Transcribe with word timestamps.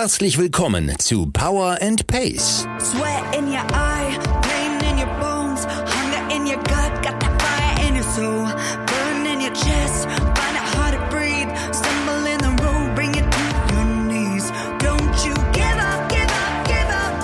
Herzlich 0.00 0.38
willkommen 0.38 0.94
zu 1.00 1.26
Power 1.32 1.76
and 1.82 2.06
Pace. 2.06 2.64
Sweat 2.78 3.34
in 3.36 3.48
your 3.48 3.66
eye, 3.74 4.16
pain 4.42 4.78
in 4.88 4.96
your 4.96 5.08
bones, 5.18 5.66
hunger 5.66 6.22
in 6.32 6.46
your 6.46 6.62
gut, 6.62 7.02
got 7.02 7.18
that 7.18 7.42
fire 7.42 7.74
in 7.84 7.96
your 7.96 8.04
soul, 8.14 8.46
burn 8.86 9.26
in 9.26 9.40
your 9.40 9.52
chest, 9.52 10.06
find 10.36 10.54
it 10.54 10.62
hard 10.76 10.94
to 10.94 11.00
breathe, 11.10 11.50
stumble 11.72 12.26
in 12.30 12.38
the 12.38 12.54
road, 12.62 12.94
bring 12.94 13.10
it 13.10 13.28
to 13.28 13.74
your 13.74 13.86
knees. 14.06 14.52
Don't 14.78 15.24
you 15.26 15.34
give 15.52 15.78
up, 15.82 16.08
give 16.08 16.30
up, 16.30 16.64
give 16.68 16.90
up. 16.94 17.14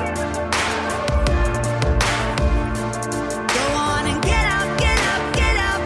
Go 3.55 3.65
on 3.77 4.07
and 4.09 4.21
get 4.25 4.47
up, 4.51 4.67
get 4.81 4.99
up, 4.99 5.23
get 5.37 5.57
up. 5.59 5.81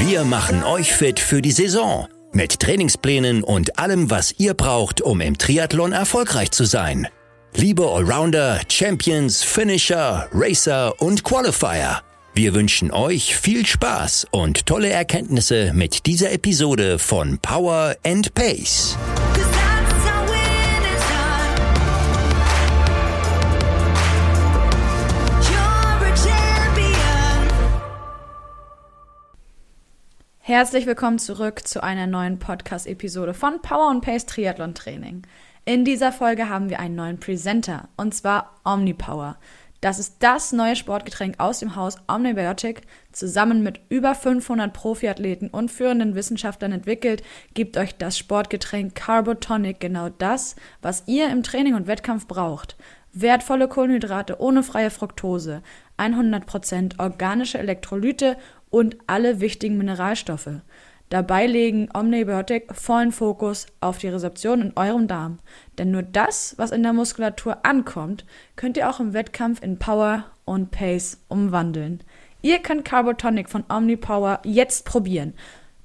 Wir 0.00 0.24
machen 0.24 0.64
euch 0.64 0.92
fit 0.92 1.20
für 1.20 1.40
die 1.40 1.52
Saison. 1.52 2.08
Mit 2.36 2.60
Trainingsplänen 2.60 3.42
und 3.42 3.78
allem, 3.78 4.10
was 4.10 4.34
ihr 4.36 4.52
braucht, 4.52 5.00
um 5.00 5.22
im 5.22 5.38
Triathlon 5.38 5.92
erfolgreich 5.92 6.50
zu 6.50 6.66
sein. 6.66 7.08
Liebe 7.54 7.88
Allrounder, 7.88 8.60
Champions, 8.68 9.42
Finisher, 9.42 10.28
Racer 10.34 10.92
und 11.00 11.24
Qualifier. 11.24 12.02
Wir 12.34 12.52
wünschen 12.52 12.90
euch 12.90 13.34
viel 13.34 13.64
Spaß 13.64 14.26
und 14.32 14.66
tolle 14.66 14.90
Erkenntnisse 14.90 15.72
mit 15.72 16.04
dieser 16.04 16.30
Episode 16.30 16.98
von 16.98 17.38
Power 17.38 17.96
and 18.04 18.34
Pace. 18.34 18.98
Herzlich 30.48 30.86
willkommen 30.86 31.18
zurück 31.18 31.66
zu 31.66 31.82
einer 31.82 32.06
neuen 32.06 32.38
Podcast-Episode 32.38 33.34
von 33.34 33.60
Power 33.62 33.90
and 33.90 34.00
Pace 34.00 34.26
Triathlon 34.26 34.76
Training. 34.76 35.22
In 35.64 35.84
dieser 35.84 36.12
Folge 36.12 36.48
haben 36.48 36.70
wir 36.70 36.78
einen 36.78 36.94
neuen 36.94 37.18
Presenter 37.18 37.88
und 37.96 38.14
zwar 38.14 38.54
Omnipower. 38.62 39.38
Das 39.80 39.98
ist 39.98 40.18
das 40.20 40.52
neue 40.52 40.76
Sportgetränk 40.76 41.40
aus 41.40 41.58
dem 41.58 41.74
Haus 41.74 41.96
Omnibiotic. 42.06 42.82
Zusammen 43.10 43.64
mit 43.64 43.80
über 43.88 44.14
500 44.14 44.72
Profiathleten 44.72 45.48
und 45.48 45.68
führenden 45.68 46.14
Wissenschaftlern 46.14 46.70
entwickelt, 46.70 47.24
gibt 47.54 47.76
euch 47.76 47.96
das 47.96 48.16
Sportgetränk 48.16 48.94
Carbotonic 48.94 49.80
genau 49.80 50.10
das, 50.10 50.54
was 50.80 51.02
ihr 51.06 51.28
im 51.28 51.42
Training 51.42 51.74
und 51.74 51.88
Wettkampf 51.88 52.28
braucht. 52.28 52.76
Wertvolle 53.12 53.66
Kohlenhydrate 53.66 54.40
ohne 54.40 54.62
freie 54.62 54.90
Fructose, 54.90 55.62
100% 55.98 56.98
organische 56.98 57.58
Elektrolyte 57.58 58.36
und 58.70 58.96
alle 59.06 59.40
wichtigen 59.40 59.78
Mineralstoffe. 59.78 60.60
Dabei 61.08 61.46
legen 61.46 61.88
Omnibiotic 61.94 62.74
vollen 62.74 63.12
Fokus 63.12 63.66
auf 63.80 63.98
die 63.98 64.08
Rezeption 64.08 64.60
in 64.60 64.72
eurem 64.74 65.06
Darm. 65.06 65.38
Denn 65.78 65.92
nur 65.92 66.02
das, 66.02 66.54
was 66.58 66.72
in 66.72 66.82
der 66.82 66.92
Muskulatur 66.92 67.64
ankommt, 67.64 68.24
könnt 68.56 68.76
ihr 68.76 68.90
auch 68.90 68.98
im 68.98 69.12
Wettkampf 69.12 69.62
in 69.62 69.78
Power 69.78 70.24
und 70.44 70.72
Pace 70.72 71.20
umwandeln. 71.28 72.02
Ihr 72.42 72.58
könnt 72.58 72.84
Carbotonic 72.84 73.48
von 73.48 73.64
Omnipower 73.68 74.40
jetzt 74.44 74.84
probieren. 74.84 75.34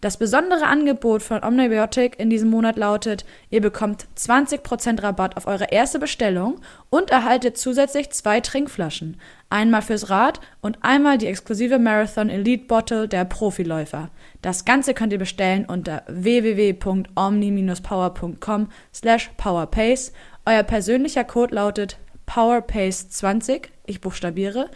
Das 0.01 0.17
besondere 0.17 0.65
Angebot 0.65 1.21
von 1.21 1.43
Omnibiotic 1.43 2.19
in 2.19 2.31
diesem 2.31 2.49
Monat 2.49 2.75
lautet, 2.75 3.23
ihr 3.51 3.61
bekommt 3.61 4.07
20% 4.17 5.03
Rabatt 5.03 5.37
auf 5.37 5.45
eure 5.45 5.65
erste 5.65 5.99
Bestellung 5.99 6.59
und 6.89 7.11
erhaltet 7.11 7.59
zusätzlich 7.59 8.09
zwei 8.09 8.41
Trinkflaschen. 8.41 9.21
Einmal 9.51 9.81
fürs 9.81 10.09
Rad 10.09 10.39
und 10.61 10.77
einmal 10.81 11.17
die 11.17 11.27
exklusive 11.27 11.77
Marathon 11.77 12.29
Elite 12.29 12.67
Bottle 12.67 13.09
der 13.09 13.25
Profiläufer. 13.25 14.09
Das 14.41 14.63
Ganze 14.63 14.93
könnt 14.93 15.11
ihr 15.11 15.19
bestellen 15.19 15.65
unter 15.65 16.03
www.omni-power.com 16.07 18.69
slash 18.93 19.29
powerpace. 19.35 20.13
Euer 20.45 20.63
persönlicher 20.63 21.25
Code 21.25 21.53
lautet 21.53 21.97
powerpace20, 22.27 23.63
ich 23.85 23.99
buchstabiere, 23.99 24.71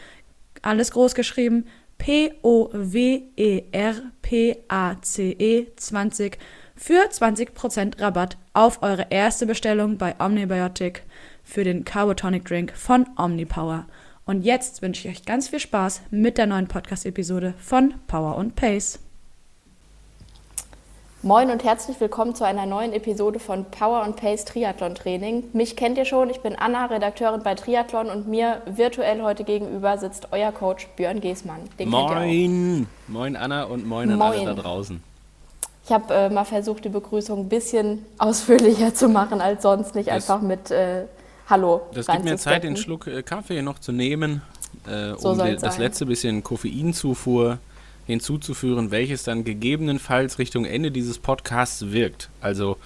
alles 0.61 0.91
groß 0.91 1.15
geschrieben, 1.15 1.67
E 1.97 1.97
P-O-W-E-R-P-A-C-E 1.97 3.27
20 5.77 6.37
für 6.75 7.09
20% 7.09 8.01
Rabatt 8.01 8.35
auf 8.51 8.83
eure 8.83 9.07
erste 9.09 9.45
Bestellung 9.45 9.97
bei 9.97 10.15
Omnibiotic 10.19 11.03
für 11.45 11.63
den 11.63 11.85
Carbotonic 11.85 12.43
Drink 12.43 12.73
von 12.75 13.05
Omnipower. 13.17 13.85
Und 14.25 14.41
jetzt 14.43 14.81
wünsche 14.81 15.07
ich 15.07 15.17
euch 15.17 15.25
ganz 15.25 15.49
viel 15.49 15.59
Spaß 15.59 16.01
mit 16.09 16.37
der 16.37 16.47
neuen 16.47 16.67
Podcast-Episode 16.67 17.53
von 17.59 17.93
Power 18.07 18.35
und 18.37 18.55
Pace. 18.55 18.99
Moin 21.21 21.49
und 21.49 21.63
herzlich 21.63 21.99
willkommen 21.99 22.35
zu 22.35 22.43
einer 22.43 22.65
neuen 22.67 22.93
Episode 22.93 23.39
von 23.39 23.65
Power 23.65 24.03
and 24.03 24.15
Pace 24.15 24.45
Triathlon 24.45 24.93
Training. 24.93 25.43
Mich 25.53 25.75
kennt 25.75 25.97
ihr 25.97 26.05
schon, 26.05 26.29
ich 26.29 26.39
bin 26.41 26.55
Anna, 26.55 26.85
Redakteurin 26.85 27.41
bei 27.43 27.55
Triathlon 27.55 28.09
und 28.09 28.27
mir 28.27 28.61
virtuell 28.65 29.21
heute 29.23 29.43
gegenüber 29.43 29.97
sitzt 29.97 30.27
euer 30.31 30.51
Coach 30.51 30.87
Björn 30.95 31.21
Geßmann. 31.21 31.61
Den 31.79 31.91
kennt 31.91 31.93
ihr 31.93 31.97
auch. 31.97 32.15
Moin! 32.15 32.87
Moin 33.07 33.35
Anna 33.35 33.63
und 33.63 33.87
moin 33.87 34.11
an 34.11 34.21
alle 34.21 34.45
da 34.45 34.53
draußen. 34.53 35.01
Ich 35.83 35.91
habe 35.91 36.13
äh, 36.13 36.29
mal 36.29 36.45
versucht, 36.45 36.83
die 36.85 36.89
Begrüßung 36.89 37.41
ein 37.41 37.49
bisschen 37.49 38.05
ausführlicher 38.19 38.93
zu 38.93 39.07
machen 39.07 39.41
als 39.41 39.61
sonst, 39.63 39.93
nicht 39.95 40.09
Das- 40.09 40.29
einfach 40.29 40.41
mit 40.41 40.69
äh, 40.71 41.05
Hallo. 41.49 41.81
Das 41.93 42.07
gibt 42.07 42.23
mir 42.23 42.37
Zeit, 42.37 42.63
den 42.63 42.69
reinzustecken. 42.73 42.77
Schluck 42.77 43.07
äh, 43.07 43.23
Kaffee 43.23 43.61
noch 43.61 43.79
zu 43.79 43.91
nehmen, 43.91 44.41
äh, 44.87 45.13
So 45.17 45.29
um 45.29 45.37
das 45.37 45.61
sein. 45.61 45.79
letzte 45.79 46.05
bisschen 46.05 46.43
Koffeinzufuhr 46.43 47.59
hinzuzuführen, 48.07 48.91
welches 48.91 49.23
dann 49.23 49.43
gegebenenfalls 49.43 50.37
Richtung 50.39 50.65
Ende 50.65 50.91
dieses 50.91 51.17
Podcasts 51.19 51.91
wirkt. 51.91 52.29
Also 52.41 52.77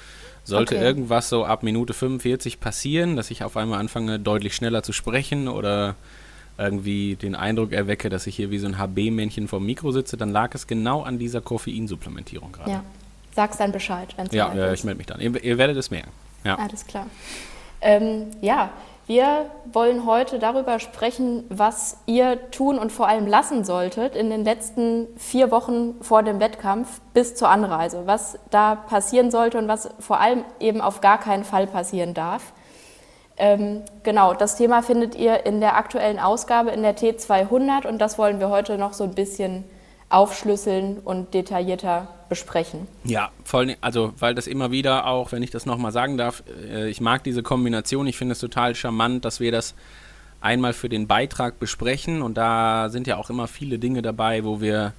sollte 0.46 0.76
Okay. 0.76 0.84
irgendwas 0.84 1.30
so 1.30 1.46
ab 1.46 1.62
Minute 1.64 1.94
45 1.94 2.60
passieren, 2.60 3.16
dass 3.16 3.30
ich 3.32 3.44
auf 3.44 3.58
einmal 3.58 3.80
anfange, 3.80 4.20
deutlich 4.20 4.56
schneller 4.56 4.82
zu 4.84 4.94
sprechen 4.94 5.48
oder 5.48 5.96
irgendwie 6.58 7.16
den 7.16 7.36
Eindruck 7.36 7.72
erwecke, 7.72 8.10
dass 8.10 8.28
ich 8.28 8.36
hier 8.36 8.50
wie 8.52 8.58
so 8.60 8.68
ein 8.68 8.78
HB-Männchen 8.78 9.48
vom 9.48 9.66
Mikro 9.66 9.92
sitze, 9.92 10.18
dann 10.18 10.30
lag 10.30 10.54
es 10.56 10.68
genau 10.68 11.04
an 11.04 11.18
dieser 11.20 11.40
Koffeinsupplementierung 11.42 12.52
gerade. 12.52 12.72
Ja, 12.72 12.84
sag's 13.34 13.58
dann 13.58 13.72
Bescheid, 13.72 14.14
wenn 14.18 14.28
es 14.28 14.34
Ja, 14.34 14.54
ja, 14.54 14.74
ich 14.74 14.84
melde 14.84 14.98
mich 14.98 15.08
dann. 15.08 15.22
Ihr, 15.22 15.42
ihr 15.44 15.58
werdet 15.58 15.78
es 15.78 15.90
merken. 15.92 16.12
Ja. 16.44 16.56
Alles 16.56 16.86
klar. 16.86 17.08
Ähm, 17.82 18.32
ja, 18.42 18.70
wir 19.10 19.50
wollen 19.72 20.06
heute 20.06 20.38
darüber 20.38 20.78
sprechen, 20.80 21.44
was 21.50 21.98
ihr 22.06 22.52
tun 22.52 22.78
und 22.78 22.92
vor 22.92 23.08
allem 23.08 23.26
lassen 23.26 23.64
solltet 23.64 24.16
in 24.16 24.30
den 24.30 24.44
letzten 24.44 25.08
vier 25.18 25.50
Wochen 25.50 25.96
vor 26.02 26.22
dem 26.22 26.40
Wettkampf 26.40 27.02
bis 27.16 27.34
zur 27.34 27.50
Anreise. 27.50 28.04
Was 28.06 28.38
da 28.52 28.76
passieren 28.76 29.32
sollte 29.32 29.58
und 29.58 29.68
was 29.68 29.90
vor 30.00 30.20
allem 30.20 30.44
eben 30.60 30.80
auf 30.80 31.02
gar 31.02 31.20
keinen 31.20 31.44
Fall 31.44 31.66
passieren 31.66 32.14
darf. 32.14 32.54
Ähm, 33.38 33.82
genau, 34.04 34.36
das 34.36 34.58
Thema 34.58 34.84
findet 34.84 35.16
ihr 35.16 35.44
in 35.46 35.60
der 35.60 35.76
aktuellen 35.76 36.20
Ausgabe 36.20 36.70
in 36.70 36.84
der 36.84 36.96
T200 36.96 37.88
und 37.88 37.98
das 37.98 38.20
wollen 38.20 38.40
wir 38.40 38.50
heute 38.50 38.78
noch 38.78 38.94
so 38.94 39.06
ein 39.06 39.16
bisschen 39.16 39.64
aufschlüsseln 40.10 40.98
und 41.00 41.34
detaillierter 41.34 42.08
besprechen. 42.30 42.88
Ja, 43.04 43.32
voll, 43.44 43.76
also 43.82 44.14
weil 44.20 44.36
das 44.36 44.48
immer 44.48 44.72
wieder 44.72 45.08
auch, 45.08 45.32
wenn 45.32 45.44
ich 45.44 45.52
das 45.52 45.66
nochmal 45.66 45.92
sagen 45.92 46.18
darf, 46.18 46.44
äh, 46.72 46.90
ich 46.90 47.00
mag 47.02 47.24
diese 47.24 47.44
Kombination, 47.44 48.08
ich 48.08 48.18
finde 48.18 48.34
es 48.34 48.40
total 48.40 48.76
charmant, 48.76 49.26
dass 49.26 49.40
wir 49.40 49.52
das 49.52 49.76
einmal 50.42 50.74
für 50.74 50.90
den 50.90 51.08
Beitrag 51.08 51.60
besprechen 51.60 52.22
und 52.22 52.38
da 52.38 52.90
sind 52.90 53.08
ja 53.08 53.18
auch 53.18 53.30
immer 53.30 53.48
viele 53.48 53.78
Dinge 53.78 54.02
dabei, 54.02 54.44
wo 54.44 54.62
wir 54.62 54.94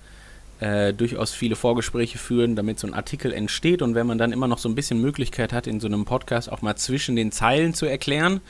äh, 0.60 0.92
durchaus 0.92 1.32
viele 1.32 1.56
Vorgespräche 1.56 2.18
führen, 2.18 2.54
damit 2.54 2.78
so 2.78 2.86
ein 2.86 2.94
Artikel 2.94 3.32
entsteht 3.32 3.82
und 3.82 3.94
wenn 3.94 4.06
man 4.06 4.18
dann 4.18 4.32
immer 4.32 4.46
noch 4.46 4.58
so 4.58 4.68
ein 4.68 4.74
bisschen 4.74 5.00
Möglichkeit 5.00 5.52
hat, 5.52 5.66
in 5.66 5.80
so 5.80 5.86
einem 5.86 6.04
Podcast 6.04 6.52
auch 6.52 6.62
mal 6.62 6.76
zwischen 6.76 7.16
den 7.16 7.32
Zeilen 7.32 7.74
zu 7.74 7.86
erklären, 7.86 8.40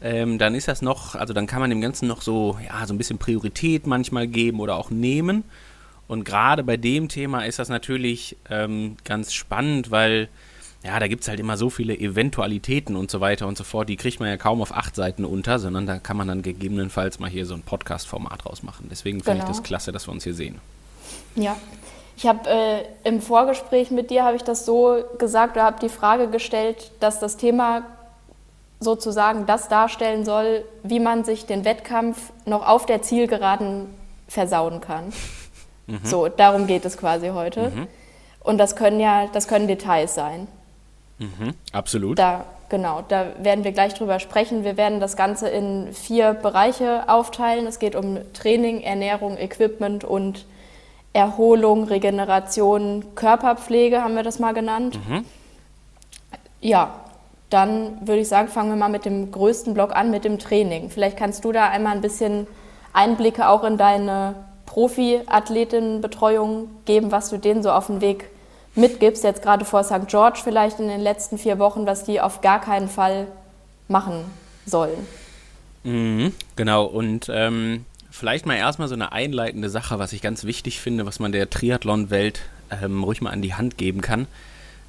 ähm, 0.00 0.38
dann 0.38 0.54
ist 0.54 0.68
das 0.68 0.80
noch, 0.80 1.16
also 1.16 1.34
dann 1.34 1.46
kann 1.46 1.60
man 1.60 1.70
dem 1.70 1.80
Ganzen 1.80 2.06
noch 2.06 2.22
so, 2.22 2.58
ja, 2.64 2.86
so 2.86 2.94
ein 2.94 2.98
bisschen 2.98 3.18
Priorität 3.18 3.86
manchmal 3.86 4.28
geben 4.28 4.60
oder 4.60 4.76
auch 4.76 4.90
nehmen. 4.90 5.44
Und 6.08 6.24
gerade 6.24 6.64
bei 6.64 6.76
dem 6.76 7.08
Thema 7.08 7.44
ist 7.44 7.58
das 7.58 7.68
natürlich 7.68 8.36
ähm, 8.50 8.96
ganz 9.04 9.32
spannend, 9.32 9.90
weil 9.90 10.28
ja, 10.84 10.98
da 11.00 11.08
gibt 11.08 11.22
es 11.22 11.28
halt 11.28 11.40
immer 11.40 11.56
so 11.56 11.70
viele 11.70 11.94
Eventualitäten 11.98 12.96
und 12.96 13.10
so 13.10 13.20
weiter 13.20 13.46
und 13.46 13.58
so 13.58 13.64
fort. 13.64 13.88
Die 13.88 13.96
kriegt 13.96 14.20
man 14.20 14.28
ja 14.28 14.36
kaum 14.36 14.62
auf 14.62 14.72
acht 14.74 14.94
Seiten 14.94 15.24
unter, 15.24 15.58
sondern 15.58 15.86
da 15.86 15.98
kann 15.98 16.16
man 16.16 16.28
dann 16.28 16.40
gegebenenfalls 16.42 17.18
mal 17.18 17.28
hier 17.28 17.46
so 17.46 17.54
ein 17.54 17.62
Podcast-Format 17.62 18.46
rausmachen. 18.46 18.86
Deswegen 18.90 19.18
finde 19.18 19.38
ich 19.38 19.44
Genau. 19.44 19.56
das 19.56 19.62
klasse, 19.62 19.92
dass 19.92 20.06
wir 20.08 20.12
uns 20.12 20.24
hier 20.24 20.34
sehen. 20.34 20.60
Ja, 21.34 21.56
ich 22.16 22.26
habe 22.26 22.48
äh, 22.48 22.84
im 23.04 23.20
Vorgespräch 23.20 23.90
mit 23.90 24.10
dir 24.10 24.24
habe 24.24 24.36
ich 24.36 24.42
das 24.42 24.64
so 24.64 25.04
gesagt 25.18 25.56
oder 25.56 25.64
habe 25.64 25.80
die 25.80 25.88
Frage 25.88 26.28
gestellt, 26.28 26.90
dass 27.00 27.18
das 27.20 27.36
Thema 27.36 27.82
sozusagen 28.80 29.46
das 29.46 29.68
darstellen 29.68 30.24
soll, 30.24 30.64
wie 30.84 31.00
man 31.00 31.24
sich 31.24 31.46
den 31.46 31.64
Wettkampf 31.64 32.32
noch 32.46 32.66
auf 32.66 32.86
der 32.86 33.02
Zielgeraden 33.02 33.86
versauen 34.28 34.80
kann. 34.80 35.12
So, 36.04 36.28
darum 36.28 36.66
geht 36.66 36.84
es 36.84 36.98
quasi 36.98 37.28
heute. 37.28 37.72
Und 38.40 38.58
das 38.58 38.76
können 38.76 39.00
ja, 39.00 39.26
das 39.32 39.48
können 39.48 39.68
Details 39.68 40.14
sein. 40.14 40.48
Mhm, 41.18 41.54
absolut. 41.72 42.18
Da, 42.18 42.44
genau, 42.68 43.04
da 43.08 43.26
werden 43.42 43.64
wir 43.64 43.72
gleich 43.72 43.94
drüber 43.94 44.20
sprechen. 44.20 44.64
Wir 44.64 44.76
werden 44.76 45.00
das 45.00 45.16
Ganze 45.16 45.48
in 45.48 45.92
vier 45.92 46.34
Bereiche 46.34 47.08
aufteilen. 47.08 47.66
Es 47.66 47.78
geht 47.78 47.96
um 47.96 48.18
Training, 48.34 48.80
Ernährung, 48.82 49.36
Equipment 49.36 50.04
und 50.04 50.44
Erholung, 51.12 51.84
Regeneration, 51.84 53.04
Körperpflege 53.14 54.02
haben 54.02 54.14
wir 54.14 54.22
das 54.22 54.38
mal 54.38 54.52
genannt. 54.54 54.98
Ja, 56.60 56.94
dann 57.50 58.06
würde 58.06 58.20
ich 58.20 58.28
sagen, 58.28 58.48
fangen 58.48 58.70
wir 58.70 58.76
mal 58.76 58.88
mit 58.88 59.04
dem 59.04 59.32
größten 59.32 59.74
Block 59.74 59.96
an, 59.96 60.10
mit 60.10 60.24
dem 60.24 60.38
Training. 60.38 60.90
Vielleicht 60.90 61.16
kannst 61.16 61.44
du 61.44 61.52
da 61.52 61.68
einmal 61.68 61.94
ein 61.94 62.02
bisschen 62.02 62.46
Einblicke 62.92 63.48
auch 63.48 63.64
in 63.64 63.78
deine 63.78 64.34
Profi-Athletinnenbetreuung 64.68 66.68
geben, 66.84 67.10
was 67.10 67.30
du 67.30 67.38
denen 67.38 67.62
so 67.62 67.70
auf 67.70 67.86
den 67.86 68.02
Weg 68.02 68.26
mitgibst, 68.74 69.24
jetzt 69.24 69.42
gerade 69.42 69.64
vor 69.64 69.82
St. 69.82 70.06
George 70.06 70.40
vielleicht 70.44 70.78
in 70.78 70.88
den 70.88 71.00
letzten 71.00 71.38
vier 71.38 71.58
Wochen, 71.58 71.86
was 71.86 72.04
die 72.04 72.20
auf 72.20 72.42
gar 72.42 72.60
keinen 72.60 72.88
Fall 72.88 73.28
machen 73.88 74.24
sollen. 74.66 75.06
Mhm, 75.84 76.34
genau, 76.54 76.84
und 76.84 77.30
ähm, 77.32 77.86
vielleicht 78.10 78.44
mal 78.44 78.56
erstmal 78.56 78.88
so 78.88 78.94
eine 78.94 79.12
einleitende 79.12 79.70
Sache, 79.70 79.98
was 79.98 80.12
ich 80.12 80.20
ganz 80.20 80.44
wichtig 80.44 80.80
finde, 80.80 81.06
was 81.06 81.18
man 81.18 81.32
der 81.32 81.48
Triathlon-Welt 81.48 82.42
ähm, 82.70 83.02
ruhig 83.02 83.22
mal 83.22 83.30
an 83.30 83.40
die 83.40 83.54
Hand 83.54 83.78
geben 83.78 84.02
kann. 84.02 84.26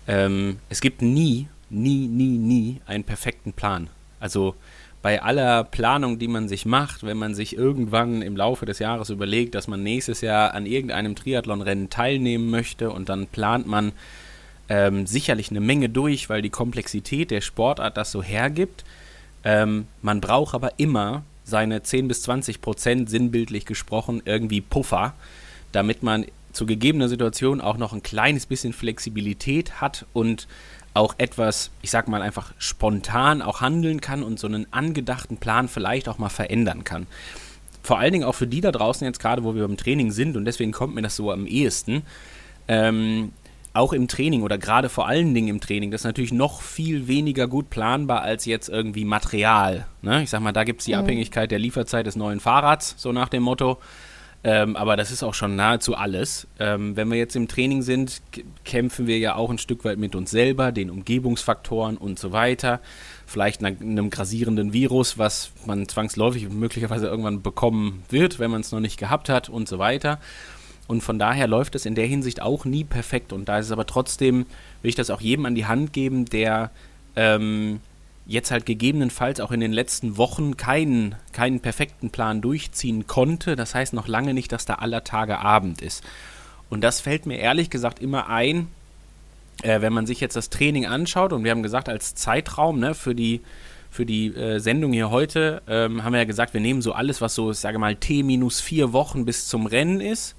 Ähm, 0.07 0.59
es 0.67 0.81
gibt 0.81 1.01
nie, 1.01 1.47
nie, 1.69 2.07
nie, 2.07 2.37
nie 2.37 2.81
einen 2.85 3.05
perfekten 3.05 3.53
Plan. 3.53 3.87
Also 4.19 4.55
bei 5.01 5.21
aller 5.21 5.63
Planung, 5.63 6.19
die 6.19 6.27
man 6.27 6.49
sich 6.49 6.65
macht, 6.65 7.03
wenn 7.03 7.17
man 7.17 7.33
sich 7.33 7.55
irgendwann 7.55 8.21
im 8.21 8.35
Laufe 8.35 8.65
des 8.65 8.79
Jahres 8.79 9.09
überlegt, 9.09 9.55
dass 9.55 9.67
man 9.67 9.81
nächstes 9.81 10.21
Jahr 10.21 10.53
an 10.53 10.65
irgendeinem 10.65 11.15
Triathlonrennen 11.15 11.89
teilnehmen 11.89 12.49
möchte 12.49 12.91
und 12.91 13.07
dann 13.07 13.27
plant 13.27 13.65
man 13.65 13.93
ähm, 14.67 15.07
sicherlich 15.07 15.49
eine 15.51 15.61
Menge 15.61 15.89
durch, 15.89 16.29
weil 16.29 16.41
die 16.41 16.49
Komplexität 16.49 17.31
der 17.31 17.41
Sportart 17.41 17.95
das 17.95 18.11
so 18.11 18.21
hergibt. 18.21 18.83
Ähm, 19.43 19.87
man 20.01 20.19
braucht 20.19 20.53
aber 20.53 20.73
immer 20.77 21.23
seine 21.45 21.81
10 21.81 22.07
bis 22.07 22.21
20 22.23 22.61
Prozent 22.61 23.09
sinnbildlich 23.09 23.65
gesprochen 23.65 24.21
irgendwie 24.25 24.61
Puffer, 24.61 25.13
damit 25.71 26.03
man 26.03 26.25
zu 26.51 26.65
gegebener 26.65 27.09
Situation 27.09 27.61
auch 27.61 27.77
noch 27.77 27.93
ein 27.93 28.03
kleines 28.03 28.45
bisschen 28.45 28.73
Flexibilität 28.73 29.81
hat 29.81 30.05
und 30.13 30.47
auch 30.93 31.15
etwas, 31.17 31.71
ich 31.81 31.91
sag 31.91 32.07
mal 32.07 32.21
einfach 32.21 32.53
spontan 32.57 33.41
auch 33.41 33.61
handeln 33.61 34.01
kann 34.01 34.23
und 34.23 34.39
so 34.39 34.47
einen 34.47 34.67
angedachten 34.71 35.37
Plan 35.37 35.67
vielleicht 35.67 36.09
auch 36.09 36.17
mal 36.17 36.29
verändern 36.29 36.83
kann. 36.83 37.07
Vor 37.83 37.99
allen 37.99 38.13
Dingen 38.13 38.25
auch 38.25 38.35
für 38.35 38.47
die 38.47 38.61
da 38.61 38.71
draußen 38.71 39.05
jetzt 39.05 39.19
gerade, 39.19 39.43
wo 39.43 39.55
wir 39.55 39.65
beim 39.67 39.77
Training 39.77 40.11
sind 40.11 40.35
und 40.35 40.45
deswegen 40.45 40.71
kommt 40.71 40.95
mir 40.95 41.01
das 41.01 41.15
so 41.15 41.31
am 41.31 41.45
ehesten. 41.45 42.03
Ähm, 42.67 43.31
auch 43.73 43.93
im 43.93 44.07
Training 44.07 44.41
oder 44.41 44.57
gerade 44.57 44.89
vor 44.89 45.07
allen 45.07 45.33
Dingen 45.33 45.47
im 45.47 45.61
Training, 45.61 45.91
das 45.91 46.01
ist 46.01 46.05
natürlich 46.05 46.33
noch 46.33 46.61
viel 46.61 47.07
weniger 47.07 47.47
gut 47.47 47.69
planbar 47.69 48.21
als 48.21 48.45
jetzt 48.45 48.67
irgendwie 48.67 49.05
Material. 49.05 49.85
Ne? 50.01 50.23
Ich 50.23 50.31
sag 50.31 50.41
mal, 50.41 50.51
da 50.51 50.63
gibt 50.63 50.81
es 50.81 50.85
die 50.85 50.95
Abhängigkeit 50.95 51.51
der 51.51 51.59
Lieferzeit 51.59 52.05
des 52.05 52.15
neuen 52.15 52.39
Fahrrads, 52.39 52.95
so 52.97 53.11
nach 53.11 53.29
dem 53.29 53.43
Motto. 53.43 53.77
Ähm, 54.43 54.77
aber 54.77 54.95
das 54.95 55.11
ist 55.11 55.21
auch 55.21 55.33
schon 55.33 55.55
nahezu 55.57 55.95
alles. 55.95 56.47
Ähm, 56.59 56.95
wenn 56.95 57.11
wir 57.11 57.17
jetzt 57.17 57.35
im 57.35 57.49
Training 57.49 57.81
sind, 57.81 58.21
kämpfen 58.63 59.05
wir 59.05 59.19
ja 59.19 59.35
auch 59.35 59.49
ein 59.49 59.57
Stück 59.57 59.83
weit 59.83 59.97
mit 59.97 60.15
uns 60.15 60.31
selber, 60.31 60.71
den 60.71 60.89
Umgebungsfaktoren 60.89 61.97
und 61.97 62.19
so 62.19 62.31
weiter. 62.31 62.79
Vielleicht 63.25 63.63
einem 63.63 64.09
grasierenden 64.09 64.71
Virus, 64.71 65.17
was 65.17 65.51
man 65.65 65.87
zwangsläufig 65.89 66.49
möglicherweise 66.49 67.07
irgendwann 67.07 67.41
bekommen 67.41 68.03
wird, 68.09 68.39
wenn 68.39 68.49
man 68.49 68.61
es 68.61 68.71
noch 68.71 68.79
nicht 68.79 68.97
gehabt 68.97 69.27
hat 69.27 69.49
und 69.49 69.67
so 69.67 69.77
weiter. 69.77 70.19
Und 70.87 71.01
von 71.01 71.19
daher 71.19 71.47
läuft 71.47 71.75
es 71.75 71.85
in 71.85 71.93
der 71.93 72.07
Hinsicht 72.07 72.41
auch 72.41 72.65
nie 72.65 72.85
perfekt. 72.85 73.33
Und 73.33 73.49
da 73.49 73.59
ist 73.59 73.67
es 73.67 73.71
aber 73.71 73.85
trotzdem, 73.85 74.45
will 74.81 74.89
ich 74.89 74.95
das 74.95 75.09
auch 75.11 75.21
jedem 75.21 75.45
an 75.45 75.53
die 75.53 75.65
Hand 75.65 75.93
geben, 75.93 76.25
der 76.25 76.71
ähm, 77.15 77.81
jetzt 78.29 78.51
halt 78.51 78.67
gegebenenfalls 78.67 79.39
auch 79.39 79.51
in 79.51 79.59
den 79.59 79.73
letzten 79.73 80.15
Wochen 80.15 80.55
keinen, 80.55 81.15
keinen 81.33 81.61
perfekten 81.61 82.11
Plan 82.11 82.41
durchziehen 82.41 83.07
konnte. 83.07 83.55
Das 83.55 83.73
heißt 83.73 83.93
noch 83.93 84.07
lange 84.07 84.35
nicht, 84.35 84.51
dass 84.51 84.65
da 84.65 84.75
aller 84.75 85.03
Tage 85.03 85.39
Abend 85.39 85.81
ist. 85.81 86.03
Und 86.69 86.81
das 86.81 87.01
fällt 87.01 87.25
mir 87.25 87.39
ehrlich 87.39 87.71
gesagt 87.71 87.99
immer 87.99 88.29
ein, 88.29 88.67
äh, 89.63 89.81
wenn 89.81 89.93
man 89.93 90.05
sich 90.05 90.19
jetzt 90.19 90.35
das 90.35 90.51
Training 90.51 90.85
anschaut. 90.85 91.33
Und 91.33 91.43
wir 91.43 91.49
haben 91.49 91.63
gesagt, 91.63 91.89
als 91.89 92.13
Zeitraum 92.13 92.79
ne, 92.79 92.93
für 92.93 93.15
die, 93.15 93.41
für 93.89 94.05
die 94.05 94.27
äh, 94.27 94.59
Sendung 94.59 94.93
hier 94.93 95.09
heute, 95.09 95.63
ähm, 95.67 96.03
haben 96.03 96.13
wir 96.13 96.19
ja 96.19 96.25
gesagt, 96.25 96.53
wir 96.53 96.61
nehmen 96.61 96.83
so 96.83 96.93
alles, 96.93 97.21
was 97.21 97.33
so, 97.33 97.49
ich 97.49 97.57
sage 97.57 97.79
mal, 97.79 97.95
T 97.95 98.21
minus 98.21 98.61
vier 98.61 98.93
Wochen 98.93 99.25
bis 99.25 99.47
zum 99.47 99.65
Rennen 99.65 100.01
ist 100.01 100.35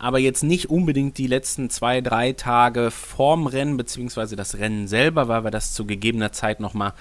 aber 0.00 0.20
jetzt 0.20 0.44
nicht 0.44 0.70
unbedingt 0.70 1.18
die 1.18 1.26
letzten 1.26 1.70
zwei, 1.70 2.00
drei 2.00 2.32
Tage 2.32 2.92
vorm 2.92 3.48
Rennen, 3.48 3.76
beziehungsweise 3.76 4.36
das 4.36 4.56
Rennen 4.56 4.86
selber, 4.86 5.26
weil 5.26 5.42
wir 5.42 5.50
das 5.50 5.74
zu 5.74 5.86
gegebener 5.86 6.30
Zeit 6.30 6.60
nochmal 6.60 6.92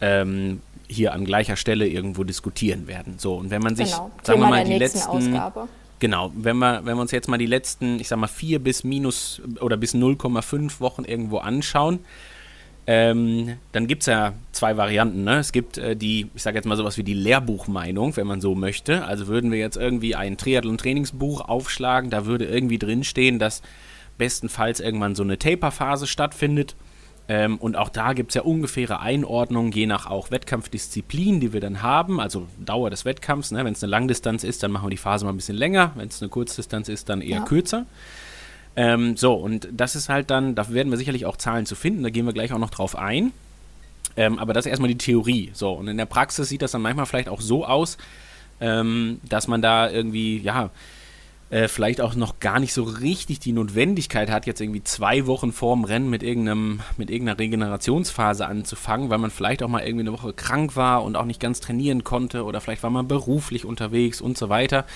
ähm, 0.00 0.60
hier 0.88 1.12
an 1.12 1.24
gleicher 1.24 1.56
Stelle 1.56 1.86
irgendwo 1.88 2.24
diskutieren 2.24 2.86
werden. 2.86 3.14
So, 3.18 3.34
und 3.34 3.50
wenn 3.50 3.62
man 3.62 3.76
sich, 3.76 3.90
Genau, 3.90 4.10
sagen 4.22 4.40
wir 4.40 4.46
Thema 4.46 4.48
mal, 4.50 4.64
der 4.64 4.72
die 4.72 4.78
letzten. 4.78 5.08
Ausgabe. 5.08 5.68
Genau, 5.98 6.30
wenn 6.36 6.58
wir, 6.58 6.84
wenn 6.84 6.96
wir 6.96 7.00
uns 7.00 7.10
jetzt 7.10 7.28
mal 7.28 7.38
die 7.38 7.46
letzten, 7.46 7.98
ich 7.98 8.08
sag 8.08 8.18
mal, 8.18 8.26
vier 8.26 8.58
bis 8.58 8.84
minus 8.84 9.40
oder 9.60 9.76
bis 9.76 9.94
0,5 9.94 10.80
Wochen 10.80 11.04
irgendwo 11.04 11.38
anschauen, 11.38 12.00
ähm, 12.86 13.56
dann 13.72 13.86
gibt 13.88 14.02
es 14.02 14.06
ja 14.06 14.34
zwei 14.52 14.76
Varianten. 14.76 15.24
Ne? 15.24 15.38
Es 15.38 15.50
gibt 15.52 15.78
äh, 15.78 15.96
die, 15.96 16.28
ich 16.34 16.42
sage 16.42 16.56
jetzt 16.56 16.66
mal 16.66 16.76
sowas 16.76 16.98
wie 16.98 17.02
die 17.02 17.14
Lehrbuchmeinung, 17.14 18.16
wenn 18.16 18.26
man 18.26 18.40
so 18.40 18.54
möchte. 18.54 19.04
Also 19.04 19.26
würden 19.26 19.50
wir 19.50 19.58
jetzt 19.58 19.76
irgendwie 19.76 20.14
ein 20.14 20.36
Triathlon-Trainingsbuch 20.36 21.40
aufschlagen, 21.40 22.10
da 22.10 22.26
würde 22.26 22.44
irgendwie 22.44 22.78
drinstehen, 22.78 23.38
dass 23.38 23.62
bestenfalls 24.18 24.80
irgendwann 24.80 25.14
so 25.14 25.24
eine 25.24 25.38
Taper-Phase 25.38 26.06
stattfindet. 26.06 26.76
Ähm, 27.28 27.56
und 27.58 27.76
auch 27.76 27.88
da 27.88 28.12
gibt 28.12 28.30
es 28.30 28.34
ja 28.36 28.42
ungefähre 28.42 29.00
Einordnungen, 29.00 29.72
je 29.72 29.86
nach 29.86 30.06
auch 30.06 30.30
Wettkampfdisziplin, 30.30 31.40
die 31.40 31.52
wir 31.52 31.60
dann 31.60 31.82
haben, 31.82 32.20
also 32.20 32.46
Dauer 32.64 32.88
des 32.90 33.04
Wettkampfs. 33.04 33.50
Ne? 33.50 33.64
Wenn 33.64 33.72
es 33.72 33.82
eine 33.82 33.90
Langdistanz 33.90 34.44
ist, 34.44 34.62
dann 34.62 34.70
machen 34.70 34.86
wir 34.86 34.90
die 34.90 34.96
Phase 34.96 35.24
mal 35.24 35.32
ein 35.32 35.36
bisschen 35.36 35.56
länger. 35.56 35.90
Wenn 35.96 36.08
es 36.08 36.22
eine 36.22 36.28
Kurzdistanz 36.28 36.88
ist, 36.88 37.08
dann 37.08 37.20
eher 37.20 37.38
Ja. 37.38 37.44
kürzer. 37.44 37.86
Ähm, 38.76 39.16
so, 39.16 39.34
und 39.34 39.68
das 39.72 39.96
ist 39.96 40.08
halt 40.08 40.30
dann, 40.30 40.54
da 40.54 40.68
werden 40.70 40.90
wir 40.90 40.98
sicherlich 40.98 41.26
auch 41.26 41.36
Zahlen 41.36 41.66
zu 41.66 41.74
finden, 41.74 42.02
da 42.02 42.10
gehen 42.10 42.26
wir 42.26 42.32
gleich 42.32 42.52
auch 42.52 42.58
noch 42.58 42.70
drauf 42.70 42.94
ein. 42.94 43.32
Ähm, 44.18 44.38
aber 44.38 44.52
das 44.52 44.66
ist 44.66 44.70
erstmal 44.70 44.88
die 44.88 44.98
Theorie. 44.98 45.50
So, 45.52 45.72
und 45.72 45.88
in 45.88 45.96
der 45.96 46.06
Praxis 46.06 46.48
sieht 46.48 46.62
das 46.62 46.70
dann 46.72 46.82
manchmal 46.82 47.06
vielleicht 47.06 47.28
auch 47.28 47.40
so 47.40 47.66
aus, 47.66 47.98
ähm, 48.60 49.20
dass 49.28 49.48
man 49.48 49.62
da 49.62 49.90
irgendwie, 49.90 50.38
ja, 50.38 50.70
äh, 51.50 51.68
vielleicht 51.68 52.00
auch 52.00 52.14
noch 52.14 52.40
gar 52.40 52.58
nicht 52.58 52.72
so 52.72 52.82
richtig 52.82 53.38
die 53.38 53.52
Notwendigkeit 53.52 54.30
hat, 54.30 54.46
jetzt 54.46 54.60
irgendwie 54.60 54.82
zwei 54.82 55.26
Wochen 55.26 55.52
vorm 55.52 55.84
Rennen 55.84 56.10
mit 56.10 56.22
irgendeinem, 56.22 56.80
mit 56.96 57.10
irgendeiner 57.10 57.38
Regenerationsphase 57.38 58.46
anzufangen, 58.46 59.10
weil 59.10 59.18
man 59.18 59.30
vielleicht 59.30 59.62
auch 59.62 59.68
mal 59.68 59.82
irgendwie 59.84 60.08
eine 60.08 60.12
Woche 60.12 60.32
krank 60.32 60.74
war 60.74 61.04
und 61.04 61.16
auch 61.16 61.24
nicht 61.24 61.40
ganz 61.40 61.60
trainieren 61.60 62.02
konnte 62.02 62.44
oder 62.44 62.60
vielleicht 62.60 62.82
war 62.82 62.90
man 62.90 63.06
beruflich 63.06 63.64
unterwegs 63.64 64.20
und 64.20 64.36
so 64.36 64.48
weiter 64.48 64.86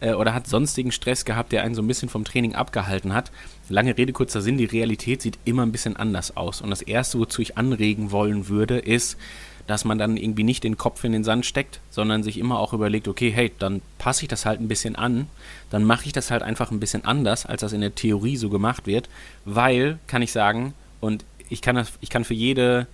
äh, 0.00 0.14
oder 0.14 0.34
hat 0.34 0.48
sonstigen 0.48 0.92
Stress 0.92 1.24
gehabt, 1.24 1.52
der 1.52 1.62
einen 1.62 1.74
so 1.74 1.82
ein 1.82 1.86
bisschen 1.86 2.08
vom 2.08 2.24
Training 2.24 2.54
abgehalten 2.54 3.14
hat. 3.14 3.30
Lange 3.68 3.96
Rede, 3.96 4.12
kurzer 4.12 4.42
Sinn, 4.42 4.58
die 4.58 4.64
Realität 4.64 5.22
sieht 5.22 5.38
immer 5.44 5.62
ein 5.62 5.72
bisschen 5.72 5.96
anders 5.96 6.36
aus. 6.36 6.60
Und 6.60 6.70
das 6.70 6.82
Erste, 6.82 7.18
wozu 7.18 7.40
ich 7.40 7.56
anregen 7.56 8.10
wollen 8.10 8.48
würde, 8.48 8.78
ist, 8.78 9.16
dass 9.66 9.84
man 9.84 9.98
dann 9.98 10.16
irgendwie 10.16 10.44
nicht 10.44 10.64
den 10.64 10.76
Kopf 10.76 11.04
in 11.04 11.12
den 11.12 11.24
Sand 11.24 11.46
steckt, 11.46 11.80
sondern 11.90 12.22
sich 12.22 12.38
immer 12.38 12.58
auch 12.58 12.72
überlegt, 12.72 13.08
okay, 13.08 13.30
hey, 13.30 13.52
dann 13.58 13.82
passe 13.98 14.22
ich 14.22 14.28
das 14.28 14.44
halt 14.44 14.60
ein 14.60 14.68
bisschen 14.68 14.96
an, 14.96 15.28
dann 15.70 15.84
mache 15.84 16.06
ich 16.06 16.12
das 16.12 16.30
halt 16.30 16.42
einfach 16.42 16.70
ein 16.70 16.80
bisschen 16.80 17.04
anders, 17.04 17.46
als 17.46 17.60
das 17.60 17.72
in 17.72 17.80
der 17.80 17.94
Theorie 17.94 18.36
so 18.36 18.48
gemacht 18.48 18.86
wird, 18.86 19.08
weil, 19.44 19.98
kann 20.06 20.22
ich 20.22 20.32
sagen, 20.32 20.74
und 21.00 21.24
ich 21.48 21.62
kann, 21.62 21.76
das, 21.76 21.92
ich 22.00 22.10
kann 22.10 22.24
für 22.24 22.34
jede 22.34 22.86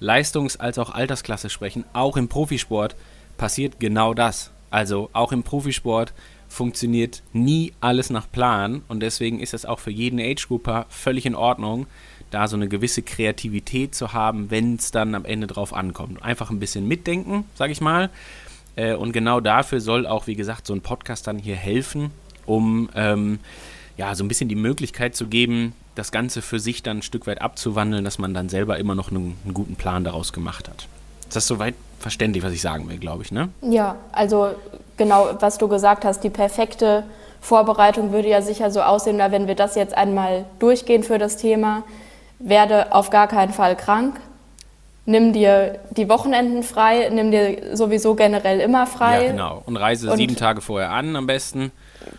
Leistungs- 0.00 0.58
als 0.58 0.78
auch 0.78 0.90
Altersklasse 0.90 1.50
sprechen, 1.50 1.84
auch 1.92 2.16
im 2.16 2.28
Profisport 2.28 2.96
passiert 3.36 3.80
genau 3.80 4.14
das. 4.14 4.50
Also 4.70 5.10
auch 5.12 5.32
im 5.32 5.42
Profisport 5.42 6.12
funktioniert 6.48 7.22
nie 7.32 7.72
alles 7.80 8.10
nach 8.10 8.30
Plan 8.30 8.82
und 8.88 9.00
deswegen 9.00 9.40
ist 9.40 9.54
es 9.54 9.64
auch 9.64 9.78
für 9.78 9.90
jeden 9.90 10.20
Age-Grouper 10.20 10.86
völlig 10.88 11.24
in 11.24 11.34
Ordnung, 11.34 11.86
da 12.32 12.48
so 12.48 12.56
eine 12.56 12.68
gewisse 12.68 13.02
Kreativität 13.02 13.94
zu 13.94 14.12
haben, 14.12 14.50
wenn 14.50 14.76
es 14.76 14.90
dann 14.90 15.14
am 15.14 15.24
Ende 15.24 15.46
drauf 15.46 15.72
ankommt. 15.72 16.22
Einfach 16.22 16.50
ein 16.50 16.58
bisschen 16.58 16.88
mitdenken, 16.88 17.44
sage 17.54 17.72
ich 17.72 17.80
mal. 17.80 18.10
Äh, 18.76 18.94
und 18.94 19.12
genau 19.12 19.40
dafür 19.40 19.80
soll 19.80 20.06
auch, 20.06 20.26
wie 20.26 20.34
gesagt, 20.34 20.66
so 20.66 20.74
ein 20.74 20.80
Podcast 20.80 21.26
dann 21.26 21.38
hier 21.38 21.56
helfen, 21.56 22.10
um 22.46 22.88
ähm, 22.94 23.38
ja 23.96 24.14
so 24.14 24.24
ein 24.24 24.28
bisschen 24.28 24.48
die 24.48 24.56
Möglichkeit 24.56 25.14
zu 25.14 25.26
geben, 25.26 25.74
das 25.94 26.10
Ganze 26.10 26.40
für 26.40 26.58
sich 26.58 26.82
dann 26.82 26.98
ein 26.98 27.02
Stück 27.02 27.26
weit 27.26 27.42
abzuwandeln, 27.42 28.04
dass 28.04 28.18
man 28.18 28.32
dann 28.32 28.48
selber 28.48 28.78
immer 28.78 28.94
noch 28.94 29.10
einen, 29.10 29.36
einen 29.44 29.54
guten 29.54 29.76
Plan 29.76 30.04
daraus 30.04 30.32
gemacht 30.32 30.68
hat. 30.68 30.88
Ist 31.28 31.36
das 31.36 31.46
soweit 31.46 31.74
verständlich, 31.98 32.42
was 32.42 32.52
ich 32.52 32.62
sagen 32.62 32.88
will, 32.88 32.98
glaube 32.98 33.22
ich, 33.22 33.32
ne? 33.32 33.50
Ja, 33.60 33.96
also 34.10 34.54
genau, 34.96 35.36
was 35.40 35.58
du 35.58 35.68
gesagt 35.68 36.04
hast, 36.04 36.20
die 36.24 36.30
perfekte 36.30 37.04
Vorbereitung 37.40 38.12
würde 38.12 38.28
ja 38.28 38.40
sicher 38.40 38.70
so 38.70 38.82
aussehen, 38.82 39.18
da 39.18 39.32
wenn 39.32 39.46
wir 39.48 39.54
das 39.54 39.74
jetzt 39.74 39.94
einmal 39.94 40.46
durchgehen 40.58 41.02
für 41.02 41.18
das 41.18 41.36
Thema, 41.36 41.84
werde 42.42 42.92
auf 42.94 43.10
gar 43.10 43.28
keinen 43.28 43.52
Fall 43.52 43.76
krank. 43.76 44.16
Nimm 45.04 45.32
dir 45.32 45.80
die 45.90 46.08
Wochenenden 46.08 46.62
frei, 46.62 47.08
nimm 47.12 47.32
dir 47.32 47.76
sowieso 47.76 48.14
generell 48.14 48.60
immer 48.60 48.86
frei. 48.86 49.24
Ja, 49.26 49.30
genau. 49.32 49.62
Und 49.66 49.76
reise 49.76 50.10
Und- 50.10 50.16
sieben 50.16 50.36
Tage 50.36 50.60
vorher 50.60 50.90
an 50.92 51.16
am 51.16 51.26
besten. 51.26 51.72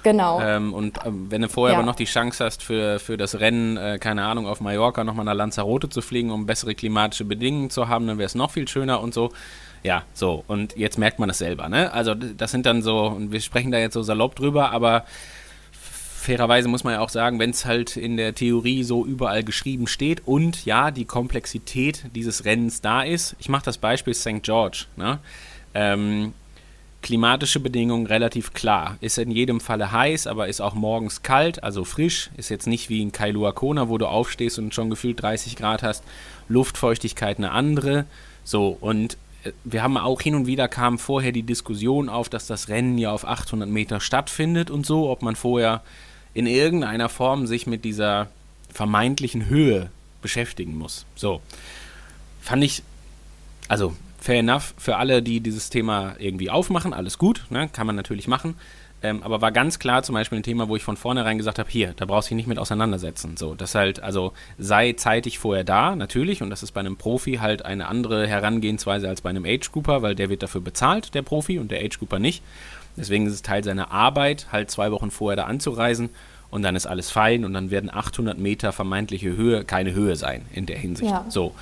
Genau. 0.03 0.42
Ähm, 0.42 0.74
und 0.74 1.00
ähm, 1.06 1.27
wenn 1.30 1.42
du 1.42 1.50
vorher 1.50 1.74
Ja. 1.74 1.80
aber 1.80 1.86
noch 1.86 1.96
die 1.96 2.06
Chance 2.06 2.44
hast, 2.44 2.62
für, 2.63 3.00
für 3.00 3.15
das 3.15 3.39
Rennen, 3.39 3.77
äh, 3.77 4.00
keine 4.00 4.24
Ahnung, 4.25 4.48
auf 4.48 4.60
Mallorca 4.60 5.03
nochmal 5.06 5.24
nach 5.25 5.34
Lanzarote 5.34 5.88
zu 5.89 6.01
fliegen, 6.01 6.32
um 6.32 6.46
bessere 6.46 6.75
klimatische 6.75 7.24
Bedingungen 7.25 7.70
zu 7.70 7.88
haben, 7.88 8.08
dann 8.08 8.18
wäre 8.18 8.25
es 8.25 8.36
noch 8.36 8.51
viel 8.51 8.68
schöner 8.68 9.01
und 9.01 9.13
so. 9.13 9.32
Ja, 9.84 10.03
so. 10.13 10.44
Und 10.48 10.77
jetzt 10.77 10.98
merkt 10.98 11.20
man 11.20 11.27
das 11.27 11.38
selber, 11.38 11.68
ne? 11.70 11.92
Also, 11.92 12.13
das 12.15 12.51
sind 12.51 12.65
dann 12.65 12.82
so, 12.82 13.08
und 13.08 13.32
wir 13.34 13.42
sprechen 13.42 13.72
da 13.72 13.77
jetzt 13.77 13.94
so 13.94 14.01
salopp 14.03 14.36
drüber, 14.36 14.72
aber 14.72 15.03
fairerweise 16.24 16.70
muss 16.70 16.84
man 16.84 16.94
ja 16.94 17.00
auch 17.01 17.10
sagen, 17.10 17.38
wenn 17.39 17.50
es 17.50 17.65
halt 17.65 17.98
in 17.98 18.15
der 18.15 18.34
Theorie 18.34 18.84
so 18.84 19.06
überall 19.06 19.44
geschrieben 19.44 19.88
steht 19.88 20.25
und 20.25 20.65
ja, 20.65 20.89
die 20.89 21.06
Komplexität 21.06 22.06
dieses 22.15 22.46
Rennens 22.46 22.80
da 22.80 23.03
ist. 23.03 23.36
Ich 23.39 23.50
mache 23.50 23.65
das 23.65 23.77
Beispiel 23.77 24.13
St. 24.13 24.42
George. 24.42 24.86
Ne? 24.96 25.20
Ähm, 25.74 26.34
klimatische 27.01 27.60
Bedingungen 27.60 28.08
relativ 28.08 28.53
klar. 28.53 28.98
Ist 29.01 29.18
in 29.18 29.32
jedem 29.32 29.60
Falle 29.60 29.92
heiß, 29.92 30.25
aber 30.27 30.48
ist 30.48 30.62
auch 30.62 30.75
morgens 30.75 31.24
kalt, 31.24 31.62
also 31.62 31.84
frisch. 31.84 32.30
Ist 32.38 32.50
jetzt 32.50 32.68
nicht 32.68 32.89
wie 32.89 33.01
in 33.01 33.12
Kailua 33.12 33.51
Kona, 33.51 33.89
wo 33.89 33.98
du 33.98 34.08
aufstehst 34.08 34.58
und 34.60 34.74
schon 34.74 34.89
gefühlt 34.89 35.22
30 35.22 35.58
Grad 35.58 35.84
hast. 35.84 36.06
Luftfeuchtigkeit 36.48 37.38
eine 37.38 37.51
andere. 37.51 38.06
So, 38.46 38.77
und 38.80 39.18
äh, 39.44 39.51
wir 39.65 39.84
haben 39.84 39.98
auch 39.98 40.22
hin 40.22 40.36
und 40.36 40.48
wieder 40.48 40.70
kam 40.70 40.98
vorher 41.00 41.34
die 41.34 41.44
Diskussion 41.44 42.08
auf, 42.08 42.30
dass 42.30 42.48
das 42.48 42.70
Rennen 42.70 42.98
ja 42.98 43.12
auf 43.12 43.27
800 43.27 43.68
Meter 43.68 44.00
stattfindet 44.00 44.72
und 44.72 44.86
so, 44.86 45.10
ob 45.10 45.22
man 45.22 45.36
vorher 45.36 45.82
in 46.34 46.48
irgendeiner 46.48 47.10
Form 47.10 47.48
sich 47.48 47.68
mit 47.68 47.86
dieser 47.86 48.30
vermeintlichen 48.72 49.48
Höhe 49.48 49.90
beschäftigen 50.22 50.78
muss. 50.78 51.06
So, 51.16 51.42
fand 52.42 52.63
ich, 52.63 52.84
also 53.68 53.94
fair 54.20 54.40
enough 54.40 54.74
für 54.78 54.98
alle, 54.98 55.22
die 55.22 55.42
dieses 55.42 55.70
Thema 55.70 56.16
irgendwie 56.18 56.50
aufmachen, 56.50 56.94
alles 56.94 57.18
gut, 57.18 57.46
ne? 57.50 57.70
kann 57.72 57.86
man 57.86 57.96
natürlich 57.96 58.28
machen. 58.28 58.56
Ähm, 59.04 59.22
aber 59.22 59.42
war 59.42 59.52
ganz 59.52 59.80
klar 59.80 60.02
zum 60.02 60.13
Beispiel 60.13 60.40
ein 60.40 60.44
Thema, 60.44 60.70
wo 60.70 60.78
ich 60.78 60.84
von 60.84 60.96
vornherein 60.96 61.38
gesagt 61.38 61.60
habe, 61.60 61.70
hier, 61.70 61.94
da 61.98 62.06
brauchst 62.06 62.30
du 62.30 62.30
dich 62.30 62.38
nicht 62.38 62.48
mit 62.48 62.58
auseinandersetzen. 62.58 63.36
So, 63.36 63.54
das 63.54 63.75
halt, 63.75 64.02
also 64.02 64.32
sei 64.58 64.94
zeitig 64.94 65.40
vorher 65.40 65.66
da, 65.66 65.98
natürlich, 65.98 66.42
und 66.42 66.50
das 66.50 66.63
ist 66.63 66.72
bei 66.72 66.80
einem 66.80 66.96
Profi 66.96 67.34
halt 67.42 67.66
eine 67.66 67.90
andere 67.90 68.25
Herangehensweise 68.28 69.10
als 69.10 69.20
bei 69.20 69.30
einem 69.30 69.44
Age-Grouper, 69.44 70.02
weil 70.02 70.16
der 70.16 70.30
wird 70.30 70.42
dafür 70.42 70.62
bezahlt, 70.62 71.13
der 71.13 71.22
Profi, 71.22 71.60
und 71.60 71.70
der 71.70 71.84
Age-Grouper 71.84 72.18
nicht. 72.18 72.42
Deswegen 72.96 73.26
ist 73.26 73.34
es 73.34 73.42
Teil 73.42 73.64
seiner 73.64 73.92
Arbeit, 73.92 74.48
halt 74.52 74.70
zwei 74.70 74.92
Wochen 74.92 75.12
vorher 75.12 75.36
da 75.36 75.46
anzureisen 75.46 76.10
und 76.52 76.62
dann 76.62 76.76
ist 76.76 76.86
alles 76.86 77.10
fein 77.10 77.46
und 77.46 77.54
dann 77.54 77.72
werden 77.72 77.90
800 77.92 78.38
Meter 78.38 78.72
vermeintliche 78.72 79.36
Höhe 79.36 79.66
keine 79.66 79.94
Höhe 79.94 80.16
sein 80.16 80.46
in 80.54 80.66
der 80.66 80.78
Hinsicht. 80.78 81.10
Ja. 81.10 81.26
So. 81.30 81.56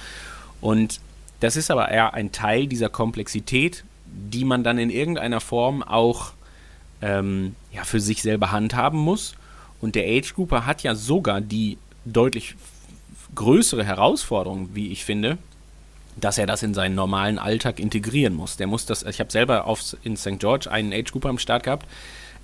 Und 0.59 0.99
das 1.39 1.55
ist 1.55 1.71
aber 1.71 1.89
eher 1.89 2.13
ein 2.13 2.31
Teil 2.31 2.67
dieser 2.67 2.89
Komplexität, 2.89 3.83
die 4.05 4.43
man 4.43 4.63
dann 4.63 4.77
in 4.77 4.89
irgendeiner 4.89 5.39
Form 5.39 5.81
auch 5.81 6.33
ähm, 7.01 7.55
ja, 7.71 7.83
für 7.83 7.99
sich 7.99 8.21
selber 8.21 8.51
handhaben 8.51 8.99
muss. 8.99 9.35
Und 9.79 9.95
der 9.95 10.05
Age 10.05 10.33
Grouper 10.35 10.65
hat 10.65 10.83
ja 10.83 10.93
sogar 10.93 11.41
die 11.41 11.77
deutlich 12.05 12.55
größere 13.33 13.83
Herausforderung, 13.83 14.69
wie 14.73 14.91
ich 14.91 15.05
finde, 15.05 15.37
dass 16.17 16.37
er 16.37 16.45
das 16.45 16.63
in 16.63 16.73
seinen 16.73 16.95
normalen 16.95 17.39
Alltag 17.39 17.79
integrieren 17.79 18.33
muss. 18.33 18.57
Der 18.57 18.67
muss 18.67 18.85
das, 18.85 19.03
ich 19.03 19.19
habe 19.19 19.31
selber 19.31 19.65
auf, 19.65 19.95
in 20.03 20.17
St. 20.17 20.39
George 20.39 20.69
einen 20.69 20.93
Age 20.93 21.11
Grouper 21.11 21.29
am 21.29 21.37
Start 21.37 21.63
gehabt, 21.63 21.87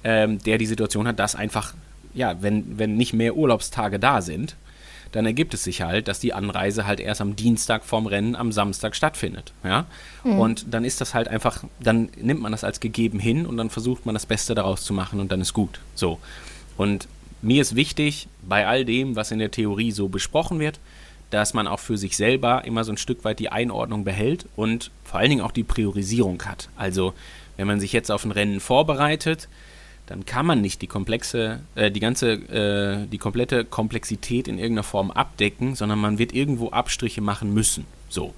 ähm, 0.03 0.39
der 0.43 0.57
die 0.57 0.65
Situation 0.65 1.07
hat, 1.07 1.19
dass 1.19 1.36
einfach, 1.36 1.74
ja, 2.13 2.41
wenn, 2.41 2.77
wenn 2.77 2.95
nicht 2.95 3.13
mehr 3.13 3.36
Urlaubstage 3.36 4.00
da 4.00 4.21
sind, 4.21 4.55
dann 5.12 5.25
ergibt 5.25 5.53
es 5.53 5.63
sich 5.63 5.81
halt, 5.81 6.07
dass 6.07 6.19
die 6.19 6.33
Anreise 6.33 6.86
halt 6.86 7.00
erst 7.00 7.21
am 7.21 7.36
Dienstag 7.36 7.86
vorm 7.86 8.07
Rennen 8.07 8.36
am 8.36 8.51
Samstag 8.51 8.95
stattfindet. 8.95 9.53
Ja? 9.63 9.86
Mhm. 10.24 10.39
Und 10.39 10.65
dann 10.74 10.86
ist 10.86 11.01
das 11.01 11.13
halt 11.13 11.27
einfach, 11.27 11.63
dann 11.79 12.09
nimmt 12.19 12.41
man 12.41 12.51
das 12.51 12.63
als 12.63 12.79
gegeben 12.79 13.19
hin 13.19 13.45
und 13.45 13.57
dann 13.57 13.69
versucht 13.69 14.05
man 14.05 14.15
das 14.15 14.25
Beste 14.25 14.55
daraus 14.55 14.83
zu 14.83 14.93
machen 14.93 15.19
und 15.19 15.31
dann 15.31 15.41
ist 15.41 15.53
gut. 15.53 15.79
So. 15.95 16.19
Und 16.77 17.07
mir 17.41 17.62
ist 17.62 17.75
wichtig, 17.75 18.27
bei 18.47 18.67
all 18.67 18.86
dem, 18.86 19.15
was 19.15 19.31
in 19.31 19.39
der 19.39 19.51
Theorie 19.51 19.91
so 19.91 20.09
besprochen 20.09 20.59
wird, 20.59 20.79
dass 21.29 21.53
man 21.53 21.67
auch 21.67 21.79
für 21.79 21.98
sich 21.98 22.15
selber 22.15 22.63
immer 22.65 22.84
so 22.84 22.91
ein 22.91 22.98
Stück 22.98 23.24
weit 23.24 23.39
die 23.39 23.50
Einordnung 23.50 24.03
behält 24.03 24.46
und 24.55 24.91
vor 25.03 25.19
allen 25.19 25.29
Dingen 25.29 25.41
auch 25.41 25.51
die 25.51 25.63
Priorisierung 25.63 26.41
hat. 26.43 26.69
Also, 26.75 27.13
wenn 27.57 27.67
man 27.67 27.79
sich 27.79 27.91
jetzt 27.91 28.12
auf 28.12 28.24
ein 28.24 28.31
Rennen 28.31 28.60
vorbereitet, 28.60 29.48
dann 30.05 30.25
kann 30.25 30.46
man 30.46 30.62
nicht 30.62 30.81
die 30.81 30.88
komplexe, 30.88 31.60
äh, 31.75 31.91
die 31.91 32.00
ganze, 32.00 32.31
äh, 32.31 33.07
die 33.07 33.17
komplette 33.17 33.65
Komplexität 33.65 34.48
in 34.48 34.57
irgendeiner 34.57 34.84
Form 34.84 35.12
abdecken, 35.12 35.75
sondern 35.75 36.00
man 36.00 36.17
wird 36.17 36.34
irgendwo 36.34 36.69
Abstriche 36.69 37.22
machen 37.22 37.53
müssen. 37.53 37.86
So. 38.10 38.34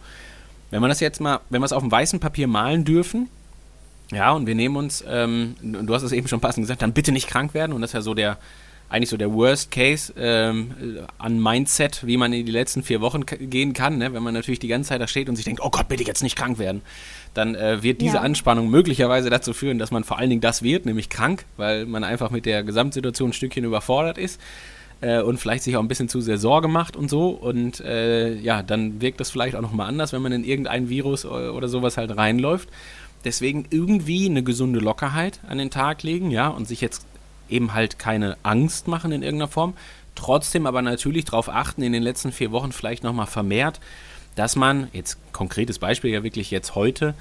Wenn 0.72 0.81
man 0.81 0.89
das 0.89 1.00
jetzt 1.00 1.22
mal, 1.22 1.39
wenn 1.50 1.62
wir 1.62 1.65
es 1.65 1.74
auf 1.74 1.84
dem 1.84 1.91
weißen 1.91 2.19
Papier 2.19 2.48
malen 2.48 2.86
dürfen, 2.86 3.29
ja, 4.12 4.31
und 4.31 4.48
wir 4.48 4.55
nehmen 4.55 4.75
uns, 4.75 5.03
ähm, 5.08 5.55
du 5.62 5.93
hast 5.93 6.01
es 6.01 6.12
eben 6.12 6.27
schon 6.27 6.41
passend 6.41 6.63
gesagt, 6.63 6.81
dann 6.81 6.93
bitte 6.93 7.12
nicht 7.12 7.27
krank 7.27 7.53
werden 7.53 7.74
und 7.74 7.81
das 7.81 7.91
ist 7.91 7.93
ja 7.93 8.01
so 8.01 8.15
der, 8.15 8.38
eigentlich 8.89 9.10
so 9.10 9.17
der 9.17 9.31
Worst 9.31 9.72
Case 9.72 10.13
ähm, 10.17 11.05
an 11.17 11.41
Mindset, 11.41 12.05
wie 12.05 12.17
man 12.17 12.34
in 12.34 12.46
die 12.46 12.51
letzten 12.51 12.84
vier 12.84 13.01
Wochen 13.01 13.25
gehen 13.25 13.74
kann, 13.74 13.98
ne? 13.98 14.13
wenn 14.13 14.24
man 14.24 14.34
natürlich 14.34 14.60
die 14.60 14.67
ganze 14.67 14.89
Zeit 14.89 15.01
da 15.01 15.08
steht 15.08 15.29
und 15.29 15.36
sich 15.36 15.46
denkt, 15.46 15.62
oh 15.63 15.69
Gott, 15.69 15.88
bitte 15.88 16.03
jetzt 16.03 16.24
nicht 16.24 16.36
krank 16.36 16.58
werden 16.58 16.81
dann 17.34 17.55
äh, 17.55 17.84
wird 17.84 18.01
diese 18.01 18.15
ja. 18.15 18.22
Anspannung 18.22 18.69
möglicherweise 18.69 19.29
dazu 19.29 19.53
führen, 19.53 19.79
dass 19.79 19.91
man 19.91 20.03
vor 20.03 20.17
allen 20.17 20.29
Dingen 20.29 20.41
das 20.41 20.63
wird, 20.63 20.86
nämlich 20.86 21.10
krank, 21.10 21.46
weil 21.58 21.86
man 21.86 22.03
einfach 22.03 22.31
mit 22.31 22.46
der 22.46 22.63
Gesamtsituation 22.63 23.29
ein 23.29 23.34
Stückchen 23.34 23.63
überfordert 23.63 24.17
ist 24.17 24.39
äh, 25.01 25.22
und 25.22 25.38
vielleicht 25.38 25.63
sich 25.63 25.77
auch 25.77 25.81
ein 25.81 25.88
bisschen 25.88 26.10
zu 26.10 26.22
sehr 26.22 26.38
Sorge 26.38 26.67
macht 26.67 26.96
und 26.96 27.10
so. 27.10 27.29
Und 27.29 27.79
äh, 27.81 28.34
ja, 28.36 28.63
dann 28.63 29.01
wirkt 29.01 29.19
das 29.19 29.29
vielleicht 29.29 29.55
auch 29.55 29.62
nochmal 29.62 29.88
anders, 29.88 30.13
wenn 30.13 30.22
man 30.22 30.31
in 30.31 30.43
irgendein 30.43 30.89
Virus 30.89 31.25
oder 31.25 31.67
sowas 31.67 31.98
halt 31.98 32.15
reinläuft. 32.15 32.69
Deswegen 33.25 33.65
irgendwie 33.69 34.29
eine 34.29 34.43
gesunde 34.43 34.79
Lockerheit 34.79 35.41
an 35.48 35.58
den 35.58 35.69
Tag 35.69 36.03
legen, 36.03 36.31
ja, 36.31 36.48
und 36.48 36.67
sich 36.67 36.79
jetzt 36.79 37.05
eben 37.50 37.74
halt 37.74 38.00
keine 38.00 38.38
Angst 38.44 38.88
machen 38.88 39.12
in 39.12 39.24
irgendeiner 39.24 39.51
Form. 39.51 39.74
Trotzdem 40.15 40.65
aber 40.65 40.82
natürlich 40.82 41.25
darauf 41.25 41.50
achten, 41.50 41.82
in 41.82 41.94
den 41.94 42.03
letzten 42.03 42.32
vier 42.32 42.51
Wochen 42.51 42.72
vielleicht 42.72 43.03
nochmal 43.03 43.27
vermehrt, 43.27 43.79
dass 44.36 44.56
man, 44.56 44.88
jetzt 44.94 45.18
konkretes 45.34 45.79
Beispiel 45.79 46.12
ja 46.12 46.24
wirklich 46.24 46.51
jetzt 46.51 46.75
heute, 46.75 47.13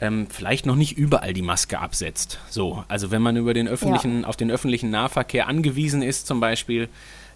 ähm, 0.00 0.26
vielleicht 0.28 0.66
noch 0.66 0.76
nicht 0.76 0.96
überall 0.96 1.32
die 1.32 1.42
Maske 1.42 1.78
absetzt. 1.78 2.38
So, 2.48 2.84
also 2.88 3.10
wenn 3.10 3.22
man 3.22 3.36
über 3.36 3.54
den 3.54 3.68
öffentlichen, 3.68 4.22
ja. 4.22 4.28
auf 4.28 4.36
den 4.36 4.50
öffentlichen 4.50 4.90
Nahverkehr 4.90 5.46
angewiesen 5.46 6.02
ist 6.02 6.26
zum 6.26 6.40
Beispiel, 6.40 6.88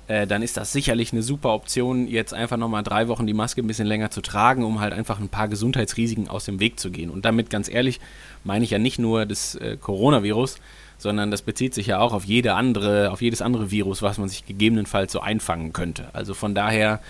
äh, 0.09 0.27
dann 0.27 0.43
ist 0.43 0.57
das 0.57 0.73
sicherlich 0.73 1.13
eine 1.13 1.23
super 1.23 1.53
Option, 1.55 2.09
jetzt 2.09 2.35
einfach 2.35 2.57
nochmal 2.57 2.83
drei 2.83 3.09
Wochen 3.09 3.27
die 3.27 3.35
Maske 3.35 3.63
ein 3.63 3.67
bisschen 3.67 3.87
länger 3.87 4.11
zu 4.11 4.23
tragen, 4.23 4.65
um 4.65 4.81
halt 4.81 4.93
einfach 4.93 5.21
ein 5.21 5.29
paar 5.29 5.49
Gesundheitsrisiken 5.49 6.29
aus 6.29 6.47
dem 6.47 6.61
Weg 6.61 6.81
zu 6.81 6.91
gehen. 6.91 7.11
Und 7.11 7.25
damit 7.25 7.51
ganz 7.51 7.69
ehrlich 7.69 8.01
meine 8.43 8.65
ich 8.65 8.71
ja 8.71 8.79
nicht 8.79 8.99
nur 8.99 9.27
das 9.27 9.55
äh, 9.55 9.77
Coronavirus, 9.77 10.59
sondern 10.99 11.31
das 11.31 11.43
bezieht 11.43 11.75
sich 11.75 11.87
ja 11.87 12.01
auch 12.01 12.13
auf 12.13 12.25
jede 12.25 12.55
andere, 12.55 13.11
auf 13.11 13.23
jedes 13.23 13.41
andere 13.41 13.71
Virus, 13.71 14.03
was 14.03 14.19
man 14.19 14.29
sich 14.29 14.47
gegebenenfalls 14.47 15.13
so 15.13 15.21
einfangen 15.21 15.73
könnte. 15.73 16.09
Also 16.13 16.35
von 16.35 16.55
daher 16.55 17.01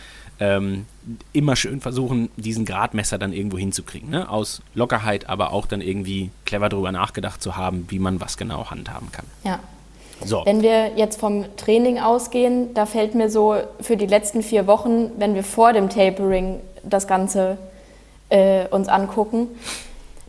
ähm, 0.40 0.86
immer 1.32 1.56
schön 1.56 1.80
versuchen, 1.80 2.28
diesen 2.36 2.64
Gradmesser 2.64 3.18
dann 3.18 3.32
irgendwo 3.32 3.58
hinzukriegen. 3.58 4.10
Ne? 4.10 4.30
Aus 4.30 4.62
Lockerheit, 4.74 5.28
aber 5.28 5.52
auch 5.52 5.66
dann 5.66 5.80
irgendwie 5.80 6.30
clever 6.44 6.68
darüber 6.68 6.92
nachgedacht 6.92 7.42
zu 7.42 7.56
haben, 7.56 7.86
wie 7.88 7.98
man 7.98 8.20
was 8.20 8.36
genau 8.36 8.70
handhaben 8.70 9.10
kann. 9.10 9.24
Ja. 9.44 9.58
So. 10.24 10.44
Wenn 10.44 10.62
wir 10.62 10.96
jetzt 10.96 11.20
vom 11.20 11.44
Training 11.56 12.00
ausgehen, 12.00 12.74
da 12.74 12.86
fällt 12.86 13.14
mir 13.14 13.30
so 13.30 13.56
für 13.80 13.96
die 13.96 14.06
letzten 14.06 14.42
vier 14.42 14.66
Wochen, 14.66 15.12
wenn 15.16 15.34
wir 15.34 15.44
vor 15.44 15.72
dem 15.72 15.88
Tapering 15.88 16.58
das 16.82 17.06
Ganze 17.06 17.56
äh, 18.28 18.66
uns 18.68 18.88
angucken, 18.88 19.46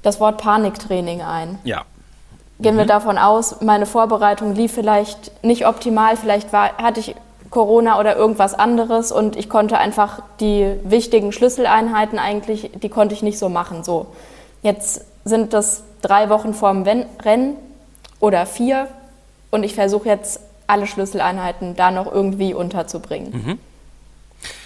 das 0.04 0.20
Wort 0.20 0.39
Paniktraining 0.39 1.22
ein. 1.22 1.58
Ja. 1.63 1.86
Gehen 2.60 2.75
mhm. 2.75 2.80
wir 2.80 2.86
davon 2.86 3.18
aus, 3.18 3.62
meine 3.62 3.86
Vorbereitung 3.86 4.54
lief 4.54 4.74
vielleicht 4.74 5.44
nicht 5.44 5.66
optimal, 5.66 6.18
vielleicht 6.18 6.51
war, 6.51 6.78
hatte 6.78 7.00
ich 7.00 7.16
Corona 7.50 8.00
oder 8.00 8.16
irgendwas 8.16 8.54
anderes 8.54 9.12
und 9.12 9.36
ich 9.36 9.50
konnte 9.50 9.78
einfach 9.78 10.22
die 10.39 10.75
wichtigen 10.84 11.32
Schlüsseleinheiten 11.32 12.20
eigentlich, 12.20 12.72
die 12.75 12.89
konnte 12.89 13.16
ich 13.16 13.24
nicht 13.24 13.39
so 13.39 13.50
machen. 13.50 13.84
So, 13.84 14.08
jetzt 14.62 15.06
sind 15.25 15.54
das 15.54 15.84
drei 16.01 16.30
Wochen 16.30 16.54
vorm 16.54 16.84
Rennen 16.84 17.56
oder 18.20 18.46
vier 18.46 18.88
und 19.51 19.63
ich 19.63 19.74
versuche 19.74 20.10
jetzt 20.10 20.42
alle 20.68 20.86
Schlüsseleinheiten 20.86 21.75
da 21.75 21.89
noch 21.92 22.12
irgendwie 22.12 22.54
unterzubringen. 22.54 23.32
Mhm. 23.32 23.60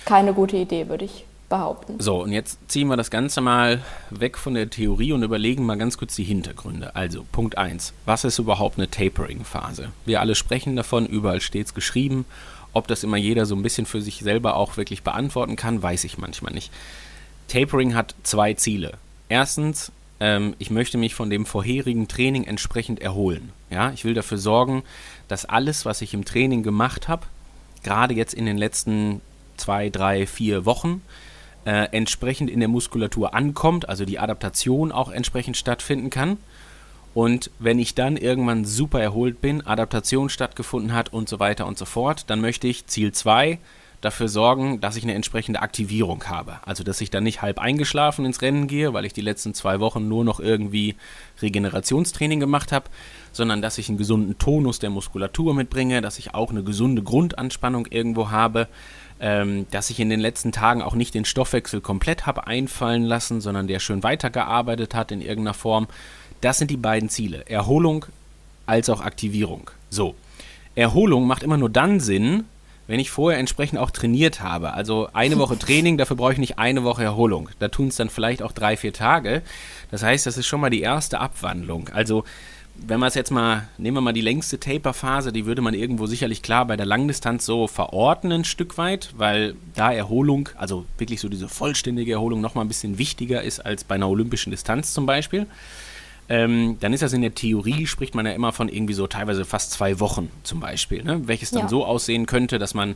Keine 0.05 0.33
gute 0.33 0.57
Idee, 0.57 0.89
würde 0.89 1.05
ich 1.05 1.25
behaupten. 1.53 1.95
So, 1.99 2.23
und 2.23 2.31
jetzt 2.31 2.57
ziehen 2.67 2.87
wir 2.87 2.97
das 2.97 3.11
Ganze 3.11 3.41
mal 3.41 3.81
weg 4.09 4.37
von 4.37 4.53
der 4.53 4.69
Theorie 4.69 5.13
und 5.13 5.23
überlegen 5.23 5.65
mal 5.65 5.77
ganz 5.77 5.97
kurz 5.97 6.15
die 6.15 6.23
Hintergründe. 6.23 6.95
Also, 6.95 7.25
Punkt 7.31 7.57
1. 7.57 7.93
Was 8.05 8.23
ist 8.23 8.39
überhaupt 8.39 8.77
eine 8.77 8.89
Tapering-Phase? 8.89 9.89
Wir 10.05 10.21
alle 10.21 10.35
sprechen 10.35 10.75
davon, 10.75 11.05
überall 11.05 11.41
steht 11.41 11.67
es 11.67 11.73
geschrieben 11.73 12.25
ob 12.73 12.87
das 12.87 13.03
immer 13.03 13.17
jeder 13.17 13.45
so 13.45 13.55
ein 13.55 13.61
bisschen 13.61 13.85
für 13.85 14.01
sich 14.01 14.19
selber 14.19 14.55
auch 14.55 14.77
wirklich 14.77 15.03
beantworten 15.03 15.55
kann, 15.55 15.81
weiß 15.81 16.03
ich 16.03 16.17
manchmal 16.17 16.53
nicht. 16.53 16.71
Tapering 17.47 17.93
hat 17.93 18.15
zwei 18.23 18.55
Ziele. 18.55 18.97
Erstens, 19.29 19.91
ähm, 20.19 20.55
ich 20.57 20.71
möchte 20.71 20.97
mich 20.97 21.13
von 21.13 21.29
dem 21.29 21.45
vorherigen 21.45 22.07
Training 22.07 22.45
entsprechend 22.45 22.99
erholen. 22.99 23.53
Ja, 23.69 23.91
ich 23.91 24.05
will 24.05 24.15
dafür 24.15 24.39
sorgen, 24.39 24.83
dass 25.27 25.45
alles, 25.45 25.85
was 25.85 26.01
ich 26.01 26.13
im 26.13 26.25
Training 26.25 26.63
gemacht 26.63 27.07
habe, 27.07 27.27
gerade 27.83 28.15
jetzt 28.15 28.33
in 28.33 28.45
den 28.45 28.57
letzten 28.57 29.21
zwei, 29.57 29.89
drei, 29.89 30.25
vier 30.25 30.65
Wochen, 30.65 31.01
äh, 31.65 31.87
entsprechend 31.91 32.49
in 32.49 32.59
der 32.59 32.69
Muskulatur 32.69 33.33
ankommt, 33.33 33.89
also 33.89 34.05
die 34.05 34.19
Adaptation 34.19 34.91
auch 34.91 35.11
entsprechend 35.11 35.57
stattfinden 35.57 36.09
kann. 36.09 36.37
Und 37.13 37.51
wenn 37.59 37.77
ich 37.77 37.93
dann 37.93 38.17
irgendwann 38.17 38.65
super 38.65 38.99
erholt 38.99 39.39
bin, 39.39 39.65
Adaptation 39.65 40.29
stattgefunden 40.29 40.93
hat 40.93 41.13
und 41.13 41.29
so 41.29 41.39
weiter 41.39 41.67
und 41.67 41.77
so 41.77 41.85
fort, 41.85 42.29
dann 42.29 42.41
möchte 42.41 42.67
ich 42.67 42.87
Ziel 42.87 43.11
2 43.11 43.59
dafür 44.03 44.27
sorgen, 44.27 44.81
dass 44.81 44.95
ich 44.95 45.03
eine 45.03 45.13
entsprechende 45.13 45.61
Aktivierung 45.61 46.25
habe. 46.25 46.59
Also, 46.65 46.83
dass 46.83 47.01
ich 47.01 47.09
dann 47.09 47.23
nicht 47.23 47.41
halb 47.41 47.59
eingeschlafen 47.59 48.25
ins 48.25 48.41
Rennen 48.41 48.67
gehe, 48.67 48.93
weil 48.93 49.05
ich 49.05 49.13
die 49.13 49.21
letzten 49.21 49.53
zwei 49.53 49.79
Wochen 49.79 50.07
nur 50.07 50.23
noch 50.25 50.39
irgendwie 50.39 50.95
Regenerationstraining 51.41 52.39
gemacht 52.39 52.71
habe, 52.71 52.89
sondern 53.31 53.61
dass 53.61 53.77
ich 53.77 53.87
einen 53.87 53.97
gesunden 53.97 54.37
Tonus 54.37 54.79
der 54.79 54.89
Muskulatur 54.89 55.53
mitbringe, 55.53 56.01
dass 56.01 56.19
ich 56.19 56.33
auch 56.33 56.51
eine 56.51 56.63
gesunde 56.63 57.01
Grundanspannung 57.01 57.85
irgendwo 57.87 58.29
habe, 58.29 58.67
ähm, 59.23 59.67
dass 59.71 59.89
ich 59.89 60.01
in 60.01 60.09
den 60.09 60.19
letzten 60.19 60.51
Tagen 60.51 60.81
auch 60.81 60.95
nicht 60.95 61.13
den 61.13 61.23
Stoffwechsel 61.23 61.79
komplett 61.79 62.25
habe 62.25 62.45
einfallen 62.45 63.03
lassen, 63.03 63.39
sondern 63.39 63.67
der 63.67 63.79
schön 63.79 64.03
weitergearbeitet 64.03 64.93
hat 64.93 65.13
in 65.13 65.21
irgendeiner 65.21 65.53
Form. 65.53 65.87
Das 66.41 66.57
sind 66.57 66.69
die 66.69 66.77
beiden 66.77 67.07
Ziele. 67.07 67.49
Erholung 67.49 68.05
als 68.65 68.89
auch 68.89 68.99
Aktivierung. 68.99 69.71
So. 69.89 70.15
Erholung 70.75 71.25
macht 71.25 71.41
immer 71.41 71.55
nur 71.55 71.69
dann 71.69 72.01
Sinn, 72.01 72.43
wenn 72.87 72.99
ich 72.99 73.11
vorher 73.11 73.39
entsprechend 73.39 73.79
auch 73.79 73.91
trainiert 73.91 74.41
habe. 74.41 74.73
Also 74.73 75.07
eine 75.13 75.37
Woche 75.37 75.57
Training, 75.57 75.97
dafür 75.97 76.17
brauche 76.17 76.33
ich 76.33 76.37
nicht 76.37 76.59
eine 76.59 76.83
Woche 76.83 77.03
Erholung. 77.03 77.47
Da 77.59 77.69
tun 77.69 77.87
es 77.87 77.95
dann 77.95 78.09
vielleicht 78.09 78.43
auch 78.43 78.51
drei, 78.51 78.75
vier 78.75 78.91
Tage. 78.91 79.41
Das 79.89 80.03
heißt, 80.03 80.25
das 80.25 80.37
ist 80.37 80.47
schon 80.47 80.59
mal 80.59 80.69
die 80.69 80.81
erste 80.81 81.21
Abwandlung. 81.21 81.87
Also 81.93 82.25
wenn 82.75 82.99
man 82.99 83.07
es 83.07 83.15
jetzt 83.15 83.31
mal, 83.31 83.67
nehmen 83.77 83.97
wir 83.97 84.01
mal 84.01 84.13
die 84.13 84.21
längste 84.21 84.59
Taper-Phase, 84.59 85.31
die 85.31 85.45
würde 85.45 85.61
man 85.61 85.73
irgendwo 85.73 86.05
sicherlich 86.05 86.41
klar 86.41 86.65
bei 86.65 86.75
der 86.75 86.85
Langdistanz 86.85 87.45
so 87.45 87.67
verorten 87.67 88.31
ein 88.31 88.43
Stück 88.43 88.77
weit, 88.77 89.13
weil 89.15 89.55
da 89.75 89.91
Erholung, 89.91 90.49
also 90.55 90.85
wirklich 90.97 91.21
so 91.21 91.29
diese 91.29 91.47
vollständige 91.47 92.13
Erholung 92.13 92.41
nochmal 92.41 92.65
ein 92.65 92.67
bisschen 92.67 92.97
wichtiger 92.97 93.41
ist 93.41 93.59
als 93.59 93.83
bei 93.83 93.95
einer 93.95 94.09
olympischen 94.09 94.51
Distanz 94.51 94.93
zum 94.93 95.05
Beispiel 95.05 95.47
ähm, 96.29 96.77
dann 96.79 96.93
ist 96.93 97.03
das 97.03 97.13
in 97.13 97.21
der 97.21 97.35
Theorie, 97.35 97.85
spricht 97.85 98.15
man 98.15 98.25
ja 98.25 98.31
immer 98.31 98.51
von 98.51 98.69
irgendwie 98.69 98.93
so 98.93 99.07
teilweise 99.07 99.45
fast 99.45 99.71
zwei 99.71 99.99
Wochen 99.99 100.31
zum 100.43 100.59
Beispiel, 100.59 101.03
ne? 101.03 101.27
welches 101.27 101.51
dann 101.51 101.63
ja. 101.63 101.69
so 101.69 101.85
aussehen 101.85 102.25
könnte, 102.25 102.59
dass 102.59 102.73
man, 102.73 102.95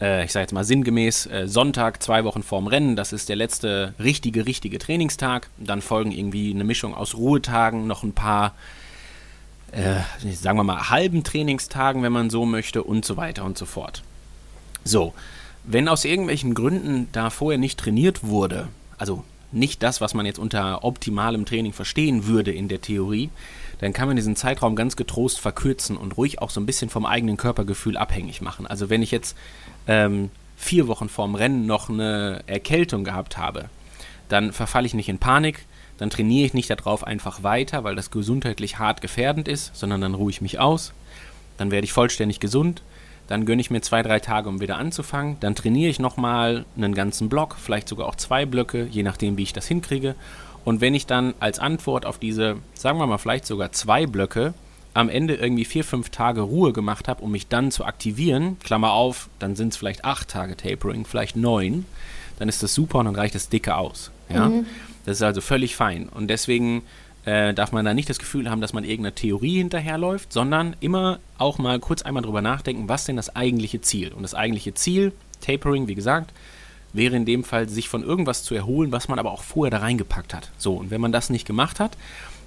äh, 0.00 0.24
ich 0.24 0.32
sage 0.32 0.42
jetzt 0.42 0.52
mal 0.52 0.64
sinngemäß, 0.64 1.26
äh, 1.26 1.48
Sonntag, 1.48 2.02
zwei 2.02 2.24
Wochen 2.24 2.42
vorm 2.42 2.66
Rennen, 2.66 2.94
das 2.94 3.12
ist 3.12 3.30
der 3.30 3.36
letzte 3.36 3.94
richtige, 3.98 4.44
richtige 4.46 4.78
Trainingstag. 4.78 5.48
Dann 5.56 5.80
folgen 5.80 6.12
irgendwie 6.12 6.50
eine 6.50 6.64
Mischung 6.64 6.94
aus 6.94 7.16
Ruhetagen, 7.16 7.86
noch 7.86 8.02
ein 8.02 8.12
paar, 8.12 8.54
äh, 9.72 10.00
sagen 10.32 10.58
wir 10.58 10.64
mal, 10.64 10.90
halben 10.90 11.24
Trainingstagen, 11.24 12.02
wenn 12.02 12.12
man 12.12 12.30
so 12.30 12.46
möchte 12.46 12.82
und 12.82 13.04
so 13.04 13.16
weiter 13.16 13.44
und 13.44 13.58
so 13.58 13.66
fort. 13.66 14.02
So, 14.84 15.14
wenn 15.64 15.88
aus 15.88 16.04
irgendwelchen 16.04 16.54
Gründen 16.54 17.08
da 17.12 17.30
vorher 17.30 17.58
nicht 17.58 17.78
trainiert 17.78 18.24
wurde, 18.24 18.68
also 18.96 19.24
nicht 19.52 19.82
das, 19.82 20.00
was 20.00 20.14
man 20.14 20.26
jetzt 20.26 20.38
unter 20.38 20.84
optimalem 20.84 21.44
Training 21.46 21.72
verstehen 21.72 22.26
würde 22.26 22.52
in 22.52 22.68
der 22.68 22.80
Theorie, 22.80 23.30
dann 23.80 23.92
kann 23.92 24.08
man 24.08 24.16
diesen 24.16 24.36
Zeitraum 24.36 24.76
ganz 24.76 24.96
getrost 24.96 25.40
verkürzen 25.40 25.96
und 25.96 26.16
ruhig 26.16 26.40
auch 26.42 26.50
so 26.50 26.60
ein 26.60 26.66
bisschen 26.66 26.90
vom 26.90 27.06
eigenen 27.06 27.36
Körpergefühl 27.36 27.96
abhängig 27.96 28.40
machen. 28.40 28.66
Also 28.66 28.90
wenn 28.90 29.02
ich 29.02 29.10
jetzt 29.10 29.36
ähm, 29.86 30.30
vier 30.56 30.88
Wochen 30.88 31.08
vorm 31.08 31.34
Rennen 31.34 31.66
noch 31.66 31.88
eine 31.88 32.42
Erkältung 32.46 33.04
gehabt 33.04 33.38
habe, 33.38 33.66
dann 34.28 34.52
verfalle 34.52 34.86
ich 34.86 34.94
nicht 34.94 35.08
in 35.08 35.18
Panik, 35.18 35.64
dann 35.98 36.10
trainiere 36.10 36.46
ich 36.46 36.54
nicht 36.54 36.70
darauf 36.70 37.04
einfach 37.04 37.42
weiter, 37.42 37.84
weil 37.84 37.96
das 37.96 38.10
gesundheitlich 38.10 38.78
hart 38.78 39.00
gefährdend 39.00 39.48
ist, 39.48 39.76
sondern 39.76 40.00
dann 40.00 40.14
ruhe 40.14 40.30
ich 40.30 40.40
mich 40.40 40.58
aus, 40.58 40.92
dann 41.58 41.70
werde 41.70 41.84
ich 41.84 41.92
vollständig 41.92 42.40
gesund 42.40 42.82
dann 43.28 43.44
gönne 43.44 43.60
ich 43.60 43.70
mir 43.70 43.82
zwei, 43.82 44.02
drei 44.02 44.18
Tage, 44.18 44.48
um 44.48 44.60
wieder 44.60 44.78
anzufangen. 44.78 45.36
Dann 45.40 45.54
trainiere 45.54 45.90
ich 45.90 46.00
nochmal 46.00 46.64
einen 46.76 46.94
ganzen 46.94 47.28
Block, 47.28 47.56
vielleicht 47.60 47.88
sogar 47.88 48.08
auch 48.08 48.16
zwei 48.16 48.46
Blöcke, 48.46 48.88
je 48.90 49.02
nachdem, 49.02 49.36
wie 49.36 49.42
ich 49.42 49.52
das 49.52 49.68
hinkriege. 49.68 50.14
Und 50.64 50.80
wenn 50.80 50.94
ich 50.94 51.06
dann 51.06 51.34
als 51.38 51.58
Antwort 51.58 52.06
auf 52.06 52.18
diese, 52.18 52.56
sagen 52.74 52.98
wir 52.98 53.06
mal, 53.06 53.18
vielleicht 53.18 53.46
sogar 53.46 53.70
zwei 53.72 54.06
Blöcke 54.06 54.54
am 54.94 55.10
Ende 55.10 55.34
irgendwie 55.34 55.66
vier, 55.66 55.84
fünf 55.84 56.08
Tage 56.08 56.40
Ruhe 56.40 56.72
gemacht 56.72 57.06
habe, 57.06 57.22
um 57.22 57.30
mich 57.30 57.48
dann 57.48 57.70
zu 57.70 57.84
aktivieren, 57.84 58.58
Klammer 58.60 58.92
auf, 58.92 59.28
dann 59.38 59.54
sind 59.54 59.74
es 59.74 59.76
vielleicht 59.76 60.06
acht 60.06 60.28
Tage 60.28 60.56
Tapering, 60.56 61.04
vielleicht 61.04 61.36
neun, 61.36 61.84
dann 62.38 62.48
ist 62.48 62.62
das 62.62 62.74
super 62.74 62.98
und 62.98 63.04
dann 63.04 63.14
reicht 63.14 63.34
das 63.34 63.50
dicke 63.50 63.76
aus. 63.76 64.10
Ja? 64.30 64.48
Mhm. 64.48 64.66
Das 65.08 65.16
ist 65.16 65.22
also 65.22 65.40
völlig 65.40 65.74
fein. 65.74 66.10
Und 66.10 66.28
deswegen 66.28 66.82
äh, 67.24 67.54
darf 67.54 67.72
man 67.72 67.82
da 67.82 67.94
nicht 67.94 68.10
das 68.10 68.18
Gefühl 68.18 68.50
haben, 68.50 68.60
dass 68.60 68.74
man 68.74 68.84
irgendeiner 68.84 69.14
Theorie 69.14 69.56
hinterherläuft, 69.56 70.30
sondern 70.30 70.76
immer 70.80 71.18
auch 71.38 71.56
mal 71.56 71.80
kurz 71.80 72.02
einmal 72.02 72.22
drüber 72.22 72.42
nachdenken, 72.42 72.90
was 72.90 73.06
denn 73.06 73.16
das 73.16 73.34
eigentliche 73.34 73.80
Ziel? 73.80 74.12
Und 74.12 74.22
das 74.22 74.34
eigentliche 74.34 74.74
Ziel, 74.74 75.12
Tapering, 75.40 75.88
wie 75.88 75.94
gesagt, 75.94 76.34
wäre 76.92 77.16
in 77.16 77.24
dem 77.24 77.42
Fall, 77.42 77.70
sich 77.70 77.88
von 77.88 78.02
irgendwas 78.02 78.42
zu 78.42 78.54
erholen, 78.54 78.92
was 78.92 79.08
man 79.08 79.18
aber 79.18 79.32
auch 79.32 79.44
vorher 79.44 79.70
da 79.70 79.78
reingepackt 79.78 80.34
hat. 80.34 80.50
So, 80.58 80.74
und 80.74 80.90
wenn 80.90 81.00
man 81.00 81.12
das 81.12 81.30
nicht 81.30 81.46
gemacht 81.46 81.80
hat, 81.80 81.96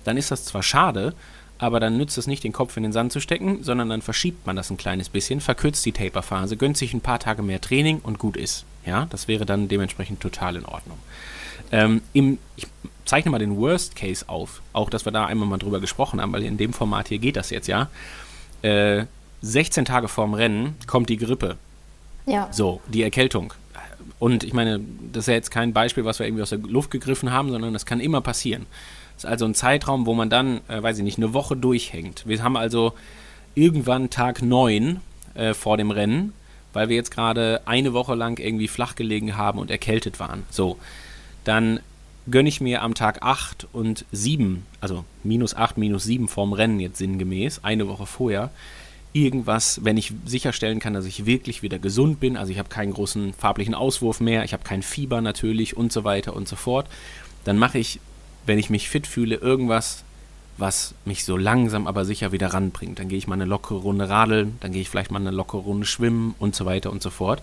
dann 0.04 0.16
ist 0.16 0.30
das 0.30 0.46
zwar 0.46 0.62
schade, 0.62 1.16
aber 1.58 1.80
dann 1.80 1.98
nützt 1.98 2.20
es 2.20 2.28
nicht, 2.28 2.44
den 2.44 2.54
Kopf 2.54 2.78
in 2.78 2.84
den 2.84 2.94
Sand 2.94 3.12
zu 3.12 3.22
stecken, 3.22 3.64
sondern 3.64 3.90
dann 3.90 4.04
verschiebt 4.04 4.46
man 4.46 4.56
das 4.56 4.70
ein 4.70 4.78
kleines 4.78 5.10
bisschen, 5.10 5.42
verkürzt 5.42 5.84
die 5.84 5.94
Taperphase, 5.94 6.58
gönnt 6.58 6.78
sich 6.78 6.94
ein 6.94 7.02
paar 7.02 7.18
Tage 7.18 7.42
mehr 7.42 7.60
Training 7.60 8.02
und 8.04 8.20
gut 8.20 8.38
ist. 8.38 8.66
Ja, 8.86 9.08
das 9.10 9.28
wäre 9.28 9.48
dann 9.48 9.68
dementsprechend 9.68 10.20
total 10.20 10.58
in 10.58 10.66
Ordnung. 10.66 11.00
Ähm, 11.72 12.02
im, 12.14 12.38
ich 12.56 12.68
zeichne 13.06 13.32
mal 13.32 13.40
den 13.40 13.58
Worst 13.58 13.96
Case 13.96 14.28
auf, 14.28 14.62
auch 14.74 14.90
dass 14.90 15.06
wir 15.06 15.12
da 15.12 15.26
einmal 15.26 15.48
mal 15.48 15.58
drüber 15.58 15.80
gesprochen 15.80 16.22
haben, 16.22 16.34
weil 16.34 16.44
in 16.44 16.58
dem 16.58 16.74
Format 16.74 17.08
hier 17.08 17.20
geht 17.20 17.36
das 17.36 17.50
jetzt 17.50 17.68
ja. 17.68 17.90
Äh, 18.62 19.06
16 19.42 19.86
Tage 19.86 20.08
vorm 20.08 20.34
Rennen 20.34 20.76
kommt 20.86 21.10
die 21.10 21.18
Grippe. 21.18 21.58
Ja. 22.26 22.48
So, 22.52 22.82
die 22.88 23.02
Erkältung. 23.02 23.54
Und 24.20 24.44
ich 24.44 24.54
meine, 24.54 24.80
das 25.12 25.24
ist 25.24 25.28
ja 25.28 25.34
jetzt 25.34 25.50
kein 25.50 25.74
Beispiel, 25.74 26.06
was 26.06 26.20
wir 26.20 26.28
irgendwie 26.28 26.44
aus 26.44 26.52
der 26.52 26.60
Luft 26.60 26.92
gegriffen 26.92 27.32
haben, 27.32 27.50
sondern 27.50 27.74
das 27.74 27.88
kann 27.88 28.00
immer 28.00 28.22
passieren. 28.22 28.68
Das 29.16 29.24
ist 29.24 29.30
also 29.30 29.46
ein 29.46 29.56
Zeitraum, 29.56 30.06
wo 30.06 30.14
man 30.14 30.30
dann, 30.30 30.62
äh, 30.68 30.82
weiß 30.82 31.00
ich 31.00 31.04
nicht, 31.04 31.18
eine 31.18 31.34
Woche 31.34 31.58
durchhängt. 31.58 32.28
Wir 32.28 32.44
haben 32.44 32.56
also 32.56 32.94
irgendwann 33.56 34.10
Tag 34.12 34.42
9 34.42 35.02
äh, 35.34 35.54
vor 35.54 35.78
dem 35.78 35.92
Rennen, 35.92 36.34
weil 36.74 36.90
wir 36.90 36.96
jetzt 36.96 37.12
gerade 37.12 37.62
eine 37.66 37.94
Woche 37.94 38.16
lang 38.16 38.40
irgendwie 38.40 38.68
flach 38.68 38.96
gelegen 38.96 39.38
haben 39.38 39.60
und 39.60 39.72
erkältet 39.72 40.20
waren. 40.20 40.44
So, 40.52 40.78
dann 41.44 41.80
gönne 42.30 42.50
ich 42.50 42.62
mir 42.62 42.82
am 42.84 42.94
Tag 42.94 43.24
8 43.24 43.68
und 43.74 44.06
7, 44.12 44.66
also 44.80 45.06
minus 45.24 45.56
8, 45.56 45.78
minus 45.78 46.04
7 46.04 46.28
vorm 46.28 46.54
Rennen 46.54 46.80
jetzt 46.80 46.98
sinngemäß, 46.98 47.64
eine 47.64 47.88
Woche 47.88 48.06
vorher, 48.06 48.52
irgendwas, 49.14 49.84
wenn 49.84 49.98
ich 49.98 50.14
sicherstellen 50.26 50.80
kann, 50.80 50.94
dass 50.94 51.06
ich 51.06 51.26
wirklich 51.26 51.64
wieder 51.64 51.80
gesund 51.80 52.20
bin, 52.20 52.38
also 52.38 52.52
ich 52.52 52.60
habe 52.60 52.70
keinen 52.70 52.94
großen 52.94 53.34
farblichen 53.34 53.76
Auswurf 53.76 54.20
mehr, 54.20 54.44
ich 54.46 54.54
habe 54.54 54.64
kein 54.64 54.84
Fieber 54.84 55.22
natürlich 55.22 55.76
und 55.76 55.92
so 55.92 56.04
weiter 56.04 56.36
und 56.36 56.48
so 56.48 56.56
fort, 56.56 56.88
dann 57.44 57.58
mache 57.58 57.80
ich, 57.80 58.00
wenn 58.46 58.60
ich 58.60 58.70
mich 58.70 58.90
fit 58.90 59.08
fühle, 59.08 59.36
irgendwas, 59.36 60.04
was 60.58 60.94
mich 61.06 61.26
so 61.26 61.38
langsam 61.38 61.88
aber 61.88 62.06
sicher 62.06 62.32
wieder 62.32 62.54
ranbringt. 62.54 63.00
Dann 63.00 63.10
gehe 63.10 63.18
ich 63.18 63.28
mal 63.28 63.36
eine 63.36 63.46
lockere 63.46 63.80
Runde 63.80 64.10
radeln, 64.10 64.58
dann 64.60 64.72
gehe 64.72 64.82
ich 64.82 64.90
vielleicht 64.90 65.12
mal 65.12 65.20
eine 65.20 65.32
lockere 65.32 65.62
Runde 65.62 65.86
schwimmen 65.86 66.36
und 66.40 66.56
so 66.56 66.66
weiter 66.66 66.92
und 66.92 67.02
so 67.02 67.10
fort. 67.10 67.42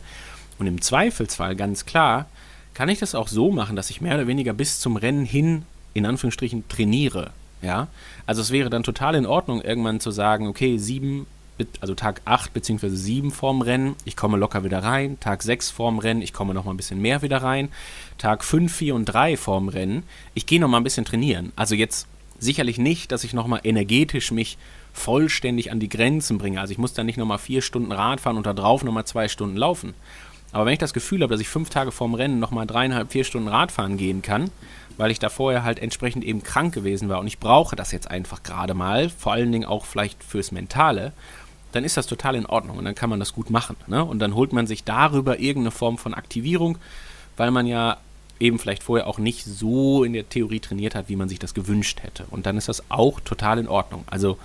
Und 0.59 0.67
im 0.67 0.81
Zweifelsfall 0.81 1.57
ganz 1.57 1.85
klar, 1.85 2.27
kann 2.79 2.89
ich 2.89 3.01
das 3.01 3.17
auch 3.17 3.27
so 3.27 3.51
machen, 3.51 3.75
dass 3.75 3.91
ich 3.91 4.01
mehr 4.01 4.15
oder 4.15 4.29
weniger 4.29 4.53
bis 4.53 4.79
zum 4.79 4.95
Rennen 4.95 5.25
hin, 5.25 5.65
in 5.95 6.07
Anführungsstrichen, 6.07 6.69
trainiere. 6.69 7.33
Ja, 7.61 7.89
also 8.25 8.41
es 8.41 8.53
wäre 8.53 8.71
dann 8.71 8.85
total 8.85 9.17
in 9.17 9.27
Ordnung, 9.27 9.63
irgendwann 9.63 9.99
zu 9.99 10.13
sagen, 10.13 10.47
okay, 10.47 10.79
sieben, 10.79 11.27
also 11.81 11.97
Tag 11.97 12.23
8 12.25 12.55
bzw. 12.55 12.89
7 12.89 13.33
vorm 13.33 13.63
Rennen, 13.63 13.97
ich 14.05 14.15
komme 14.15 14.39
locker 14.39 14.63
wieder 14.63 14.79
rein. 14.85 15.19
Tag 15.19 15.43
6 15.43 15.71
vorm 15.71 15.99
Rennen, 15.99 16.23
ich 16.23 16.33
komme 16.33 16.55
noch 16.55 16.67
mal 16.67 16.71
ein 16.71 16.77
bisschen 16.77 17.03
mehr 17.03 17.21
wieder 17.21 17.43
rein. 17.43 17.69
Tag 18.17 18.45
5, 18.45 18.73
4 18.73 18.95
und 18.95 19.07
3 19.07 19.37
vorm 19.37 19.69
Rennen, 19.69 20.05
ich 20.35 20.47
gehe 20.47 20.61
noch 20.61 20.69
mal 20.69 20.77
ein 20.77 20.85
bisschen 20.85 21.05
trainieren. 21.05 21.51
Also 21.57 21.75
jetzt 21.75 22.07
sicherlich 22.39 22.79
nicht, 22.79 23.11
dass 23.11 23.25
ich 23.25 23.33
noch 23.33 23.49
mal 23.49 23.61
energetisch 23.65 24.31
mich 24.31 24.57
vollständig 24.93 25.73
an 25.73 25.81
die 25.81 25.89
Grenzen 25.89 26.39
bringe. 26.39 26.61
Also 26.61 26.71
ich 26.71 26.79
muss 26.79 26.93
dann 26.93 27.07
nicht 27.07 27.19
noch 27.19 27.27
mal 27.27 27.39
vier 27.39 27.61
Stunden 27.61 27.91
Rad 27.91 28.21
fahren 28.21 28.37
und 28.37 28.47
da 28.47 28.53
drauf 28.53 28.85
noch 28.85 28.93
mal 28.93 29.05
zwei 29.05 29.27
Stunden 29.27 29.57
laufen. 29.57 29.95
Aber 30.53 30.67
wenn 30.67 30.73
ich 30.73 30.79
das 30.79 30.95
Gefühl 30.95 31.23
habe, 31.23 31.33
dass 31.33 31.41
ich 31.41 31.49
fünf 31.49 31.71
Tage 31.71 31.93
vorm 31.93 32.15
Rennen 32.15 32.39
nochmal 32.39 32.67
dreieinhalb, 32.67 33.13
vier 33.13 33.25
Stunden 33.25 33.49
Radfahren 33.49 33.97
gehen 33.97 34.23
kann, 34.23 34.51
weil 34.97 35.11
ich 35.11 35.19
da 35.19 35.29
vorher 35.29 35.63
halt 35.63 35.79
entsprechend 35.79 36.25
eben 36.25 36.43
krank 36.43 36.75
gewesen 36.75 37.09
war 37.09 37.21
und 37.21 37.27
ich 37.27 37.39
brauche 37.39 37.77
das 37.77 37.93
jetzt 37.93 38.11
einfach 38.11 38.43
gerade 38.43 38.75
mal, 38.75 39.11
vor 39.11 39.33
allen 39.33 39.53
Dingen 39.53 39.67
auch 39.67 39.85
vielleicht 39.85 40.25
fürs 40.25 40.53
Mentale, 40.53 41.13
dann 41.73 41.85
ist 41.85 41.97
das 41.97 42.07
total 42.07 42.35
in 42.35 42.47
Ordnung 42.47 42.79
und 42.79 42.85
dann 42.85 42.95
kann 42.95 43.11
man 43.11 43.21
das 43.21 43.35
gut 43.35 43.51
machen. 43.51 43.77
Ne? 43.87 44.03
Und 44.05 44.21
dann 44.21 44.35
holt 44.35 44.53
man 44.53 44.67
sich 44.67 44.85
darüber 44.85 45.39
irgendeine 45.39 45.71
Form 45.71 45.99
von 45.99 46.15
Aktivierung, 46.15 46.79
weil 47.37 47.51
man 47.51 47.67
ja 47.67 47.99
eben 48.41 48.59
vielleicht 48.59 48.83
vorher 48.83 49.07
auch 49.07 49.19
nicht 49.19 49.45
so 49.45 50.05
in 50.05 50.13
der 50.13 50.29
Theorie 50.29 50.61
trainiert 50.61 50.95
hat, 50.95 51.09
wie 51.09 51.17
man 51.17 51.29
sich 51.29 51.39
das 51.39 51.55
gewünscht 51.55 52.03
hätte. 52.03 52.25
Und 52.31 52.47
dann 52.47 52.57
ist 52.57 52.69
das 52.69 52.91
auch 52.91 53.21
total 53.21 53.59
in 53.59 53.69
Ordnung. 53.69 54.05
Also 54.07 54.39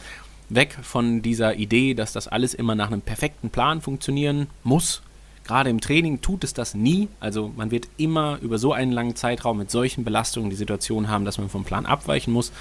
weg 0.49 0.77
von 0.81 1.21
dieser 1.21 1.55
Idee, 1.55 1.93
dass 1.93 2.11
das 2.11 2.27
alles 2.27 2.53
immer 2.53 2.75
nach 2.75 2.87
einem 2.87 3.01
perfekten 3.01 3.49
Plan 3.49 3.81
funktionieren 3.81 4.47
muss, 4.63 5.01
Gerade 5.45 5.69
im 5.69 5.81
Training 5.81 6.21
tut 6.21 6.43
es 6.43 6.53
das 6.53 6.73
nie. 6.73 7.09
Also 7.19 7.51
man 7.55 7.71
wird 7.71 7.87
immer 7.97 8.39
über 8.41 8.57
so 8.57 8.73
einen 8.73 8.91
langen 8.91 9.15
Zeitraum 9.15 9.57
mit 9.57 9.71
solchen 9.71 10.03
Belastungen 10.03 10.49
die 10.49 10.55
Situation 10.55 11.09
haben, 11.09 11.25
dass 11.25 11.37
man 11.37 11.49
vom 11.49 11.65
Plan 11.65 11.85
abweichen 11.85 12.31
muss. 12.31 12.51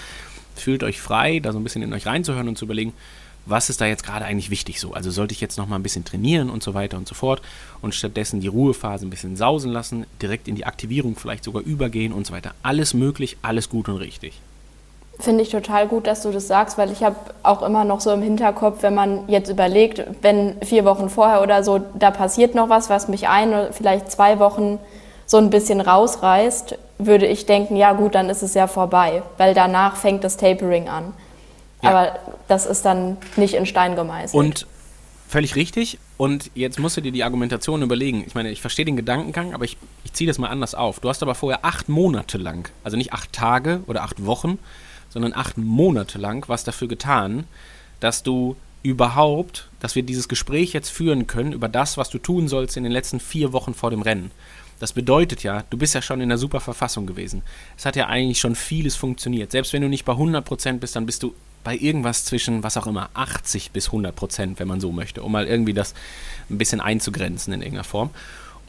Fühlt 0.56 0.82
euch 0.82 1.00
frei, 1.00 1.40
da 1.40 1.52
so 1.52 1.58
ein 1.58 1.64
bisschen 1.64 1.82
in 1.82 1.92
euch 1.92 2.06
reinzuhören 2.06 2.48
und 2.48 2.58
zu 2.58 2.64
überlegen, 2.64 2.92
was 3.46 3.70
ist 3.70 3.80
da 3.80 3.86
jetzt 3.86 4.04
gerade 4.04 4.24
eigentlich 4.24 4.50
wichtig 4.50 4.78
so? 4.78 4.92
Also 4.92 5.10
sollte 5.10 5.32
ich 5.32 5.40
jetzt 5.40 5.58
noch 5.58 5.66
mal 5.66 5.76
ein 5.76 5.82
bisschen 5.82 6.04
trainieren 6.04 6.50
und 6.50 6.62
so 6.62 6.74
weiter 6.74 6.96
und 6.96 7.08
so 7.08 7.14
fort 7.14 7.42
und 7.80 7.94
stattdessen 7.94 8.40
die 8.40 8.46
Ruhephase 8.48 9.06
ein 9.06 9.10
bisschen 9.10 9.36
sausen 9.36 9.72
lassen, 9.72 10.06
direkt 10.20 10.46
in 10.46 10.54
die 10.54 10.66
Aktivierung 10.66 11.16
vielleicht 11.16 11.44
sogar 11.44 11.62
übergehen 11.62 12.12
und 12.12 12.26
so 12.26 12.32
weiter. 12.32 12.54
Alles 12.62 12.94
möglich, 12.94 13.36
alles 13.42 13.68
gut 13.68 13.88
und 13.88 13.96
richtig. 13.96 14.40
Finde 15.18 15.42
ich 15.42 15.50
total 15.50 15.86
gut, 15.86 16.06
dass 16.06 16.22
du 16.22 16.30
das 16.30 16.48
sagst, 16.48 16.78
weil 16.78 16.90
ich 16.90 17.04
habe 17.04 17.16
auch 17.42 17.62
immer 17.62 17.84
noch 17.84 18.00
so 18.00 18.10
im 18.10 18.22
Hinterkopf, 18.22 18.82
wenn 18.82 18.94
man 18.94 19.28
jetzt 19.28 19.48
überlegt, 19.48 20.04
wenn 20.22 20.56
vier 20.62 20.84
Wochen 20.84 21.08
vorher 21.08 21.42
oder 21.42 21.62
so, 21.62 21.80
da 21.94 22.10
passiert 22.10 22.54
noch 22.54 22.68
was, 22.68 22.90
was 22.90 23.08
mich 23.08 23.28
ein 23.28 23.50
oder 23.50 23.72
vielleicht 23.72 24.10
zwei 24.10 24.38
Wochen 24.38 24.78
so 25.26 25.36
ein 25.36 25.50
bisschen 25.50 25.80
rausreißt, 25.80 26.76
würde 26.98 27.26
ich 27.26 27.46
denken, 27.46 27.76
ja 27.76 27.92
gut, 27.92 28.14
dann 28.14 28.30
ist 28.30 28.42
es 28.42 28.54
ja 28.54 28.66
vorbei, 28.66 29.22
weil 29.38 29.54
danach 29.54 29.96
fängt 29.96 30.24
das 30.24 30.36
Tapering 30.36 30.88
an. 30.88 31.12
Ja. 31.82 31.90
Aber 31.90 32.18
das 32.48 32.66
ist 32.66 32.84
dann 32.84 33.16
nicht 33.36 33.54
in 33.54 33.66
Stein 33.66 33.96
gemeißelt. 33.96 34.34
Und 34.34 34.66
völlig 35.28 35.56
richtig. 35.56 35.98
Und 36.16 36.50
jetzt 36.54 36.78
musst 36.78 36.96
du 36.96 37.00
dir 37.00 37.10
die 37.10 37.24
Argumentation 37.24 37.82
überlegen. 37.82 38.22
Ich 38.26 38.34
meine, 38.34 38.50
ich 38.50 38.60
verstehe 38.60 38.84
den 38.84 38.96
Gedankengang, 38.96 39.54
aber 39.54 39.64
ich, 39.64 39.76
ich 40.04 40.12
ziehe 40.12 40.28
das 40.28 40.38
mal 40.38 40.48
anders 40.48 40.74
auf. 40.74 41.00
Du 41.00 41.08
hast 41.08 41.22
aber 41.22 41.34
vorher 41.34 41.64
acht 41.64 41.88
Monate 41.88 42.38
lang, 42.38 42.70
also 42.84 42.96
nicht 42.96 43.12
acht 43.12 43.32
Tage 43.32 43.82
oder 43.86 44.02
acht 44.02 44.24
Wochen, 44.24 44.58
sondern 45.12 45.34
acht 45.34 45.58
Monate 45.58 46.18
lang 46.18 46.48
was 46.48 46.64
dafür 46.64 46.88
getan, 46.88 47.44
dass 48.00 48.22
du 48.22 48.56
überhaupt, 48.82 49.68
dass 49.80 49.94
wir 49.94 50.02
dieses 50.02 50.28
Gespräch 50.28 50.72
jetzt 50.72 50.90
führen 50.90 51.26
können 51.26 51.52
über 51.52 51.68
das, 51.68 51.96
was 51.96 52.10
du 52.10 52.18
tun 52.18 52.48
sollst 52.48 52.76
in 52.76 52.82
den 52.82 52.92
letzten 52.92 53.20
vier 53.20 53.52
Wochen 53.52 53.74
vor 53.74 53.90
dem 53.90 54.02
Rennen. 54.02 54.30
Das 54.80 54.92
bedeutet 54.92 55.44
ja, 55.44 55.62
du 55.70 55.78
bist 55.78 55.94
ja 55.94 56.02
schon 56.02 56.20
in 56.20 56.28
einer 56.28 56.38
super 56.38 56.58
Verfassung 56.58 57.06
gewesen. 57.06 57.42
Es 57.76 57.86
hat 57.86 57.94
ja 57.94 58.08
eigentlich 58.08 58.40
schon 58.40 58.56
vieles 58.56 58.96
funktioniert. 58.96 59.52
Selbst 59.52 59.72
wenn 59.72 59.82
du 59.82 59.88
nicht 59.88 60.04
bei 60.04 60.14
100% 60.14 60.78
bist, 60.78 60.96
dann 60.96 61.06
bist 61.06 61.22
du 61.22 61.34
bei 61.62 61.76
irgendwas 61.76 62.24
zwischen, 62.24 62.64
was 62.64 62.76
auch 62.76 62.88
immer, 62.88 63.08
80 63.14 63.70
bis 63.70 63.90
100%, 63.90 64.58
wenn 64.58 64.66
man 64.66 64.80
so 64.80 64.90
möchte, 64.90 65.22
um 65.22 65.30
mal 65.30 65.46
irgendwie 65.46 65.72
das 65.72 65.94
ein 66.50 66.58
bisschen 66.58 66.80
einzugrenzen 66.80 67.52
in 67.52 67.60
irgendeiner 67.60 67.84
Form. 67.84 68.10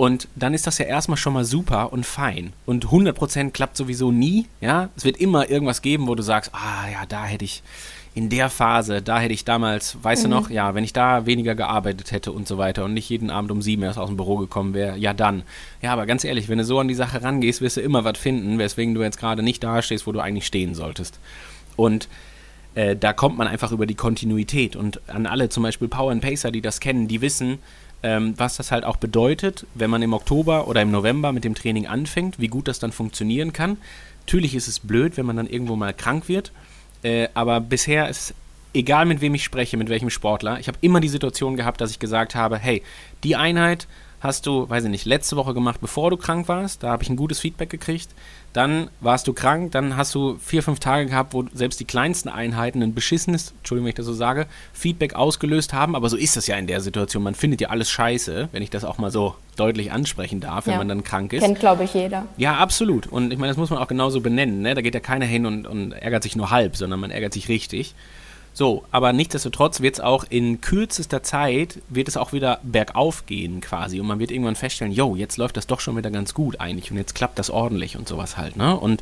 Und 0.04 0.28
dann 0.36 0.54
ist 0.54 0.68
das 0.68 0.80
ja 0.80 0.86
erstmal 0.86 1.16
schon 1.16 1.32
mal 1.32 1.46
super 1.46 1.94
und 1.94 2.06
fein. 2.06 2.52
Und 2.66 2.88
100% 2.88 3.52
klappt 3.52 3.78
sowieso 3.78 4.12
nie, 4.12 4.48
ja. 4.60 4.90
Es 4.98 5.06
wird 5.06 5.16
immer 5.16 5.50
irgendwas 5.50 5.82
geben, 5.82 6.08
wo 6.08 6.16
du 6.16 6.22
sagst, 6.22 6.52
ah 6.54 6.90
ja, 6.92 7.06
da 7.08 7.24
hätte 7.24 7.46
ich 7.46 7.64
in 8.14 8.28
der 8.28 8.50
Phase, 8.50 9.02
da 9.02 9.22
hätte 9.22 9.34
ich 9.34 9.46
damals, 9.46 9.98
weißt 10.04 10.26
du 10.26 10.28
noch, 10.28 10.50
ja, 10.50 10.76
wenn 10.76 10.84
ich 10.84 10.92
da 10.92 11.26
weniger 11.26 11.56
gearbeitet 11.56 12.12
hätte 12.12 12.34
und 12.34 12.50
so 12.50 12.58
weiter 12.58 12.84
und 12.84 12.94
nicht 12.94 13.08
jeden 13.08 13.30
Abend 13.30 13.50
um 13.50 13.62
sieben 13.62 13.84
erst 13.84 13.98
aus 13.98 14.10
dem 14.10 14.18
Büro 14.18 14.36
gekommen 14.36 14.74
wäre, 14.74 14.98
ja 14.98 15.14
dann. 15.14 15.44
Ja, 15.82 15.94
aber 15.94 16.06
ganz 16.06 16.26
ehrlich, 16.26 16.50
wenn 16.50 16.58
du 16.58 16.66
so 16.66 16.80
an 16.80 16.90
die 16.90 16.96
Sache 16.96 17.24
rangehst, 17.24 17.62
wirst 17.62 17.78
du 17.78 17.82
immer 17.82 18.04
was 18.04 18.18
finden, 18.18 18.60
weswegen 18.60 18.94
du 18.96 19.04
jetzt 19.04 19.20
gerade 19.20 19.42
nicht 19.42 19.64
da 19.64 19.82
stehst, 19.82 20.06
wo 20.06 20.12
du 20.12 20.20
eigentlich 20.20 20.46
stehen 20.46 20.76
solltest. 20.76 21.18
Und 21.78 22.10
äh, 22.76 22.98
da 22.98 23.14
kommt 23.14 23.38
man 23.38 23.48
einfach 23.48 23.72
über 23.72 23.86
die 23.86 23.96
Kontinuität. 23.96 24.76
Und 24.76 25.00
an 25.08 25.28
alle 25.28 25.48
zum 25.48 25.64
Beispiel 25.64 25.88
Power 25.88 26.12
and 26.12 26.22
Pacer, 26.22 26.52
die 26.52 26.62
das 26.62 26.82
kennen, 26.82 27.08
die 27.08 27.22
wissen, 27.22 27.60
ähm, 28.04 28.34
was 28.38 28.58
das 28.58 28.72
halt 28.72 28.84
auch 28.84 28.98
bedeutet, 28.98 29.66
wenn 29.74 29.90
man 29.90 30.02
im 30.02 30.14
Oktober 30.14 30.68
oder 30.68 30.82
im 30.82 30.92
November 30.92 31.32
mit 31.32 31.44
dem 31.44 31.56
Training 31.56 31.88
anfängt, 31.88 32.40
wie 32.40 32.48
gut 32.48 32.68
das 32.68 32.80
dann 32.80 32.92
funktionieren 32.92 33.54
kann. 33.54 33.78
Natürlich 34.26 34.56
ist 34.56 34.68
es 34.68 34.80
blöd, 34.80 35.18
wenn 35.18 35.26
man 35.26 35.38
dann 35.38 35.48
irgendwo 35.48 35.76
mal 35.76 35.94
krank 35.94 36.28
wird, 36.28 36.52
äh, 37.02 37.28
aber 37.34 37.60
bisher 37.60 38.10
ist 38.10 38.34
egal 38.74 39.06
mit 39.06 39.22
wem 39.22 39.36
ich 39.36 39.44
spreche, 39.44 39.78
mit 39.78 39.90
welchem 39.90 40.10
Sportler, 40.10 40.60
ich 40.60 40.68
habe 40.68 40.78
immer 40.82 41.00
die 41.00 41.10
Situation 41.10 41.56
gehabt, 41.56 41.80
dass 41.82 41.92
ich 41.92 42.00
gesagt 42.00 42.36
habe, 42.36 42.58
hey, 42.58 42.82
die 43.24 43.36
Einheit 43.36 43.88
hast 44.24 44.46
du, 44.48 44.70
weiß 44.70 44.86
ich 44.86 44.90
nicht, 44.90 45.06
letzte 45.06 45.36
Woche 45.36 45.54
gemacht, 45.54 45.82
bevor 45.82 46.10
du 46.10 46.18
krank 46.18 46.48
warst, 46.48 46.82
da 46.82 46.90
habe 46.90 47.04
ich 47.04 47.10
ein 47.10 47.18
gutes 47.18 47.40
Feedback 47.42 47.70
gekriegt. 47.70 48.10
Dann 48.54 48.90
warst 49.02 49.28
du 49.28 49.34
krank, 49.34 49.72
dann 49.72 49.98
hast 49.98 50.14
du 50.14 50.38
vier, 50.38 50.62
fünf 50.62 50.80
Tage 50.80 51.08
gehabt, 51.08 51.34
wo 51.34 51.44
selbst 51.54 51.80
die 51.80 51.86
kleinsten 51.86 52.30
Einheiten 52.30 52.82
ein 52.84 52.94
beschissenes, 52.94 53.54
Entschuldigung, 53.58 53.86
wenn 53.86 53.90
ich 53.90 53.96
das 53.96 54.06
so 54.06 54.14
sage, 54.14 54.46
Feedback 54.74 55.16
ausgelöst 55.16 55.74
haben. 55.74 55.96
Aber 55.96 56.08
so 56.08 56.16
ist 56.18 56.38
das 56.38 56.46
ja 56.48 56.56
in 56.56 56.68
der 56.68 56.80
Situation. 56.80 57.24
Man 57.24 57.34
findet 57.36 57.62
ja 57.62 57.70
alles 57.70 57.90
scheiße, 57.90 58.50
wenn 58.52 58.62
ich 58.64 58.70
das 58.70 58.86
auch 58.86 59.00
mal 59.00 59.10
so 59.12 59.36
deutlich 59.56 59.92
ansprechen 59.92 60.40
darf, 60.40 60.68
wenn 60.68 60.74
Ja. 60.74 60.78
man 60.78 60.88
dann 60.88 61.04
krank 61.04 61.34
ist. 61.34 61.42
Kennt, 61.42 61.60
glaube 61.60 61.84
ich, 61.84 61.94
jeder. 61.96 62.28
Ja, 62.38 62.56
absolut. 62.58 63.08
Und 63.08 63.34
ich 63.34 63.40
meine, 63.40 63.50
das 63.50 63.58
muss 63.58 63.72
man 63.72 63.80
auch 63.80 63.88
genauso 63.88 64.22
benennen. 64.22 64.62
Ne? 64.62 64.76
Da 64.76 64.82
geht 64.82 64.94
ja 64.94 65.00
keiner 65.00 65.26
hin 65.26 65.46
und, 65.48 65.66
und 65.68 65.92
ärgert 65.92 66.22
sich 66.24 66.36
nur 66.36 66.52
halb, 66.52 66.78
sondern 66.78 67.00
man 67.00 67.10
ärgert 67.12 67.34
sich 67.34 67.50
richtig. 67.50 67.96
So, 68.56 68.84
aber 68.92 69.14
nichtsdestotrotz 69.14 69.82
wird 69.82 69.96
es 69.96 70.00
auch 70.00 70.26
in 70.30 70.62
kürzester 70.62 71.24
Zeit, 71.24 71.80
wird 71.90 72.08
es 72.08 72.18
auch 72.18 72.34
wieder 72.34 72.60
bergauf 72.62 73.26
gehen 73.26 73.62
quasi. 73.62 74.00
Und 74.00 74.06
man 74.06 74.20
wird 74.20 74.30
irgendwann 74.30 74.56
feststellen, 74.56 74.94
yo, 74.94 75.16
jetzt 75.16 75.38
läuft 75.38 75.58
das 75.58 75.66
doch 75.66 75.80
schon 75.80 75.98
wieder 75.98 76.12
ganz 76.12 76.36
gut 76.36 76.60
eigentlich 76.60 76.92
und 76.92 76.98
jetzt 76.98 77.16
klappt 77.16 77.40
das 77.40 77.50
ordentlich 77.50 77.98
und 77.98 78.08
sowas 78.08 78.38
halt. 78.38 78.56
Ne? 78.56 78.78
Und 78.78 79.02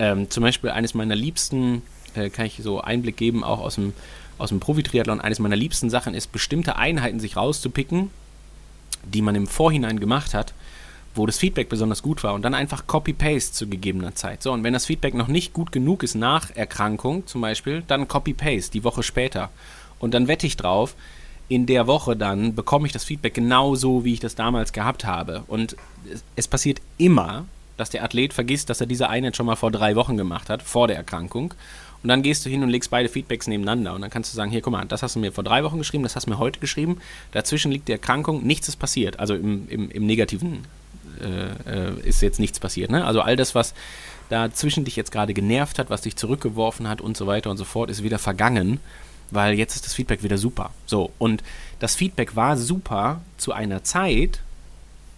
ähm, 0.00 0.28
zum 0.28 0.42
Beispiel 0.42 0.70
eines 0.70 0.94
meiner 0.94 1.14
liebsten, 1.14 1.82
äh, 2.14 2.30
kann 2.30 2.46
ich 2.46 2.58
so 2.62 2.80
Einblick 2.80 3.16
geben, 3.16 3.44
auch 3.44 3.60
aus 3.60 3.76
dem, 3.76 3.92
aus 4.38 4.48
dem 4.48 4.58
Profi-Triathlon, 4.58 5.20
eines 5.20 5.38
meiner 5.38 5.56
liebsten 5.56 5.88
Sachen 5.88 6.14
ist, 6.14 6.32
bestimmte 6.32 6.74
Einheiten 6.74 7.20
sich 7.20 7.36
rauszupicken, 7.36 8.10
die 9.04 9.22
man 9.22 9.36
im 9.36 9.46
Vorhinein 9.46 10.00
gemacht 10.00 10.34
hat, 10.34 10.52
wo 11.14 11.26
das 11.26 11.38
Feedback 11.38 11.68
besonders 11.68 12.02
gut 12.02 12.22
war 12.22 12.34
und 12.34 12.42
dann 12.42 12.54
einfach 12.54 12.86
Copy-Paste 12.86 13.52
zu 13.52 13.68
gegebener 13.68 14.14
Zeit. 14.14 14.42
So, 14.42 14.52
und 14.52 14.62
wenn 14.62 14.72
das 14.72 14.86
Feedback 14.86 15.14
noch 15.14 15.28
nicht 15.28 15.52
gut 15.52 15.72
genug 15.72 16.02
ist 16.02 16.14
nach 16.14 16.54
Erkrankung 16.54 17.26
zum 17.26 17.40
Beispiel, 17.40 17.82
dann 17.86 18.08
Copy-Paste 18.08 18.72
die 18.72 18.84
Woche 18.84 19.02
später. 19.02 19.50
Und 19.98 20.14
dann 20.14 20.28
wette 20.28 20.46
ich 20.46 20.56
drauf, 20.56 20.94
in 21.48 21.66
der 21.66 21.88
Woche 21.88 22.16
dann 22.16 22.54
bekomme 22.54 22.86
ich 22.86 22.92
das 22.92 23.04
Feedback 23.04 23.34
genauso, 23.34 24.04
wie 24.04 24.12
ich 24.12 24.20
das 24.20 24.36
damals 24.36 24.72
gehabt 24.72 25.04
habe. 25.04 25.42
Und 25.48 25.76
es, 26.12 26.22
es 26.36 26.48
passiert 26.48 26.80
immer, 26.96 27.44
dass 27.76 27.90
der 27.90 28.04
Athlet 28.04 28.32
vergisst, 28.32 28.70
dass 28.70 28.80
er 28.80 28.86
diese 28.86 29.08
Einheit 29.08 29.36
schon 29.36 29.46
mal 29.46 29.56
vor 29.56 29.72
drei 29.72 29.96
Wochen 29.96 30.16
gemacht 30.16 30.48
hat, 30.48 30.62
vor 30.62 30.86
der 30.86 30.96
Erkrankung. 30.96 31.54
Und 32.02 32.08
dann 32.08 32.22
gehst 32.22 32.46
du 32.46 32.50
hin 32.50 32.62
und 32.62 32.70
legst 32.70 32.90
beide 32.90 33.08
Feedbacks 33.08 33.46
nebeneinander. 33.46 33.94
Und 33.94 34.02
dann 34.02 34.10
kannst 34.10 34.32
du 34.32 34.36
sagen, 34.36 34.50
hier, 34.50 34.62
guck 34.62 34.72
mal, 34.72 34.84
das 34.84 35.02
hast 35.02 35.16
du 35.16 35.18
mir 35.18 35.32
vor 35.32 35.44
drei 35.44 35.64
Wochen 35.64 35.78
geschrieben, 35.78 36.02
das 36.04 36.14
hast 36.14 36.26
du 36.26 36.30
mir 36.30 36.38
heute 36.38 36.60
geschrieben. 36.60 36.98
Dazwischen 37.32 37.72
liegt 37.72 37.88
die 37.88 37.92
Erkrankung, 37.92 38.46
nichts 38.46 38.68
ist 38.68 38.76
passiert. 38.76 39.18
Also 39.18 39.34
im, 39.34 39.68
im, 39.68 39.90
im 39.90 40.06
negativen 40.06 40.64
äh, 41.20 41.88
äh, 41.88 42.00
ist 42.08 42.22
jetzt 42.22 42.40
nichts 42.40 42.58
passiert. 42.60 42.90
Ne? 42.90 43.04
Also 43.04 43.20
all 43.20 43.36
das, 43.36 43.54
was 43.54 43.74
dazwischen 44.28 44.84
dich 44.84 44.96
jetzt 44.96 45.12
gerade 45.12 45.34
genervt 45.34 45.78
hat, 45.78 45.90
was 45.90 46.02
dich 46.02 46.16
zurückgeworfen 46.16 46.88
hat 46.88 47.00
und 47.00 47.16
so 47.16 47.26
weiter 47.26 47.50
und 47.50 47.56
so 47.56 47.64
fort, 47.64 47.90
ist 47.90 48.02
wieder 48.02 48.18
vergangen, 48.18 48.80
weil 49.30 49.54
jetzt 49.54 49.74
ist 49.74 49.86
das 49.86 49.94
Feedback 49.94 50.22
wieder 50.22 50.38
super. 50.38 50.70
So, 50.86 51.10
und 51.18 51.42
das 51.78 51.94
Feedback 51.94 52.36
war 52.36 52.56
super 52.56 53.20
zu 53.36 53.52
einer 53.52 53.82
Zeit, 53.82 54.40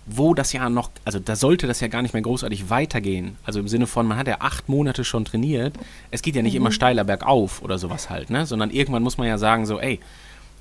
wo 0.07 0.35
das 0.35 0.53
ja 0.53 0.69
noch, 0.69 0.91
also 1.05 1.19
da 1.19 1.37
sollte 1.37 1.67
das 1.67 1.81
ja 1.81 1.89
gar 1.89 2.03
nicht 2.03 2.13
mehr 2.13 2.23
großartig 2.23 2.71
weitergehen. 2.71 3.37
Also 3.45 3.61
im 3.61 3.69
Sinne 3.69 3.87
von, 3.87 4.07
man 4.07 4.19
hat 4.19 4.27
ja 4.27 4.39
acht 4.41 4.69
Monate 4.69 5.05
schon 5.05 5.25
trainiert. 5.25 5.75
Es 6.11 6.23
geht 6.23 6.35
ja 6.35 6.43
nicht 6.43 6.55
immer 6.55 6.73
steiler 6.73 7.05
bergauf 7.05 7.63
oder 7.63 7.79
sowas 7.79 8.11
halt, 8.11 8.29
ne? 8.31 8.45
Sondern 8.47 8.71
irgendwann 8.71 9.03
muss 9.03 9.19
man 9.19 9.29
ja 9.29 9.39
sagen, 9.39 9.65
so, 9.65 9.79
ey, 9.79 10.01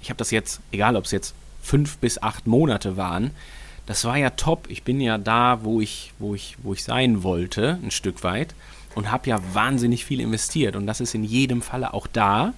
ich 0.01 0.09
habe 0.09 0.17
das 0.17 0.31
jetzt, 0.31 0.61
egal 0.71 0.95
ob 0.95 1.05
es 1.05 1.11
jetzt 1.11 1.33
fünf 1.63 1.97
bis 1.97 2.21
acht 2.21 2.45
Monate 2.47 2.97
waren, 2.97 3.31
das 3.91 4.05
war 4.05 4.15
ja 4.15 4.29
top. 4.29 4.69
Ich 4.69 4.83
bin 4.83 5.01
ja 5.01 5.17
da, 5.17 5.65
wo 5.65 5.81
ich, 5.81 6.13
wo 6.17 6.33
ich, 6.33 6.55
wo 6.63 6.71
ich 6.71 6.81
sein 6.81 7.23
wollte, 7.23 7.77
ein 7.83 7.91
Stück 7.91 8.23
weit. 8.23 8.55
Und 8.95 9.11
habe 9.11 9.29
ja 9.29 9.41
wahnsinnig 9.51 10.05
viel 10.05 10.21
investiert. 10.21 10.77
Und 10.77 10.87
das 10.87 11.01
ist 11.01 11.13
in 11.13 11.25
jedem 11.25 11.61
Falle 11.61 11.93
auch 11.93 12.07
da. 12.07 12.53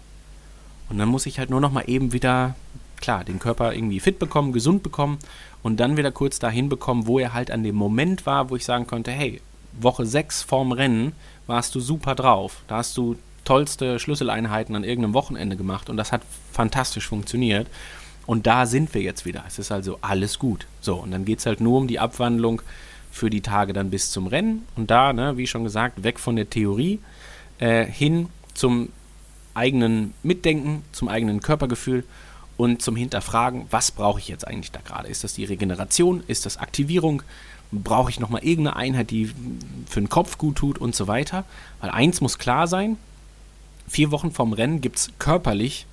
Und 0.92 1.00
dann 1.00 1.10
muss 1.10 1.26
ich 1.26 1.40
halt 1.40 1.50
nur 1.50 1.60
noch 1.60 1.72
mal 1.72 1.86
eben 1.88 2.14
wieder, 2.14 2.54
klar, 2.98 3.24
den 3.24 3.40
Körper 3.40 3.74
irgendwie 3.74 4.00
fit 4.00 4.20
bekommen, 4.20 4.54
gesund 4.54 4.84
bekommen 4.84 5.18
und 5.64 5.80
dann 5.80 5.98
wieder 5.98 6.12
kurz 6.12 6.38
dahin 6.38 6.70
bekommen, 6.70 7.08
wo 7.08 7.18
er 7.18 7.34
halt 7.34 7.50
an 7.50 7.64
dem 7.64 7.76
Moment 7.76 8.28
war, 8.28 8.52
wo 8.52 8.56
ich 8.56 8.64
sagen 8.64 8.86
konnte, 8.86 9.10
hey, 9.10 9.42
Woche 9.74 10.06
6 10.06 10.44
vorm 10.44 10.72
Rennen 10.72 11.14
warst 11.48 11.74
du 11.74 11.80
super 11.80 12.14
drauf. 12.14 12.62
Da 12.68 12.78
hast 12.78 12.96
du 12.96 13.18
tollste 13.44 13.98
Schlüsseleinheiten 13.98 14.76
an 14.76 14.84
irgendeinem 14.84 15.16
Wochenende 15.16 15.56
gemacht 15.56 15.90
und 15.90 15.98
das 15.98 16.12
hat 16.12 16.22
fantastisch 16.52 17.08
funktioniert. 17.08 17.66
Und 18.26 18.48
da 18.48 18.66
sind 18.66 18.94
wir 18.94 19.02
jetzt 19.02 19.26
wieder. 19.26 19.44
Es 19.48 19.60
ist 19.60 19.72
also 19.72 19.98
alles 20.02 20.40
gut. 20.40 20.68
So, 20.82 20.96
und 20.96 21.12
dann 21.12 21.26
geht 21.26 21.40
es 21.40 21.46
halt 21.46 21.60
nur 21.62 21.78
um 21.78 21.88
die 21.88 22.00
Abwandlung 22.00 22.62
für 23.12 23.30
die 23.30 23.42
Tage 23.42 23.74
dann 23.74 23.90
bis 23.90 24.12
zum 24.12 24.28
Rennen. 24.28 24.66
Und 24.76 24.90
da, 24.90 25.14
ne, 25.14 25.38
wie 25.38 25.48
schon 25.48 25.64
gesagt, 25.64 26.04
weg 26.04 26.20
von 26.20 26.36
der 26.36 26.50
Theorie 26.50 27.00
äh, 27.60 27.86
hin 27.86 28.30
zum 28.54 28.90
eigenen 29.54 30.14
Mitdenken, 30.24 30.84
zum 30.92 31.10
eigenen 31.10 31.42
Körpergefühl 31.42 32.04
und 32.58 32.82
zum 32.82 32.96
Hinterfragen, 32.96 33.66
was 33.70 33.92
brauche 33.92 34.20
ich 34.20 34.28
jetzt 34.28 34.48
eigentlich 34.48 34.72
da 34.72 34.80
gerade? 34.82 35.10
Ist 35.10 35.24
das 35.24 35.34
die 35.34 35.46
Regeneration? 35.46 36.24
Ist 36.28 36.46
das 36.46 36.58
Aktivierung? 36.58 37.24
Brauche 37.72 38.10
ich 38.10 38.20
nochmal 38.20 38.44
irgendeine 38.44 38.78
Einheit, 38.78 39.12
die 39.12 39.32
für 39.88 40.00
den 40.00 40.10
Kopf 40.10 40.38
gut 40.38 40.58
tut 40.58 40.78
und 40.78 40.96
so 40.96 41.08
weiter? 41.08 41.46
Weil 41.82 41.90
eins 41.90 42.22
muss 42.22 42.38
klar 42.38 42.68
sein, 42.68 42.98
vier 43.88 44.12
Wochen 44.12 44.32
vorm 44.32 44.54
Rennen 44.54 44.82
gibt 44.82 44.98
es 44.98 45.10
körperlich 45.20 45.86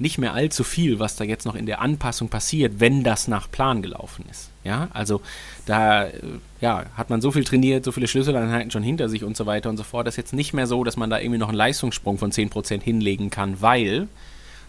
nicht 0.00 0.18
mehr 0.18 0.32
allzu 0.32 0.64
viel, 0.64 0.98
was 0.98 1.16
da 1.16 1.24
jetzt 1.24 1.44
noch 1.44 1.54
in 1.54 1.66
der 1.66 1.80
Anpassung 1.80 2.28
passiert, 2.28 2.80
wenn 2.80 3.04
das 3.04 3.28
nach 3.28 3.50
Plan 3.50 3.82
gelaufen 3.82 4.24
ist. 4.30 4.50
Ja, 4.64 4.88
also 4.92 5.20
da 5.66 6.06
äh, 6.06 6.20
ja, 6.60 6.86
hat 6.96 7.10
man 7.10 7.20
so 7.20 7.30
viel 7.30 7.44
trainiert, 7.44 7.84
so 7.84 7.92
viele 7.92 8.08
Schlüsseleinheiten 8.08 8.70
schon 8.70 8.82
hinter 8.82 9.08
sich 9.08 9.24
und 9.24 9.36
so 9.36 9.46
weiter 9.46 9.68
und 9.68 9.76
so 9.76 9.82
fort. 9.82 10.06
Das 10.06 10.14
ist 10.14 10.18
jetzt 10.18 10.32
nicht 10.32 10.54
mehr 10.54 10.66
so, 10.66 10.84
dass 10.84 10.96
man 10.96 11.10
da 11.10 11.18
irgendwie 11.18 11.38
noch 11.38 11.48
einen 11.48 11.58
Leistungssprung 11.58 12.18
von 12.18 12.32
10% 12.32 12.82
hinlegen 12.82 13.30
kann, 13.30 13.60
weil, 13.60 14.08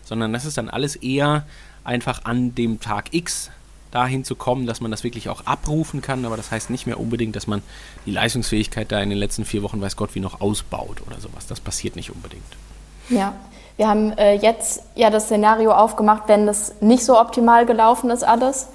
sondern 0.03 0.33
das 0.33 0.45
ist 0.45 0.57
dann 0.57 0.69
alles 0.69 0.97
eher 0.97 1.45
einfach 1.83 2.25
an 2.25 2.53
dem 2.53 2.79
Tag 2.79 3.13
X 3.13 3.51
dahin 3.91 4.23
zu 4.23 4.35
kommen, 4.35 4.65
dass 4.65 4.81
man 4.81 4.91
das 4.91 5.03
wirklich 5.03 5.29
auch 5.29 5.45
abrufen 5.45 6.01
kann, 6.01 6.25
aber 6.25 6.37
das 6.37 6.51
heißt 6.51 6.69
nicht 6.69 6.87
mehr 6.87 6.99
unbedingt, 6.99 7.35
dass 7.35 7.47
man 7.47 7.61
die 8.05 8.11
Leistungsfähigkeit 8.11 8.91
da 8.91 9.01
in 9.01 9.09
den 9.09 9.17
letzten 9.17 9.45
vier 9.45 9.63
Wochen, 9.63 9.81
weiß 9.81 9.95
Gott, 9.95 10.15
wie 10.15 10.19
noch 10.19 10.41
ausbaut 10.41 11.01
oder 11.07 11.19
sowas. 11.19 11.47
Das 11.47 11.59
passiert 11.59 11.95
nicht 11.95 12.11
unbedingt. 12.11 12.43
Ja, 13.09 13.35
wir 13.77 13.87
haben 13.87 14.11
äh, 14.17 14.33
jetzt 14.33 14.83
ja 14.95 15.09
das 15.09 15.25
Szenario 15.25 15.71
aufgemacht, 15.71 16.23
wenn 16.27 16.45
das 16.45 16.75
nicht 16.81 17.03
so 17.05 17.19
optimal 17.19 17.65
gelaufen 17.65 18.09
ist 18.09 18.23
alles. 18.23 18.67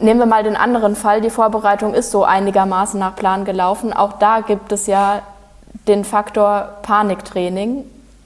Nehmen 0.00 0.20
wir 0.20 0.26
mal 0.26 0.44
den 0.44 0.56
anderen 0.56 0.94
Fall, 0.94 1.20
die 1.20 1.30
Vorbereitung 1.30 1.92
ist 1.92 2.10
so 2.12 2.24
einigermaßen 2.24 2.98
nach 3.00 3.16
Plan 3.16 3.44
gelaufen. 3.44 3.92
Auch 3.92 4.14
da 4.14 4.40
gibt 4.40 4.70
es 4.70 4.86
ja 4.86 5.22
den 5.88 6.04
Faktor 6.04 6.76
Paniktraining. 6.82 7.84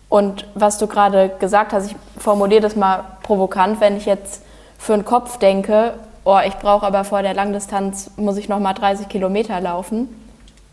Und 0.09 0.47
was 0.55 0.77
du 0.77 0.87
gerade 0.87 1.31
gesagt 1.39 1.73
hast, 1.73 1.87
ich 1.87 1.97
formuliere 2.19 2.61
das 2.61 2.77
mal 2.77 3.05
provokant, 3.23 3.81
wenn 3.81 3.97
ich 3.97 4.05
jetzt 4.05 4.43
für 4.79 4.93
den 4.93 5.07
Kopf 5.07 5.39
denke, 5.39 5.95
oh, 6.25 6.39
ich 6.47 6.55
brauche 6.57 6.85
aber 6.87 7.05
vor 7.05 7.23
der 7.23 7.33
Langdistanz, 7.33 8.11
muss 8.17 8.37
ich 8.37 8.49
nochmal 8.49 8.75
30 8.75 9.09
Kilometer 9.09 9.59
laufen, 9.61 10.09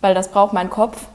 weil 0.02 0.14
das 0.14 0.28
braucht 0.30 0.52
mein 0.52 0.70
Kopf. 0.70 1.06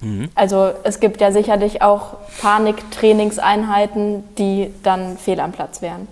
Mhm. 0.00 0.28
Also 0.34 0.72
es 0.84 1.00
gibt 1.00 1.20
ja 1.20 1.32
sicherlich 1.32 1.82
auch 1.82 2.16
Paniktrainingseinheiten, 2.40 4.22
die 4.36 4.70
dann 4.82 5.18
fehl 5.18 5.40
am 5.40 5.52
Platz 5.52 5.82
wären. 5.82 6.06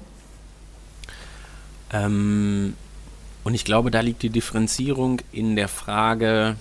Ähm, 1.93 2.75
und 3.45 3.55
ich 3.55 3.65
glaube, 3.65 3.91
da 3.91 4.01
liegt 4.01 4.23
die 4.23 4.31
Differenzierung 4.31 5.21
in 5.31 5.55
der 5.55 5.69
Frage, 5.69 6.57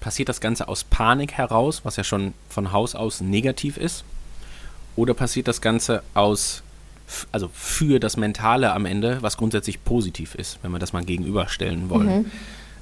passiert 0.00 0.28
das 0.28 0.40
Ganze 0.40 0.68
aus 0.68 0.84
Panik 0.84 1.32
heraus, 1.32 1.80
was 1.84 1.96
ja 1.96 2.04
schon 2.04 2.32
von 2.48 2.72
Haus 2.72 2.94
aus 2.94 3.20
negativ 3.20 3.76
ist? 3.76 4.04
Oder 4.96 5.14
passiert 5.14 5.48
das 5.48 5.60
Ganze 5.60 6.02
aus, 6.14 6.62
also 7.30 7.50
für 7.52 8.00
das 8.00 8.16
Mentale 8.16 8.72
am 8.72 8.86
Ende, 8.86 9.18
was 9.20 9.36
grundsätzlich 9.36 9.84
positiv 9.84 10.34
ist, 10.34 10.58
wenn 10.62 10.72
wir 10.72 10.78
das 10.78 10.92
mal 10.92 11.04
gegenüberstellen 11.04 11.90
wollen? 11.90 12.18
Mhm. 12.18 12.30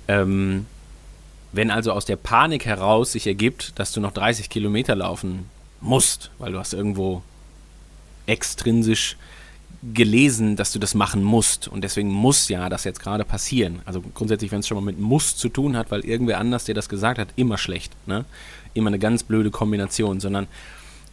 Ähm, 0.09 0.67
wenn 1.53 1.71
also 1.71 1.93
aus 1.93 2.05
der 2.05 2.17
Panik 2.17 2.67
heraus 2.67 3.13
sich 3.13 3.27
ergibt, 3.27 3.79
dass 3.79 3.93
du 3.93 4.01
noch 4.01 4.13
30 4.13 4.51
Kilometer 4.51 4.95
laufen 4.95 5.49
musst, 5.81 6.31
weil 6.39 6.53
du 6.53 6.59
hast 6.59 6.73
irgendwo 6.73 7.23
extrinsisch 8.27 9.17
gelesen, 9.95 10.57
dass 10.57 10.73
du 10.73 10.79
das 10.79 10.95
machen 10.95 11.23
musst. 11.23 11.69
Und 11.69 11.83
deswegen 11.83 12.11
muss 12.11 12.49
ja 12.49 12.69
das 12.69 12.85
jetzt 12.85 13.01
gerade 13.01 13.25
passieren. 13.25 13.81
Also 13.85 14.03
grundsätzlich, 14.15 14.51
wenn 14.51 14.61
es 14.61 14.69
schon 14.69 14.77
mal 14.77 14.85
mit 14.85 14.99
muss 14.99 15.37
zu 15.37 15.49
tun 15.49 15.77
hat, 15.77 15.91
weil 15.91 16.05
irgendwer 16.05 16.39
anders 16.39 16.65
dir 16.65 16.75
das 16.75 16.89
gesagt 16.89 17.19
hat, 17.19 17.29
immer 17.37 17.59
schlecht. 17.59 17.93
Ne? 18.07 18.25
Immer 18.75 18.89
eine 18.89 18.99
ganz 18.99 19.23
blöde 19.23 19.51
Kombination. 19.51 20.19
Sondern 20.19 20.49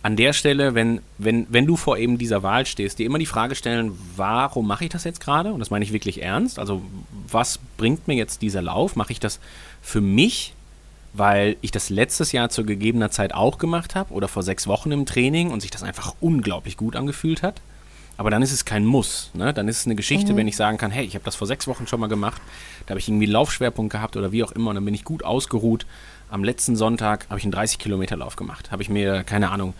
an 0.02 0.15
der 0.15 0.34
Stelle, 0.34 0.76
wenn, 0.76 1.02
wenn, 1.17 1.46
wenn 1.50 1.65
du 1.65 1.78
vor 1.78 1.98
eben 1.98 2.17
dieser 2.17 2.41
Wahl 2.41 2.65
stehst, 2.65 3.00
dir 3.00 3.06
immer 3.06 3.19
die 3.19 3.26
Frage 3.26 3.56
stellen, 3.56 3.98
warum 4.15 4.67
mache 4.67 4.86
ich 4.86 4.89
das 4.89 5.04
jetzt 5.04 5.22
gerade? 5.22 5.54
Und 5.54 5.60
das 5.60 5.69
meine 5.69 5.86
ich 5.86 5.93
wirklich 5.93 6.22
ernst. 6.22 6.58
Also 6.58 6.82
was 7.30 7.60
bringt 7.78 8.08
mir 8.08 8.15
jetzt 8.15 8.41
dieser 8.41 8.62
Lauf? 8.62 8.96
Mache 8.96 9.12
ich 9.12 9.19
das 9.19 9.39
für 9.84 10.02
mich? 10.02 10.56
weil 11.13 11.58
ich 11.62 11.72
das 11.72 11.89
letztes 11.89 12.32
Jahr 12.32 12.50
zu 12.50 12.65
gegebener 12.65 13.12
Zeit 13.12 13.34
auch 13.34 13.60
gemacht 13.60 13.96
habe 13.96 14.13
oder 14.13 14.28
vor 14.28 14.43
sechs 14.43 14.67
Wochen 14.67 14.91
im 14.91 15.06
Training 15.06 15.52
und 15.52 15.62
sich 15.62 15.72
das 15.72 15.84
einfach 15.84 16.15
unglaublich 16.19 16.76
gut 16.76 16.96
angefühlt 16.96 17.43
hat. 17.43 17.62
Aber 18.17 18.30
dann 18.30 18.41
ist 18.41 18.52
es 18.52 18.65
kein 18.65 18.86
Muss. 18.86 19.32
Ne? 19.34 19.54
Dann 19.54 19.67
ist 19.67 19.80
es 19.80 19.86
eine 19.86 19.96
Geschichte, 19.96 20.34
mhm. 20.34 20.38
wenn 20.38 20.48
ich 20.48 20.56
sagen 20.56 20.78
kann, 20.78 20.91
hey, 20.91 21.06
ich 21.06 21.15
habe 21.15 21.26
das 21.26 21.36
vor 21.36 21.48
sechs 21.48 21.67
Wochen 21.67 21.88
schon 21.88 22.00
mal 22.00 22.08
gemacht, 22.08 22.41
da 22.86 22.91
habe 22.91 23.00
ich 23.00 23.08
irgendwie 23.08 23.26
einen 23.26 23.34
Laufschwerpunkt 23.34 23.91
gehabt 23.91 24.17
oder 24.17 24.32
wie 24.32 24.43
auch 24.43 24.52
immer 24.52 24.69
und 24.69 24.76
dann 24.76 24.86
bin 24.86 24.93
ich 24.93 25.04
gut 25.04 25.24
ausgeruht. 25.24 25.86
Am 26.30 26.43
letzten 26.43 26.76
Sonntag 26.76 27.28
habe 27.30 27.39
ich 27.39 27.46
einen 27.46 27.54
30-Kilometer-Lauf 27.54 28.36
gemacht. 28.36 28.72
Habe 28.72 28.82
ich 28.82 28.89
mir, 28.89 29.24
keine 29.24 29.52
Ahnung, 29.52 29.76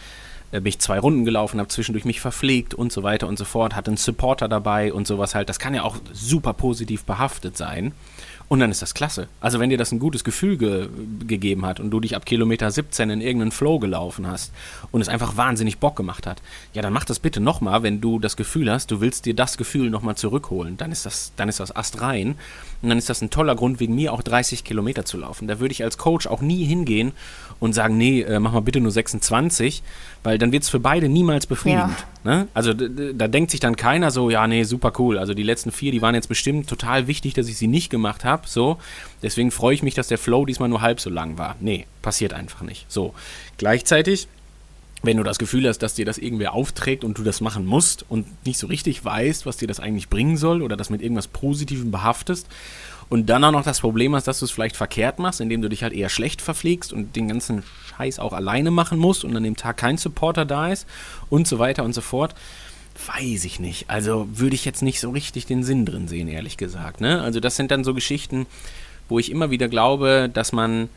bin 0.60 0.68
ich 0.68 0.80
zwei 0.80 1.00
Runden 1.00 1.26
gelaufen, 1.26 1.60
habe 1.60 1.70
zwischendurch 1.70 2.06
mich 2.06 2.22
verpflegt 2.22 2.74
und 2.74 2.92
so 2.92 3.04
weiter 3.04 3.28
und 3.28 3.38
so 3.38 3.46
fort, 3.46 3.76
hatte 3.76 3.92
einen 3.92 3.98
Supporter 3.98 4.48
dabei 4.48 4.94
und 4.94 5.08
sowas 5.08 5.36
halt. 5.36 5.50
Das 5.50 5.60
kann 5.60 5.74
ja 5.74 5.84
auch 5.84 5.98
super 6.13 6.54
positiv 6.54 7.04
behaftet 7.06 7.58
sein. 7.58 7.94
Und 8.50 8.60
dann 8.60 8.70
ist 8.70 8.82
das 8.82 8.94
klasse. 8.94 9.30
Also 9.39 9.60
wenn 9.60 9.70
dir 9.70 9.78
das 9.78 9.92
ein 9.92 10.00
gutes 10.00 10.24
Gefühl 10.24 10.58
ge 10.58 10.88
gegeben 11.26 11.66
hat 11.66 11.80
und 11.80 11.89
du 11.89 12.00
dich 12.00 12.16
ab 12.16 12.26
Kilometer 12.26 12.70
17 12.70 13.10
in 13.10 13.22
irgendeinen 13.22 13.52
Flow 13.52 13.80
gelaufen 13.80 14.28
hast 14.28 14.52
und 14.92 15.02
es 15.02 15.08
einfach 15.08 15.38
wahnsinnig 15.38 15.80
Bock 15.80 15.96
gemacht 15.96 16.28
hat, 16.28 16.42
ja, 16.74 16.82
dann 16.82 16.94
mach 16.94 17.06
das 17.06 17.20
bitte 17.20 17.39
nochmal, 17.39 17.82
wenn 17.84 18.02
du 18.02 18.20
das 18.20 18.36
Gefühl 18.36 18.70
hast, 18.70 18.92
du 18.92 19.02
willst 19.02 19.26
dir 19.26 19.34
das 19.34 19.58
Gefühl 19.58 19.89
nochmal 19.89 20.16
zurückholen. 20.16 20.78
Dann 20.78 20.92
ist 20.92 21.06
das, 21.06 21.32
dann 21.36 21.50
ist 21.50 21.62
das 21.62 21.76
Ast 21.76 22.02
rein. 22.02 22.36
Und 22.82 22.89
dann 22.89 22.98
ist 22.98 23.10
das 23.10 23.22
ein 23.22 23.30
toller 23.30 23.56
Grund, 23.56 23.80
wegen 23.80 23.96
mir 23.96 24.12
auch 24.12 24.22
30 24.22 24.63
Kilometer 24.63 25.06
zu 25.06 25.18
laufen. 25.18 25.48
Da 25.48 25.60
würde 25.60 25.72
ich 25.72 25.84
als 25.84 25.98
Coach 25.98 26.28
auch 26.28 26.42
nie 26.42 26.66
hingehen 26.66 27.13
und 27.60 27.74
sagen, 27.74 27.98
nee, 27.98 28.22
äh, 28.22 28.39
mach 28.39 28.52
mal 28.52 28.60
bitte 28.60 28.82
nur 28.82 28.92
26, 28.92 29.82
weil 30.22 30.38
dann 30.44 30.52
wird 30.52 30.64
es 30.64 30.70
für 30.70 30.82
beide 30.82 31.08
niemals 31.08 31.48
befriedigend. 31.48 31.96
Ja. 32.26 32.36
Ne? 32.36 32.48
Also 32.54 32.74
da 32.74 33.30
denkt 33.30 33.50
sich 33.50 33.62
dann 33.62 33.78
keiner 33.78 34.12
so, 34.12 34.30
ja, 34.30 34.46
nee, 34.46 34.64
super 34.64 34.92
cool. 35.00 35.18
Also 35.18 35.34
die 35.34 35.42
letzten 35.42 35.72
vier, 35.72 35.94
die 35.94 36.02
waren 36.02 36.16
jetzt 36.16 36.28
bestimmt 36.28 36.68
total 36.68 37.08
wichtig, 37.08 37.34
dass 37.34 37.48
ich 37.48 37.58
sie 37.58 37.68
nicht 37.68 37.90
gemacht 37.90 38.26
habe. 38.26 38.44
So, 38.46 38.78
deswegen 39.22 39.52
freue 39.52 39.74
ich 39.74 39.84
mich, 39.84 39.94
dass 39.94 40.10
der 40.10 40.18
Flow 40.18 40.46
diesmal 40.46 40.68
nur 40.68 40.82
halb 40.82 41.00
so 41.00 41.10
lang 41.10 41.38
war. 41.38 41.56
Nee, 41.62 41.86
passiert 42.02 42.34
einfach 42.34 42.62
nicht. 42.62 42.92
So, 42.92 43.14
gleichzeitig 43.58 44.28
wenn 45.06 45.18
du 45.18 45.24
das 45.24 45.38
Gefühl 45.38 45.68
hast, 45.68 45.80
dass 45.80 45.96
dir 45.96 46.06
das 46.06 46.18
irgendwer 46.18 46.54
aufträgt 46.54 47.04
und 47.04 47.18
du 47.18 47.24
das 47.24 47.42
machen 47.42 47.66
musst 47.66 48.06
und 48.10 48.26
nicht 48.46 48.58
so 48.58 48.68
richtig 48.68 49.04
weißt, 49.04 49.46
was 49.46 49.58
dir 49.58 49.68
das 49.68 49.82
eigentlich 49.82 50.08
bringen 50.08 50.38
soll 50.38 50.62
oder 50.62 50.78
das 50.78 50.90
mit 50.90 51.02
irgendwas 51.02 51.28
Positivem 51.28 51.92
behaftest 51.92 52.48
und 53.10 53.28
dann 53.28 53.44
auch 53.44 53.52
noch 53.52 53.63
das 53.63 53.82
Problem 53.82 54.16
hast, 54.16 54.28
dass 54.28 54.39
du 54.39 54.46
es 54.46 54.52
vielleicht 54.52 54.76
verkehrt 54.76 55.20
machst, 55.20 55.42
indem 55.42 55.62
du 55.62 55.70
dich 55.70 55.84
halt 55.84 55.94
eher 55.94 56.10
schlecht 56.10 56.42
verpflegst 56.42 56.94
und 56.94 57.16
den 57.16 57.28
ganzen 57.28 57.63
Scheiß 57.89 58.20
auch 58.20 58.34
alleine 58.34 58.72
machen 58.72 58.98
musst 58.98 59.24
und 59.24 59.36
an 59.36 59.44
dem 59.44 59.56
Tag 59.56 59.78
kein 59.78 59.98
Supporter 59.98 60.46
da 60.46 60.70
ist 60.70 60.88
und 61.30 61.48
so 61.48 61.60
weiter 61.60 61.84
und 61.84 61.94
so 61.94 62.02
fort, 62.02 62.36
weiß 63.08 63.46
ich 63.46 63.60
nicht. 63.60 63.89
Also 63.89 64.28
würde 64.32 64.56
ich 64.56 64.66
jetzt 64.66 64.82
nicht 64.82 65.00
so 65.00 65.10
richtig 65.12 65.46
den 65.46 65.63
Sinn 65.63 65.86
drin 65.86 66.08
sehen, 66.08 66.28
ehrlich 66.28 66.58
gesagt. 66.58 67.02
Ne? 67.02 67.22
Also 67.22 67.39
das 67.39 67.56
sind 67.56 67.72
dann 67.72 67.84
so 67.84 67.94
Geschichten, 67.94 68.46
wo 69.10 69.20
ich 69.20 69.32
immer 69.32 69.52
wieder 69.52 69.68
glaube, 69.68 70.30
dass 70.34 70.52
man 70.52 70.89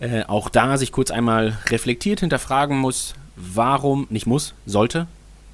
äh, 0.00 0.24
auch 0.24 0.48
da 0.48 0.76
sich 0.76 0.92
kurz 0.92 1.10
einmal 1.10 1.58
reflektiert 1.68 2.20
hinterfragen 2.20 2.78
muss, 2.78 3.14
warum, 3.36 4.06
nicht 4.10 4.26
muss, 4.26 4.54
sollte, 4.66 5.06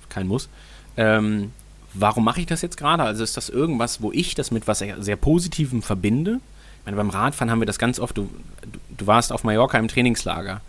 kein 0.08 0.26
Muss, 0.26 0.48
ähm, 0.96 1.52
warum 1.94 2.24
mache 2.24 2.40
ich 2.40 2.46
das 2.46 2.62
jetzt 2.62 2.76
gerade? 2.76 3.02
Also 3.02 3.24
ist 3.24 3.36
das 3.36 3.48
irgendwas, 3.48 4.02
wo 4.02 4.12
ich 4.12 4.34
das 4.34 4.50
mit 4.50 4.66
was 4.66 4.78
sehr, 4.78 5.16
Positivem 5.16 5.82
verbinde? 5.82 6.40
Ich 6.80 6.86
meine, 6.86 6.96
beim 6.96 7.10
Radfahren 7.10 7.50
haben 7.50 7.60
wir 7.60 7.66
das 7.66 7.78
ganz 7.78 7.98
oft, 7.98 8.16
du, 8.16 8.30
du 8.96 9.06
warst 9.06 9.32
auf 9.32 9.44
Mallorca 9.44 9.78
im 9.78 9.88
Trainingslager. 9.88 10.60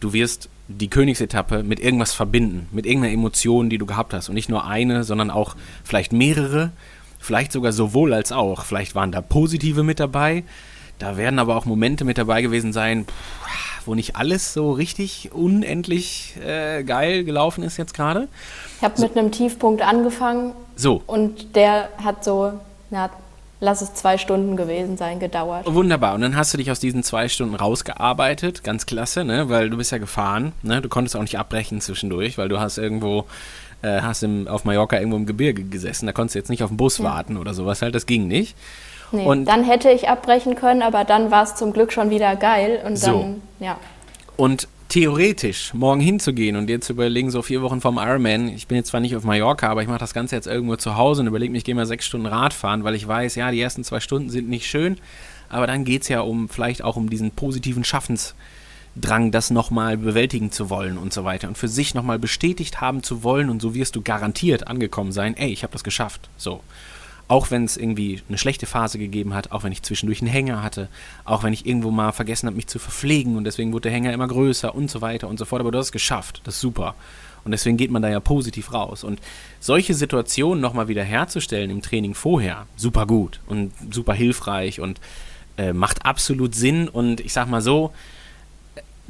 Du 0.00 0.12
wirst 0.12 0.48
die 0.68 0.88
Königsetappe 0.88 1.62
mit 1.62 1.80
irgendwas 1.80 2.12
verbinden, 2.12 2.68
mit 2.70 2.86
irgendeiner 2.86 3.12
Emotion, 3.12 3.68
die 3.68 3.78
du 3.78 3.86
gehabt 3.86 4.14
hast. 4.14 4.28
Und 4.28 4.34
nicht 4.34 4.48
nur 4.48 4.66
eine, 4.66 5.04
sondern 5.04 5.30
auch 5.30 5.56
vielleicht 5.82 6.12
mehrere, 6.12 6.70
vielleicht 7.18 7.52
sogar 7.52 7.72
sowohl 7.72 8.14
als 8.14 8.32
auch. 8.32 8.64
Vielleicht 8.64 8.94
waren 8.94 9.12
da 9.12 9.20
positive 9.20 9.82
mit 9.82 9.98
dabei. 9.98 10.44
Da 11.00 11.16
werden 11.16 11.38
aber 11.38 11.56
auch 11.56 11.64
Momente 11.64 12.04
mit 12.04 12.18
dabei 12.18 12.42
gewesen 12.42 12.72
sein, 12.72 13.06
wo 13.86 13.94
nicht 13.94 14.16
alles 14.16 14.52
so 14.52 14.72
richtig 14.72 15.30
unendlich 15.32 16.34
äh, 16.46 16.84
geil 16.84 17.24
gelaufen 17.24 17.64
ist 17.64 17.76
jetzt 17.76 17.94
gerade. 17.94 18.28
Ich 18.76 18.84
habe 18.84 18.94
so. 18.96 19.02
mit 19.02 19.16
einem 19.16 19.32
Tiefpunkt 19.32 19.82
angefangen. 19.82 20.52
So. 20.76 21.02
Und 21.06 21.56
der 21.56 21.88
hat 22.02 22.22
so, 22.22 22.52
na, 22.90 23.10
lass 23.60 23.82
es 23.82 23.94
zwei 23.94 24.18
Stunden 24.18 24.56
gewesen 24.56 24.96
sein, 24.96 25.20
gedauert. 25.20 25.64
Wunderbar. 25.72 26.14
Und 26.14 26.20
dann 26.22 26.36
hast 26.36 26.52
du 26.52 26.58
dich 26.58 26.70
aus 26.70 26.80
diesen 26.80 27.02
zwei 27.02 27.28
Stunden 27.28 27.54
rausgearbeitet. 27.54 28.64
Ganz 28.64 28.86
klasse, 28.86 29.24
ne? 29.24 29.48
Weil 29.48 29.70
du 29.70 29.76
bist 29.76 29.92
ja 29.92 29.98
gefahren. 29.98 30.52
Ne? 30.62 30.80
Du 30.82 30.88
konntest 30.88 31.16
auch 31.16 31.22
nicht 31.22 31.38
abbrechen 31.38 31.80
zwischendurch, 31.80 32.38
weil 32.38 32.48
du 32.48 32.60
hast 32.60 32.78
irgendwo 32.78 33.26
äh, 33.82 34.00
hast 34.02 34.22
im, 34.22 34.48
auf 34.48 34.64
Mallorca 34.64 34.98
irgendwo 34.98 35.16
im 35.16 35.26
Gebirge 35.26 35.64
gesessen. 35.64 36.06
Da 36.06 36.12
konntest 36.12 36.34
du 36.34 36.38
jetzt 36.38 36.50
nicht 36.50 36.62
auf 36.62 36.70
den 36.70 36.76
Bus 36.76 36.98
ja. 36.98 37.04
warten 37.04 37.36
oder 37.36 37.54
sowas 37.54 37.82
halt. 37.82 37.94
Das 37.94 38.06
ging 38.06 38.28
nicht. 38.28 38.56
Nee, 39.12 39.24
und 39.24 39.46
dann 39.46 39.64
hätte 39.64 39.90
ich 39.90 40.08
abbrechen 40.08 40.54
können, 40.54 40.82
aber 40.82 41.04
dann 41.04 41.30
war 41.30 41.42
es 41.42 41.54
zum 41.54 41.72
Glück 41.72 41.92
schon 41.92 42.10
wieder 42.10 42.36
geil 42.36 42.80
und 42.84 43.02
dann, 43.02 43.12
so. 43.12 43.34
ja. 43.58 43.78
Und 44.36 44.68
theoretisch 44.90 45.72
morgen 45.72 46.00
hinzugehen 46.00 46.56
und 46.56 46.66
dir 46.66 46.80
zu 46.80 46.92
überlegen, 46.92 47.30
so 47.30 47.42
vier 47.42 47.62
Wochen 47.62 47.80
vom 47.80 47.96
Ironman, 47.96 48.48
ich 48.48 48.66
bin 48.66 48.76
jetzt 48.76 48.88
zwar 48.88 49.00
nicht 49.00 49.14
auf 49.14 49.22
Mallorca, 49.22 49.68
aber 49.68 49.82
ich 49.82 49.88
mache 49.88 49.98
das 49.98 50.12
Ganze 50.12 50.34
jetzt 50.34 50.48
irgendwo 50.48 50.76
zu 50.76 50.96
Hause 50.96 51.22
und 51.22 51.28
überlege 51.28 51.52
mich, 51.52 51.60
ich 51.60 51.64
gehe 51.64 51.76
mal 51.76 51.86
sechs 51.86 52.06
Stunden 52.06 52.26
Rad 52.26 52.52
fahren, 52.52 52.82
weil 52.82 52.96
ich 52.96 53.06
weiß, 53.06 53.36
ja, 53.36 53.52
die 53.52 53.60
ersten 53.60 53.84
zwei 53.84 54.00
Stunden 54.00 54.30
sind 54.30 54.48
nicht 54.48 54.66
schön, 54.66 54.98
aber 55.48 55.68
dann 55.68 55.84
geht 55.84 56.02
es 56.02 56.08
ja 56.08 56.20
um 56.20 56.48
vielleicht 56.48 56.82
auch 56.82 56.96
um 56.96 57.08
diesen 57.08 57.30
positiven 57.30 57.84
Schaffensdrang, 57.84 59.30
das 59.30 59.50
nochmal 59.50 59.96
bewältigen 59.96 60.50
zu 60.50 60.70
wollen 60.70 60.98
und 60.98 61.12
so 61.12 61.24
weiter 61.24 61.46
und 61.46 61.56
für 61.56 61.68
sich 61.68 61.94
nochmal 61.94 62.18
bestätigt 62.18 62.80
haben 62.80 63.04
zu 63.04 63.22
wollen 63.22 63.48
und 63.48 63.62
so 63.62 63.74
wirst 63.74 63.94
du 63.94 64.02
garantiert 64.02 64.66
angekommen 64.66 65.12
sein, 65.12 65.36
ey, 65.36 65.52
ich 65.52 65.62
habe 65.62 65.72
das 65.72 65.84
geschafft, 65.84 66.28
so. 66.36 66.60
Auch 67.30 67.52
wenn 67.52 67.62
es 67.64 67.76
irgendwie 67.76 68.20
eine 68.28 68.38
schlechte 68.38 68.66
Phase 68.66 68.98
gegeben 68.98 69.34
hat, 69.34 69.52
auch 69.52 69.62
wenn 69.62 69.70
ich 69.70 69.84
zwischendurch 69.84 70.20
einen 70.20 70.32
Hänger 70.32 70.64
hatte, 70.64 70.88
auch 71.24 71.44
wenn 71.44 71.52
ich 71.52 71.64
irgendwo 71.64 71.92
mal 71.92 72.10
vergessen 72.10 72.48
habe, 72.48 72.56
mich 72.56 72.66
zu 72.66 72.80
verpflegen 72.80 73.36
und 73.36 73.44
deswegen 73.44 73.72
wurde 73.72 73.82
der 73.82 73.92
Hänger 73.92 74.12
immer 74.12 74.26
größer 74.26 74.74
und 74.74 74.90
so 74.90 75.00
weiter 75.00 75.28
und 75.28 75.38
so 75.38 75.44
fort. 75.44 75.60
Aber 75.60 75.70
du 75.70 75.78
hast 75.78 75.86
es 75.86 75.92
geschafft. 75.92 76.40
Das 76.42 76.56
ist 76.56 76.60
super. 76.60 76.96
Und 77.44 77.52
deswegen 77.52 77.76
geht 77.76 77.92
man 77.92 78.02
da 78.02 78.08
ja 78.08 78.18
positiv 78.18 78.72
raus. 78.72 79.04
Und 79.04 79.20
solche 79.60 79.94
Situationen 79.94 80.60
nochmal 80.60 80.88
wieder 80.88 81.04
herzustellen 81.04 81.70
im 81.70 81.82
Training 81.82 82.14
vorher, 82.14 82.66
super 82.74 83.06
gut 83.06 83.38
und 83.46 83.70
super 83.92 84.12
hilfreich 84.12 84.80
und 84.80 85.00
äh, 85.56 85.72
macht 85.72 86.04
absolut 86.04 86.56
Sinn. 86.56 86.88
Und 86.88 87.20
ich 87.20 87.32
sag 87.32 87.48
mal 87.48 87.62
so, 87.62 87.92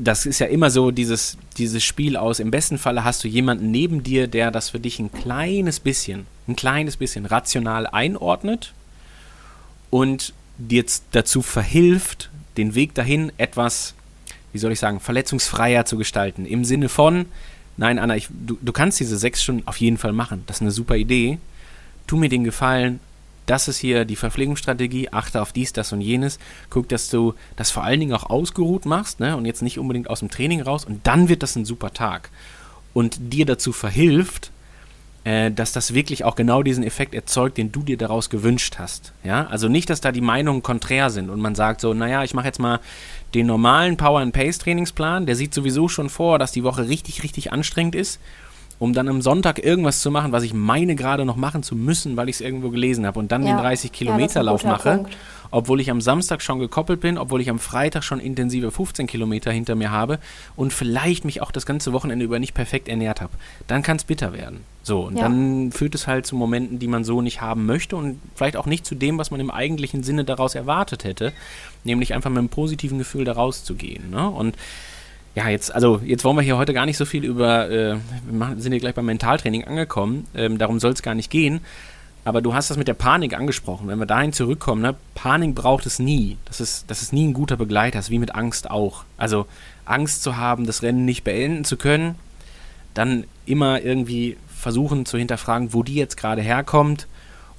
das 0.03 0.25
ist 0.25 0.39
ja 0.39 0.47
immer 0.47 0.71
so 0.71 0.91
dieses, 0.91 1.37
dieses 1.59 1.85
Spiel 1.85 2.17
aus. 2.17 2.41
Im 2.41 2.51
besten 2.51 2.79
Falle 2.79 3.05
hast 3.05 3.23
du 3.23 3.29
jemanden 3.29 3.71
neben 3.71 4.03
dir, 4.03 4.29
der 4.29 4.51
das 4.51 4.71
für 4.71 4.81
dich 4.81 4.99
ein 4.99 5.13
kleines 5.13 5.79
bisschen, 5.79 6.27
ein 6.49 6.57
kleines 6.57 6.97
bisschen 6.97 7.27
rational 7.27 7.87
einordnet 7.87 8.73
und 9.91 10.33
dir 10.57 10.85
dazu 11.13 11.43
verhilft, 11.43 12.31
den 12.57 12.75
Weg 12.75 12.95
dahin 12.95 13.31
etwas, 13.37 13.95
wie 14.53 14.59
soll 14.59 14.73
ich 14.73 14.81
sagen, 14.81 15.01
verletzungsfreier 15.01 15.85
zu 15.85 15.99
gestalten. 15.99 16.47
Im 16.47 16.65
Sinne 16.65 16.89
von, 16.89 17.27
nein, 17.77 17.99
Anna, 17.99 18.17
ich, 18.17 18.29
du, 18.31 18.59
du 18.61 18.73
kannst 18.73 19.01
diese 19.01 19.19
sechs 19.19 19.43
Stunden 19.43 19.67
auf 19.67 19.77
jeden 19.77 19.99
Fall 19.99 20.13
machen. 20.13 20.45
Das 20.47 20.57
ist 20.57 20.63
eine 20.63 20.71
super 20.71 20.97
Idee. 20.97 21.39
Tu 22.07 22.17
mir 22.17 22.31
den 22.31 22.45
Gefallen, 22.45 23.01
das 23.51 23.67
ist 23.67 23.79
hier 23.79 24.05
die 24.05 24.15
Verpflegungsstrategie, 24.15 25.09
achte 25.11 25.43
auf 25.43 25.53
dies, 25.53 25.73
das 25.73 25.93
und 25.93 26.01
jenes, 26.01 26.39
guck, 26.71 26.89
dass 26.89 27.11
du 27.11 27.35
das 27.57 27.73
vor 27.73 27.83
allen 27.83 27.99
Dingen 27.99 28.13
auch 28.13 28.31
ausgeruht 28.31 28.87
machst 28.87 29.19
ne? 29.19 29.37
und 29.37 29.45
jetzt 29.45 29.61
nicht 29.61 29.81
unbedingt 29.81 30.09
aus 30.09 30.21
dem 30.21 30.31
Training 30.31 30.63
raus 30.63 30.85
und 30.85 31.05
dann 31.05 31.29
wird 31.29 31.43
das 31.43 31.57
ein 31.57 31.65
super 31.65 31.93
Tag. 31.93 32.31
Und 32.95 33.33
dir 33.33 33.47
dazu 33.47 33.73
verhilft, 33.73 34.53
äh, 35.25 35.51
dass 35.51 35.73
das 35.73 35.95
wirklich 35.95 36.25
auch 36.25 36.37
genau 36.37 36.63
diesen 36.63 36.85
Effekt 36.85 37.13
erzeugt, 37.13 37.59
den 37.59 37.73
du 37.73 37.83
dir 37.83 37.97
daraus 37.97 38.31
gewünscht 38.31 38.77
hast. 38.79 39.13
Ja, 39.25 39.47
also 39.49 39.69
nicht, 39.69 39.91
dass 39.91 40.01
da 40.01 40.13
die 40.13 40.21
Meinungen 40.21 40.63
konträr 40.63 41.11
sind 41.11 41.29
und 41.29 41.41
man 41.41 41.57
sagt 41.57 41.81
so, 41.81 41.93
naja, 41.93 42.23
ich 42.23 42.35
mache 42.35 42.47
jetzt 42.47 42.61
mal 42.61 42.79
den 43.35 43.47
normalen 43.47 43.97
Power 43.97 44.21
and 44.21 44.33
Pace 44.33 44.59
Trainingsplan, 44.59 45.27
der 45.27 45.35
sieht 45.35 45.55
sowieso 45.55 45.89
schon 45.89 46.09
vor, 46.09 46.39
dass 46.39 46.53
die 46.53 46.63
Woche 46.63 46.89
richtig, 46.89 47.25
richtig 47.25 47.53
anstrengend 47.53 47.97
ist 47.97 48.21
um 48.81 48.93
dann 48.95 49.09
am 49.09 49.23
Sonntag 49.23 49.63
irgendwas 49.63 50.01
zu 50.01 50.11
machen, 50.11 50.33
was 50.33 50.43
ich 50.43 50.53
meine 50.55 50.97
gerade 50.97 51.25
noch 51.25 51.37
machen 51.37 51.63
zu 51.63 51.77
müssen, 51.77 52.17
weil 52.17 52.29
ich 52.29 52.37
es 52.37 52.41
irgendwo 52.41 52.71
gelesen 52.71 53.07
habe 53.07 53.19
und 53.21 53.31
dann 53.31 53.47
Ja. 53.47 53.53
den 53.53 53.59
30 53.59 53.91
Ja, 53.91 53.97
Kilometer 53.97 54.43
Lauf 54.43 54.63
das 54.63 54.73
ist 54.73 54.73
ein 54.73 54.77
guter 54.79 54.91
mache, 54.91 55.03
Punkt. 55.05 55.17
obwohl 55.53 55.81
ich 55.81 55.91
am 55.91 56.01
Samstag 56.01 56.41
schon 56.43 56.59
gekoppelt 56.59 57.01
bin, 57.01 57.19
obwohl 57.19 57.41
ich 57.43 57.51
am 57.51 57.59
Freitag 57.59 58.03
schon 58.03 58.19
intensive 58.21 58.71
15 58.71 59.07
Kilometer 59.07 59.53
hinter 59.53 59.75
mir 59.75 59.91
habe 59.91 60.19
und 60.57 60.73
vielleicht 60.73 61.25
mich 61.27 61.43
auch 61.43 61.51
das 61.53 61.67
ganze 61.67 61.93
Wochenende 61.93 62.25
über 62.25 62.39
nicht 62.39 62.55
perfekt 62.55 62.89
ernährt 62.89 63.21
habe, 63.21 63.33
dann 63.67 63.83
kann 63.83 63.99
es 63.99 64.05
bitter 64.05 64.33
werden. 64.33 64.61
So, 64.83 65.01
und 65.03 65.17
Ja. 65.17 65.25
dann 65.25 65.73
führt 65.73 65.95
es 65.95 66.07
halt 66.07 66.25
zu 66.25 66.35
Momenten, 66.35 66.79
die 66.79 66.89
man 66.89 67.05
so 67.05 67.21
nicht 67.21 67.43
haben 67.43 67.67
möchte 67.67 67.97
und 67.97 68.19
vielleicht 68.35 68.57
auch 68.57 68.65
nicht 68.65 68.87
zu 68.87 68.95
dem, 68.95 69.19
was 69.19 69.31
man 69.31 69.39
im 69.41 69.51
eigentlichen 69.51 70.03
Sinne 70.03 70.25
daraus 70.25 70.55
erwartet 70.55 71.05
hätte, 71.05 71.33
nämlich 71.85 72.15
einfach 72.15 72.31
mit 72.31 72.39
einem 72.39 72.49
positiven 72.49 72.97
Gefühl 72.97 73.27
da 73.27 73.33
rauszugehen. 73.33 74.09
Ne? 74.11 74.27
Und 74.31 74.57
ja, 75.35 75.49
jetzt, 75.49 75.75
also 75.75 76.01
jetzt 76.05 76.25
wollen 76.25 76.37
wir 76.37 76.43
hier 76.43 76.57
heute 76.57 76.75
gar 76.75 76.87
nicht 76.87 76.97
so 76.97 77.05
viel 77.05 77.25
über, 77.25 77.71
äh, 77.71 77.97
wir 78.27 78.33
machen, 78.33 78.61
sind 78.61 78.73
hier 78.73 78.81
gleich 78.81 78.95
beim 78.95 79.07
Mentaltraining 79.07 79.65
angekommen, 79.65 80.27
ähm, 80.35 80.59
darum 80.59 80.81
soll 80.81 80.93
es 80.93 81.03
gar 81.03 81.15
nicht 81.15 81.31
gehen. 81.31 81.61
Aber 82.25 82.43
du 82.43 82.53
hast 82.53 82.69
das 82.71 82.77
mit 82.77 82.87
der 82.87 82.95
Panik 82.95 83.35
angesprochen. 83.35 83.89
Wenn 83.89 83.99
wir 83.99 84.07
dahin 84.07 84.35
zurückkommen, 84.35 84.83
ne, 84.83 84.95
Panik 85.15 85.55
braucht 85.55 85.87
es 85.87 85.99
nie. 85.99 86.37
Das 86.45 86.61
ist, 86.61 86.85
das 86.91 87.01
ist 87.01 87.15
nie 87.15 87.27
ein 87.27 87.33
guter 87.33 87.57
Begleiter, 87.57 87.99
das 87.99 88.07
ist 88.07 88.11
wie 88.11 88.19
mit 88.19 88.35
Angst 88.35 88.71
auch. 88.71 89.05
Also 89.17 89.47
Angst 89.87 90.23
zu 90.23 90.37
haben, 90.37 90.67
das 90.67 90.83
Rennen 90.83 91.07
nicht 91.07 91.25
beenden 91.25 91.65
zu 91.65 91.77
können, 91.79 92.17
dann 92.93 93.25
immer 93.47 93.81
irgendwie 93.81 94.37
versuchen 94.55 95.07
zu 95.07 95.17
hinterfragen, 95.17 95.73
wo 95.73 95.83
die 95.83 95.95
jetzt 95.95 96.19
gerade 96.19 96.43
herkommt 96.43 97.07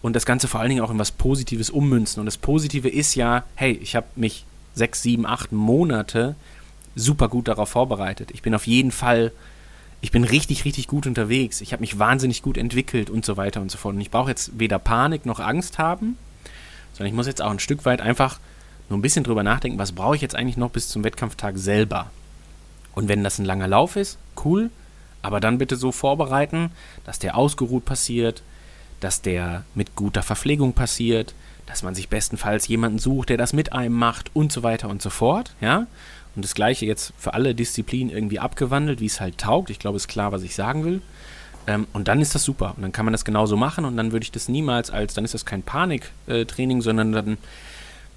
und 0.03 0.15
das 0.15 0.25
Ganze 0.25 0.47
vor 0.47 0.59
allen 0.59 0.69
Dingen 0.69 0.83
auch 0.83 0.91
in 0.91 0.99
was 0.99 1.11
Positives 1.11 1.69
ummünzen. 1.71 2.19
Und 2.19 2.27
das 2.27 2.37
Positive 2.37 2.87
ist 2.87 3.15
ja, 3.15 3.43
hey, 3.55 3.71
ich 3.81 3.95
habe 3.95 4.07
mich 4.15 4.45
sechs, 4.75 5.01
sieben, 5.01 5.25
acht 5.25 5.51
Monate 5.51 6.35
super 6.95 7.27
gut 7.29 7.47
darauf 7.47 7.69
vorbereitet. 7.69 8.31
Ich 8.31 8.41
bin 8.41 8.55
auf 8.55 8.67
jeden 8.67 8.91
Fall, 8.91 9.31
ich 10.01 10.11
bin 10.11 10.23
richtig, 10.23 10.65
richtig 10.65 10.87
gut 10.87 11.07
unterwegs. 11.07 11.61
Ich 11.61 11.73
habe 11.73 11.81
mich 11.81 11.99
wahnsinnig 11.99 12.41
gut 12.41 12.57
entwickelt 12.57 13.09
und 13.09 13.25
so 13.25 13.37
weiter 13.37 13.61
und 13.61 13.71
so 13.71 13.77
fort. 13.77 13.95
Und 13.95 14.01
ich 14.01 14.11
brauche 14.11 14.29
jetzt 14.29 14.59
weder 14.59 14.79
Panik 14.79 15.25
noch 15.25 15.39
Angst 15.39 15.77
haben, 15.77 16.17
sondern 16.93 17.07
ich 17.07 17.15
muss 17.15 17.27
jetzt 17.27 17.41
auch 17.41 17.51
ein 17.51 17.59
Stück 17.59 17.85
weit 17.85 18.01
einfach 18.01 18.39
nur 18.89 18.99
ein 18.99 19.01
bisschen 19.01 19.23
drüber 19.23 19.43
nachdenken, 19.43 19.79
was 19.79 19.93
brauche 19.93 20.15
ich 20.15 20.21
jetzt 20.21 20.35
eigentlich 20.35 20.57
noch 20.57 20.69
bis 20.69 20.89
zum 20.89 21.03
Wettkampftag 21.03 21.57
selber. 21.57 22.11
Und 22.93 23.07
wenn 23.07 23.23
das 23.23 23.39
ein 23.39 23.45
langer 23.45 23.67
Lauf 23.67 23.95
ist, 23.95 24.17
cool, 24.43 24.69
aber 25.21 25.39
dann 25.39 25.57
bitte 25.57 25.75
so 25.77 25.91
vorbereiten, 25.91 26.71
dass 27.05 27.19
der 27.19 27.37
ausgeruht 27.37 27.85
passiert, 27.85 28.43
dass 28.99 29.21
der 29.21 29.63
mit 29.75 29.95
guter 29.95 30.23
Verpflegung 30.23 30.73
passiert, 30.73 31.33
dass 31.65 31.83
man 31.83 31.95
sich 31.95 32.09
bestenfalls 32.09 32.67
jemanden 32.67 32.99
sucht, 32.99 33.29
der 33.29 33.37
das 33.37 33.53
mit 33.53 33.71
einem 33.71 33.95
macht 33.95 34.35
und 34.35 34.51
so 34.51 34.61
weiter 34.63 34.89
und 34.89 35.01
so 35.01 35.09
fort, 35.09 35.55
ja. 35.61 35.87
Und 36.35 36.45
das 36.45 36.55
gleiche 36.55 36.85
jetzt 36.85 37.13
für 37.17 37.33
alle 37.33 37.53
Disziplinen 37.53 38.13
irgendwie 38.13 38.39
abgewandelt, 38.39 39.01
wie 39.01 39.05
es 39.05 39.19
halt 39.19 39.37
taugt. 39.37 39.69
Ich 39.69 39.79
glaube, 39.79 39.97
ist 39.97 40.07
klar, 40.07 40.31
was 40.31 40.43
ich 40.43 40.55
sagen 40.55 40.85
will. 40.85 41.01
Ähm, 41.67 41.87
und 41.93 42.07
dann 42.07 42.21
ist 42.21 42.33
das 42.35 42.43
super. 42.43 42.73
Und 42.75 42.83
dann 42.83 42.91
kann 42.91 43.05
man 43.05 43.11
das 43.11 43.25
genauso 43.25 43.57
machen 43.57 43.85
und 43.85 43.97
dann 43.97 44.11
würde 44.11 44.23
ich 44.23 44.31
das 44.31 44.47
niemals 44.47 44.89
als, 44.89 45.13
dann 45.13 45.25
ist 45.25 45.33
das 45.33 45.45
kein 45.45 45.61
Paniktraining, 45.61 46.81
sondern 46.81 47.11
dann, 47.11 47.37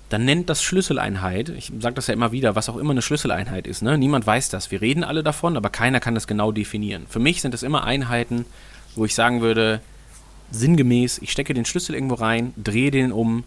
dann 0.09 0.25
nennt 0.25 0.49
das 0.49 0.63
Schlüsseleinheit. 0.63 1.51
Ich 1.51 1.73
sage 1.81 1.95
das 1.97 2.07
ja 2.07 2.15
immer 2.15 2.33
wieder, 2.33 2.55
was 2.57 2.69
auch 2.69 2.77
immer 2.77 2.93
eine 2.93 3.03
Schlüsseleinheit 3.03 3.67
ist. 3.67 3.83
Ne? 3.83 3.99
Niemand 3.99 4.27
weiß 4.27 4.49
das. 4.49 4.71
Wir 4.71 4.81
reden 4.81 5.05
alle 5.05 5.23
davon, 5.23 5.57
aber 5.57 5.71
keiner 5.71 6.01
kann 6.01 6.15
das 6.15 6.27
genau 6.27 6.53
definieren. 6.53 7.07
Für 7.09 7.19
mich 7.21 7.43
sind 7.43 7.53
das 7.53 7.63
immer 7.63 7.85
Einheiten, 7.85 8.47
wo 8.97 9.05
ich 9.05 9.15
sagen 9.15 9.41
würde, 9.41 9.81
sinngemäß, 10.51 11.19
ich 11.19 11.33
stecke 11.33 11.53
den 11.53 11.65
Schlüssel 11.65 11.95
irgendwo 11.95 12.15
rein, 12.15 12.55
drehe 12.57 12.91
den 12.91 13.13
um 13.13 13.45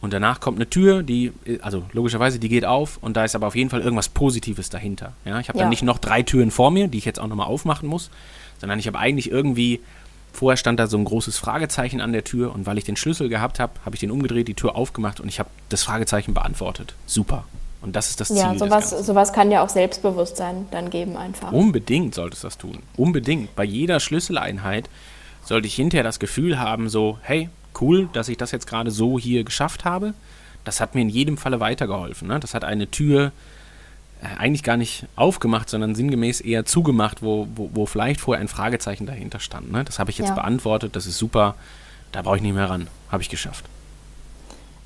und 0.00 0.12
danach 0.12 0.40
kommt 0.40 0.58
eine 0.58 0.68
Tür, 0.70 1.02
die, 1.02 1.32
also 1.60 1.82
logischerweise, 1.92 2.38
die 2.38 2.48
geht 2.48 2.64
auf 2.64 2.98
und 3.00 3.16
da 3.16 3.24
ist 3.24 3.34
aber 3.34 3.46
auf 3.48 3.56
jeden 3.56 3.70
Fall 3.70 3.80
irgendwas 3.80 4.08
Positives 4.08 4.70
dahinter. 4.70 5.12
Ja? 5.24 5.40
Ich 5.40 5.48
habe 5.48 5.58
Ja. 5.58 5.64
dann 5.64 5.70
nicht 5.70 5.82
noch 5.82 5.98
drei 5.98 6.22
Türen 6.22 6.50
vor 6.50 6.70
mir, 6.70 6.88
die 6.88 6.98
ich 6.98 7.04
jetzt 7.04 7.18
auch 7.20 7.26
nochmal 7.26 7.46
aufmachen 7.48 7.88
muss, 7.88 8.10
sondern 8.60 8.78
ich 8.78 8.86
habe 8.86 8.98
eigentlich 8.98 9.30
irgendwie, 9.30 9.80
vorher 10.32 10.56
stand 10.56 10.78
da 10.78 10.86
so 10.86 10.96
ein 10.98 11.04
großes 11.04 11.36
Fragezeichen 11.38 12.00
an 12.00 12.12
der 12.12 12.22
Tür 12.24 12.54
und 12.54 12.66
weil 12.66 12.78
ich 12.78 12.84
den 12.84 12.96
Schlüssel 12.96 13.28
gehabt 13.28 13.58
habe, 13.58 13.72
habe 13.84 13.96
ich 13.96 14.00
den 14.00 14.10
umgedreht, 14.10 14.46
die 14.48 14.54
Tür 14.54 14.76
aufgemacht 14.76 15.18
und 15.20 15.28
ich 15.28 15.38
habe 15.40 15.50
das 15.68 15.82
Fragezeichen 15.82 16.32
beantwortet. 16.34 16.94
Super. 17.06 17.44
Und 17.80 17.94
das 17.94 18.10
ist 18.10 18.20
das 18.20 18.28
Ziel. 18.28 18.38
Ja, 18.38 18.54
sowas, 18.58 18.90
sowas 18.90 19.32
kann 19.32 19.50
ja 19.52 19.62
auch 19.62 19.68
Selbstbewusstsein 19.68 20.66
dann 20.72 20.90
geben 20.90 21.16
einfach. 21.16 21.52
Unbedingt 21.52 22.12
solltest 22.14 22.42
du 22.42 22.46
das 22.48 22.58
tun. 22.58 22.80
Unbedingt. 22.96 23.54
Bei 23.54 23.62
jeder 23.64 24.00
Schlüsseleinheit 24.00 24.88
sollte 25.44 25.68
ich 25.68 25.74
hinterher 25.76 26.02
das 26.02 26.18
Gefühl 26.18 26.58
haben, 26.58 26.88
so, 26.88 27.18
hey, 27.22 27.48
cool, 27.80 28.08
dass 28.12 28.28
ich 28.28 28.36
das 28.36 28.50
jetzt 28.52 28.66
gerade 28.66 28.90
so 28.90 29.18
hier 29.18 29.44
geschafft 29.44 29.84
habe. 29.84 30.14
Das 30.64 30.80
hat 30.80 30.94
mir 30.94 31.02
in 31.02 31.08
jedem 31.08 31.36
Falle 31.38 31.60
weitergeholfen. 31.60 32.28
Ne? 32.28 32.40
Das 32.40 32.54
hat 32.54 32.64
eine 32.64 32.90
Tür 32.90 33.32
äh, 34.22 34.26
eigentlich 34.38 34.62
gar 34.62 34.76
nicht 34.76 35.06
aufgemacht, 35.16 35.68
sondern 35.70 35.94
sinngemäß 35.94 36.40
eher 36.40 36.64
zugemacht, 36.64 37.22
wo, 37.22 37.46
wo, 37.54 37.70
wo 37.72 37.86
vielleicht 37.86 38.20
vorher 38.20 38.40
ein 38.42 38.48
Fragezeichen 38.48 39.06
dahinter 39.06 39.40
stand. 39.40 39.72
Ne? 39.72 39.84
Das 39.84 39.98
habe 39.98 40.10
ich 40.10 40.18
jetzt 40.18 40.28
Ja. 40.28 40.34
beantwortet, 40.34 40.96
das 40.96 41.06
ist 41.06 41.18
super, 41.18 41.54
da 42.12 42.22
brauche 42.22 42.36
ich 42.36 42.42
nicht 42.42 42.54
mehr 42.54 42.68
ran. 42.68 42.88
Habe 43.10 43.22
ich 43.22 43.28
geschafft. 43.28 43.64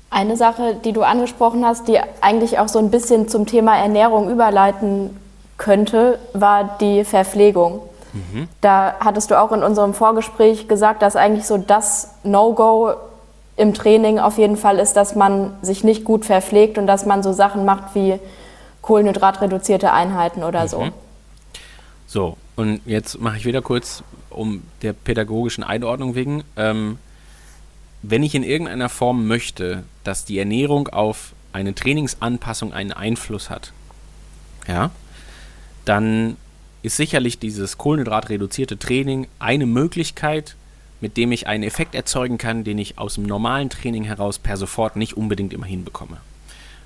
Eine 0.09 0.37
Sache, 0.37 0.79
die 0.85 0.93
du 0.93 1.01
angesprochen 1.01 1.65
hast, 1.65 1.87
die 1.87 1.99
eigentlich 2.21 2.59
auch 2.59 2.67
so 2.67 2.77
ein 2.79 2.91
bisschen 2.91 3.27
zum 3.27 3.47
Thema 3.47 3.75
Ernährung 3.77 4.29
überleiten 4.29 5.09
könnte, 5.57 6.19
war 6.33 6.77
die 6.79 7.03
Verpflegung. 7.03 7.81
Da 8.61 8.95
hattest 8.99 9.31
du 9.31 9.39
auch 9.39 9.51
in 9.51 9.63
unserem 9.63 9.93
Vorgespräch 9.93 10.67
gesagt, 10.67 11.01
dass 11.01 11.15
eigentlich 11.15 11.45
so 11.45 11.57
das 11.57 12.15
No-Go 12.23 12.93
im 13.55 13.73
Training 13.73 14.19
auf 14.19 14.37
jeden 14.37 14.57
Fall 14.57 14.79
ist, 14.79 14.93
dass 14.93 15.15
man 15.15 15.55
sich 15.61 15.83
nicht 15.83 16.03
gut 16.03 16.25
verpflegt 16.25 16.77
und 16.77 16.87
dass 16.87 17.05
man 17.05 17.23
so 17.23 17.33
Sachen 17.33 17.65
macht 17.65 17.95
wie 17.95 18.19
kohlenhydratreduzierte 18.81 19.91
Einheiten 19.93 20.43
oder 20.43 20.67
so. 20.67 20.89
So, 22.07 22.37
und 22.55 22.81
jetzt 22.85 23.19
mache 23.19 23.37
ich 23.37 23.45
wieder 23.45 23.61
kurz 23.61 24.03
um 24.29 24.63
der 24.81 24.93
pädagogischen 24.93 25.63
Einordnung 25.63 26.15
wegen. 26.15 26.43
Ähm, 26.57 26.97
wenn 28.01 28.23
ich 28.23 28.35
in 28.35 28.43
irgendeiner 28.43 28.89
Form 28.89 29.27
möchte, 29.27 29.83
dass 30.03 30.25
die 30.25 30.37
Ernährung 30.37 30.89
auf 30.89 31.33
eine 31.53 31.73
Trainingsanpassung 31.73 32.73
einen 32.73 32.91
Einfluss 32.91 33.49
hat, 33.49 33.71
ja, 34.67 34.91
dann 35.85 36.37
ist 36.83 36.97
sicherlich 36.97 37.39
dieses 37.39 37.77
kohlenhydratreduzierte 37.77 38.77
Training 38.77 39.27
eine 39.39 39.65
Möglichkeit, 39.65 40.55
mit 41.01 41.17
dem 41.17 41.31
ich 41.31 41.47
einen 41.47 41.63
Effekt 41.63 41.95
erzeugen 41.95 42.37
kann, 42.37 42.63
den 42.63 42.77
ich 42.77 42.97
aus 42.97 43.15
dem 43.15 43.23
normalen 43.23 43.69
Training 43.69 44.03
heraus 44.03 44.37
per 44.37 44.57
sofort 44.57 44.95
nicht 44.95 45.17
unbedingt 45.17 45.53
immer 45.53 45.65
hinbekomme. 45.65 46.17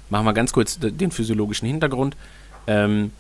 Machen 0.10 0.26
wir 0.26 0.34
ganz 0.34 0.54
kurz 0.54 0.80
den 0.80 1.12
physiologischen 1.12 1.68
Hintergrund. 1.68 2.16
Ähm, 2.68 3.12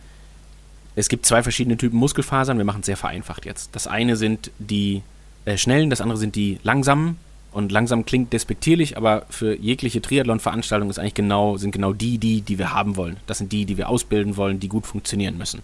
es 0.95 1.09
gibt 1.09 1.25
zwei 1.25 1.43
verschiedene 1.43 1.77
Typen 1.77 1.97
Muskelfasern. 1.99 2.57
Wir 2.57 2.65
machen 2.65 2.79
es 2.79 2.85
sehr 2.85 2.97
vereinfacht 2.97 3.45
jetzt. 3.45 3.75
Das 3.75 3.87
eine 3.87 4.15
sind 4.15 4.51
die 4.57 5.03
äh, 5.45 5.57
schnellen, 5.57 5.89
das 5.89 6.01
andere 6.01 6.17
sind 6.17 6.35
die 6.35 6.59
langsamen. 6.63 7.17
Und 7.51 7.71
langsam 7.71 8.05
klingt 8.05 8.33
despektierlich, 8.33 8.97
aber 8.97 9.25
für 9.29 9.55
jegliche 9.55 10.01
Triathlon-Veranstaltung 10.01 10.91
genau, 11.13 11.57
sind 11.57 11.71
genau 11.71 11.93
die, 11.93 12.17
die, 12.17 12.41
die 12.41 12.59
wir 12.59 12.73
haben 12.73 12.97
wollen. 12.97 13.17
Das 13.25 13.39
sind 13.39 13.51
die, 13.51 13.65
die 13.65 13.77
wir 13.77 13.89
ausbilden 13.89 14.37
wollen, 14.37 14.59
die 14.59 14.67
gut 14.67 14.85
funktionieren 14.85 15.37
müssen. 15.37 15.61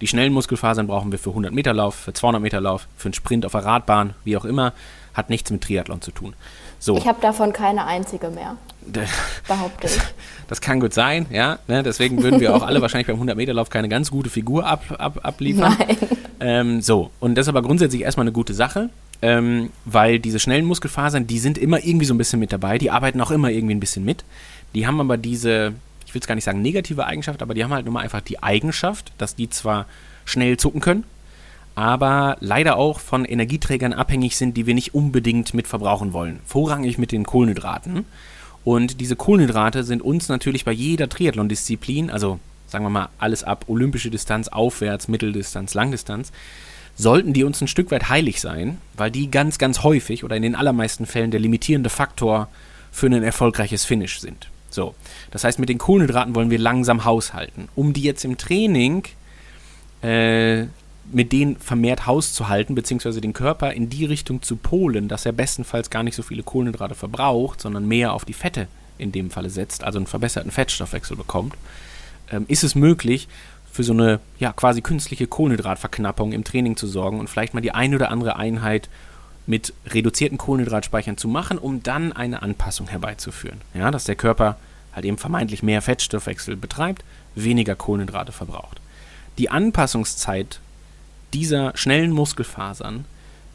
Die 0.00 0.06
schnellen 0.06 0.32
Muskelfasern 0.32 0.86
brauchen 0.86 1.10
wir 1.10 1.18
für 1.18 1.30
100 1.30 1.52
Meter 1.52 1.72
Lauf, 1.72 1.94
für 1.94 2.12
200 2.12 2.42
Meter 2.42 2.60
Lauf, 2.60 2.86
für 2.96 3.06
einen 3.06 3.14
Sprint 3.14 3.46
auf 3.46 3.52
der 3.52 3.64
Radbahn, 3.64 4.14
wie 4.24 4.36
auch 4.36 4.44
immer. 4.44 4.72
Hat 5.14 5.30
nichts 5.30 5.50
mit 5.50 5.62
Triathlon 5.62 6.02
zu 6.02 6.10
tun. 6.10 6.34
So. 6.78 6.98
Ich 6.98 7.08
habe 7.08 7.20
davon 7.22 7.54
keine 7.54 7.86
einzige 7.86 8.28
mehr, 8.28 8.56
behaupte 9.48 9.86
ich. 9.86 9.98
Das 10.48 10.60
kann 10.60 10.78
gut 10.78 10.92
sein, 10.92 11.26
ja. 11.30 11.58
Ne? 11.66 11.82
Deswegen 11.82 12.22
würden 12.22 12.38
wir 12.38 12.54
auch 12.54 12.62
alle 12.62 12.82
wahrscheinlich 12.82 13.06
beim 13.06 13.20
100-Meter-Lauf 13.20 13.70
keine 13.70 13.88
ganz 13.88 14.10
gute 14.10 14.30
Figur 14.30 14.66
ab, 14.66 14.84
ab, 14.98 15.20
abliefern. 15.22 15.74
Nein. 15.78 15.96
Ähm, 16.38 16.80
so, 16.82 17.10
und 17.18 17.34
das 17.34 17.46
ist 17.46 17.48
aber 17.48 17.62
grundsätzlich 17.62 18.02
erstmal 18.02 18.24
eine 18.24 18.32
gute 18.32 18.52
Sache, 18.52 18.90
ähm, 19.22 19.70
weil 19.86 20.18
diese 20.18 20.38
schnellen 20.38 20.66
Muskelfasern, 20.66 21.26
die 21.26 21.38
sind 21.38 21.56
immer 21.56 21.82
irgendwie 21.82 22.04
so 22.04 22.14
ein 22.14 22.18
bisschen 22.18 22.38
mit 22.38 22.52
dabei, 22.52 22.78
die 22.78 22.90
arbeiten 22.90 23.20
auch 23.20 23.30
immer 23.30 23.50
irgendwie 23.50 23.74
ein 23.74 23.80
bisschen 23.80 24.04
mit. 24.04 24.24
Die 24.74 24.86
haben 24.86 25.00
aber 25.00 25.16
diese, 25.16 25.72
ich 26.06 26.14
will 26.14 26.20
es 26.20 26.26
gar 26.26 26.36
nicht 26.36 26.44
sagen 26.44 26.62
negative 26.62 27.04
Eigenschaft, 27.04 27.42
aber 27.42 27.52
die 27.52 27.64
haben 27.64 27.72
halt 27.72 27.84
nur 27.84 27.92
mal 27.92 28.00
einfach 28.00 28.20
die 28.20 28.42
Eigenschaft, 28.42 29.12
dass 29.18 29.34
die 29.34 29.50
zwar 29.50 29.86
schnell 30.24 30.56
zucken 30.56 30.80
können, 30.80 31.04
aber 31.74 32.36
leider 32.40 32.76
auch 32.76 33.00
von 33.00 33.24
Energieträgern 33.24 33.92
abhängig 33.92 34.36
sind, 34.36 34.56
die 34.56 34.66
wir 34.66 34.74
nicht 34.74 34.94
unbedingt 34.94 35.52
mit 35.52 35.66
verbrauchen 35.66 36.12
wollen. 36.12 36.40
Vorrangig 36.46 36.96
mit 36.96 37.12
den 37.12 37.24
Kohlenhydraten. 37.24 38.06
Und 38.64 39.00
diese 39.00 39.14
Kohlenhydrate 39.14 39.84
sind 39.84 40.02
uns 40.02 40.28
natürlich 40.28 40.64
bei 40.64 40.72
jeder 40.72 41.08
Triathlon-Disziplin, 41.08 42.10
also 42.10 42.40
sagen 42.66 42.84
wir 42.84 42.90
mal 42.90 43.08
alles 43.18 43.44
ab 43.44 43.66
olympische 43.68 44.10
Distanz 44.10 44.48
aufwärts, 44.48 45.06
Mitteldistanz, 45.08 45.74
Langdistanz, 45.74 46.32
sollten 46.96 47.32
die 47.32 47.44
uns 47.44 47.60
ein 47.60 47.68
Stück 47.68 47.90
weit 47.90 48.08
heilig 48.08 48.40
sein, 48.40 48.78
weil 48.94 49.10
die 49.10 49.30
ganz, 49.30 49.58
ganz 49.58 49.82
häufig 49.82 50.24
oder 50.24 50.36
in 50.36 50.42
den 50.42 50.56
allermeisten 50.56 51.06
Fällen 51.06 51.30
der 51.30 51.40
limitierende 51.40 51.90
Faktor 51.90 52.48
für 52.90 53.06
ein 53.06 53.22
erfolgreiches 53.22 53.84
Finish 53.84 54.20
sind. 54.20 54.48
So, 54.76 54.94
das 55.30 55.42
heißt, 55.42 55.58
mit 55.58 55.70
den 55.70 55.78
Kohlenhydraten 55.78 56.34
wollen 56.34 56.50
wir 56.50 56.58
langsam 56.58 57.06
haushalten. 57.06 57.68
Um 57.74 57.94
die 57.94 58.02
jetzt 58.02 58.26
im 58.26 58.36
Training 58.36 59.04
äh, 60.02 60.66
mit 61.12 61.32
denen 61.32 61.56
vermehrt 61.56 62.06
hauszuhalten, 62.06 62.74
beziehungsweise 62.74 63.22
den 63.22 63.32
Körper 63.32 63.72
in 63.72 63.88
die 63.88 64.04
Richtung 64.04 64.42
zu 64.42 64.56
polen, 64.56 65.08
dass 65.08 65.24
er 65.24 65.32
bestenfalls 65.32 65.88
gar 65.88 66.02
nicht 66.02 66.14
so 66.14 66.22
viele 66.22 66.42
Kohlenhydrate 66.42 66.94
verbraucht, 66.94 67.62
sondern 67.62 67.88
mehr 67.88 68.12
auf 68.12 68.26
die 68.26 68.34
Fette 68.34 68.68
in 68.98 69.12
dem 69.12 69.30
Falle 69.30 69.48
setzt, 69.48 69.82
also 69.82 69.98
einen 69.98 70.06
verbesserten 70.06 70.50
Fettstoffwechsel 70.50 71.16
bekommt, 71.16 71.54
ähm, 72.30 72.44
ist 72.46 72.62
es 72.62 72.74
möglich, 72.74 73.28
für 73.72 73.82
so 73.82 73.94
eine 73.94 74.20
ja, 74.38 74.52
quasi 74.52 74.82
künstliche 74.82 75.26
Kohlenhydratverknappung 75.26 76.32
im 76.32 76.44
Training 76.44 76.76
zu 76.76 76.86
sorgen 76.86 77.18
und 77.18 77.30
vielleicht 77.30 77.54
mal 77.54 77.62
die 77.62 77.72
eine 77.72 77.96
oder 77.96 78.10
andere 78.10 78.36
Einheit 78.36 78.90
mit 79.46 79.72
reduzierten 79.86 80.38
Kohlenhydratspeichern 80.38 81.16
zu 81.16 81.28
machen, 81.28 81.56
um 81.56 81.82
dann 81.82 82.12
eine 82.12 82.42
Anpassung 82.42 82.88
herbeizuführen. 82.88 83.60
Ja, 83.74 83.90
dass 83.90 84.04
der 84.04 84.16
Körper 84.16 84.56
halt 84.96 85.04
eben 85.04 85.18
vermeintlich 85.18 85.62
mehr 85.62 85.82
Fettstoffwechsel 85.82 86.56
betreibt, 86.56 87.04
weniger 87.36 87.76
Kohlenhydrate 87.76 88.32
verbraucht. 88.32 88.80
Die 89.38 89.50
Anpassungszeit 89.50 90.60
dieser 91.34 91.76
schnellen 91.76 92.10
Muskelfasern 92.10 93.04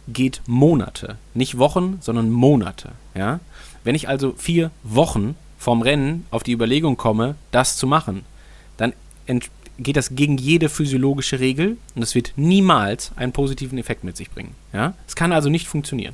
geht 0.08 0.42
Monate, 0.46 1.18
nicht 1.34 1.58
Wochen, 1.58 1.98
sondern 2.02 2.30
Monate. 2.30 2.92
Ja? 3.16 3.40
Wenn 3.84 3.96
ich 3.96 4.08
also 4.08 4.34
vier 4.38 4.72
Wochen 4.84 5.36
vorm 5.58 5.82
Rennen 5.82 6.26
auf 6.32 6.44
die 6.44 6.54
Überlegung 6.54 6.96
komme, 6.96 7.36
das 7.52 7.76
zu 7.76 7.88
machen, 7.88 8.24
dann 8.78 8.94
geht 9.80 9.98
das 9.98 10.16
gegen 10.16 10.38
jede 10.38 10.70
physiologische 10.70 11.40
Regel 11.40 11.78
und 11.96 12.04
es 12.04 12.14
wird 12.14 12.34
niemals 12.36 13.12
einen 13.16 13.32
positiven 13.32 13.80
Effekt 13.80 14.04
mit 14.04 14.16
sich 14.16 14.30
bringen. 14.30 14.54
Ja? 14.74 14.94
Es 15.08 15.16
kann 15.16 15.32
also 15.32 15.50
nicht 15.50 15.68
funktionieren. 15.68 16.14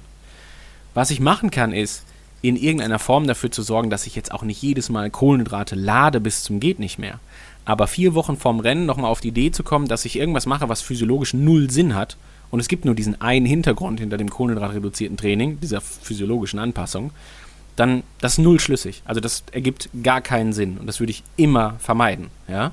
Was 0.94 1.12
ich 1.12 1.20
machen 1.20 1.52
kann, 1.52 1.74
ist, 1.74 2.04
in 2.42 2.56
irgendeiner 2.56 3.00
Form 3.00 3.28
dafür 3.28 3.52
zu 3.52 3.62
sorgen, 3.62 3.90
dass 3.90 4.08
ich 4.08 4.16
jetzt 4.16 4.32
auch 4.32 4.44
nicht 4.44 4.62
jedes 4.62 4.90
Mal 4.90 5.10
Kohlenhydrate 5.10 5.76
lade 5.76 6.20
bis 6.20 6.44
zum 6.44 6.60
geht 6.60 6.80
nicht 6.80 7.00
mehr. 7.00 7.20
Aber 7.66 7.88
vier 7.88 8.14
Wochen 8.14 8.38
vorm 8.38 8.60
Rennen 8.60 8.86
nochmal 8.86 9.12
auf 9.12 9.20
die 9.20 9.30
Idee 9.30 9.52
zu 9.52 9.64
kommen, 9.64 9.88
dass 9.88 10.06
ich 10.06 10.18
irgendwas 10.18 10.46
mache, 10.46 10.70
was 10.70 10.82
physiologisch 10.82 11.34
null 11.34 11.70
Sinn 11.70 11.96
hat 11.96 12.18
und 12.50 12.60
es 12.60 12.68
gibt 12.68 12.86
nur 12.86 12.96
diesen 12.96 13.20
einen 13.22 13.46
Hintergrund 13.46 14.00
hinter 14.00 14.18
dem 14.18 14.30
kohlenhydratreduzierten 14.30 15.18
Training, 15.18 15.60
dieser 15.60 15.82
physiologischen 15.82 16.60
Anpassung, 16.60 17.12
dann 17.76 18.04
das 18.22 18.34
ist 18.34 18.38
null 18.40 18.60
schlüssig. 18.60 19.02
Also 19.06 19.20
das 19.22 19.44
ergibt 19.52 19.90
gar 20.04 20.22
keinen 20.22 20.54
Sinn 20.54 20.78
und 20.78 20.88
das 20.88 21.00
würde 21.00 21.12
ich 21.12 21.24
immer 21.36 21.76
vermeiden. 21.80 22.28
Ja? 22.48 22.72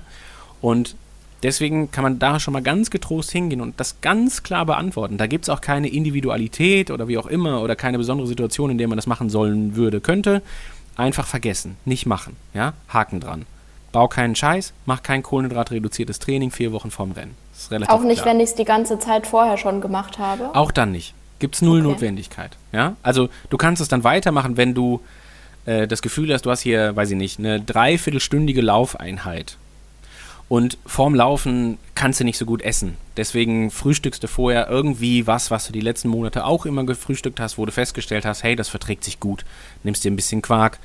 Und 0.61 0.97
deswegen 1.45 1.91
kann 1.91 2.03
man 2.03 2.19
da 2.19 2.41
schon 2.41 2.53
mal 2.53 2.63
ganz 2.63 2.91
getrost 2.91 3.31
hingehen 3.31 3.61
und 3.61 3.79
das 3.79 4.01
ganz 4.01 4.43
klar 4.43 4.67
beantworten. 4.67 5.19
Da 5.19 5.27
gibt 5.27 5.45
es 5.45 5.49
auch 5.49 5.61
keine 5.61 5.89
Individualität 5.89 6.91
oder 6.91 7.07
wie 7.07 7.19
auch 7.19 7.27
immer 7.27 7.61
oder 7.61 7.77
keine 7.77 7.99
besondere 7.99 8.27
Situation, 8.27 8.71
in 8.71 8.79
der 8.79 8.89
man 8.89 8.97
das 8.97 9.07
machen 9.07 9.31
sollen 9.31 9.77
würde, 9.77 10.01
könnte. 10.01 10.43
Einfach 10.97 11.27
vergessen, 11.27 11.77
nicht 11.85 12.07
machen. 12.07 12.37
Ja? 12.55 12.73
Haken 12.89 13.21
dran. 13.21 13.47
Bau 13.93 14.09
keinen 14.09 14.35
Scheiß, 14.35 14.73
mach 14.87 15.03
kein 15.03 15.23
kohlenhydratreduziertes 15.23 16.19
Training 16.19 16.51
vier 16.51 16.73
Wochen 16.73 16.91
vorm 16.91 17.13
Rennen. 17.13 17.37
auch 17.87 18.03
nicht, 18.03 18.23
klar. 18.23 18.35
wenn 18.35 18.41
ich 18.41 18.51
es 18.51 18.55
die 18.57 18.65
ganze 18.65 18.99
Zeit 18.99 19.27
vorher 19.27 19.57
schon 19.57 19.81
gemacht 19.81 20.19
habe? 20.19 20.55
Auch 20.55 20.73
dann 20.73 20.91
nicht. 20.91 21.15
Gibt 21.39 21.57
es 21.57 21.63
null 21.63 21.81
okay. 21.81 21.89
Notwendigkeit. 21.89 22.57
Ja? 22.73 22.97
Also 23.03 23.29
du 23.51 23.57
kannst 23.57 23.83
es 23.83 23.89
dann 23.89 24.03
weitermachen, 24.03 24.57
wenn 24.57 24.75
du 24.75 25.01
äh, 25.67 25.87
das 25.87 26.03
Gefühl 26.03 26.33
hast, 26.33 26.47
du 26.47 26.51
hast 26.51 26.61
hier, 26.61 26.97
weiß 26.97 27.11
ich 27.11 27.17
nicht, 27.17 27.39
eine 27.39 27.61
dreiviertelstündige 27.61 28.63
Laufeinheit 28.63 29.59
und 30.49 30.79
vorm 30.87 31.15
Laufen 31.15 31.79
kannst 31.95 32.21
du 32.21 32.25
nicht 32.25 32.39
so 32.39 32.45
gut 32.45 32.63
essen. 32.63 32.97
Deswegen 33.17 33.71
frühstückst 33.71 34.23
du 34.23 34.29
vorher 34.29 34.69
irgendwie 34.69 35.27
was, 35.27 35.51
was 35.51 35.67
du 35.67 35.73
die 35.73 35.81
letzten 35.81 36.09
Monate 36.09 36.45
auch 36.45 36.67
immer 36.67 36.85
gefrühstückt 36.85 37.41
hast, 37.41 37.57
wo 37.57 37.65
du 37.65 37.73
festgestellt 37.73 38.25
hast, 38.25 38.43
hey, 38.43 38.57
das 38.57 38.69
verträgt 38.69 39.05
sich 39.05 39.21
gut. 39.21 39.45
Nimmst 39.85 40.05
dir 40.05 40.11
ein 40.11 40.17
bisschen 40.17 40.43
Quark, 40.43 40.79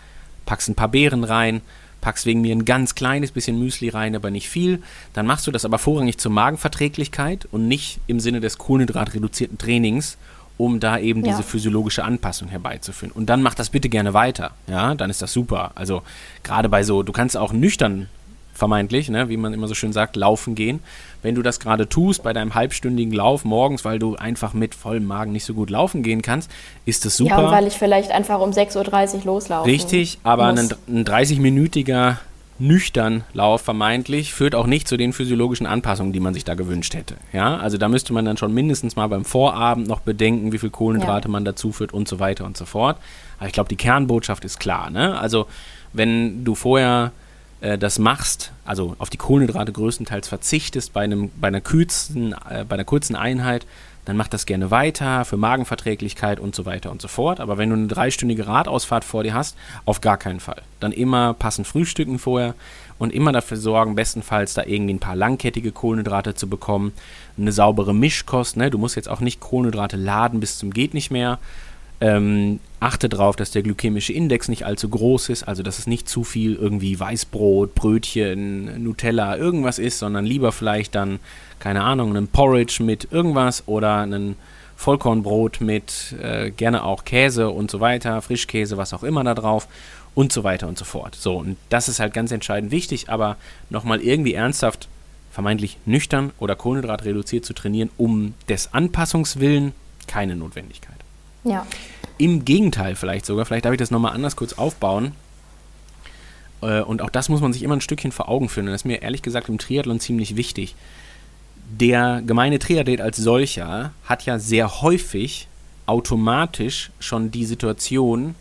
packst 0.46 0.70
ein 0.70 0.76
paar 0.76 0.88
Beeren 0.88 1.24
rein, 1.24 1.62
packst 2.02 2.26
wegen 2.26 2.42
mir 2.42 2.56
ein 2.56 2.66
ganz 2.66 2.96
kleines 2.96 3.32
bisschen 3.32 3.60
Müsli 3.60 3.90
rein, 3.90 4.16
aber 4.16 4.32
nicht 4.32 4.50
viel. 4.50 4.82
Dann 5.14 5.26
machst 5.26 5.46
du 5.48 5.52
das 5.52 5.66
aber 5.66 5.78
vorrangig 5.78 6.18
zur 6.18 6.32
Magenverträglichkeit 6.32 7.48
und 7.52 7.68
nicht 7.68 8.00
im 8.08 8.20
Sinne 8.20 8.40
des 8.40 8.58
kohlenhydratreduzierten 8.58 9.58
Trainings, 9.58 10.18
um 10.58 10.80
da 10.80 11.00
eben 11.00 11.26
ja. 11.26 11.32
diese 11.32 11.44
physiologische 11.44 12.04
Anpassung 12.04 12.48
herbeizuführen. 12.50 13.12
Und 13.12 13.28
dann 13.28 13.42
mach 13.42 13.56
das 13.56 13.70
bitte 13.70 13.90
gerne 13.90 14.14
weiter. 14.14 14.52
Ja, 14.68 14.96
dann 14.96 15.10
ist 15.10 15.22
das 15.22 15.34
super. 15.34 15.72
Also 15.76 16.04
gerade 16.44 16.70
bei 16.70 16.84
so, 16.84 17.04
du 17.04 17.12
kannst 17.12 17.36
auch 17.36 17.52
nüchtern 17.52 18.08
vermeintlich, 18.60 19.10
ne, 19.10 19.30
wie 19.30 19.38
man 19.38 19.54
immer 19.54 19.68
so 19.68 19.74
schön 19.74 19.92
sagt, 19.92 20.16
laufen 20.16 20.54
gehen. 20.54 20.82
Wenn 21.22 21.36
du 21.36 21.42
das 21.42 21.60
gerade 21.60 21.90
tust 21.90 22.24
bei 22.24 22.34
deinem 22.34 22.54
halbstündigen 22.54 23.14
Lauf 23.14 23.44
morgens, 23.44 23.84
weil 23.84 24.00
du 24.00 24.16
einfach 24.16 24.54
mit 24.54 24.76
vollem 24.76 25.06
Magen 25.06 25.32
nicht 25.32 25.46
so 25.46 25.54
gut 25.54 25.70
laufen 25.70 26.04
gehen 26.04 26.22
kannst, 26.22 26.52
ist 26.86 27.06
das 27.06 27.18
super. 27.18 27.32
Ja, 27.32 27.46
und 27.46 27.52
weil 27.52 27.68
ich 27.68 27.74
vielleicht 27.74 28.12
einfach 28.12 28.40
um 28.40 28.52
6.30 28.52 29.16
Uhr 29.16 29.24
loslaufe. 29.26 29.68
Richtig, 29.68 30.20
aber 30.24 30.46
ein, 30.46 30.70
ein 30.88 31.06
30-minütiger 31.06 32.18
nüchtern 32.60 33.24
Lauf 33.34 33.62
vermeintlich 33.62 34.34
führt 34.34 34.54
auch 34.54 34.68
nicht 34.68 34.88
zu 34.88 34.98
den 34.98 35.14
physiologischen 35.14 35.66
Anpassungen, 35.66 36.12
die 36.12 36.20
man 36.20 36.34
sich 36.34 36.44
da 36.44 36.56
gewünscht 36.56 36.94
hätte. 36.94 37.16
Ja, 37.32 37.58
also 37.58 37.78
da 37.78 37.88
müsste 37.88 38.14
man 38.14 38.26
dann 38.26 38.38
schon 38.38 38.54
mindestens 38.54 38.96
mal 38.96 39.08
beim 39.08 39.24
Vorabend 39.24 39.88
noch 39.88 40.02
bedenken, 40.02 40.52
wie 40.52 40.58
viel 40.58 40.70
Kohlenhydrate 40.70 41.30
ja. 41.30 41.32
man 41.32 41.46
dazu 41.46 41.72
führt 41.72 41.94
und 41.94 42.08
so 42.08 42.20
weiter 42.20 42.46
und 42.46 42.58
so 42.58 42.66
fort. 42.66 42.98
Aber 43.38 43.48
ich 43.48 43.54
glaube, 43.54 43.70
die 43.70 43.78
Kernbotschaft 43.78 44.44
ist 44.44 44.60
klar. 44.60 44.90
Ne? 44.90 45.18
Also 45.18 45.48
wenn 45.94 46.44
du 46.44 46.54
vorher 46.56 47.12
äh, 47.62 47.78
das 47.78 48.00
machst, 48.00 48.52
also 48.66 48.96
auf 49.00 49.10
die 49.10 49.18
Kohlenhydrate 49.18 49.72
größtenteils 49.72 50.28
verzichtest 50.28 50.94
bei, 50.94 51.02
einem, 51.02 51.32
bei, 51.40 51.50
einer 51.50 51.62
kurzen, 51.62 52.34
äh, 52.50 52.66
bei 52.68 52.76
einer 52.76 52.86
kurzen 52.86 53.16
Einheit, 53.16 53.66
dann 54.06 54.18
mach 54.18 54.28
das 54.28 54.48
gerne 54.48 54.72
weiter 54.72 55.24
für 55.24 55.38
Magenverträglichkeit 55.38 56.40
und 56.40 56.56
so 56.56 56.66
weiter 56.66 56.90
und 56.90 57.02
so 57.02 57.08
fort. 57.08 57.40
Aber 57.40 57.60
wenn 57.60 57.70
du 57.70 57.76
eine 57.76 57.88
dreistündige 57.88 58.48
Radausfahrt 58.48 59.04
vor 59.04 59.24
dir 59.24 59.36
hast, 59.36 59.56
auf 59.86 60.02
gar 60.02 60.18
keinen 60.18 60.40
Fall. 60.40 60.64
Dann 60.80 60.92
immer 60.92 61.36
passend 61.36 61.68
frühstücken 61.68 62.18
vorher 62.18 62.56
und 62.98 63.14
immer 63.14 63.32
dafür 63.32 63.58
sorgen, 63.58 63.94
bestenfalls 63.94 64.56
da 64.56 64.64
irgendwie 64.64 64.96
ein 64.96 65.00
paar 65.00 65.16
langkettige 65.16 65.72
Kohlenhydrate 65.72 66.34
zu 66.34 66.50
bekommen. 66.50 66.94
Eine 67.38 67.52
saubere 67.52 67.94
Mischkost, 67.94 68.58
ne? 68.58 68.72
Du 68.72 68.80
musst 68.80 68.96
jetzt 68.96 69.10
auch 69.10 69.20
nicht 69.20 69.42
Kohlenhydrate 69.42 69.96
laden 69.96 70.40
bis 70.40 70.58
zum 70.58 70.72
geht 70.72 70.96
nicht 70.96 71.12
mehr, 71.12 71.38
ähm, 72.02 72.60
achte 72.80 73.10
darauf, 73.10 73.36
dass 73.36 73.52
der 73.52 73.62
glykämische 73.62 74.14
Index 74.14 74.48
nicht 74.48 74.66
allzu 74.66 74.90
groß 74.90 75.30
ist, 75.30 75.44
also 75.44 75.64
dass 75.64 75.80
es 75.80 75.88
nicht 75.88 76.08
zu 76.08 76.24
viel 76.24 76.56
irgendwie 76.56 76.98
Weißbrot, 77.00 77.76
Brötchen, 77.76 78.84
Nutella, 78.84 79.36
irgendwas 79.38 79.80
ist, 79.80 80.00
sondern 80.00 80.26
lieber 80.26 80.52
vielleicht 80.52 80.96
dann, 80.96 81.20
keine 81.60 81.84
Ahnung, 81.84 82.16
einen 82.16 82.28
Porridge 82.28 82.82
mit 82.84 83.12
irgendwas 83.12 83.68
oder 83.68 83.98
einen 83.98 84.36
Vollkornbrot 84.78 85.60
mit 85.60 86.16
äh, 86.22 86.52
gerne 86.52 86.86
auch 86.86 87.04
Käse 87.04 87.50
und 87.50 87.70
so 87.70 87.82
weiter, 87.82 88.22
Frischkäse, 88.22 88.78
was 88.78 88.94
auch 88.94 89.04
immer 89.04 89.26
da 89.26 89.36
drauf 89.36 89.68
und 90.16 90.32
so 90.32 90.46
weiter 90.46 90.70
und 90.70 90.78
so 90.78 90.86
fort. 90.86 91.16
So, 91.16 91.38
und 91.38 91.58
das 91.68 91.90
ist 91.90 92.00
halt 92.00 92.14
ganz 92.14 92.32
entscheidend 92.32 92.72
wichtig, 92.72 93.10
aber 93.10 93.36
nochmal 93.70 94.00
irgendwie 94.00 94.34
ernsthaft, 94.34 94.88
vermeintlich 95.32 95.78
nüchtern 95.86 96.32
oder 96.40 96.56
Kohlenhydrat 96.56 97.04
reduziert 97.04 97.44
zu 97.44 97.54
trainieren, 97.54 97.90
um 97.98 98.34
des 98.48 98.74
Anpassungswillen 98.74 99.74
keine 100.08 100.38
Notwendigkeit. 100.38 100.99
Ja. 101.50 101.66
Im 102.20 102.46
Gegenteil 102.46 102.96
vielleicht 102.96 103.26
sogar, 103.26 103.46
vielleicht 103.46 103.66
darf 103.66 103.74
ich 103.74 103.80
das 103.80 103.92
nochmal 103.92 104.14
anders 104.14 104.36
kurz 104.36 104.54
aufbauen. 104.54 105.14
Äh, 106.62 106.82
und 106.82 107.02
auch 107.02 107.10
das 107.10 107.28
muss 107.28 107.42
man 107.42 107.54
sich 107.54 107.64
immer 107.64 107.76
ein 107.76 107.82
Stückchen 107.82 108.12
vor 108.12 108.30
Augen 108.30 108.50
führen. 108.50 108.68
Und 108.68 108.74
das 108.74 108.82
ist 108.82 108.86
mir 108.86 109.02
ehrlich 109.02 109.24
gesagt 109.24 109.50
im 109.50 109.58
Triathlon 109.58 110.00
ziemlich 110.00 110.36
wichtig. 110.36 110.76
Der 111.72 112.22
gemeine 112.26 112.60
Triathlet 112.60 113.02
als 113.02 113.18
solcher 113.18 113.94
hat 114.06 114.26
ja 114.26 114.38
sehr 114.38 114.82
häufig 114.82 115.48
automatisch 115.86 116.92
schon 117.00 117.32
die 117.32 117.46
Situation, 117.46 118.36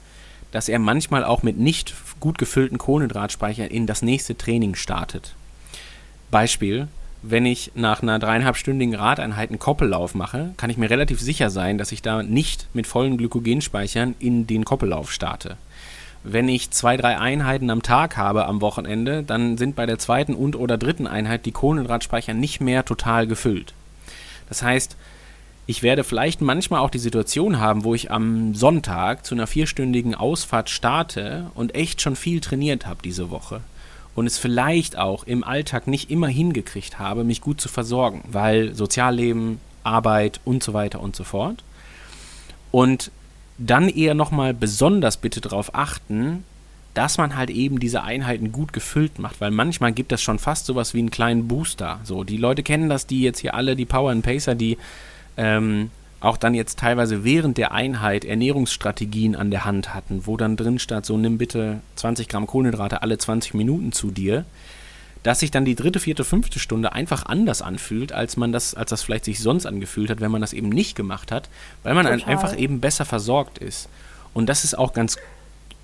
dass 0.53 0.69
er 0.69 0.79
manchmal 0.79 1.25
auch 1.25 1.43
mit 1.43 1.59
nicht 1.59 1.95
gut 2.21 2.37
gefüllten 2.37 2.79
Kohlenhydratspeichern 2.79 3.69
in 3.69 3.87
das 3.87 4.03
nächste 4.03 4.37
Training 4.37 4.75
startet. 4.75 5.35
Beispiel, 6.31 6.89
wenn 7.23 7.47
ich 7.47 7.73
nach 7.75 8.03
einer 8.03 8.19
dreieinhalbstündigen 8.19 8.95
Radeinheit 8.95 9.51
einen 9.51 9.59
Koppellauf 9.59 10.15
mache, 10.15 10.51
kann 10.57 10.71
ich 10.71 10.77
mir 10.77 10.91
relativ 10.91 11.21
sicher 11.21 11.51
sein, 11.51 11.79
dass 11.79 11.93
ich 11.93 12.03
da 12.03 12.23
nicht 12.23 12.69
mit 12.75 12.87
vollen 12.87 13.17
Glykogenspeichern 13.17 14.15
in 14.19 14.47
den 14.47 14.65
Koppellauf 14.65 15.11
starte. 15.13 15.57
Wenn 16.23 16.49
ich 16.49 16.71
zwei, 16.71 16.97
drei 16.97 17.19
Einheiten 17.19 17.71
am 17.71 17.83
Tag 17.83 18.17
habe 18.17 18.47
am 18.47 18.61
Wochenende, 18.61 19.23
dann 19.23 19.57
sind 19.57 19.77
bei 19.77 19.87
der 19.87 19.99
zweiten 19.99 20.35
und 20.35 20.57
oder 20.57 20.79
dritten 20.79 21.07
Einheit 21.07 21.47
die 21.47 21.53
Kohlenhydratspeicher 21.53 22.35
nicht 22.35 22.61
mehr 22.61 22.85
total 22.85 23.27
gefüllt. 23.27 23.73
Das 24.49 24.63
heißt, 24.63 24.97
ich 25.67 25.83
werde 25.83 26.05
vielleicht 26.05 26.41
manchmal 26.41 26.81
auch 26.81 26.91
die 26.91 26.99
Situation 26.99 27.59
haben, 27.61 27.85
wo 27.85 27.95
ich 27.95 28.11
am 28.11 28.55
Sonntag 28.55 29.27
zu 29.27 29.35
einer 29.35 29.47
vierstündigen 29.47 30.15
Ausfahrt 30.15 30.71
starte 30.71 31.51
und 31.55 31.75
echt 31.75 32.01
schon 32.01 32.17
viel 32.17 32.41
trainiert 32.41 32.87
habe 32.87 33.01
diese 33.03 33.31
Woche 33.31 33.61
und 34.19 34.27
es 34.27 34.37
vielleicht 34.37 34.99
auch 34.99 35.23
im 35.25 35.45
Alltag 35.45 35.87
nicht 35.87 36.11
immer 36.11 36.27
hingekriegt 36.27 36.99
habe, 36.99 37.23
mich 37.23 37.41
gut 37.41 37.61
zu 37.61 37.69
versorgen, 37.69 38.23
weil 38.31 38.75
Sozialleben, 38.75 39.61
Arbeit 39.85 40.41
und 40.45 40.63
so 40.63 40.75
weiter 40.75 41.01
und 41.01 41.15
so 41.15 41.23
fort. 41.23 41.63
Und 42.73 43.13
dann 43.59 43.89
eher 43.89 44.15
nochmal 44.15 44.55
besonders 44.55 45.19
bitte 45.19 45.41
darauf 45.41 45.73
achten, 45.75 46.43
dass 46.95 47.17
man 47.17 47.37
halt 47.37 47.51
eben 47.51 47.79
diese 47.79 48.03
Einheiten 48.03 48.51
gut 48.51 48.73
gefüllt 48.73 49.21
macht, 49.21 49.41
weil 49.41 49.53
manchmal 49.53 49.93
gibt 49.93 50.11
das 50.11 50.21
schon 50.21 50.41
fast 50.41 50.67
sowas 50.67 50.95
wie 50.95 50.99
einen 50.99 51.13
kleinen 51.13 51.47
Booster. 51.47 52.01
So, 52.03 52.25
die 52.25 52.39
Leute 52.39 52.65
kennen 52.65 52.89
das, 52.89 53.07
die 53.07 53.23
jetzt 53.23 53.39
hier 53.39 53.55
alle, 53.55 53.77
die 53.77 53.85
Power 53.85 54.11
and 54.11 54.25
Pacer, 54.25 54.57
die 54.57 54.79
ähm, 55.37 55.91
auch 56.21 56.37
dann 56.37 56.55
jetzt 56.55 56.79
teilweise 56.79 57.23
während 57.25 57.59
der 57.59 57.73
Einheit 57.73 58.25
Ernährungsstrategien 58.25 59.37
an 59.37 59.51
der 59.51 59.65
Hand 59.65 59.95
hatten, 59.95 60.27
wo 60.27 60.37
dann 60.37 60.57
drin 60.57 60.79
stand, 60.79 61.07
so 61.07 61.17
nimm 61.17 61.39
bitte 61.39 61.81
20 61.97 62.29
Gramm 62.29 62.47
Kohlenhydrate 62.47 63.03
alle 63.03 63.19
20 63.19 63.55
Minuten 63.55 63.93
zu 63.93 64.11
dir, 64.11 64.45
dass 65.23 65.41
sich 65.41 65.51
dann 65.51 65.65
die 65.65 65.75
dritte, 65.75 66.01
vierte, 66.01 66.25
fünfte 66.25 66.59
Stunde 66.59 66.93
einfach 66.93 67.27
anders 67.27 67.63
anfühlt, 67.63 68.13
als 68.13 68.37
man 68.37 68.53
das, 68.53 68.75
als 68.75 68.91
das 68.91 69.03
vielleicht 69.03 69.25
sich 69.25 69.41
sonst 69.41 69.67
angefühlt 69.67 70.11
hat, 70.11 70.21
wenn 70.21 70.31
man 70.31 70.41
das 70.41 70.53
eben 70.53 70.69
nicht 70.69 70.97
gemacht 70.97 71.31
hat, 71.31 71.49
weil 71.83 71.95
man 71.95 72.07
Total. 72.07 72.33
einfach 72.33 72.57
eben 72.57 72.81
besser 72.81 73.05
versorgt 73.05 73.59
ist. 73.59 73.89
Und 74.35 74.49
das 74.49 74.65
ist 74.65 74.77
auch 74.77 74.93
ganz 74.93 75.17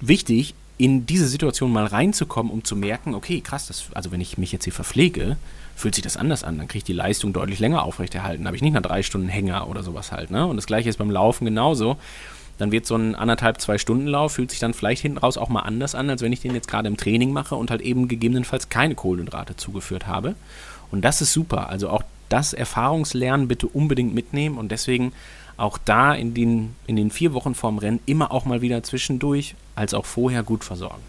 wichtig, 0.01 0.55
in 0.77 1.07
diese 1.07 1.29
Situation 1.29 1.73
mal 1.73 1.87
reinzukommen, 1.87 2.53
um 2.53 2.65
zu 2.65 2.75
merken, 2.75 3.15
okay, 3.15 3.41
krass, 3.41 3.69
das, 3.69 3.87
also 3.95 4.11
wenn 4.11 4.21
ich 4.21 4.39
mich 4.39 4.51
jetzt 4.51 4.65
hier 4.65 4.73
verpflege, 4.73 5.37
fühlt 5.77 5.95
sich 5.95 6.05
das 6.05 6.17
anders 6.17 6.45
an. 6.45 6.59
Dann 6.59 6.69
kriege 6.69 6.79
ich 6.79 6.85
die 6.85 6.93
Leistung 6.93 7.33
deutlich 7.33 7.59
länger 7.59 7.83
aufrechterhalten. 7.83 8.47
Habe 8.47 8.57
ich 8.57 8.63
nicht 8.63 8.75
nach 8.75 8.83
drei 8.83 9.03
Stunden 9.03 9.29
Hänger 9.29 9.69
oder 9.69 9.83
sowas 9.83 10.13
halt. 10.13 10.31
Ne? 10.31 10.47
Und 10.47 10.57
das 10.57 10.67
gleiche 10.67 10.89
ist 10.89 10.99
beim 10.99 11.11
Laufen 11.11 11.45
genauso. 11.45 11.97
Dann 12.59 12.71
wird 12.71 12.87
so 12.87 12.95
ein 12.95 13.15
anderthalb, 13.15 13.61
zwei 13.61 13.79
Stunden 13.79 14.07
Lauf, 14.07 14.33
fühlt 14.33 14.51
sich 14.51 14.61
dann 14.61 14.75
vielleicht 14.75 15.03
hinten 15.03 15.19
raus 15.19 15.37
auch 15.37 15.49
mal 15.49 15.63
anders 15.63 15.95
an, 15.95 16.09
als 16.09 16.23
wenn 16.23 16.33
ich 16.33 16.41
den 16.41 16.55
jetzt 16.55 16.69
gerade 16.69 16.87
im 16.87 16.97
Training 16.97 17.33
mache 17.33 17.57
und 17.57 17.71
halt 17.71 17.81
eben 17.81 18.07
gegebenenfalls 18.07 18.69
keine 18.69 18.95
Kohlenhydrate 18.95 19.57
zugeführt 19.57 20.07
habe. 20.07 20.37
Und 20.93 21.05
das 21.05 21.21
ist 21.21 21.33
super. 21.33 21.69
Also 21.69 21.89
auch 21.89 22.03
das 22.29 22.53
Erfahrungslernen 22.53 23.49
bitte 23.49 23.67
unbedingt 23.67 24.15
mitnehmen 24.15 24.57
und 24.57 24.71
deswegen 24.71 25.13
auch 25.57 25.79
da 25.79 26.15
in 26.15 26.35
den, 26.35 26.75
in 26.87 26.97
den 26.97 27.11
vier 27.11 27.33
Wochen 27.33 27.55
vorm 27.55 27.79
Rennen 27.79 28.01
immer 28.07 28.33
auch 28.33 28.45
mal 28.45 28.61
wieder 28.61 28.83
zwischendurch 28.83 29.55
als 29.75 29.95
auch 29.95 30.05
vorher 30.05 30.43
gut 30.43 30.65
versorgen. 30.65 31.03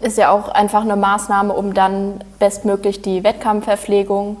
Ist 0.00 0.16
ja 0.18 0.30
auch 0.30 0.48
einfach 0.48 0.82
eine 0.82 0.96
Maßnahme, 0.96 1.52
um 1.52 1.74
dann 1.74 2.20
bestmöglich 2.38 3.02
die 3.02 3.24
Wettkampfverpflegung 3.24 4.36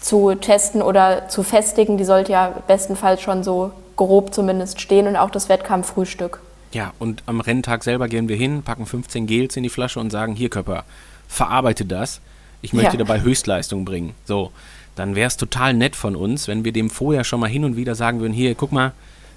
zu 0.00 0.34
testen 0.34 0.82
oder 0.82 1.28
zu 1.28 1.42
festigen. 1.42 1.96
Die 1.96 2.04
sollte 2.04 2.32
ja 2.32 2.52
bestenfalls 2.66 3.20
schon 3.22 3.44
so 3.44 3.70
grob 3.96 4.34
zumindest 4.34 4.80
stehen 4.80 5.06
und 5.06 5.16
auch 5.16 5.30
das 5.30 5.48
Wettkampffrühstück. 5.48 6.40
Ja, 6.72 6.92
und 6.98 7.22
am 7.26 7.40
Renntag 7.40 7.84
selber 7.84 8.08
gehen 8.08 8.28
wir 8.28 8.36
hin, 8.36 8.62
packen 8.62 8.86
15 8.86 9.26
Gels 9.26 9.56
in 9.56 9.62
die 9.62 9.68
Flasche 9.68 10.00
und 10.00 10.10
sagen, 10.10 10.34
hier 10.34 10.48
Körper, 10.48 10.84
verarbeite 11.28 11.84
das. 11.84 12.20
Ich 12.62 12.72
möchte 12.72 12.96
Ja. 12.96 13.04
dabei 13.04 13.20
Höchstleistung 13.22 13.84
bringen. 13.84 14.14
So, 14.24 14.50
dann 14.96 15.14
wäre 15.14 15.28
es 15.28 15.36
total 15.36 15.74
nett 15.74 15.96
von 15.96 16.16
uns, 16.16 16.48
wenn 16.48 16.64
wir 16.64 16.72
dem 16.72 16.90
vorher 16.90 17.24
schon 17.24 17.40
mal 17.40 17.48
hin 17.48 17.64
und 17.64 17.76
wieder 17.76 17.94
sagen 17.94 18.20
würden, 18.20 18.32
hier, 18.32 18.54
guck 18.54 18.72
mal, 18.72 18.92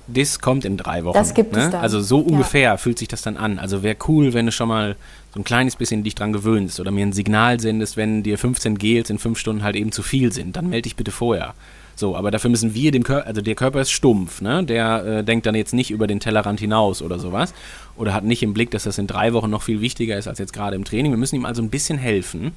das 0.08 0.40
kommt 0.40 0.66
in 0.66 0.78
drei 0.78 1.06
Wochen. 1.06 1.18
Das 1.18 1.34
gibt 1.34 1.54
es 1.56 1.58
ne? 1.66 1.70
dann. 1.72 1.82
Also 1.82 2.02
so 2.02 2.20
Ja. 2.20 2.26
ungefähr 2.28 2.78
fühlt 2.78 3.00
sich 3.00 3.08
das 3.08 3.22
dann 3.22 3.38
an. 3.38 3.58
Also 3.60 3.84
wäre 3.84 3.96
cool, 4.08 4.34
wenn 4.34 4.46
du 4.46 4.52
schon 4.52 4.68
mal 4.68 4.96
so 5.34 5.40
ein 5.40 5.44
kleines 5.44 5.76
bisschen 5.76 6.04
dich 6.04 6.16
dran 6.16 6.32
gewöhnst 6.32 6.80
oder 6.80 6.92
mir 6.92 7.06
ein 7.06 7.14
Signal 7.14 7.60
sendest, 7.60 7.98
wenn 7.98 8.22
dir 8.22 8.38
15 8.38 8.78
Gels 8.78 9.10
in 9.10 9.18
fünf 9.18 9.40
Stunden 9.40 9.64
halt 9.64 9.76
eben 9.76 9.92
zu 9.92 10.04
viel 10.04 10.32
sind. 10.32 10.56
Dann 10.56 10.70
melde 10.70 10.84
dich 10.84 10.96
bitte 10.96 11.12
vorher. 11.12 11.56
So, 11.96 12.16
aber 12.16 12.32
dafür 12.32 12.50
müssen 12.50 12.74
wir 12.74 12.92
dem 12.92 13.04
Körper, 13.04 13.28
also 13.28 13.42
der 13.42 13.56
Körper 13.56 13.82
ist 13.82 13.92
stumpf, 13.92 14.42
ne? 14.42 14.64
Der 14.64 15.06
äh, 15.06 15.24
denkt 15.24 15.46
dann 15.46 15.56
jetzt 15.56 15.74
nicht 15.74 15.92
über 15.92 16.08
den 16.08 16.20
Tellerrand 16.20 16.60
hinaus 16.60 17.02
oder 17.02 17.20
sowas. 17.20 17.54
Oder 17.96 18.14
hat 18.14 18.24
nicht 18.24 18.42
im 18.42 18.54
Blick, 18.54 18.72
dass 18.72 18.84
das 18.84 18.98
in 18.98 19.08
drei 19.08 19.34
Wochen 19.34 19.50
noch 19.50 19.62
viel 19.62 19.82
wichtiger 19.82 20.18
ist 20.18 20.28
als 20.28 20.40
jetzt 20.40 20.54
gerade 20.54 20.76
im 20.76 20.86
Training. 20.86 21.12
Wir 21.12 21.18
müssen 21.18 21.36
ihm 21.36 21.46
also 21.46 21.62
ein 21.62 21.70
bisschen 21.70 21.98
helfen. 21.98 22.54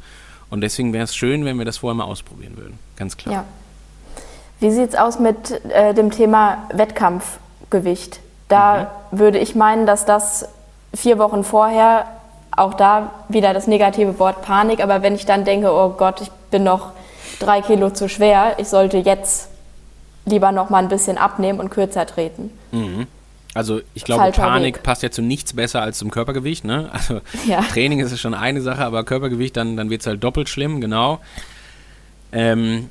Und 0.48 0.60
deswegen 0.60 0.92
wäre 0.92 1.04
es 1.04 1.14
schön, 1.14 1.44
wenn 1.44 1.58
wir 1.58 1.64
das 1.64 1.78
vorher 1.78 1.94
mal 1.94 2.04
ausprobieren 2.04 2.56
würden. 2.56 2.78
Ganz 2.96 3.16
klar. 3.16 3.34
Ja. 3.34 3.44
Wie 4.60 4.70
sieht 4.70 4.90
es 4.90 4.94
aus 4.94 5.18
mit 5.18 5.50
äh, 5.70 5.92
dem 5.92 6.10
Thema 6.10 6.68
Wettkampfgewicht? 6.72 8.20
Da 8.48 8.90
würde 9.10 9.38
ich 9.38 9.54
meinen, 9.54 9.86
dass 9.86 10.06
das 10.06 10.48
vier 10.94 11.18
Wochen 11.18 11.44
vorher, 11.44 12.06
auch 12.56 12.74
da 12.74 13.10
wieder 13.28 13.52
das 13.54 13.66
negative 13.66 14.18
Wort 14.18 14.42
Panik, 14.42 14.82
aber 14.82 15.02
wenn 15.02 15.14
ich 15.14 15.26
dann 15.26 15.44
denke, 15.44 15.70
oh 15.70 15.90
Gott, 15.90 16.20
ich 16.20 16.30
bin 16.50 16.64
noch 16.64 16.92
drei 17.38 17.60
Kilo 17.60 17.90
zu 17.90 18.08
schwer, 18.08 18.54
ich 18.58 18.68
sollte 18.68 18.98
jetzt 18.98 19.48
lieber 20.24 20.52
noch 20.52 20.70
mal 20.70 20.78
ein 20.78 20.88
bisschen 20.88 21.18
abnehmen 21.18 21.60
und 21.60 21.70
kürzer 21.70 22.06
treten. 22.06 22.50
Also 23.54 23.80
ich 23.94 24.04
glaube, 24.04 24.22
Falscher 24.22 24.42
Panik 24.42 24.76
Weg. 24.76 24.82
passt 24.82 25.02
ja 25.02 25.10
zu 25.10 25.22
nichts 25.22 25.54
besser 25.54 25.80
als 25.80 25.98
zum 25.98 26.10
Körpergewicht. 26.10 26.64
Ne? 26.64 26.90
Also 26.92 27.20
Ja. 27.46 27.62
Training 27.62 28.00
ist 28.00 28.18
schon 28.20 28.34
eine 28.34 28.60
Sache, 28.60 28.84
aber 28.84 29.04
Körpergewicht, 29.04 29.56
dann, 29.56 29.76
dann 29.76 29.88
wird 29.88 30.02
es 30.02 30.06
halt 30.06 30.22
doppelt 30.22 30.48
schlimm, 30.48 30.80
genau. 30.80 31.20
Ähm, 32.32 32.90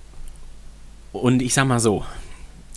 und 1.12 1.42
ich 1.42 1.54
sag 1.54 1.66
mal 1.66 1.80
so, 1.80 2.04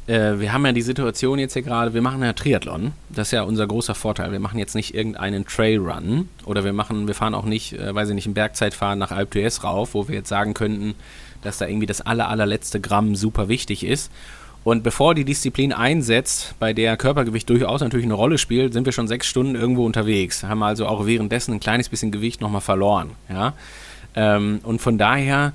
äh, 0.09 0.41
wir 0.41 0.53
haben 0.53 0.65
ja 0.65 0.73
die 0.73 0.83
Situation 0.83 1.39
jetzt 1.39 1.53
hier 1.53 1.63
gerade, 1.63 1.93
wir 1.93 2.03
machen 2.03 2.23
ja 2.23 2.33
Triathlon. 2.33 2.93
Das 3.11 3.29
ist 3.29 3.33
ja 3.33 3.43
unser 3.43 3.67
großer 3.67 3.95
Vorteil. 3.95 4.33
Wir 4.33 4.41
machen 4.41 4.59
jetzt 4.59 4.75
nicht 4.75 4.95
irgendeinen 4.95 5.45
Trailrun 5.45 6.29
oder 6.47 6.65
wir 6.65 6.73
machen, 6.73 7.07
wir 7.07 7.15
fahren 7.15 7.35
auch 7.35 7.45
nicht, 7.45 7.75
äh, 7.75 7.95
weiß 7.95 8.09
ich 8.09 8.15
nicht, 8.15 8.27
ein 8.27 8.35
Bergzeitfahren 8.35 8.99
nach 8.99 9.13
Alp 9.13 9.35
d'Huez 9.35 9.63
rauf, 9.63 9.95
wo 9.95 10.09
wir 10.09 10.17
jetzt 10.17 10.29
sagen 10.29 10.55
könnten, 10.55 10.95
dass 11.43 11.59
da 11.59 11.67
irgendwie 11.67 11.87
das 11.87 12.01
aller, 12.01 12.29
allerletzte 12.29 12.81
Gramm 12.81 13.15
super 13.15 13.49
wichtig 13.49 13.85
ist. 13.85 14.11
Und 14.65 14.83
bevor 14.83 15.15
die 15.15 15.25
Disziplin 15.25 15.73
einsetzt, 15.73 16.55
bei 16.59 16.73
der 16.73 16.97
Körpergewicht 16.97 17.49
durchaus 17.49 17.81
natürlich 17.81 18.07
eine 18.07 18.15
Rolle 18.15 18.39
spielt, 18.39 18.73
sind 18.73 18.87
wir 18.87 18.93
schon 18.93 19.09
sechs 19.09 19.27
Stunden 19.27 19.55
irgendwo 19.55 19.85
unterwegs. 19.87 20.43
Haben 20.43 20.63
also 20.63 20.87
auch 20.87 21.07
währenddessen 21.07 21.55
ein 21.55 21.61
kleines 21.61 21.89
bisschen 21.89 22.11
Gewicht 22.11 22.41
nochmal 22.41 22.61
verloren. 22.61 23.11
Ja? 23.29 23.55
Ähm, 24.15 24.61
und 24.65 24.81
von 24.81 24.99
daher 24.99 25.53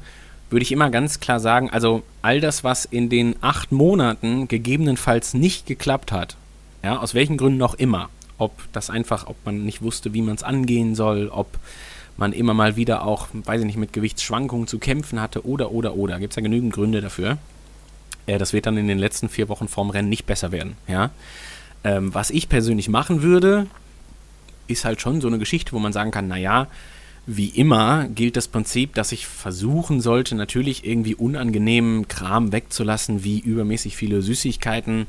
würde 0.50 0.64
ich 0.64 0.72
immer 0.72 0.90
ganz 0.90 1.20
klar 1.20 1.40
sagen, 1.40 1.70
also 1.70 2.04
all 2.22 2.40
das, 2.40 2.64
was 2.64 2.86
in 2.86 3.10
den 3.10 3.36
acht 3.42 3.72
Monaten 3.72 4.48
gegebenenfalls 4.48 5.34
nicht 5.34 5.66
geklappt 5.66 6.12
hat, 6.12 6.38
ja, 6.84 7.00
aus 7.00 7.14
welchen 7.14 7.38
Gründen 7.38 7.62
auch 7.62 7.74
immer, 7.74 8.10
ob 8.38 8.52
das 8.72 8.90
einfach, 8.90 9.28
ob 9.28 9.36
man 9.46 9.64
nicht 9.64 9.82
wusste, 9.82 10.14
wie 10.14 10.22
man 10.22 10.36
es 10.36 10.44
angehen 10.44 10.96
soll, 10.96 11.30
ob 11.30 11.58
man 12.18 12.34
immer 12.34 12.54
mal 12.54 12.76
wieder 12.76 13.06
auch, 13.06 13.28
weiß 13.34 13.62
ich 13.62 13.66
nicht, 13.66 13.78
mit 13.78 13.94
Gewichtsschwankungen 13.94 14.68
zu 14.68 14.80
kämpfen 14.80 15.20
hatte 15.20 15.46
oder, 15.46 15.72
oder, 15.72 15.96
oder, 15.96 16.20
gibt 16.20 16.34
es 16.34 16.36
ja 16.36 16.44
genügend 16.44 16.74
Gründe 16.74 17.02
dafür. 17.02 17.38
Äh, 18.28 18.38
das 18.38 18.54
wird 18.54 18.66
dann 18.66 18.78
in 18.78 18.88
den 18.88 19.00
letzten 19.00 19.30
vier 19.30 19.50
Wochen 19.50 19.68
vorm 19.68 19.90
Rennen 19.90 20.10
nicht 20.10 20.26
besser 20.26 20.52
werden, 20.52 20.76
ja. 20.88 21.12
Ähm, 21.86 22.14
was 22.14 22.30
ich 22.30 22.48
persönlich 22.48 22.88
machen 22.88 23.24
würde, 23.24 23.68
ist 24.68 24.86
halt 24.86 25.02
schon 25.02 25.20
so 25.20 25.28
eine 25.28 25.38
Geschichte, 25.38 25.74
wo 25.74 25.80
man 25.80 25.92
sagen 25.92 26.12
kann, 26.12 26.28
naja, 26.28 26.68
wie 27.26 27.48
immer 27.48 28.08
gilt 28.10 28.36
das 28.36 28.48
Prinzip, 28.48 28.96
dass 28.96 29.12
ich 29.12 29.28
versuchen 29.28 30.02
sollte, 30.02 30.36
natürlich 30.36 30.86
irgendwie 30.86 31.16
unangenehmen 31.16 32.08
Kram 32.08 32.52
wegzulassen, 32.52 33.24
wie 33.24 33.40
übermäßig 33.40 33.96
viele 33.96 34.22
Süßigkeiten, 34.22 35.06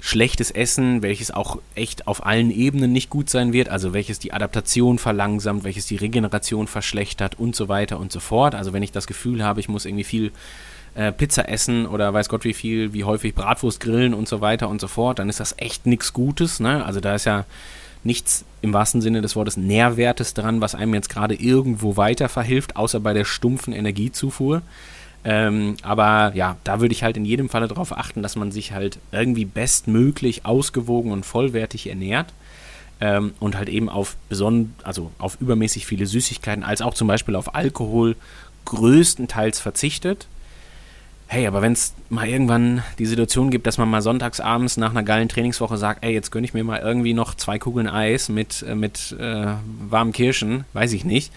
schlechtes 0.00 0.50
Essen, 0.50 1.02
welches 1.02 1.30
auch 1.30 1.60
echt 1.74 2.06
auf 2.06 2.26
allen 2.26 2.50
Ebenen 2.50 2.92
nicht 2.92 3.10
gut 3.10 3.30
sein 3.30 3.52
wird, 3.52 3.70
also 3.70 3.92
welches 3.94 4.18
die 4.18 4.32
Adaptation 4.32 4.98
verlangsamt, 4.98 5.64
welches 5.64 5.86
die 5.86 5.96
Regeneration 5.96 6.66
verschlechtert 6.68 7.38
und 7.38 7.56
so 7.56 7.68
weiter 7.68 7.98
und 7.98 8.12
so 8.12 8.20
fort. 8.20 8.54
Also 8.54 8.72
wenn 8.72 8.82
ich 8.82 8.92
das 8.92 9.06
Gefühl 9.06 9.42
habe, 9.42 9.60
ich 9.60 9.68
muss 9.68 9.86
irgendwie 9.86 10.04
viel 10.04 10.30
äh, 10.94 11.10
Pizza 11.10 11.48
essen 11.48 11.86
oder 11.86 12.12
weiß 12.12 12.28
Gott 12.28 12.44
wie 12.44 12.52
viel, 12.52 12.92
wie 12.92 13.04
häufig 13.04 13.34
Bratwurst 13.34 13.80
grillen 13.80 14.14
und 14.14 14.28
so 14.28 14.40
weiter 14.40 14.68
und 14.68 14.80
so 14.80 14.88
fort, 14.88 15.18
dann 15.18 15.30
ist 15.30 15.40
das 15.40 15.54
echt 15.56 15.86
nichts 15.86 16.12
Gutes. 16.12 16.60
Ne? 16.60 16.84
Also 16.84 17.00
da 17.00 17.14
ist 17.14 17.24
ja 17.24 17.46
nichts 18.04 18.44
im 18.64 18.72
wahrsten 18.72 19.00
Sinne 19.00 19.22
des 19.22 19.36
Wortes 19.36 19.56
Nährwertes 19.56 20.34
dran, 20.34 20.60
was 20.60 20.74
einem 20.74 20.94
jetzt 20.94 21.10
gerade 21.10 21.34
irgendwo 21.34 21.96
weiter 21.96 22.28
verhilft, 22.28 22.76
außer 22.76 22.98
bei 22.98 23.12
der 23.12 23.24
stumpfen 23.24 23.72
Energiezufuhr. 23.72 24.62
Ähm, 25.22 25.76
aber 25.82 26.32
ja, 26.34 26.56
da 26.64 26.80
würde 26.80 26.92
ich 26.92 27.02
halt 27.02 27.16
in 27.16 27.24
jedem 27.24 27.48
Falle 27.48 27.68
darauf 27.68 27.96
achten, 27.96 28.22
dass 28.22 28.36
man 28.36 28.50
sich 28.52 28.72
halt 28.72 28.98
irgendwie 29.12 29.44
bestmöglich 29.44 30.44
ausgewogen 30.44 31.12
und 31.12 31.24
vollwertig 31.24 31.88
ernährt 31.88 32.32
ähm, 33.00 33.34
und 33.38 33.56
halt 33.56 33.68
eben 33.68 33.88
auf 33.88 34.16
also 34.82 35.10
auf 35.18 35.40
übermäßig 35.40 35.86
viele 35.86 36.06
Süßigkeiten, 36.06 36.64
als 36.64 36.82
auch 36.82 36.94
zum 36.94 37.08
Beispiel 37.08 37.36
auf 37.36 37.54
Alkohol 37.54 38.16
größtenteils 38.64 39.60
verzichtet. 39.60 40.26
Hey, 41.34 41.48
aber 41.48 41.62
wenn 41.62 41.72
es 41.72 41.94
mal 42.10 42.28
irgendwann 42.28 42.84
die 43.00 43.06
Situation 43.06 43.50
gibt, 43.50 43.66
dass 43.66 43.76
man 43.76 43.90
mal 43.90 44.02
sonntags 44.02 44.38
abends 44.38 44.76
nach 44.76 44.90
einer 44.90 45.02
geilen 45.02 45.28
Trainingswoche 45.28 45.76
sagt, 45.76 46.04
ey, 46.04 46.12
jetzt 46.12 46.30
gönne 46.30 46.44
ich 46.44 46.54
mir 46.54 46.62
mal 46.62 46.78
irgendwie 46.78 47.12
noch 47.12 47.34
zwei 47.34 47.58
Kugeln 47.58 47.88
Eis 47.88 48.28
mit, 48.28 48.62
äh, 48.62 48.76
mit 48.76 49.16
äh, 49.18 49.46
warmen 49.90 50.12
Kirschen, 50.12 50.64
weiß 50.74 50.92
ich 50.92 51.04
nicht, 51.04 51.32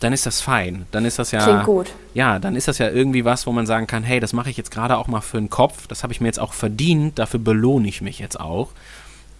dann 0.00 0.14
ist 0.14 0.24
das 0.24 0.40
fein. 0.40 0.86
Dann 0.90 1.04
ist 1.04 1.18
das 1.18 1.32
ja. 1.32 1.44
Klingt 1.44 1.64
gut. 1.64 1.92
Ja, 2.14 2.38
dann 2.38 2.56
ist 2.56 2.66
das 2.66 2.78
ja 2.78 2.88
irgendwie 2.88 3.26
was, 3.26 3.46
wo 3.46 3.52
man 3.52 3.66
sagen 3.66 3.86
kann, 3.86 4.04
hey, 4.04 4.20
das 4.20 4.32
mache 4.32 4.48
ich 4.48 4.56
jetzt 4.56 4.70
gerade 4.70 4.96
auch 4.96 5.06
mal 5.06 5.20
für 5.20 5.36
den 5.36 5.50
Kopf, 5.50 5.86
das 5.86 6.02
habe 6.02 6.14
ich 6.14 6.22
mir 6.22 6.28
jetzt 6.28 6.40
auch 6.40 6.54
verdient, 6.54 7.18
dafür 7.18 7.38
belohne 7.38 7.88
ich 7.88 8.00
mich 8.00 8.18
jetzt 8.18 8.40
auch. 8.40 8.70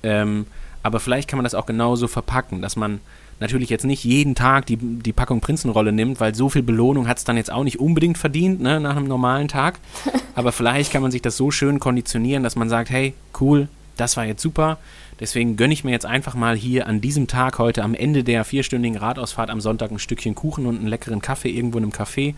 Ähm, 0.02 0.44
aber 0.82 1.00
vielleicht 1.00 1.26
kann 1.26 1.38
man 1.38 1.44
das 1.44 1.54
auch 1.54 1.64
genauso 1.64 2.06
verpacken, 2.06 2.60
dass 2.60 2.76
man 2.76 3.00
natürlich 3.40 3.70
jetzt 3.70 3.84
nicht 3.84 4.04
jeden 4.04 4.34
Tag 4.34 4.66
die, 4.66 4.76
die 4.76 5.12
Packung 5.12 5.40
Prinzenrolle 5.40 5.92
nimmt, 5.92 6.20
weil 6.20 6.34
so 6.34 6.48
viel 6.48 6.62
Belohnung 6.62 7.08
hat 7.08 7.18
es 7.18 7.24
dann 7.24 7.36
jetzt 7.36 7.52
auch 7.52 7.64
nicht 7.64 7.78
unbedingt 7.78 8.18
verdient, 8.18 8.60
ne, 8.60 8.80
nach 8.80 8.96
einem 8.96 9.08
normalen 9.08 9.48
Tag. 9.48 9.78
Aber 10.34 10.52
vielleicht 10.52 10.92
kann 10.92 11.02
man 11.02 11.10
sich 11.10 11.22
das 11.22 11.36
so 11.36 11.50
schön 11.50 11.80
konditionieren, 11.80 12.42
dass 12.42 12.56
man 12.56 12.68
sagt, 12.68 12.90
hey, 12.90 13.14
cool, 13.40 13.68
das 13.96 14.16
war 14.16 14.24
jetzt 14.24 14.42
super. 14.42 14.78
Deswegen 15.18 15.56
gönne 15.56 15.72
ich 15.72 15.84
mir 15.84 15.92
jetzt 15.92 16.04
einfach 16.04 16.34
mal 16.34 16.56
hier 16.56 16.86
an 16.86 17.00
diesem 17.00 17.26
Tag 17.26 17.58
heute 17.58 17.82
am 17.82 17.94
Ende 17.94 18.22
der 18.22 18.44
vierstündigen 18.44 18.98
Radausfahrt 18.98 19.48
am 19.48 19.60
Sonntag 19.60 19.90
ein 19.90 19.98
Stückchen 19.98 20.34
Kuchen 20.34 20.66
und 20.66 20.76
einen 20.76 20.88
leckeren 20.88 21.22
Kaffee 21.22 21.48
irgendwo 21.48 21.78
in 21.78 21.84
einem 21.84 21.92
Café, 21.92 22.34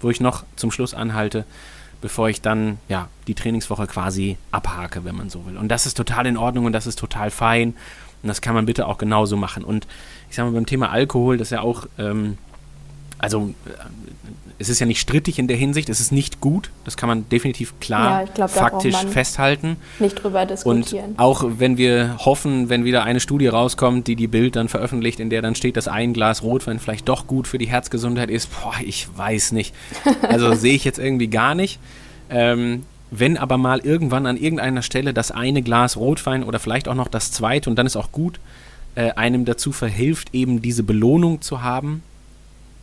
wo 0.00 0.08
ich 0.08 0.20
noch 0.20 0.44
zum 0.56 0.70
Schluss 0.70 0.94
anhalte, 0.94 1.44
bevor 2.00 2.30
ich 2.30 2.40
dann 2.40 2.78
ja 2.88 3.08
die 3.26 3.34
Trainingswoche 3.34 3.86
quasi 3.86 4.38
abhake, 4.50 5.04
wenn 5.04 5.14
man 5.14 5.28
so 5.28 5.44
will. 5.44 5.58
Und 5.58 5.68
das 5.68 5.84
ist 5.84 5.96
total 5.96 6.26
in 6.26 6.38
Ordnung 6.38 6.64
und 6.64 6.72
das 6.72 6.86
ist 6.86 6.98
total 6.98 7.30
fein. 7.30 7.74
Und 8.22 8.28
das 8.28 8.40
kann 8.40 8.54
man 8.54 8.66
bitte 8.66 8.86
auch 8.86 8.98
genauso 8.98 9.36
machen. 9.36 9.64
Und 9.64 9.86
ich 10.30 10.36
sage 10.36 10.50
mal, 10.50 10.54
beim 10.54 10.66
Thema 10.66 10.90
Alkohol, 10.90 11.36
das 11.36 11.48
ist 11.48 11.52
ja 11.52 11.60
auch, 11.60 11.86
ähm, 11.98 12.38
also 13.18 13.54
äh, 13.66 13.70
es 14.58 14.68
ist 14.68 14.78
ja 14.78 14.86
nicht 14.86 15.00
strittig 15.00 15.40
in 15.40 15.48
der 15.48 15.56
Hinsicht, 15.56 15.88
es 15.88 16.00
ist 16.00 16.12
nicht 16.12 16.40
gut, 16.40 16.70
das 16.84 16.96
kann 16.96 17.08
man 17.08 17.28
definitiv 17.30 17.80
klar 17.80 18.22
Ja, 18.22 18.28
glaub, 18.32 18.50
faktisch 18.50 18.96
festhalten. 19.10 19.76
Nicht 19.98 20.22
drüber 20.22 20.42
Und 20.42 20.50
diskutieren. 20.50 21.14
auch 21.16 21.44
wenn 21.58 21.76
wir 21.76 22.16
hoffen, 22.18 22.68
wenn 22.68 22.84
wieder 22.84 23.02
eine 23.02 23.18
Studie 23.18 23.48
rauskommt, 23.48 24.06
die 24.06 24.14
die 24.14 24.28
Bild 24.28 24.54
dann 24.54 24.68
veröffentlicht, 24.68 25.18
in 25.18 25.30
der 25.30 25.42
dann 25.42 25.56
steht, 25.56 25.76
dass 25.76 25.88
ein 25.88 26.12
Glas 26.12 26.44
Rotwein 26.44 26.78
vielleicht 26.78 27.08
doch 27.08 27.26
gut 27.26 27.48
für 27.48 27.58
die 27.58 27.66
Herzgesundheit 27.66 28.30
ist, 28.30 28.50
boah, 28.62 28.74
ich 28.84 29.08
weiß 29.16 29.50
nicht. 29.52 29.74
Also 30.22 30.54
sehe 30.54 30.74
ich 30.74 30.84
jetzt 30.84 30.98
irgendwie 31.00 31.28
gar 31.28 31.56
nicht. 31.56 31.80
Ähm, 32.30 32.84
wenn 33.14 33.36
aber 33.36 33.58
mal 33.58 33.80
irgendwann 33.80 34.26
an 34.26 34.38
irgendeiner 34.38 34.82
Stelle 34.82 35.12
das 35.12 35.30
eine 35.30 35.62
Glas 35.62 35.96
Rotwein 35.96 36.42
oder 36.42 36.58
vielleicht 36.58 36.88
auch 36.88 36.94
noch 36.94 37.08
das 37.08 37.30
zweite 37.30 37.68
und 37.68 37.76
dann 37.76 37.86
ist 37.86 37.96
auch 37.96 38.10
gut, 38.10 38.40
äh, 38.94 39.10
einem 39.12 39.44
dazu 39.44 39.70
verhilft, 39.70 40.30
eben 40.34 40.62
diese 40.62 40.82
Belohnung 40.82 41.42
zu 41.42 41.62
haben, 41.62 42.02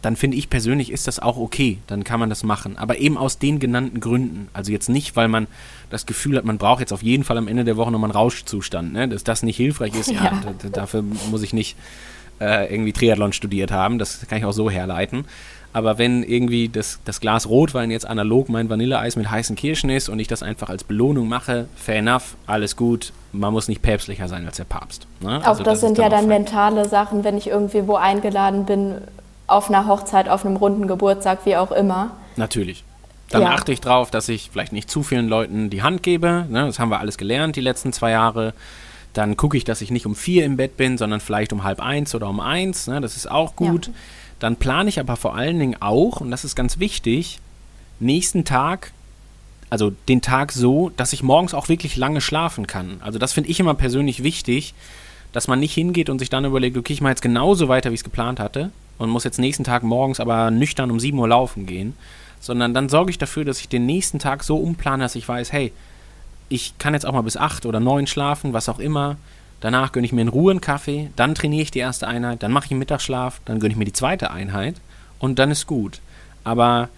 dann 0.02 0.16
finde 0.16 0.38
ich 0.38 0.50
persönlich, 0.50 0.92
ist 0.92 1.08
das 1.08 1.20
auch 1.20 1.36
okay. 1.38 1.80
Dann 1.88 2.04
kann 2.06 2.20
man 2.22 2.30
das 2.30 2.44
machen. 2.44 2.78
Aber 2.78 3.00
eben 3.00 3.18
aus 3.18 3.38
den 3.38 3.60
genannten 3.60 4.00
Gründen. 4.00 4.48
Also 4.54 4.72
jetzt 4.72 4.88
nicht, 4.88 5.16
weil 5.18 5.28
man 5.28 5.48
das 5.90 6.06
Gefühl 6.06 6.38
hat, 6.38 6.46
man 6.46 6.58
braucht 6.58 6.80
jetzt 6.80 6.94
auf 6.94 7.04
jeden 7.04 7.24
Fall 7.26 7.38
am 7.38 7.48
Ende 7.50 7.66
der 7.66 7.76
Woche 7.76 7.92
nochmal 7.92 8.10
einen 8.10 8.18
Rauschzustand. 8.18 8.94
Ne? 8.94 9.10
Dass 9.10 9.26
das 9.26 9.44
nicht 9.44 9.58
hilfreich 9.58 9.94
ist, 9.96 10.10
ja, 10.10 10.24
Ja. 10.24 10.70
dafür 10.72 11.04
muss 11.32 11.42
ich 11.42 11.52
nicht 11.52 11.76
äh, 12.40 12.74
irgendwie 12.74 12.94
Triathlon 12.94 13.34
studiert 13.34 13.72
haben. 13.72 14.00
Das 14.00 14.26
kann 14.30 14.38
ich 14.38 14.46
auch 14.46 14.54
so 14.54 14.70
herleiten. 14.70 15.26
Aber 15.72 15.98
wenn 16.00 16.24
irgendwie 16.24 16.68
das, 16.68 17.00
das 17.06 17.20
Glas 17.22 17.48
Rotwein 17.48 17.92
jetzt 17.92 18.08
analog 18.08 18.50
mein 18.50 18.70
Vanilleeis 18.70 19.16
mit 19.16 19.30
heißen 19.30 19.56
Kirschen 19.56 19.90
ist 19.92 20.10
und 20.10 20.20
ich 20.20 20.28
das 20.28 20.42
einfach 20.42 20.70
als 20.70 20.84
Belohnung 20.84 21.28
mache, 21.30 21.68
fair 21.76 21.98
enough, 21.98 22.36
alles 22.48 22.76
gut. 22.76 23.14
Man 23.32 23.54
muss 23.54 23.68
nicht 23.68 23.82
päpstlicher 23.84 24.28
sein 24.28 24.46
als 24.48 24.58
der 24.58 24.64
Papst. 24.64 25.06
Ne? 25.20 25.40
Auch 25.42 25.48
Also 25.48 25.64
das, 25.64 25.76
ist 25.76 25.82
sind 25.82 25.98
ja 26.00 26.08
auch 26.08 26.10
dann 26.10 26.28
mentale 26.28 26.90
Sachen, 26.90 27.24
wenn 27.24 27.38
ich 27.38 27.48
irgendwie 27.48 27.88
wo 27.88 27.96
eingeladen 27.96 28.66
bin, 28.66 28.96
auf 29.46 29.70
einer 29.70 29.88
Hochzeit, 29.88 30.28
auf 30.30 30.46
einem 30.46 30.56
runden 30.56 30.88
Geburtstag, 30.88 31.40
wie 31.46 31.56
auch 31.56 31.72
immer. 31.72 32.12
Natürlich. 32.36 32.84
Dann 33.30 33.44
Ja. 33.44 33.50
achte 33.50 33.72
ich 33.72 33.82
drauf, 33.82 34.10
dass 34.10 34.28
ich 34.28 34.50
vielleicht 34.52 34.74
nicht 34.74 34.90
zu 34.90 35.04
vielen 35.04 35.28
Leuten 35.28 35.70
die 35.70 35.84
Hand 35.84 36.02
gebe. 36.02 36.46
Ne? 36.50 36.66
Das 36.66 36.80
haben 36.80 36.90
wir 36.90 37.00
alles 37.00 37.18
gelernt 37.18 37.56
die 37.56 37.62
letzten 37.62 37.94
zwei 37.94 38.12
Jahre. 38.12 38.54
Dann 39.14 39.38
gucke 39.38 39.58
ich, 39.58 39.64
dass 39.64 39.82
ich 39.82 39.92
nicht 39.92 40.06
um 40.08 40.16
vier 40.16 40.46
im 40.46 40.58
Bett 40.58 40.78
bin, 40.78 40.98
sondern 40.98 41.20
vielleicht 41.20 41.54
um 41.54 41.64
halb 41.64 41.80
eins 41.80 42.16
oder 42.16 42.28
um 42.28 42.40
eins. 42.40 42.88
Ne? 42.88 43.02
Das 43.02 43.16
ist 43.16 43.30
auch 43.30 43.56
gut. 43.56 43.88
Ja. 43.88 43.94
Dann 44.40 44.56
plane 44.56 44.90
ich 44.90 45.00
aber 45.00 45.16
vor 45.16 45.36
allen 45.36 45.60
Dingen 45.60 45.82
auch, 45.82 46.22
und 46.22 46.32
das 46.32 46.44
ist 46.44 46.56
ganz 46.56 46.80
wichtig, 46.80 47.40
nächsten 48.00 48.46
Tag, 48.46 48.92
also 49.70 49.92
den 50.08 50.22
Tag 50.22 50.52
so, 50.52 50.90
dass 50.96 51.14
ich 51.14 51.22
morgens 51.22 51.54
auch 51.54 51.70
wirklich 51.70 51.98
lange 51.98 52.22
schlafen 52.22 52.66
kann. 52.66 52.98
Also 53.02 53.20
das 53.20 53.34
finde 53.34 53.50
ich 53.50 53.60
immer 53.60 53.74
persönlich 53.74 54.24
wichtig, 54.24 54.74
dass 55.34 55.48
man 55.48 55.60
nicht 55.60 55.74
hingeht 55.74 56.10
und 56.10 56.20
sich 56.20 56.30
dann 56.30 56.46
überlegt, 56.46 56.78
okay, 56.78 56.94
ich 56.94 57.02
mache 57.02 57.12
jetzt 57.12 57.22
genauso 57.22 57.68
weiter, 57.68 57.92
wie 57.92 57.96
ich 57.96 58.00
es 58.00 58.06
geplant 58.06 58.40
hatte 58.40 58.72
und 58.98 59.10
muss 59.10 59.24
jetzt 59.24 59.38
nächsten 59.38 59.64
Tag 59.64 59.84
morgens 59.84 60.20
aber 60.20 60.50
nüchtern 60.50 60.90
um 60.90 61.00
7 61.00 61.18
Uhr 61.20 61.28
laufen 61.28 61.66
gehen, 61.66 61.96
sondern 62.40 62.74
dann 62.74 62.90
sorge 62.90 63.12
ich 63.12 63.18
dafür, 63.18 63.46
dass 63.46 63.60
ich 63.60 63.70
den 63.70 63.86
nächsten 63.86 64.20
Tag 64.20 64.44
so 64.44 64.58
umplane, 64.58 65.04
dass 65.04 65.16
ich 65.16 65.28
weiß, 65.28 65.52
hey, 65.52 65.72
ich 66.48 66.78
kann 66.80 66.94
jetzt 66.94 67.06
auch 67.06 67.14
mal 67.14 67.22
bis 67.22 67.38
8 67.38 67.66
oder 67.66 67.80
9 67.80 68.08
schlafen, 68.08 68.54
was 68.54 68.70
auch 68.70 68.80
immer. 68.80 69.18
Danach 69.62 69.92
gönne 69.92 70.06
ich 70.06 70.14
mir 70.14 70.22
in 70.22 70.28
Ruhe 70.30 70.52
einen 70.52 70.62
Kaffee, 70.62 71.10
dann 71.16 71.36
trainiere 71.36 71.64
ich 71.64 71.72
die 71.72 71.80
erste 71.80 72.08
Einheit, 72.08 72.44
dann 72.44 72.52
mache 72.52 72.66
ich 72.66 72.72
einen 72.72 72.80
Mittagsschlaf, 72.80 73.42
dann 73.46 73.60
gönne 73.60 73.74
ich 73.74 73.78
mir 73.78 73.86
die 73.86 73.94
zweite 73.94 74.32
Einheit 74.32 74.76
und 75.20 75.38
dann 75.40 75.52
ist 75.52 75.68
gut. 75.68 76.00
Aber 76.44 76.90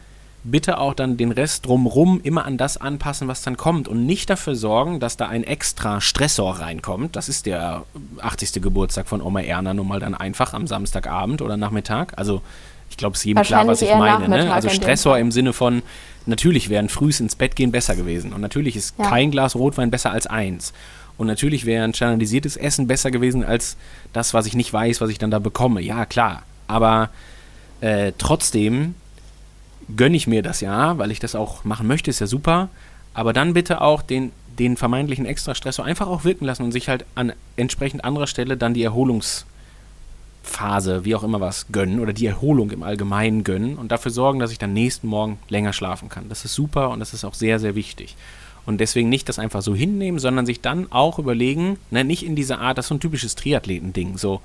bitte 0.44 0.80
auch 0.80 0.94
dann 0.94 1.18
den 1.18 1.32
Rest 1.32 1.66
drumrum 1.66 2.20
immer 2.24 2.46
an 2.46 2.58
das 2.58 2.78
anpassen, 2.78 3.28
was 3.28 3.42
dann 3.44 3.58
kommt 3.58 3.88
und 3.88 4.06
nicht 4.06 4.30
dafür 4.30 4.56
sorgen, 4.56 5.00
dass 5.00 5.18
da 5.18 5.28
ein 5.28 5.44
extra 5.44 6.02
Stressor 6.02 6.60
reinkommt. 6.60 7.16
Das 7.16 7.30
ist 7.30 7.46
der 7.46 7.84
80. 8.22 8.62
Geburtstag 8.62 9.08
von 9.08 9.22
Oma 9.22 9.42
Erna 9.42 9.74
nun 9.74 9.88
mal 9.88 10.00
dann 10.00 10.16
einfach 10.16 10.54
am 10.54 10.66
Samstagabend 10.68 11.42
oder 11.42 11.58
Nachmittag. 11.58 12.14
Also 12.18 12.42
ich 12.90 12.98
glaube, 12.98 13.14
es 13.14 13.22
ist 13.22 13.26
jedem 13.26 13.44
klar, 13.44 13.68
was 13.68 13.82
ich 13.82 13.94
meine. 13.94 14.28
Ne? 14.28 14.54
Also 14.54 14.70
Stressor 14.70 15.18
im 15.18 15.32
Sinne 15.32 15.54
von, 15.54 15.82
natürlich 16.26 16.70
wäre 16.70 16.84
ein 16.84 16.90
frühes 16.90 17.20
ins 17.20 17.36
Bett 17.36 17.56
gehen 17.56 17.72
besser 17.72 17.96
gewesen 17.96 18.34
und 18.34 18.42
natürlich 18.42 18.76
ist 18.76 18.96
Ja. 18.98 19.10
kein 19.10 19.32
Glas 19.32 19.56
Rotwein 19.56 19.92
besser 19.92 20.12
als 20.12 20.28
eins. 20.28 20.74
Und 21.22 21.28
natürlich 21.28 21.68
wäre 21.68 21.84
ein 21.84 21.94
standardisiertes 21.94 22.58
Essen 22.58 22.88
besser 22.88 23.12
gewesen 23.12 23.46
als 23.46 23.78
das, 24.12 24.34
was 24.34 24.48
ich 24.48 24.56
nicht 24.56 24.74
weiß, 24.74 25.02
was 25.02 25.12
ich 25.12 25.20
dann 25.20 25.30
da 25.30 25.38
bekomme. 25.38 25.80
Ja, 25.80 26.08
klar. 26.08 26.42
Aber 26.66 27.12
äh, 27.80 28.14
trotzdem 28.18 28.96
gönne 29.96 30.18
ich 30.18 30.26
mir 30.26 30.42
das 30.42 30.62
ja, 30.62 30.98
weil 30.98 31.12
ich 31.12 31.20
das 31.20 31.36
auch 31.36 31.64
machen 31.64 31.86
möchte, 31.86 32.10
ist 32.10 32.22
ja 32.22 32.26
super. 32.26 32.70
Aber 33.14 33.34
dann 33.34 33.54
bitte 33.54 33.82
auch 33.82 34.02
den, 34.02 34.32
den 34.58 34.78
vermeintlichen 34.78 35.28
Extra-Stressor 35.28 35.86
einfach 35.86 36.08
auch 36.08 36.24
wirken 36.24 36.46
lassen 36.46 36.64
und 36.64 36.72
sich 36.72 36.90
halt 36.90 37.06
an 37.14 37.34
entsprechend 37.56 38.04
anderer 38.04 38.26
Stelle 38.26 38.58
dann 38.58 38.74
die 38.74 38.82
Erholungsphase, 38.82 39.46
wie 41.06 41.14
auch 41.14 41.22
immer 41.22 41.40
was, 41.40 41.68
gönnen 41.72 42.00
oder 42.00 42.14
die 42.14 42.26
Erholung 42.26 42.72
im 42.72 42.82
Allgemeinen 42.82 43.44
gönnen 43.44 43.78
und 43.78 43.92
dafür 43.92 44.10
sorgen, 44.10 44.40
dass 44.40 44.52
ich 44.52 44.58
dann 44.58 44.74
nächsten 44.74 45.08
Morgen 45.08 45.38
länger 45.50 45.74
schlafen 45.74 46.10
kann. 46.10 46.30
Das 46.30 46.46
ist 46.46 46.56
super 46.56 46.90
und 46.90 47.00
das 47.00 47.14
ist 47.14 47.26
auch 47.26 47.36
sehr, 47.36 47.60
sehr 47.60 47.76
wichtig. 47.76 48.16
Und 48.66 48.80
deswegen 48.80 49.10
nicht 49.10 49.28
das 49.28 49.40
einfach 49.40 49.62
so 49.62 49.74
hinnehmen, 49.76 50.20
sondern 50.20 50.46
sich 50.46 50.62
dann 50.62 50.92
auch 50.92 51.18
überlegen, 51.20 51.78
ne, 51.90 52.04
nicht 52.04 52.26
in 52.26 52.36
dieser 52.36 52.60
Art, 52.60 52.78
das 52.78 52.86
ist 52.86 52.90
so 52.90 52.96
ein 52.96 53.00
typisches 53.00 53.36
Triathleten-Ding, 53.36 54.18
so, 54.18 54.42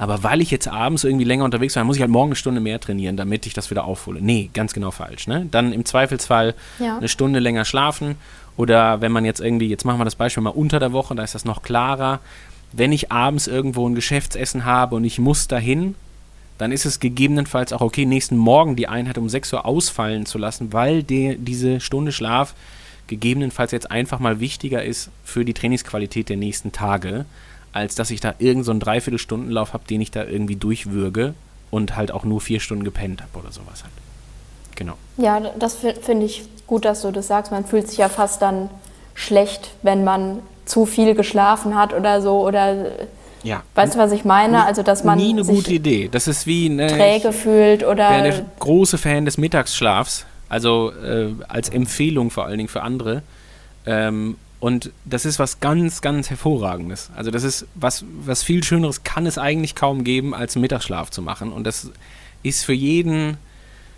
aber 0.00 0.22
weil 0.22 0.40
ich 0.40 0.50
jetzt 0.50 0.66
abends 0.66 1.04
irgendwie 1.04 1.26
länger 1.26 1.44
unterwegs 1.44 1.76
war, 1.76 1.84
muss 1.84 1.96
ich 1.96 2.00
halt 2.00 2.10
morgen 2.10 2.30
eine 2.30 2.36
Stunde 2.36 2.62
mehr 2.62 2.80
trainieren, 2.80 3.18
damit 3.18 3.44
ich 3.44 3.52
das 3.52 3.70
wieder 3.70 3.84
aufhole. 3.84 4.22
Nee, 4.22 4.48
ganz 4.54 4.72
genau 4.72 4.90
falsch. 4.90 5.26
Ne? 5.26 5.46
Dann 5.50 5.74
im 5.74 5.84
Zweifelsfall 5.84 6.54
Ja. 6.78 6.96
eine 6.96 7.08
Stunde 7.08 7.38
länger 7.38 7.66
schlafen. 7.66 8.16
Oder 8.56 9.02
wenn 9.02 9.12
man 9.12 9.26
jetzt 9.26 9.40
irgendwie, 9.42 9.68
jetzt 9.68 9.84
machen 9.84 10.00
wir 10.00 10.06
das 10.06 10.14
Beispiel 10.16 10.42
mal 10.42 10.50
unter 10.50 10.78
der 10.78 10.92
Woche, 10.92 11.14
da 11.14 11.22
ist 11.22 11.34
das 11.34 11.44
noch 11.44 11.60
klarer. 11.60 12.20
Wenn 12.72 12.92
ich 12.92 13.12
abends 13.12 13.46
irgendwo 13.46 13.86
ein 13.86 13.94
Geschäftsessen 13.94 14.64
habe 14.64 14.96
und 14.96 15.04
ich 15.04 15.18
muss 15.18 15.48
dahin, 15.48 15.94
dann 16.56 16.72
ist 16.72 16.86
es 16.86 16.98
gegebenenfalls 16.98 17.74
auch 17.74 17.82
okay, 17.82 18.06
nächsten 18.06 18.38
Morgen 18.38 18.76
die 18.76 18.88
Einheit 18.88 19.18
um 19.18 19.28
6 19.28 19.52
Uhr 19.52 19.66
ausfallen 19.66 20.24
zu 20.24 20.38
lassen, 20.38 20.72
weil 20.72 21.02
die, 21.02 21.36
diese 21.38 21.78
Stunde 21.80 22.12
Schlaf 22.12 22.54
gegebenenfalls 23.10 23.72
jetzt 23.72 23.90
einfach 23.90 24.18
mal 24.20 24.40
wichtiger 24.40 24.82
ist 24.82 25.10
für 25.24 25.44
die 25.44 25.52
Trainingsqualität 25.52 26.28
der 26.30 26.36
nächsten 26.38 26.72
Tage, 26.72 27.26
als 27.72 27.94
dass 27.94 28.10
ich 28.10 28.20
da 28.20 28.30
irgendeinen 28.38 28.64
so 28.64 28.70
einen 28.70 28.80
Dreiviertelstundenlauf 28.80 29.74
habe, 29.74 29.84
den 29.88 30.00
ich 30.00 30.10
da 30.10 30.24
irgendwie 30.24 30.56
durchwürge 30.56 31.34
und 31.70 31.96
halt 31.96 32.10
auch 32.12 32.24
nur 32.24 32.40
vier 32.40 32.60
Stunden 32.60 32.84
gepennt 32.84 33.20
habe 33.22 33.38
oder 33.38 33.52
sowas 33.52 33.82
halt. 33.82 33.92
Genau. 34.76 34.94
Ja, 35.18 35.40
das 35.58 35.74
fi- 35.74 35.94
finde 36.00 36.24
ich 36.26 36.44
gut, 36.66 36.84
dass 36.86 37.02
du 37.02 37.10
das 37.10 37.26
sagst. 37.26 37.52
Man 37.52 37.66
fühlt 37.66 37.88
sich 37.88 37.98
ja 37.98 38.08
fast 38.08 38.40
dann 38.40 38.70
schlecht, 39.14 39.70
wenn 39.82 40.04
man 40.04 40.38
zu 40.64 40.86
viel 40.86 41.14
geschlafen 41.14 41.76
hat 41.76 41.92
oder 41.92 42.22
so. 42.22 42.40
Oder 42.46 42.86
Ja. 43.42 43.62
weißt 43.74 43.94
du, 43.94 43.98
was 43.98 44.12
ich 44.12 44.24
meine? 44.24 44.64
Also, 44.64 44.82
dass 44.82 45.04
man 45.04 45.18
Nie 45.18 45.30
eine 45.30 45.44
gute 45.44 45.72
Idee. 45.72 46.08
Das 46.10 46.28
ist 46.28 46.46
wie 46.46 46.68
ne, 46.68 46.86
träge 46.86 47.32
fühlt 47.32 47.80
Ich 47.82 47.86
bin 47.86 47.88
oder 47.88 48.22
der 48.22 48.44
große 48.58 48.98
Fan 48.98 49.24
des 49.26 49.36
Mittagsschlafs, 49.36 50.24
also 50.50 50.92
äh, 50.92 51.32
als 51.48 51.70
Empfehlung 51.70 52.30
vor 52.30 52.44
allen 52.44 52.58
Dingen 52.58 52.68
für 52.68 52.82
andere. 52.82 53.22
Ähm, 53.86 54.36
und 54.58 54.90
das 55.06 55.24
ist 55.24 55.38
was 55.38 55.60
ganz, 55.60 56.02
ganz 56.02 56.28
Hervorragendes. 56.28 57.10
Also 57.16 57.30
das 57.30 57.44
ist 57.44 57.66
was, 57.74 58.04
was 58.26 58.42
viel 58.42 58.62
Schöneres 58.62 59.04
kann 59.04 59.24
es 59.24 59.38
eigentlich 59.38 59.74
kaum 59.74 60.04
geben, 60.04 60.34
als 60.34 60.56
Mittagsschlaf 60.56 61.10
zu 61.10 61.22
machen. 61.22 61.50
Und 61.50 61.64
das 61.64 61.90
ist 62.42 62.64
für 62.64 62.74
jeden 62.74 63.38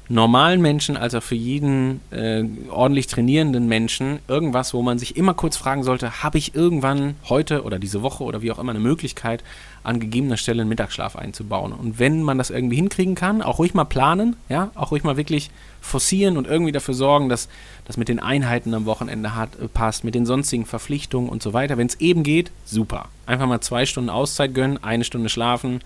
normalen 0.08 0.60
Menschen, 0.60 0.96
als 0.96 1.14
auch 1.14 1.22
für 1.22 1.34
jeden 1.34 2.00
äh, 2.10 2.44
ordentlich 2.70 3.06
trainierenden 3.06 3.66
Menschen 3.66 4.18
irgendwas, 4.28 4.74
wo 4.74 4.82
man 4.82 4.98
sich 4.98 5.16
immer 5.16 5.34
kurz 5.34 5.56
fragen 5.56 5.84
sollte, 5.84 6.22
habe 6.22 6.38
ich 6.38 6.54
irgendwann 6.54 7.14
heute 7.28 7.62
oder 7.62 7.78
diese 7.78 8.02
Woche 8.02 8.24
oder 8.24 8.42
wie 8.42 8.50
auch 8.50 8.58
immer 8.58 8.72
eine 8.72 8.80
Möglichkeit, 8.80 9.42
an 9.84 10.00
gegebener 10.00 10.36
Stelle 10.36 10.62
einen 10.62 10.68
Mittagsschlaf 10.68 11.16
einzubauen. 11.16 11.72
Und 11.72 11.98
wenn 11.98 12.22
man 12.22 12.38
das 12.38 12.50
irgendwie 12.50 12.76
hinkriegen 12.76 13.14
kann, 13.14 13.42
auch 13.42 13.58
ruhig 13.58 13.74
mal 13.74 13.84
planen, 13.84 14.36
ja, 14.48 14.70
auch 14.74 14.90
ruhig 14.90 15.02
mal 15.02 15.16
wirklich 15.16 15.50
forcieren 15.80 16.36
und 16.36 16.46
irgendwie 16.46 16.72
dafür 16.72 16.94
sorgen, 16.94 17.28
dass 17.28 17.48
das 17.84 17.96
mit 17.96 18.08
den 18.08 18.20
Einheiten 18.20 18.74
am 18.74 18.86
Wochenende 18.86 19.34
hat, 19.34 19.58
äh, 19.60 19.68
passt, 19.68 20.04
mit 20.04 20.14
den 20.14 20.26
sonstigen 20.26 20.66
Verpflichtungen 20.66 21.28
und 21.28 21.42
so 21.42 21.52
weiter. 21.52 21.78
Wenn 21.78 21.88
es 21.88 22.00
eben 22.00 22.22
geht, 22.22 22.50
super. 22.64 23.08
Einfach 23.26 23.46
mal 23.46 23.60
zwei 23.60 23.86
Stunden 23.86 24.10
Auszeit 24.10 24.54
gönnen, 24.54 24.82
eine 24.82 25.04
Stunde 25.04 25.28
schlafen, 25.28 25.80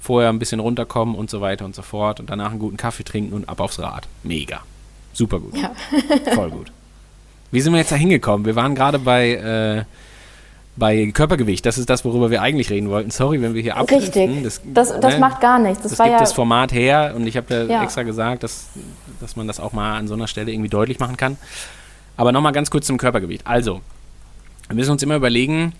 vorher 0.00 0.30
ein 0.30 0.38
bisschen 0.38 0.60
runterkommen 0.60 1.14
und 1.14 1.30
so 1.30 1.40
weiter 1.40 1.64
und 1.64 1.74
so 1.74 1.82
fort 1.82 2.20
und 2.20 2.30
danach 2.30 2.50
einen 2.50 2.58
guten 2.58 2.76
Kaffee 2.76 3.02
trinken 3.04 3.32
und 3.32 3.48
ab 3.48 3.60
aufs 3.60 3.78
Rad. 3.78 4.06
Mega. 4.22 4.60
Super 5.12 5.40
gut. 5.40 5.56
Ja. 5.56 5.72
Voll 6.34 6.50
gut. 6.50 6.72
Wie 7.50 7.60
sind 7.60 7.72
wir 7.72 7.78
jetzt 7.80 7.92
da 7.92 7.96
hingekommen? 7.96 8.44
Wir 8.46 8.56
waren 8.56 8.74
gerade 8.74 8.98
bei, 8.98 9.30
äh, 9.32 9.84
bei 10.76 11.10
Körpergewicht. 11.12 11.64
Das 11.64 11.78
ist 11.78 11.88
das, 11.88 12.04
worüber 12.04 12.30
wir 12.30 12.42
eigentlich 12.42 12.70
reden 12.70 12.90
wollten. 12.90 13.10
Sorry, 13.10 13.40
wenn 13.40 13.54
wir 13.54 13.62
hier 13.62 13.76
abdriften. 13.76 14.44
richtig. 14.44 14.60
Das, 14.74 15.00
das 15.00 15.14
ne? 15.14 15.20
macht 15.20 15.40
gar 15.40 15.58
nichts. 15.58 15.82
Das, 15.82 15.92
Das, 15.92 15.98
gibt 15.98 16.10
ja 16.12 16.18
das 16.18 16.32
Format 16.34 16.72
her 16.72 17.14
und 17.16 17.26
ich 17.26 17.36
habe 17.36 17.46
da 17.48 17.62
Ja. 17.72 17.82
extra 17.82 18.02
gesagt, 18.02 18.42
dass, 18.42 18.66
dass 19.20 19.36
man 19.36 19.46
das 19.46 19.58
auch 19.58 19.72
mal 19.72 19.96
an 19.96 20.06
so 20.08 20.14
einer 20.14 20.26
Stelle 20.28 20.52
irgendwie 20.52 20.68
deutlich 20.68 20.98
machen 20.98 21.16
kann. 21.16 21.38
Aber 22.18 22.32
nochmal 22.32 22.52
ganz 22.52 22.70
kurz 22.70 22.86
zum 22.86 22.98
Körpergewicht. 22.98 23.46
Also, 23.46 23.80
wir 24.68 24.76
müssen 24.76 24.90
uns 24.90 25.02
immer 25.02 25.16
überlegen, 25.16 25.72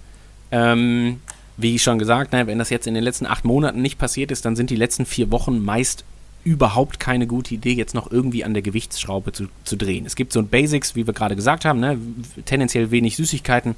ähm, 0.51 1.21
wie 1.57 1.79
schon 1.79 1.99
gesagt, 1.99 2.33
ne, 2.33 2.47
wenn 2.47 2.59
das 2.59 2.71
jetzt 2.71 2.87
in 2.87 2.95
den 2.95 3.05
letzten 3.05 3.27
acht 3.27 3.45
Monaten 3.45 3.81
nicht 3.83 3.99
passiert 3.99 4.31
ist, 4.31 4.45
dann 4.45 4.57
sind 4.57 4.71
die 4.71 4.77
letzten 4.77 5.07
vier 5.07 5.31
Wochen 5.31 5.65
meist 5.65 6.05
überhaupt 6.45 7.01
keine 7.01 7.27
gute 7.27 7.55
Idee, 7.55 7.73
jetzt 7.73 7.95
noch 7.95 8.11
irgendwie 8.11 8.45
an 8.45 8.55
der 8.55 8.63
Gewichtsschraube 8.63 9.33
zu, 9.33 9.47
zu 9.65 9.77
drehen. 9.77 10.07
Es 10.07 10.15
gibt 10.15 10.33
so 10.33 10.39
ein 10.39 10.49
Basics, 10.49 10.95
wie 10.95 11.07
wir 11.07 11.15
gerade 11.15 11.35
gesagt 11.35 11.65
haben, 11.65 11.81
ne, 11.81 11.99
tendenziell 12.45 12.91
wenig 12.93 13.17
Süßigkeiten, 13.17 13.75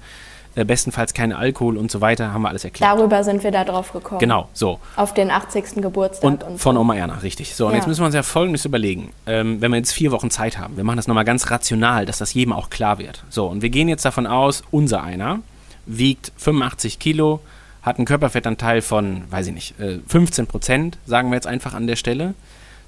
äh, 0.54 0.64
bestenfalls 0.66 1.14
kein 1.14 1.32
Alkohol 1.32 1.78
und 1.78 1.90
so 1.90 2.00
weiter, 2.02 2.32
haben 2.32 2.42
wir 2.42 2.48
alles 2.48 2.64
erklärt. 2.64 2.92
Darüber 2.92 3.24
sind 3.24 3.42
wir 3.42 3.52
da 3.52 3.64
drauf 3.64 3.92
gekommen. 3.92 4.18
Genau, 4.18 4.48
so. 4.52 4.80
Auf 4.96 5.14
den 5.14 5.30
80. 5.30 5.76
Geburtstag 5.80 6.24
Und, 6.24 6.42
und, 6.44 6.58
von 6.58 6.74
so. 6.74 6.80
Oma 6.82 6.94
Erna, 6.96 7.14
richtig. 7.18 7.54
So, 7.54 7.66
und 7.66 7.72
Ja. 7.72 7.78
jetzt 7.78 7.86
müssen 7.86 8.02
wir 8.02 8.06
uns 8.06 8.14
ja 8.14 8.22
Folgendes 8.22 8.64
überlegen. 8.66 9.12
Ähm, 9.26 9.60
wenn 9.62 9.70
wir 9.70 9.78
jetzt 9.78 9.92
vier 9.92 10.10
Wochen 10.10 10.30
Zeit 10.30 10.58
haben, 10.58 10.76
wir 10.76 10.84
machen 10.84 10.96
das 10.96 11.06
nochmal 11.06 11.24
ganz 11.24 11.50
rational, 11.50 12.04
dass 12.04 12.18
das 12.18 12.34
jedem 12.34 12.52
auch 12.52 12.68
klar 12.68 12.98
wird. 12.98 13.24
So, 13.30 13.46
und 13.46 13.62
wir 13.62 13.70
gehen 13.70 13.88
jetzt 13.88 14.04
davon 14.04 14.26
aus, 14.26 14.62
unser 14.70 15.02
einer 15.02 15.38
wiegt 15.86 16.32
85 16.36 16.98
Kilo, 16.98 17.40
hat 17.88 17.98
einen 17.98 18.06
Körperfettanteil 18.06 18.82
von, 18.82 19.22
weiß 19.30 19.48
ich 19.48 19.54
nicht, 19.54 19.80
äh, 19.80 19.98
15 20.06 20.46
Prozent, 20.46 20.98
sagen 21.06 21.30
wir 21.30 21.34
jetzt 21.34 21.46
einfach 21.46 21.74
an 21.74 21.86
der 21.86 21.96
Stelle. 21.96 22.34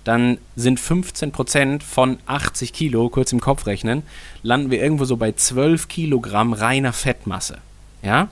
Dann 0.04 0.38
sind 0.56 0.80
15 0.80 1.32
Prozent 1.32 1.82
von 1.82 2.18
80 2.26 2.72
Kilo, 2.72 3.08
kurz 3.08 3.32
im 3.32 3.40
Kopf 3.40 3.66
rechnen, 3.66 4.02
landen 4.42 4.70
wir 4.70 4.82
irgendwo 4.82 5.04
so 5.04 5.16
bei 5.16 5.32
12 5.32 5.88
Kilogramm 5.88 6.52
reiner 6.52 6.92
Fettmasse. 6.92 7.58
Ja? 8.02 8.28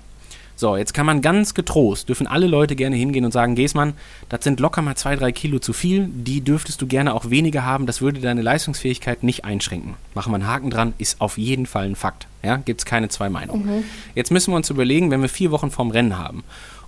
So, 0.59 0.76
jetzt 0.76 0.92
kann 0.92 1.06
man 1.06 1.22
ganz 1.22 1.54
getrost, 1.54 2.09
dürfen 2.09 2.26
alle 2.26 2.48
Leute 2.48 2.74
gerne 2.74 2.96
hingehen 2.96 3.24
und 3.24 3.30
sagen, 3.30 3.54
Gesmann, 3.54 3.94
das 4.28 4.42
sind 4.42 4.59
locker 4.59 4.82
mal 4.82 4.96
zwei, 4.96 5.14
drei 5.14 5.30
Kilo 5.30 5.61
zu 5.61 5.72
viel, 5.72 6.09
die 6.12 6.40
dürftest 6.40 6.82
du 6.82 6.88
gerne 6.88 7.14
auch 7.14 7.30
weniger 7.30 7.64
haben, 7.64 7.86
das 7.86 8.00
würde 8.00 8.18
deine 8.18 8.42
Leistungsfähigkeit 8.42 9.22
nicht 9.22 9.44
einschränken. 9.44 9.94
Machen 10.14 10.32
wir 10.32 10.34
einen 10.34 10.48
Haken 10.48 10.70
dran, 10.70 10.94
ist 10.98 11.20
auf 11.20 11.38
jeden 11.38 11.66
Fall 11.66 11.84
ein 11.84 11.94
Fakt. 11.94 12.26
Ja, 12.42 12.56
gibt 12.56 12.80
es 12.80 12.86
keine 12.86 13.09
zwei 13.09 13.28
Meinungen. 13.28 13.84
Jetzt 14.16 14.32
müssen 14.32 14.50
wir 14.50 14.56
uns 14.56 14.68
überlegen, 14.68 15.12
wenn 15.12 15.22
wir 15.22 15.28
vier 15.28 15.52
Wochen 15.52 15.70
vorm 15.70 15.92
Rennen 15.92 16.18
haben 16.18 16.42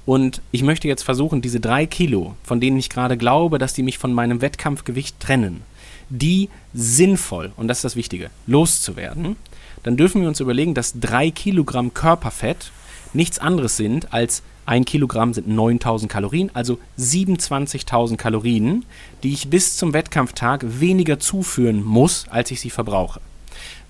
und 0.04 0.42
ich 0.50 0.64
möchte 0.64 0.88
jetzt 0.88 1.04
versuchen, 1.04 1.40
diese 1.40 1.60
drei 1.60 1.86
Kilo, 1.86 2.34
von 2.42 2.60
denen 2.60 2.76
ich 2.76 2.90
gerade 2.90 3.16
glaube, 3.16 3.58
dass 3.58 3.72
die 3.72 3.84
mich 3.84 3.98
von 3.98 4.12
meinem 4.12 4.40
Wettkampfgewicht 4.40 5.20
trennen, 5.20 5.62
die 6.08 6.48
sinnvoll, 6.74 7.52
und 7.56 7.68
das 7.68 7.78
ist 7.78 7.84
das 7.84 7.94
Wichtige, 7.94 8.30
loszuwerden, 8.48 9.36
dann 9.84 9.96
dürfen 9.96 10.22
wir 10.22 10.28
uns 10.28 10.40
überlegen, 10.40 10.74
dass 10.74 10.98
drei 10.98 11.30
Kilogramm 11.30 11.94
Körperfett 11.94 12.72
nichts 13.12 13.38
anderes 13.38 13.76
sind 13.76 14.12
als 14.12 14.42
ein 14.66 14.84
Kilogramm 14.84 15.34
sind 15.34 15.48
9000 15.48 16.11
Kalorien, 16.11 16.50
also 16.54 16.78
27.000 16.96 18.16
Kalorien, 18.16 18.84
die 19.24 19.32
ich 19.32 19.48
bis 19.48 19.76
zum 19.76 19.92
Wettkampftag 19.92 20.64
weniger 20.78 21.18
zuführen 21.18 21.82
muss, 21.82 22.26
als 22.30 22.52
ich 22.52 22.61
sie 22.61 22.70
verbrauche. 22.70 23.20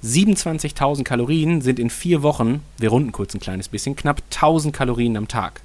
27.000 0.03 1.05
Kalorien 1.05 1.61
sind 1.61 1.79
in 1.79 1.91
vier 1.91 2.23
Wochen, 2.23 2.62
wir 2.79 2.89
runden 2.89 3.12
kurz 3.12 3.35
ein 3.35 3.41
kleines 3.41 3.68
bisschen, 3.68 3.95
knapp 3.95 4.23
1000 4.31 4.75
Kalorien 4.75 5.18
am 5.18 5.29
Tag. 5.29 5.61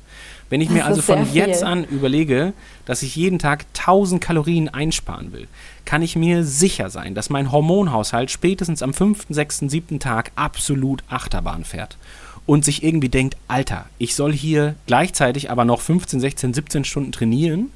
Wenn 0.50 0.60
ich 0.60 0.70
mir 0.72 0.80
Das 0.80 0.88
also 0.88 1.02
von 1.02 1.34
jetzt 1.34 1.60
viel. 1.60 1.68
an 1.68 1.86
überlege, 1.86 2.52
dass 2.86 3.02
ich 3.02 3.16
jeden 3.16 3.40
Tag 3.40 3.66
1000 3.78 4.20
Kalorien 4.20 4.68
einsparen 4.68 5.32
will, 5.32 5.48
kann 5.86 6.02
ich 6.02 6.18
mir 6.18 6.44
sicher 6.44 6.90
sein, 6.90 7.16
dass 7.16 7.30
mein 7.30 7.54
Hormonhaushalt 7.54 8.32
spätestens 8.32 8.84
am 8.84 8.94
fünften, 8.94 9.34
sechsten, 9.34 9.70
siebten 9.70 10.02
Tag 10.02 10.34
absolut 10.36 11.04
Achterbahn 11.08 11.64
fährt 11.64 11.98
und 12.46 12.66
sich 12.66 12.84
irgendwie 12.84 13.10
denkt, 13.10 13.38
Alter, 13.48 13.86
ich 13.98 14.16
soll 14.16 14.34
hier 14.34 14.76
gleichzeitig 14.86 15.50
aber 15.50 15.66
noch 15.66 15.82
15, 15.82 16.20
16, 16.20 16.54
17 16.54 16.86
Stunden 16.86 17.12
trainieren, 17.12 17.72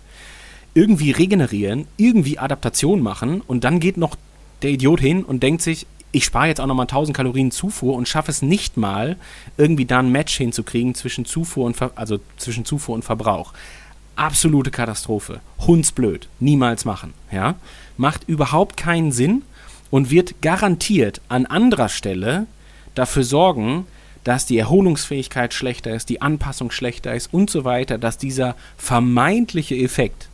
irgendwie 0.73 1.11
regenerieren, 1.11 1.87
irgendwie 1.97 2.39
Adaptation 2.39 3.01
machen 3.01 3.41
und 3.41 3.63
dann 3.63 3.79
geht 3.79 3.97
noch 3.97 4.15
der 4.61 4.71
Idiot 4.71 4.99
hin 4.99 5.23
und 5.23 5.41
denkt 5.41 5.61
sich, 5.61 5.87
ich 6.11 6.25
spare 6.25 6.47
jetzt 6.47 6.59
auch 6.59 6.65
nochmal 6.65 6.85
1000 6.85 7.15
Kalorien 7.15 7.51
Zufuhr 7.51 7.95
und 7.95 8.07
schaffe 8.07 8.31
es 8.31 8.41
nicht 8.41 8.77
mal, 8.77 9.17
irgendwie 9.57 9.85
da 9.85 9.99
ein 9.99 10.11
Match 10.11 10.35
hinzukriegen 10.37 10.95
zwischen 10.95 11.25
Zufuhr 11.25 11.65
und, 11.65 11.77
Ver 11.77 11.91
also 11.95 12.19
zwischen 12.37 12.65
Zufuhr 12.65 12.95
und 12.95 13.05
Verbrauch. 13.05 13.53
Absolute 14.15 14.71
Katastrophe. 14.71 15.39
Hundsblöd. 15.59 16.27
Niemals 16.39 16.83
machen. 16.83 17.13
Ja? 17.31 17.55
Macht 17.97 18.27
überhaupt 18.27 18.75
keinen 18.75 19.11
Sinn 19.11 19.43
und 19.91 20.09
wird 20.09 20.41
garantiert 20.41 21.21
an 21.29 21.45
anderer 21.45 21.89
Stelle 21.89 22.47
dafür 22.95 23.23
sorgen, 23.23 23.85
dass 24.23 24.45
die 24.45 24.57
Erholungsfähigkeit 24.57 25.53
schlechter 25.53 25.93
ist, 25.93 26.09
die 26.09 26.21
Anpassung 26.21 26.71
schlechter 26.71 27.13
ist 27.13 27.33
und 27.33 27.49
so 27.49 27.63
weiter, 27.63 27.97
dass 27.97 28.17
dieser 28.17 28.55
vermeintliche 28.77 29.75
Effekt, 29.75 30.27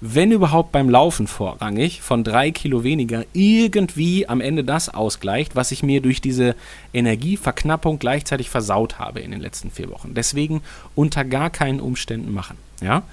wenn 0.00 0.30
überhaupt 0.30 0.72
beim 0.72 0.90
Laufen 0.90 1.26
vorrangig, 1.26 2.02
von 2.02 2.22
drei 2.22 2.50
Kilo 2.50 2.84
weniger 2.84 3.24
irgendwie 3.32 4.28
am 4.28 4.40
Ende 4.40 4.62
das 4.62 4.88
ausgleicht, 4.88 5.56
was 5.56 5.72
ich 5.72 5.82
mir 5.82 6.02
durch 6.02 6.20
diese 6.20 6.54
Energieverknappung 6.92 7.98
gleichzeitig 7.98 8.50
versaut 8.50 8.98
habe 8.98 9.20
in 9.20 9.30
den 9.30 9.40
letzten 9.40 9.70
vier 9.70 9.90
Wochen. 9.90 10.14
Deswegen 10.14 10.62
unter 10.94 11.24
gar 11.24 11.50
keinen 11.50 11.80
Umständen 11.80 12.32
machen. 12.32 12.56
Ja? 12.82 13.04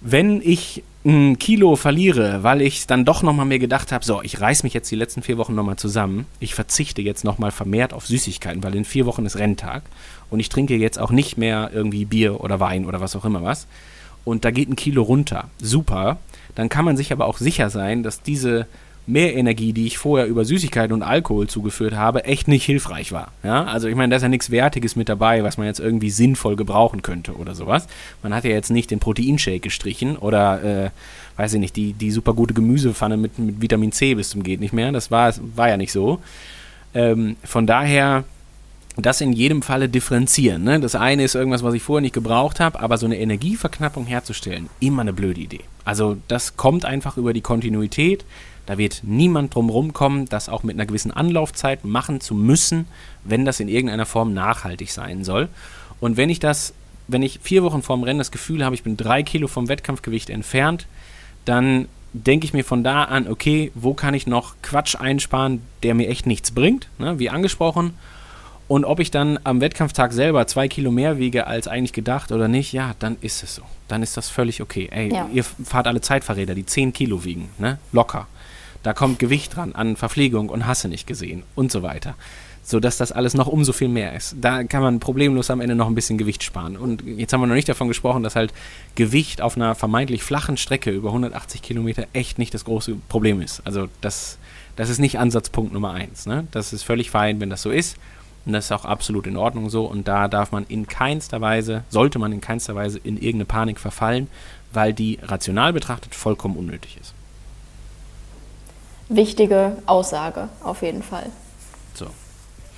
Wenn 0.00 0.40
ich 0.40 0.84
ein 1.04 1.38
Kilo 1.38 1.76
verliere, 1.76 2.42
weil 2.42 2.60
ich 2.60 2.86
dann 2.86 3.04
doch 3.04 3.22
nochmal 3.22 3.46
mir 3.46 3.58
gedacht 3.58 3.92
habe, 3.92 4.04
so, 4.04 4.20
ich 4.22 4.40
reiß 4.40 4.64
mich 4.64 4.74
jetzt 4.74 4.90
die 4.90 4.96
letzten 4.96 5.22
vier 5.22 5.38
Wochen 5.38 5.54
nochmal 5.54 5.76
zusammen, 5.76 6.26
ich 6.40 6.54
verzichte 6.54 7.02
jetzt 7.02 7.24
nochmal 7.24 7.52
vermehrt 7.52 7.92
auf 7.92 8.06
Süßigkeiten, 8.06 8.62
weil 8.62 8.74
in 8.74 8.84
vier 8.84 9.06
Wochen 9.06 9.24
ist 9.24 9.36
Renntag 9.36 9.82
und 10.28 10.40
ich 10.40 10.48
trinke 10.48 10.76
jetzt 10.76 10.98
auch 10.98 11.10
nicht 11.10 11.38
mehr 11.38 11.70
irgendwie 11.72 12.04
Bier 12.04 12.42
oder 12.42 12.60
Wein 12.60 12.84
oder 12.84 13.00
was 13.00 13.14
auch 13.14 13.24
immer 13.24 13.42
was. 13.42 13.66
Und 14.24 14.44
da 14.44 14.50
geht 14.50 14.68
ein 14.68 14.76
Kilo 14.76 15.02
runter, 15.02 15.48
super, 15.58 16.18
dann 16.54 16.68
kann 16.68 16.84
man 16.84 16.96
sich 16.96 17.12
aber 17.12 17.26
auch 17.26 17.38
sicher 17.38 17.70
sein, 17.70 18.02
dass 18.02 18.20
diese 18.20 18.66
Mehrenergie, 19.08 19.72
die 19.72 19.86
ich 19.86 19.98
vorher 19.98 20.26
über 20.26 20.44
Süßigkeiten 20.44 20.92
und 20.92 21.02
Alkohol 21.02 21.48
zugeführt 21.48 21.94
habe, 21.94 22.24
echt 22.24 22.46
nicht 22.46 22.64
hilfreich 22.64 23.10
war. 23.10 23.32
Ja? 23.42 23.64
Also 23.64 23.88
ich 23.88 23.94
meine, 23.94 24.10
da 24.10 24.16
ist 24.16 24.22
ja 24.22 24.28
nichts 24.28 24.50
Wertiges 24.50 24.96
mit 24.96 25.08
dabei, 25.08 25.42
was 25.42 25.56
man 25.56 25.66
jetzt 25.66 25.80
irgendwie 25.80 26.10
sinnvoll 26.10 26.56
gebrauchen 26.56 27.02
könnte 27.02 27.34
oder 27.34 27.54
sowas. 27.54 27.86
Man 28.22 28.34
hat 28.34 28.44
ja 28.44 28.50
jetzt 28.50 28.70
nicht 28.70 28.90
den 28.90 29.00
Proteinshake 29.00 29.60
gestrichen 29.60 30.16
oder, 30.16 30.62
äh, 30.62 30.90
weiß 31.36 31.54
ich 31.54 31.60
nicht, 31.60 31.76
die, 31.76 31.94
die 31.94 32.10
super 32.10 32.34
gute 32.34 32.54
Gemüsepfanne 32.54 33.16
mit, 33.16 33.38
mit 33.38 33.60
Vitamin 33.60 33.92
C 33.92 34.14
bis 34.14 34.30
zum 34.30 34.42
geht 34.42 34.60
nicht 34.60 34.72
mehr. 34.72 34.92
Das 34.92 35.10
war, 35.10 35.32
war 35.56 35.68
ja 35.68 35.76
nicht 35.76 35.92
so. 35.92 36.20
Ähm, 36.94 37.36
von 37.44 37.66
daher 37.66 38.24
das 39.00 39.20
in 39.20 39.32
jedem 39.32 39.62
Falle 39.62 39.88
differenzieren. 39.88 40.64
Ne? 40.64 40.80
Das 40.80 40.94
eine 40.94 41.22
ist 41.22 41.34
irgendwas, 41.34 41.62
was 41.62 41.74
ich 41.74 41.82
vorher 41.82 42.02
nicht 42.02 42.14
gebraucht 42.14 42.60
habe, 42.60 42.80
aber 42.80 42.98
so 42.98 43.06
eine 43.06 43.18
Energieverknappung 43.18 44.06
herzustellen, 44.06 44.68
immer 44.80 45.02
eine 45.02 45.12
blöde 45.12 45.40
Idee. 45.40 45.60
Also 45.84 46.16
das 46.26 46.56
kommt 46.56 46.84
einfach 46.84 47.16
über 47.16 47.32
die 47.32 47.40
Kontinuität. 47.40 48.24
Da 48.68 48.76
wird 48.76 49.00
niemand 49.02 49.54
drum 49.54 49.70
rumkommen, 49.70 50.26
das 50.26 50.50
auch 50.50 50.62
mit 50.62 50.76
einer 50.76 50.84
gewissen 50.84 51.10
Anlaufzeit 51.10 51.86
machen 51.86 52.20
zu 52.20 52.34
müssen, 52.34 52.84
wenn 53.24 53.46
das 53.46 53.60
in 53.60 53.68
irgendeiner 53.68 54.04
Form 54.04 54.34
nachhaltig 54.34 54.92
sein 54.92 55.24
soll. 55.24 55.48
Und 56.00 56.18
wenn 56.18 56.28
ich 56.28 56.38
das, 56.38 56.74
wenn 57.06 57.22
ich 57.22 57.40
vier 57.42 57.62
Wochen 57.62 57.82
vorm 57.82 58.02
Rennen 58.02 58.18
das 58.18 58.30
Gefühl 58.30 58.62
habe, 58.62 58.74
ich 58.74 58.82
bin 58.82 58.98
drei 58.98 59.22
Kilo 59.22 59.48
vom 59.48 59.70
Wettkampfgewicht 59.70 60.28
entfernt, 60.28 60.86
dann 61.46 61.88
denke 62.12 62.44
ich 62.44 62.52
mir 62.52 62.62
von 62.62 62.84
da 62.84 63.04
an, 63.04 63.26
okay, 63.26 63.72
wo 63.74 63.94
kann 63.94 64.12
ich 64.12 64.26
noch 64.26 64.54
Quatsch 64.60 64.96
einsparen, 64.96 65.62
der 65.82 65.94
mir 65.94 66.08
echt 66.10 66.26
nichts 66.26 66.50
bringt, 66.50 66.88
ne? 66.98 67.18
wie 67.18 67.30
angesprochen. 67.30 67.94
Und 68.68 68.84
ob 68.84 69.00
ich 69.00 69.10
dann 69.10 69.38
am 69.44 69.62
Wettkampftag 69.62 70.12
selber 70.12 70.46
zwei 70.46 70.68
Kilo 70.68 70.90
mehr 70.90 71.16
wiege 71.16 71.46
als 71.46 71.68
eigentlich 71.68 71.94
gedacht 71.94 72.32
oder 72.32 72.48
nicht, 72.48 72.74
ja, 72.74 72.94
dann 72.98 73.16
ist 73.22 73.42
es 73.42 73.54
so. 73.54 73.62
Dann 73.88 74.02
ist 74.02 74.18
das 74.18 74.28
völlig 74.28 74.60
okay. 74.60 74.90
Ey, 74.92 75.10
Ja. 75.10 75.26
ihr 75.32 75.42
fahrt 75.42 75.86
alle 75.86 76.02
Zeitfahrräder, 76.02 76.54
die 76.54 76.66
10 76.66 76.92
Kilo 76.92 77.24
wiegen, 77.24 77.48
ne? 77.56 77.78
Locker. 77.92 78.26
Da 78.82 78.92
kommt 78.92 79.18
Gewicht 79.18 79.56
dran 79.56 79.72
an 79.74 79.96
Verpflegung 79.96 80.48
und 80.48 80.66
Hasse 80.66 80.88
nicht 80.88 81.06
gesehen 81.06 81.42
und 81.54 81.72
so 81.72 81.82
weiter. 81.82 82.14
Sodass 82.62 82.98
das 82.98 83.12
alles 83.12 83.32
noch 83.34 83.46
umso 83.46 83.72
viel 83.72 83.88
mehr 83.88 84.14
ist. 84.14 84.36
Da 84.40 84.62
kann 84.62 84.82
man 84.82 85.00
problemlos 85.00 85.50
am 85.50 85.60
Ende 85.60 85.74
noch 85.74 85.86
ein 85.86 85.94
bisschen 85.94 86.18
Gewicht 86.18 86.42
sparen. 86.42 86.76
Und 86.76 87.02
jetzt 87.02 87.32
haben 87.32 87.40
wir 87.40 87.46
noch 87.46 87.54
nicht 87.54 87.68
davon 87.68 87.88
gesprochen, 87.88 88.22
dass 88.22 88.36
halt 88.36 88.52
Gewicht 88.94 89.40
auf 89.40 89.56
einer 89.56 89.74
vermeintlich 89.74 90.22
flachen 90.22 90.58
Strecke 90.58 90.90
über 90.90 91.08
180 91.08 91.62
Kilometer 91.62 92.06
echt 92.12 92.38
nicht 92.38 92.52
das 92.52 92.66
große 92.66 92.96
Problem 93.08 93.40
ist. 93.40 93.62
Also 93.64 93.88
das, 94.02 94.38
das 94.76 94.90
ist 94.90 94.98
nicht 94.98 95.18
Ansatzpunkt 95.18 95.72
Nummer 95.72 95.92
eins. 95.92 96.26
Ne? 96.26 96.46
Das 96.50 96.74
ist 96.74 96.82
völlig 96.82 97.10
fein, 97.10 97.40
wenn 97.40 97.48
das 97.48 97.62
so 97.62 97.70
ist. 97.70 97.96
Und 98.44 98.52
das 98.52 98.66
ist 98.66 98.72
auch 98.72 98.84
absolut 98.84 99.26
in 99.26 99.36
Ordnung 99.36 99.70
so. 99.70 99.84
Und 99.84 100.08
da 100.08 100.28
darf 100.28 100.52
man 100.52 100.64
in 100.68 100.86
keinster 100.86 101.40
Weise, 101.40 101.84
sollte 101.88 102.18
man 102.18 102.32
in 102.32 102.40
keinster 102.40 102.74
Weise 102.74 102.98
in 102.98 103.16
irgendeine 103.16 103.44
Panik 103.46 103.80
verfallen, 103.80 104.28
weil 104.72 104.92
die 104.92 105.18
rational 105.22 105.72
betrachtet 105.72 106.14
vollkommen 106.14 106.56
unnötig 106.56 106.98
ist. 107.00 107.14
Wichtige 109.08 109.76
Aussage, 109.86 110.48
auf 110.62 110.82
jeden 110.82 111.02
Fall. 111.02 111.26
So. 111.94 112.06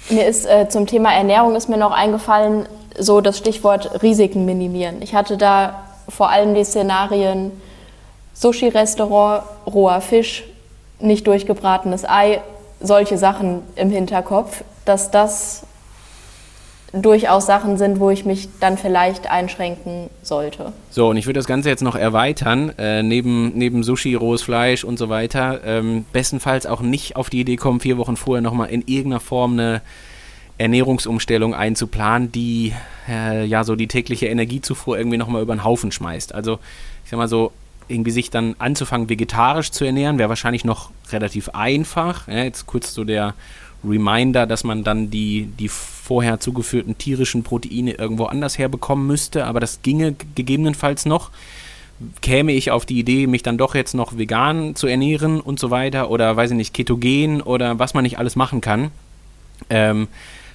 Mir 0.09 0.27
ist 0.27 0.47
äh, 0.47 0.69
zum 0.69 0.87
Thema 0.87 1.13
Ernährung 1.13 1.57
ist 1.57 1.69
mir 1.69 1.77
noch 1.77 1.93
eingefallen, 1.93 2.67
so 2.99 3.21
das 3.21 3.39
Stichwort 3.39 4.03
Risiken 4.03 4.45
minimieren. 4.45 5.03
Ich 5.03 5.15
hatte 5.15 5.37
da 5.37 5.85
vor 6.09 6.31
allem 6.31 6.55
die 6.55 6.65
Szenarien 6.65 7.53
Sushi-Restaurant, 8.35 9.43
roher 9.67 10.01
Fisch, 10.01 10.45
nicht 10.99 11.27
durchgebratenes 11.27 12.05
Ei, 12.09 12.41
solche 12.81 13.19
Sachen 13.19 13.63
im 13.77 13.91
Hinterkopf, 13.91 14.65
dass 14.85 15.11
das 15.11 15.63
durchaus 16.93 17.47
Sachen 17.47 17.77
sind, 17.77 18.01
wo 18.01 18.11
ich 18.11 18.25
mich 18.25 18.49
dann 18.59 18.77
vielleicht 18.77 19.31
einschränken 19.31 20.11
sollte. 20.23 20.73
So, 20.91 21.09
und 21.11 21.17
ich 21.17 21.27
würde 21.27 21.39
das 21.39 21.47
Ganze 21.47 21.69
jetzt 21.69 21.83
noch 21.83 21.95
erweitern, 21.95 22.73
äh, 22.79 23.03
neben, 23.03 23.57
neben 23.57 23.85
Sushi, 23.85 24.15
rohes 24.15 24.43
Fleisch 24.43 24.83
und 24.83 24.99
so 24.99 25.09
weiter. 25.09 25.61
Ähm, 25.65 26.05
bestenfalls 26.13 26.67
auch 26.67 26.81
nicht 26.81 27.17
auf 27.17 27.31
die 27.31 27.41
Idee 27.41 27.57
kommen, 27.57 27.81
vier 27.81 27.97
Wochen 27.97 28.17
vorher 28.17 28.43
nochmal 28.43 28.71
in 28.71 28.83
irgendeiner 28.87 29.21
Form 29.21 29.53
eine 29.53 29.83
Ernährungsumstellung 30.59 31.55
einzuplanen, 31.55 32.33
die 32.33 32.75
äh, 33.09 33.45
ja 33.47 33.65
so 33.65 33.77
die 33.77 33.89
tägliche 33.89 34.27
Energiezufuhr 34.27 34.99
irgendwie 34.99 35.17
nochmal 35.17 35.43
über 35.43 35.55
den 35.55 35.65
Haufen 35.65 35.93
schmeißt. 35.93 36.35
Also, 36.35 36.59
ich 37.05 37.11
sag 37.11 37.19
mal 37.19 37.29
so, 37.29 37.53
irgendwie 37.89 38.11
sich 38.11 38.31
dann 38.31 38.57
anzufangen, 38.59 39.09
vegetarisch 39.09 39.71
zu 39.71 39.85
ernähren, 39.85 40.19
wäre 40.19 40.29
wahrscheinlich 40.29 40.65
noch 40.65 40.91
relativ 41.13 41.51
einfach. 41.51 42.29
Ja, 42.29 42.45
jetzt 42.45 42.67
kurz 42.67 42.95
so 42.95 43.05
der 43.05 43.35
Reminder, 43.85 44.47
dass 44.47 44.65
man 44.65 44.85
dann 44.85 45.11
die, 45.11 45.47
die 45.59 45.71
vorher 46.11 46.41
zugeführten 46.41 46.99
tierischen 46.99 47.45
Proteine 47.45 47.93
irgendwo 47.93 48.25
anders 48.25 48.59
herbekommen 48.59 49.07
müsste, 49.07 49.47
aber 49.47 49.61
das 49.61 49.81
ginge 49.83 50.17
gegebenenfalls 50.35 51.07
noch. 51.07 51.31
Käme 52.21 52.51
ich 52.51 52.73
auf 52.73 52.85
die 52.85 52.99
Idee, 52.99 53.29
mich 53.29 53.45
dann 53.45 53.59
doch 53.59 53.77
jetzt 53.77 53.95
noch 53.95 54.19
vegan 54.19 54.75
zu 54.75 54.89
ernähren 54.89 55.41
und 55.41 55.61
so 55.61 55.71
weiter 55.71 56.11
oder 56.11 56.37
weiß 56.37 56.51
ich 56.51 56.57
nicht, 56.57 56.75
ketogen 56.75 57.41
oder 57.41 57.79
was 57.79 57.95
man 57.95 58.03
nicht 58.03 58.19
alles 58.19 58.35
machen 58.35 58.61
kann, 58.61 58.91
ähm, 59.69 60.09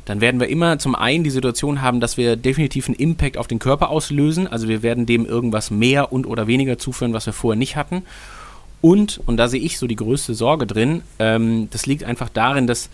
dann 0.03 0.19
werden 0.19 0.41
wir 0.41 0.49
immer 0.49 0.77
zum 0.77 0.93
einen 0.93 1.23
die 1.23 1.29
Situation 1.29 1.81
haben, 1.81 2.01
dass 2.01 2.17
wir 2.17 2.35
definitiv 2.35 2.89
einen 2.89 2.97
Impact 2.97 3.37
auf 3.37 3.47
den 3.47 3.59
Körper 3.59 3.91
auslösen. 3.91 4.47
Also 4.47 4.67
wir 4.67 4.83
werden 4.83 5.05
dem 5.05 5.25
irgendwas 5.25 5.71
mehr 5.71 6.11
und 6.11 6.27
oder 6.27 6.47
weniger 6.47 6.77
zuführen, 6.77 7.13
was 7.13 7.27
wir 7.27 7.33
vorher 7.33 7.57
nicht 7.57 7.77
hatten. 7.77 8.03
Und, 8.81 9.21
und 9.25 9.37
da 9.37 9.47
sehe 9.47 9.61
ich 9.61 9.79
so 9.79 9.87
die 9.87 9.95
größte 9.95 10.33
Sorge 10.33 10.67
drin, 10.67 11.01
ähm, 11.17 11.69
das 11.71 11.85
liegt 11.85 12.03
einfach 12.03 12.27
darin, 12.27 12.67
dass 12.67 12.89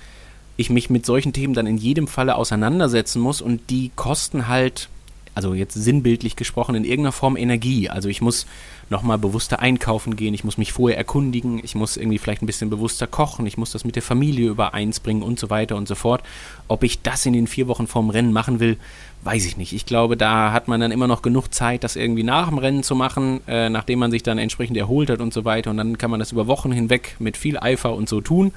ich 0.57 0.69
mich 0.69 0.89
mit 0.89 1.05
solchen 1.05 1.33
Themen 1.33 1.53
dann 1.53 1.67
in 1.67 1.77
jedem 1.77 2.07
Falle 2.07 2.35
auseinandersetzen 2.35 3.21
muss 3.21 3.41
und 3.41 3.69
die 3.69 3.91
kosten 3.95 4.47
halt 4.47 4.89
also 5.33 5.53
jetzt 5.53 5.73
sinnbildlich 5.73 6.35
gesprochen, 6.35 6.75
in 6.75 6.83
irgendeiner 6.83 7.13
Form 7.13 7.37
Energie. 7.37 7.89
Also 7.89 8.09
ich 8.09 8.21
muss 8.21 8.45
nochmal 8.89 9.17
bewusster 9.17 9.59
einkaufen 9.59 10.17
gehen, 10.17 10.33
ich 10.33 10.43
muss 10.43 10.57
mich 10.57 10.73
vorher 10.73 10.97
erkundigen, 10.97 11.61
ich 11.63 11.75
muss 11.75 11.95
irgendwie 11.95 12.17
vielleicht 12.17 12.41
ein 12.41 12.47
bisschen 12.47 12.69
bewusster 12.69 13.07
kochen, 13.07 13.47
ich 13.47 13.57
muss 13.57 13.71
das 13.71 13.85
mit 13.85 13.95
der 13.95 14.03
Familie 14.03 14.49
übereins 14.49 14.99
bringen 14.99 15.23
und 15.23 15.39
so 15.39 15.49
weiter 15.49 15.77
und 15.77 15.87
so 15.87 15.95
fort. 15.95 16.21
Ob 16.67 16.83
ich 16.83 17.01
das 17.01 17.25
in 17.25 17.33
den 17.33 17.47
vier 17.47 17.67
Wochen 17.67 17.87
vorm 17.87 18.09
Rennen 18.09 18.33
machen 18.33 18.59
will, 18.59 18.77
weiß 19.23 19.45
ich 19.45 19.55
nicht. 19.55 19.71
Ich 19.71 19.85
glaube, 19.85 20.17
da 20.17 20.51
hat 20.51 20.67
man 20.67 20.81
dann 20.81 20.91
immer 20.91 21.07
noch 21.07 21.21
genug 21.21 21.53
Zeit, 21.53 21.85
das 21.85 21.95
irgendwie 21.95 22.23
nach 22.23 22.49
dem 22.49 22.57
Rennen 22.57 22.83
zu 22.83 22.95
machen, 22.95 23.39
äh, 23.47 23.69
nachdem 23.69 23.99
man 23.99 24.11
sich 24.11 24.23
dann 24.23 24.37
entsprechend 24.37 24.75
erholt 24.75 25.09
hat 25.09 25.21
und 25.21 25.33
so 25.33 25.45
weiter. 25.45 25.69
Und 25.69 25.77
dann 25.77 25.97
kann 25.97 26.11
man 26.11 26.19
das 26.19 26.33
über 26.33 26.47
Wochen 26.47 26.71
hinweg 26.71 27.15
mit 27.19 27.37
viel 27.37 27.57
Eifer 27.57 27.95
und 27.95 28.09
so 28.09 28.19
tun. 28.19 28.51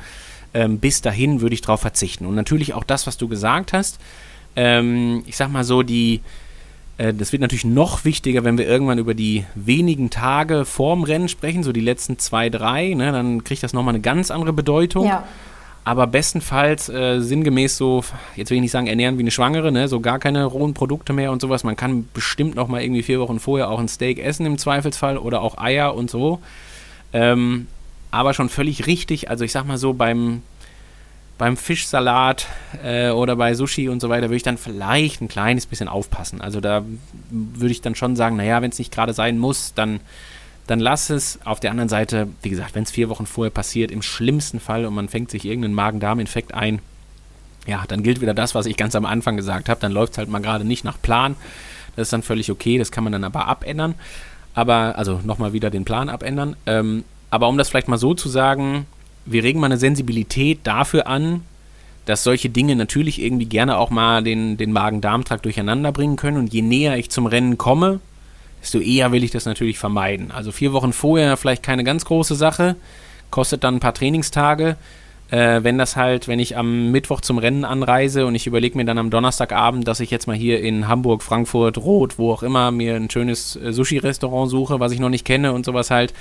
Ähm, 0.55 0.79
bis 0.79 1.03
dahin 1.03 1.41
würde 1.41 1.55
ich 1.55 1.63
darauf 1.63 1.81
verzichten. 1.81 2.27
Und 2.27 2.35
natürlich 2.35 2.75
auch 2.75 2.85
das, 2.85 3.07
was 3.07 3.17
du 3.17 3.29
gesagt 3.29 3.73
hast. 3.73 3.99
Ähm, 4.57 5.25
ich 5.27 5.37
sag 5.37 5.51
mal 5.51 5.65
so, 5.65 5.83
die 5.83 6.21
äh, 6.99 7.13
das 7.13 7.33
wird 7.33 7.43
natürlich 7.43 7.65
noch 7.65 8.05
wichtiger, 8.05 8.45
wenn 8.45 8.59
wir 8.59 8.67
irgendwann 8.67 8.99
über 8.99 9.15
die 9.15 9.45
wenigen 9.55 10.11
Tage 10.11 10.65
vorm 10.65 11.03
Rennen 11.03 11.29
sprechen, 11.29 11.63
so 11.63 11.73
die 11.73 11.81
letzten 11.81 12.19
zwei, 12.19 12.51
drei. 12.51 12.95
Ne, 12.95 13.13
dann 13.13 13.45
kriegt 13.45 13.63
das 13.63 13.73
nochmal 13.73 13.95
eine 13.95 14.03
ganz 14.03 14.31
andere 14.31 14.53
Bedeutung. 14.53 15.07
Ja. 15.07 15.25
Aber 15.87 16.07
bestenfalls 16.07 16.89
äh, 16.89 17.21
sinngemäß 17.21 17.77
so, 17.77 18.05
jetzt 18.37 18.51
will 18.51 18.57
ich 18.57 18.63
nicht 18.63 18.71
sagen, 18.71 18.87
ernähren 18.87 19.19
wie 19.19 19.23
eine 19.23 19.31
Schwangere, 19.31 19.71
ne, 19.71 19.87
so 19.87 20.01
gar 20.01 20.19
keine 20.19 20.45
rohen 20.47 20.73
Produkte 20.73 21.13
mehr 21.13 21.31
und 21.31 21.43
sowas. 21.43 21.63
Man 21.63 21.77
kann 21.77 22.09
bestimmt 22.15 22.55
nochmal 22.55 22.83
irgendwie 22.83 23.03
vier 23.03 23.21
Wochen 23.21 23.39
vorher 23.39 23.69
auch 23.69 23.79
ein 23.79 23.89
Steak 23.89 24.19
essen 24.19 24.47
im 24.47 24.57
Zweifelsfall 24.57 25.19
oder 25.19 25.43
auch 25.43 25.59
Eier 25.59 25.95
und 25.95 26.11
so. 26.11 26.41
Ähm, 27.13 27.67
aber 28.15 28.35
schon 28.35 28.49
völlig 28.49 28.87
richtig. 28.87 29.31
Also 29.31 29.45
ich 29.45 29.53
sag 29.53 29.67
mal 29.67 29.79
so, 29.79 29.93
beim 29.93 30.43
beim 31.37 31.57
Fischsalat 31.57 32.47
äh, 32.85 33.11
oder 33.11 33.37
bei 33.37 33.55
Sushi 33.55 33.89
und 33.89 34.01
so 34.01 34.09
weiter 34.09 34.27
würde 34.27 34.37
ich 34.37 34.43
dann 34.43 34.59
vielleicht 34.59 35.21
ein 35.21 35.29
kleines 35.29 35.67
bisschen 35.67 35.89
aufpassen. 35.89 36.41
Also 36.41 36.61
da 36.61 36.85
würde 37.31 37.73
ich 37.73 37.81
dann 37.81 37.95
schon 37.95 38.15
sagen, 38.15 38.37
naja, 38.37 38.63
wenn 38.63 38.71
es 38.71 38.79
nicht 38.79 38.93
gerade 38.93 39.13
sein 39.13 39.39
muss, 39.39 39.75
dann, 39.75 40.01
dann 40.67 40.79
lass 40.79 41.11
es. 41.11 41.41
Auf 41.45 41.59
der 41.59 41.73
anderen 41.73 41.89
Seite, 41.89 42.29
wie 42.43 42.51
gesagt, 42.51 42.75
wenn 42.75 42.85
es 42.85 42.93
vier 42.93 43.09
Wochen 43.09 43.27
vorher 43.27 43.51
passiert, 43.51 43.91
im 43.91 44.03
schlimmsten 44.03 44.61
Fall 44.61 44.87
und 44.87 44.95
man 44.95 45.09
fängt 45.09 45.31
sich 45.31 45.45
irgendeinen 45.45 45.75
Magen-Darm-Infekt 45.75 46.55
ein, 46.55 46.79
ja, 47.67 47.85
dann 47.89 48.03
gilt 48.03 48.21
wieder 48.21 48.35
das, 48.35 48.55
was 48.55 48.67
ich 48.67 48.77
ganz 48.77 48.95
am 48.95 49.07
Anfang 49.07 49.37
gesagt 49.37 49.69
habe. 49.69 49.81
Dann 49.81 49.91
läuft 49.91 50.13
es 50.13 50.19
halt 50.19 50.29
mal 50.29 50.41
gerade 50.41 50.65
nicht 50.65 50.85
nach 50.85 51.01
Plan. 51.01 51.35
Das 51.97 52.07
ist 52.09 52.13
dann 52.13 52.23
völlig 52.23 52.51
okay, 52.51 52.79
das 52.79 52.93
kann 52.93 53.03
man 53.03 53.13
dann 53.13 53.25
aber 53.25 53.49
abändern. 53.49 53.95
Aber, 54.55 54.97
also 54.99 55.21
nochmal 55.25 55.53
wieder 55.53 55.71
den 55.71 55.85
Plan 55.85 56.09
abändern. 56.09 56.57
Ähm, 56.67 57.05
aber 57.35 57.49
um 57.49 57.59
das 57.59 57.69
vielleicht 57.69 57.89
mal 57.89 57.99
so 57.99 58.15
zu 58.15 58.29
sagen, 58.29 58.87
wir 59.27 59.43
regen 59.43 59.59
mal 59.59 59.67
eine 59.67 59.77
Sensibilität 59.77 60.61
dafür 60.63 61.09
an, 61.09 61.43
dass 62.05 62.23
solche 62.23 62.49
Dinge 62.49 62.77
natürlich 62.77 63.21
irgendwie 63.21 63.47
gerne 63.47 63.77
auch 63.77 63.91
mal 63.91 64.23
den, 64.23 64.57
den 64.57 64.71
Magen-Darm-Trakt 64.71 65.45
durcheinander 65.45 65.91
bringen 65.91 66.15
können. 66.15 66.37
Und 66.37 66.53
je 66.53 66.63
näher 66.63 66.97
ich 66.97 67.11
zum 67.11 67.27
Rennen 67.27 67.59
komme, 67.59 67.99
desto 68.63 68.79
eher 68.79 69.11
will 69.11 69.25
ich 69.25 69.33
das 69.33 69.47
natürlich 69.47 69.81
vermeiden. 69.81 70.31
Also 70.31 70.53
vier 70.53 70.73
Wochen 70.73 70.93
vorher 70.93 71.37
vielleicht 71.37 71.65
keine 71.65 71.83
ganz 71.83 72.05
große 72.05 72.37
Sache, 72.37 72.77
kostet 73.31 73.65
dann 73.65 73.75
ein 73.75 73.81
paar 73.81 73.95
Trainingstage. 73.95 74.77
Äh, 75.33 75.65
wenn 75.65 75.77
das 75.77 75.97
halt, 75.97 76.29
wenn 76.29 76.39
ich 76.39 76.57
am 76.57 76.93
Mittwoch 76.93 77.21
zum 77.21 77.39
Rennen 77.39 77.65
anreise 77.65 78.27
und 78.27 78.37
ich 78.37 78.47
überlege 78.47 78.77
mir 78.77 78.85
dann 78.85 78.99
am 78.99 79.11
Donnerstagabend, 79.11 79.89
dass 79.89 79.99
ich 79.99 80.13
jetzt 80.13 80.29
mal 80.29 80.37
hier 80.37 80.61
in 80.61 80.87
Hamburg, 80.87 81.25
Frankfurt, 81.25 81.79
Rot, 81.79 82.17
wo 82.17 82.33
auch 82.33 82.45
immer 82.45 82.71
mir 82.71 82.95
ein 82.95 83.11
schönes 83.11 83.57
äh, 83.57 83.73
Sushi-Restaurant 83.73 84.49
suche, 84.49 84.79
was 84.79 84.93
ich 84.93 85.01
noch 85.01 85.09
nicht 85.09 85.25
kenne 85.25 85.53
und 85.53 85.65
sowas 85.65 85.91
halt, 85.91 86.15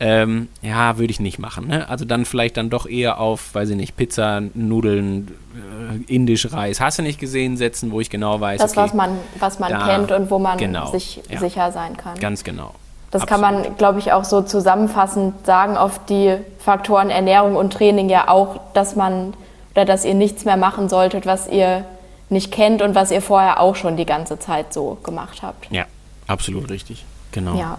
ähm, 0.00 0.48
ja, 0.62 0.98
würde 0.98 1.10
ich 1.10 1.20
nicht 1.20 1.38
machen. 1.38 1.66
Ne? 1.66 1.88
Also 1.88 2.04
dann 2.04 2.24
vielleicht 2.24 2.56
dann 2.56 2.70
doch 2.70 2.86
eher 2.86 3.18
auf, 3.18 3.54
weiß 3.54 3.70
ich 3.70 3.76
nicht, 3.76 3.96
Pizza, 3.96 4.42
Nudeln, 4.54 5.28
äh, 5.54 6.12
indisch 6.12 6.52
Reis, 6.52 6.80
hast 6.80 6.98
du 6.98 7.02
nicht 7.02 7.18
gesehen, 7.18 7.56
setzen, 7.56 7.90
wo 7.90 8.00
ich 8.00 8.08
genau 8.08 8.40
weiß. 8.40 8.60
Das, 8.60 8.72
okay, 8.72 8.80
was 8.82 8.94
man, 8.94 9.18
was 9.38 9.58
man 9.58 9.70
da, 9.72 9.86
kennt 9.86 10.12
und 10.12 10.30
wo 10.30 10.38
man 10.38 10.56
genau, 10.56 10.90
sich 10.90 11.20
ja, 11.28 11.40
sicher 11.40 11.72
sein 11.72 11.96
kann. 11.96 12.18
Ganz 12.18 12.44
genau. 12.44 12.74
Das 13.10 13.22
Absolut. 13.22 13.42
kann 13.42 13.62
man, 13.62 13.76
glaube 13.76 13.98
ich, 13.98 14.12
auch 14.12 14.24
so 14.24 14.42
zusammenfassend 14.42 15.46
sagen 15.46 15.76
auf 15.76 16.04
die 16.06 16.36
Faktoren 16.58 17.10
Ernährung 17.10 17.56
und 17.56 17.72
Training 17.72 18.08
ja 18.08 18.28
auch, 18.28 18.60
dass 18.74 18.96
man 18.96 19.32
oder 19.74 19.84
dass 19.84 20.04
ihr 20.04 20.14
nichts 20.14 20.44
mehr 20.44 20.56
machen 20.56 20.88
solltet, 20.88 21.24
was 21.24 21.48
ihr 21.48 21.84
nicht 22.30 22.52
kennt 22.52 22.82
und 22.82 22.94
was 22.94 23.10
ihr 23.10 23.22
vorher 23.22 23.60
auch 23.60 23.76
schon 23.76 23.96
die 23.96 24.04
ganze 24.04 24.38
Zeit 24.38 24.74
so 24.74 24.98
gemacht 25.02 25.42
habt. 25.42 25.70
Ja, 25.70 25.86
absolut 26.26 26.68
richtig. 26.68 27.04
Genau. 27.32 27.56
Ja. 27.56 27.78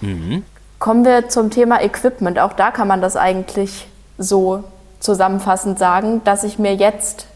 Mhm. 0.00 0.44
Kommen 0.78 1.04
wir 1.06 1.28
zum 1.28 1.50
Thema 1.50 1.82
Equipment. 1.82 2.38
Auch 2.38 2.52
da 2.52 2.70
kann 2.70 2.86
man 2.86 3.00
das 3.00 3.16
eigentlich 3.16 3.86
so 4.18 4.64
zusammenfassend 5.00 5.78
sagen, 5.78 6.22
dass 6.24 6.44
ich 6.44 6.58
mir 6.58 6.74
jetzt 6.74 7.26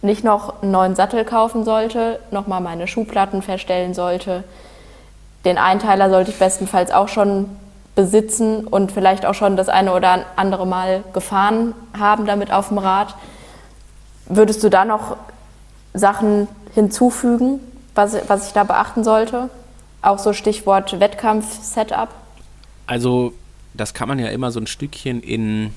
nicht 0.00 0.24
noch 0.24 0.62
einen 0.62 0.72
neuen 0.72 0.96
Sattel 0.96 1.24
kaufen 1.24 1.64
sollte, 1.64 2.18
nochmal 2.30 2.60
meine 2.60 2.86
Schuhplatten 2.88 3.42
verstellen 3.42 3.94
sollte. 3.94 4.42
Den 5.44 5.58
Einteiler 5.58 6.10
sollte 6.10 6.30
ich 6.30 6.38
bestenfalls 6.38 6.90
auch 6.90 7.08
schon 7.08 7.48
besitzen 7.94 8.66
und 8.66 8.90
vielleicht 8.90 9.26
auch 9.26 9.34
schon 9.34 9.56
das 9.56 9.68
eine 9.68 9.92
oder 9.92 10.24
andere 10.36 10.66
Mal 10.66 11.04
gefahren 11.12 11.74
haben 11.98 12.26
damit 12.26 12.52
auf 12.52 12.68
dem 12.68 12.78
Rad. 12.78 13.14
Würdest 14.26 14.64
du 14.64 14.70
da 14.70 14.84
noch 14.84 15.16
Sachen 15.92 16.48
hinzufügen, 16.74 17.60
was, 17.94 18.16
was 18.28 18.46
ich 18.46 18.52
da 18.54 18.64
beachten 18.64 19.04
sollte? 19.04 19.50
Auch 20.00 20.18
so 20.18 20.32
Stichwort 20.32 20.98
Wettkampf-Setup? 20.98 22.08
Also, 22.86 23.34
das 23.74 23.94
kann 23.94 24.08
man 24.08 24.18
ja 24.18 24.28
immer 24.28 24.50
so 24.50 24.60
ein 24.60 24.66
Stückchen 24.66 25.22
in, 25.22 25.70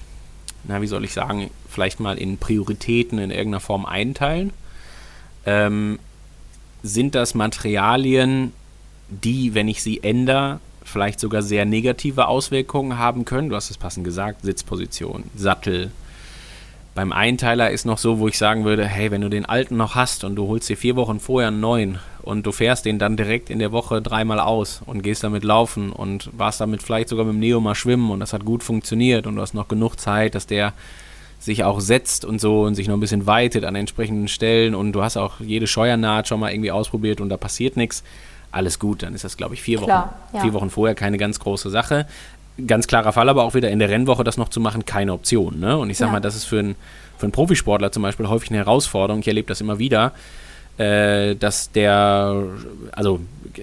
na, 0.63 0.81
wie 0.81 0.87
soll 0.87 1.05
ich 1.05 1.13
sagen, 1.13 1.49
vielleicht 1.69 1.99
mal 1.99 2.17
in 2.17 2.37
Prioritäten 2.37 3.19
in 3.19 3.31
irgendeiner 3.31 3.59
Form 3.59 3.85
einteilen. 3.85 4.51
Ähm, 5.45 5.99
sind 6.83 7.15
das 7.15 7.33
Materialien, 7.33 8.53
die, 9.09 9.53
wenn 9.53 9.67
ich 9.67 9.81
sie 9.81 10.03
ändere, 10.03 10.59
vielleicht 10.83 11.19
sogar 11.19 11.41
sehr 11.41 11.65
negative 11.65 12.27
Auswirkungen 12.27 12.97
haben 12.97 13.25
können? 13.25 13.49
Du 13.49 13.55
hast 13.55 13.71
es 13.71 13.77
passend 13.77 14.03
gesagt, 14.03 14.43
Sitzposition, 14.43 15.23
Sattel, 15.35 15.91
beim 16.95 17.11
Einteiler 17.11 17.71
ist 17.71 17.85
noch 17.85 17.97
so, 17.97 18.19
wo 18.19 18.27
ich 18.29 18.37
sagen 18.37 18.63
würde, 18.63 18.85
hey, 18.87 19.11
wenn 19.11 19.21
du 19.21 19.29
den 19.29 19.45
alten 19.45 19.75
noch 19.75 19.95
hast 19.95 20.23
und 20.23 20.35
du 20.35 20.47
holst 20.47 20.69
dir 20.69 20.77
vier 20.77 20.95
Wochen 20.95 21.19
vorher 21.19 21.49
einen 21.49 21.59
neuen 21.59 21.99
und 22.25 22.45
du 22.45 22.51
fährst 22.51 22.85
den 22.85 22.99
dann 22.99 23.17
direkt 23.17 23.49
in 23.49 23.59
der 23.59 23.71
Woche 23.71 24.01
dreimal 24.01 24.39
aus 24.39 24.81
und 24.85 25.01
gehst 25.01 25.23
damit 25.23 25.43
laufen 25.43 25.91
und 25.91 26.29
warst 26.37 26.59
damit 26.59 26.83
vielleicht 26.83 27.09
sogar 27.09 27.25
mit 27.25 27.35
dem 27.35 27.39
Neo 27.39 27.59
mal 27.59 27.75
schwimmen 27.75 28.11
und 28.11 28.19
das 28.19 28.33
hat 28.33 28.43
gut 28.43 28.63
funktioniert 28.63 29.27
und 29.27 29.35
du 29.35 29.41
hast 29.41 29.53
noch 29.53 29.67
genug 29.67 29.99
Zeit, 29.99 30.35
dass 30.35 30.47
der 30.47 30.73
sich 31.39 31.63
auch 31.63 31.79
setzt 31.79 32.25
und 32.25 32.41
so 32.41 32.63
und 32.63 32.75
sich 32.75 32.87
noch 32.87 32.95
ein 32.95 32.99
bisschen 32.99 33.27
weitet 33.27 33.63
an 33.63 33.75
entsprechenden 33.75 34.27
Stellen 34.27 34.73
und 34.73 34.93
du 34.93 35.03
hast 35.03 35.17
auch 35.17 35.39
jede 35.39 35.67
Scheuernaht 35.67 36.27
schon 36.27 36.39
mal 36.39 36.51
irgendwie 36.51 36.71
ausprobiert 36.71 37.21
und 37.21 37.29
da 37.29 37.37
passiert 37.37 37.77
nichts, 37.77 38.03
alles 38.51 38.79
gut, 38.79 39.03
dann 39.03 39.13
ist 39.13 39.23
das, 39.23 39.37
glaube 39.37 39.53
ich, 39.53 39.61
vier 39.61 39.79
Klar, 39.79 40.15
Wochen, 40.31 40.37
ja. 40.37 40.41
vier 40.43 40.53
Wochen 40.53 40.69
vorher 40.69 40.95
keine 40.95 41.17
ganz 41.17 41.39
große 41.39 41.69
Sache 41.69 42.07
ganz 42.67 42.87
klarer 42.87 43.11
Fall, 43.11 43.29
aber 43.29 43.43
auch 43.43 43.53
wieder 43.53 43.69
in 43.69 43.79
der 43.79 43.89
Rennwoche 43.89 44.23
das 44.23 44.37
noch 44.37 44.49
zu 44.49 44.59
machen, 44.59 44.85
keine 44.85 45.13
Option. 45.13 45.59
Ne? 45.59 45.77
Und 45.77 45.89
ich 45.89 45.97
sag 45.97 46.07
ja. 46.07 46.13
mal, 46.13 46.19
das 46.19 46.35
ist 46.35 46.45
für 46.45 46.59
einen, 46.59 46.75
für 47.17 47.23
einen 47.23 47.31
Profisportler 47.31 47.91
zum 47.91 48.03
Beispiel 48.03 48.27
häufig 48.27 48.49
eine 48.49 48.59
Herausforderung. 48.59 49.19
Ich 49.19 49.27
erlebe 49.27 49.47
das 49.47 49.61
immer 49.61 49.79
wieder, 49.79 50.13
äh, 50.77 51.35
dass 51.35 51.71
der, 51.71 52.43
also 52.91 53.19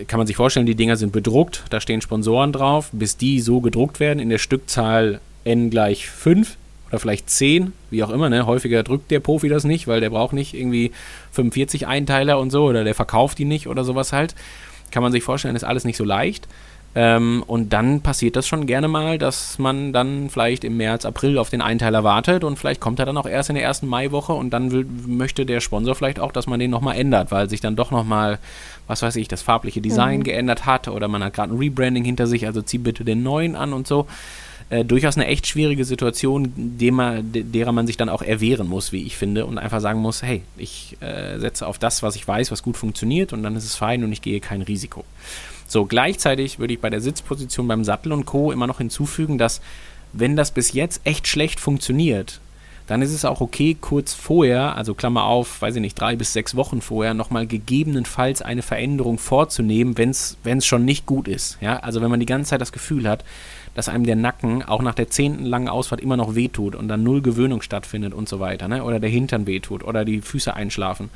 kann 0.06 0.18
man 0.18 0.26
sich 0.26 0.36
vorstellen, 0.36 0.66
die 0.66 0.74
Dinger 0.74 0.96
sind 0.96 1.12
bedruckt, 1.12 1.64
da 1.70 1.80
stehen 1.80 2.00
Sponsoren 2.00 2.52
drauf, 2.52 2.88
bis 2.92 3.16
die 3.16 3.40
so 3.40 3.60
gedruckt 3.60 4.00
werden 4.00 4.18
in 4.18 4.30
der 4.30 4.38
Stückzahl 4.38 5.20
n 5.44 5.70
gleich 5.70 6.08
5 6.08 6.56
oder 6.88 6.98
vielleicht 6.98 7.30
10, 7.30 7.72
wie 7.90 8.02
auch 8.04 8.10
immer. 8.10 8.28
Ne? 8.28 8.46
Häufiger 8.46 8.82
drückt 8.82 9.10
der 9.10 9.20
Profi 9.20 9.48
das 9.48 9.64
nicht, 9.64 9.88
weil 9.88 10.00
der 10.00 10.10
braucht 10.10 10.32
nicht 10.34 10.54
irgendwie 10.54 10.92
45 11.32 11.86
Einteiler 11.86 12.38
und 12.38 12.50
so 12.50 12.64
oder 12.64 12.84
der 12.84 12.94
verkauft 12.94 13.38
die 13.38 13.44
nicht 13.44 13.66
oder 13.66 13.84
sowas 13.84 14.12
halt. 14.12 14.34
Kann 14.90 15.02
man 15.02 15.12
sich 15.12 15.22
vorstellen, 15.22 15.56
ist 15.56 15.64
alles 15.64 15.84
nicht 15.84 15.96
so 15.96 16.04
leicht. 16.04 16.46
Ähm, 16.94 17.42
und 17.46 17.72
dann 17.72 18.02
passiert 18.02 18.36
das 18.36 18.46
schon 18.46 18.66
gerne 18.66 18.86
mal, 18.86 19.16
dass 19.16 19.58
man 19.58 19.94
dann 19.94 20.28
vielleicht 20.28 20.62
im 20.62 20.76
März, 20.76 21.06
April 21.06 21.38
auf 21.38 21.48
den 21.48 21.62
Einteiler 21.62 22.04
wartet 22.04 22.44
und 22.44 22.58
vielleicht 22.58 22.82
kommt 22.82 22.98
er 22.98 23.06
dann 23.06 23.16
auch 23.16 23.26
erst 23.26 23.48
in 23.48 23.54
der 23.54 23.64
ersten 23.64 23.86
Maiwoche 23.86 24.34
und 24.34 24.50
dann 24.50 24.72
will, 24.72 24.86
möchte 25.06 25.46
der 25.46 25.60
Sponsor 25.60 25.94
vielleicht 25.94 26.20
auch, 26.20 26.32
dass 26.32 26.46
man 26.46 26.60
den 26.60 26.70
nochmal 26.70 26.96
ändert, 26.98 27.30
weil 27.30 27.48
sich 27.48 27.62
dann 27.62 27.76
doch 27.76 27.90
nochmal, 27.90 28.38
was 28.88 29.00
weiß 29.00 29.16
ich, 29.16 29.26
das 29.26 29.40
farbliche 29.40 29.80
Design 29.80 30.18
mhm. 30.18 30.24
geändert 30.24 30.66
hat 30.66 30.88
oder 30.88 31.08
man 31.08 31.24
hat 31.24 31.32
gerade 31.32 31.54
ein 31.54 31.58
Rebranding 31.58 32.04
hinter 32.04 32.26
sich, 32.26 32.46
also 32.46 32.60
zieh 32.60 32.78
bitte 32.78 33.04
den 33.04 33.22
neuen 33.22 33.56
an 33.56 33.72
und 33.72 33.86
so. 33.86 34.06
Äh, 34.68 34.84
durchaus 34.84 35.16
eine 35.16 35.26
echt 35.26 35.46
schwierige 35.46 35.86
Situation, 35.86 36.52
man, 36.92 37.30
derer 37.32 37.72
man 37.72 37.86
sich 37.86 37.96
dann 37.96 38.10
auch 38.10 38.22
erwehren 38.22 38.68
muss, 38.68 38.92
wie 38.92 39.02
ich 39.02 39.16
finde, 39.16 39.46
und 39.46 39.56
einfach 39.56 39.80
sagen 39.80 40.00
muss, 40.00 40.22
hey, 40.22 40.42
ich 40.58 40.98
äh, 41.00 41.38
setze 41.38 41.66
auf 41.66 41.78
das, 41.78 42.02
was 42.02 42.16
ich 42.16 42.28
weiß, 42.28 42.50
was 42.50 42.62
gut 42.62 42.76
funktioniert 42.76 43.32
und 43.32 43.42
dann 43.42 43.56
ist 43.56 43.64
es 43.64 43.76
fein 43.76 44.04
und 44.04 44.12
ich 44.12 44.20
gehe 44.20 44.40
kein 44.40 44.60
Risiko. 44.60 45.04
So, 45.72 45.86
gleichzeitig 45.86 46.58
würde 46.58 46.74
ich 46.74 46.80
bei 46.80 46.90
der 46.90 47.00
Sitzposition 47.00 47.66
beim 47.66 47.82
Sattel 47.82 48.12
und 48.12 48.26
Co. 48.26 48.52
immer 48.52 48.66
noch 48.66 48.76
hinzufügen, 48.76 49.38
dass 49.38 49.62
wenn 50.12 50.36
das 50.36 50.50
bis 50.50 50.74
jetzt 50.74 51.00
echt 51.04 51.26
schlecht 51.26 51.60
funktioniert, 51.60 52.42
dann 52.86 53.00
ist 53.00 53.14
es 53.14 53.24
auch 53.24 53.40
okay, 53.40 53.74
kurz 53.80 54.12
vorher, 54.12 54.76
also 54.76 54.92
Klammer 54.92 55.24
auf, 55.24 55.62
weiß 55.62 55.76
ich 55.76 55.80
nicht, 55.80 55.98
drei 55.98 56.14
bis 56.14 56.34
sechs 56.34 56.56
Wochen 56.56 56.82
vorher, 56.82 57.14
nochmal 57.14 57.46
gegebenenfalls 57.46 58.42
eine 58.42 58.60
Veränderung 58.60 59.16
vorzunehmen, 59.16 59.96
wenn 59.96 60.10
es 60.10 60.66
schon 60.66 60.84
nicht 60.84 61.06
gut 61.06 61.26
ist. 61.26 61.56
Ja? 61.62 61.78
Also 61.78 62.02
wenn 62.02 62.10
man 62.10 62.20
die 62.20 62.26
ganze 62.26 62.50
Zeit 62.50 62.60
das 62.60 62.72
Gefühl 62.72 63.08
hat, 63.08 63.24
dass 63.74 63.88
einem 63.88 64.04
der 64.04 64.16
Nacken 64.16 64.62
auch 64.62 64.82
nach 64.82 64.94
der 64.94 65.08
zehnten 65.08 65.46
langen 65.46 65.68
Ausfahrt 65.70 66.02
immer 66.02 66.18
noch 66.18 66.34
wehtut 66.34 66.74
und 66.74 66.88
dann 66.88 67.02
null 67.02 67.22
Gewöhnung 67.22 67.62
stattfindet 67.62 68.12
und 68.12 68.28
so 68.28 68.40
weiter, 68.40 68.68
ne? 68.68 68.84
oder 68.84 69.00
der 69.00 69.08
Hintern 69.08 69.46
wehtut 69.46 69.82
oder 69.82 70.04
die 70.04 70.20
Füße 70.20 70.52
einschlafen 70.52 71.08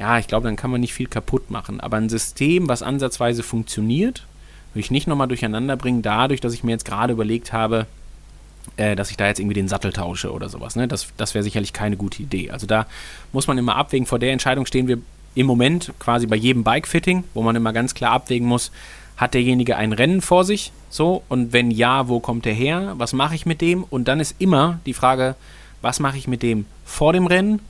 ja, 0.00 0.18
ich 0.18 0.28
glaube, 0.28 0.48
dann 0.48 0.56
kann 0.56 0.70
man 0.70 0.80
nicht 0.80 0.94
viel 0.94 1.08
kaputt 1.08 1.50
machen. 1.50 1.78
Aber 1.78 1.98
ein 1.98 2.08
System, 2.08 2.68
was 2.68 2.82
ansatzweise 2.82 3.42
funktioniert, 3.42 4.24
würde 4.72 4.80
ich 4.80 4.90
nicht 4.90 5.06
nochmal 5.06 5.28
durcheinander 5.28 5.76
bringen, 5.76 6.00
dadurch, 6.00 6.40
dass 6.40 6.54
ich 6.54 6.64
mir 6.64 6.70
jetzt 6.70 6.86
gerade 6.86 7.12
überlegt 7.12 7.52
habe, 7.52 7.86
äh, 8.78 8.96
dass 8.96 9.10
ich 9.10 9.18
da 9.18 9.26
jetzt 9.26 9.40
irgendwie 9.40 9.54
den 9.54 9.68
Sattel 9.68 9.92
tausche 9.92 10.32
oder 10.32 10.48
sowas. 10.48 10.74
Ne? 10.74 10.88
Das, 10.88 11.08
das 11.18 11.34
wäre 11.34 11.42
sicherlich 11.42 11.74
keine 11.74 11.98
gute 11.98 12.22
Idee. 12.22 12.50
Also 12.50 12.66
da 12.66 12.86
muss 13.34 13.46
man 13.46 13.58
immer 13.58 13.76
abwägen. 13.76 14.06
Vor 14.06 14.18
der 14.18 14.32
Entscheidung 14.32 14.64
stehen 14.64 14.88
wir 14.88 14.96
im 15.34 15.46
Moment 15.46 15.92
quasi 15.98 16.26
bei 16.26 16.36
jedem 16.36 16.64
Bike-Fitting, 16.64 17.24
wo 17.34 17.42
man 17.42 17.54
immer 17.54 17.74
ganz 17.74 17.92
klar 17.92 18.12
abwägen 18.12 18.48
muss, 18.48 18.72
hat 19.18 19.34
derjenige 19.34 19.76
ein 19.76 19.92
Rennen 19.92 20.22
vor 20.22 20.44
sich? 20.44 20.72
So, 20.88 21.24
und 21.28 21.52
wenn 21.52 21.70
ja, 21.70 22.08
wo 22.08 22.20
kommt 22.20 22.46
er 22.46 22.54
her? 22.54 22.94
Was 22.96 23.12
mache 23.12 23.34
ich 23.34 23.44
mit 23.44 23.60
dem? 23.60 23.84
Und 23.84 24.08
dann 24.08 24.18
ist 24.18 24.36
immer 24.38 24.80
die 24.86 24.94
Frage, 24.94 25.34
was 25.82 26.00
mache 26.00 26.16
ich 26.16 26.26
mit 26.26 26.42
dem 26.42 26.64
vor 26.86 27.12
dem 27.12 27.26
Rennen 27.26 27.60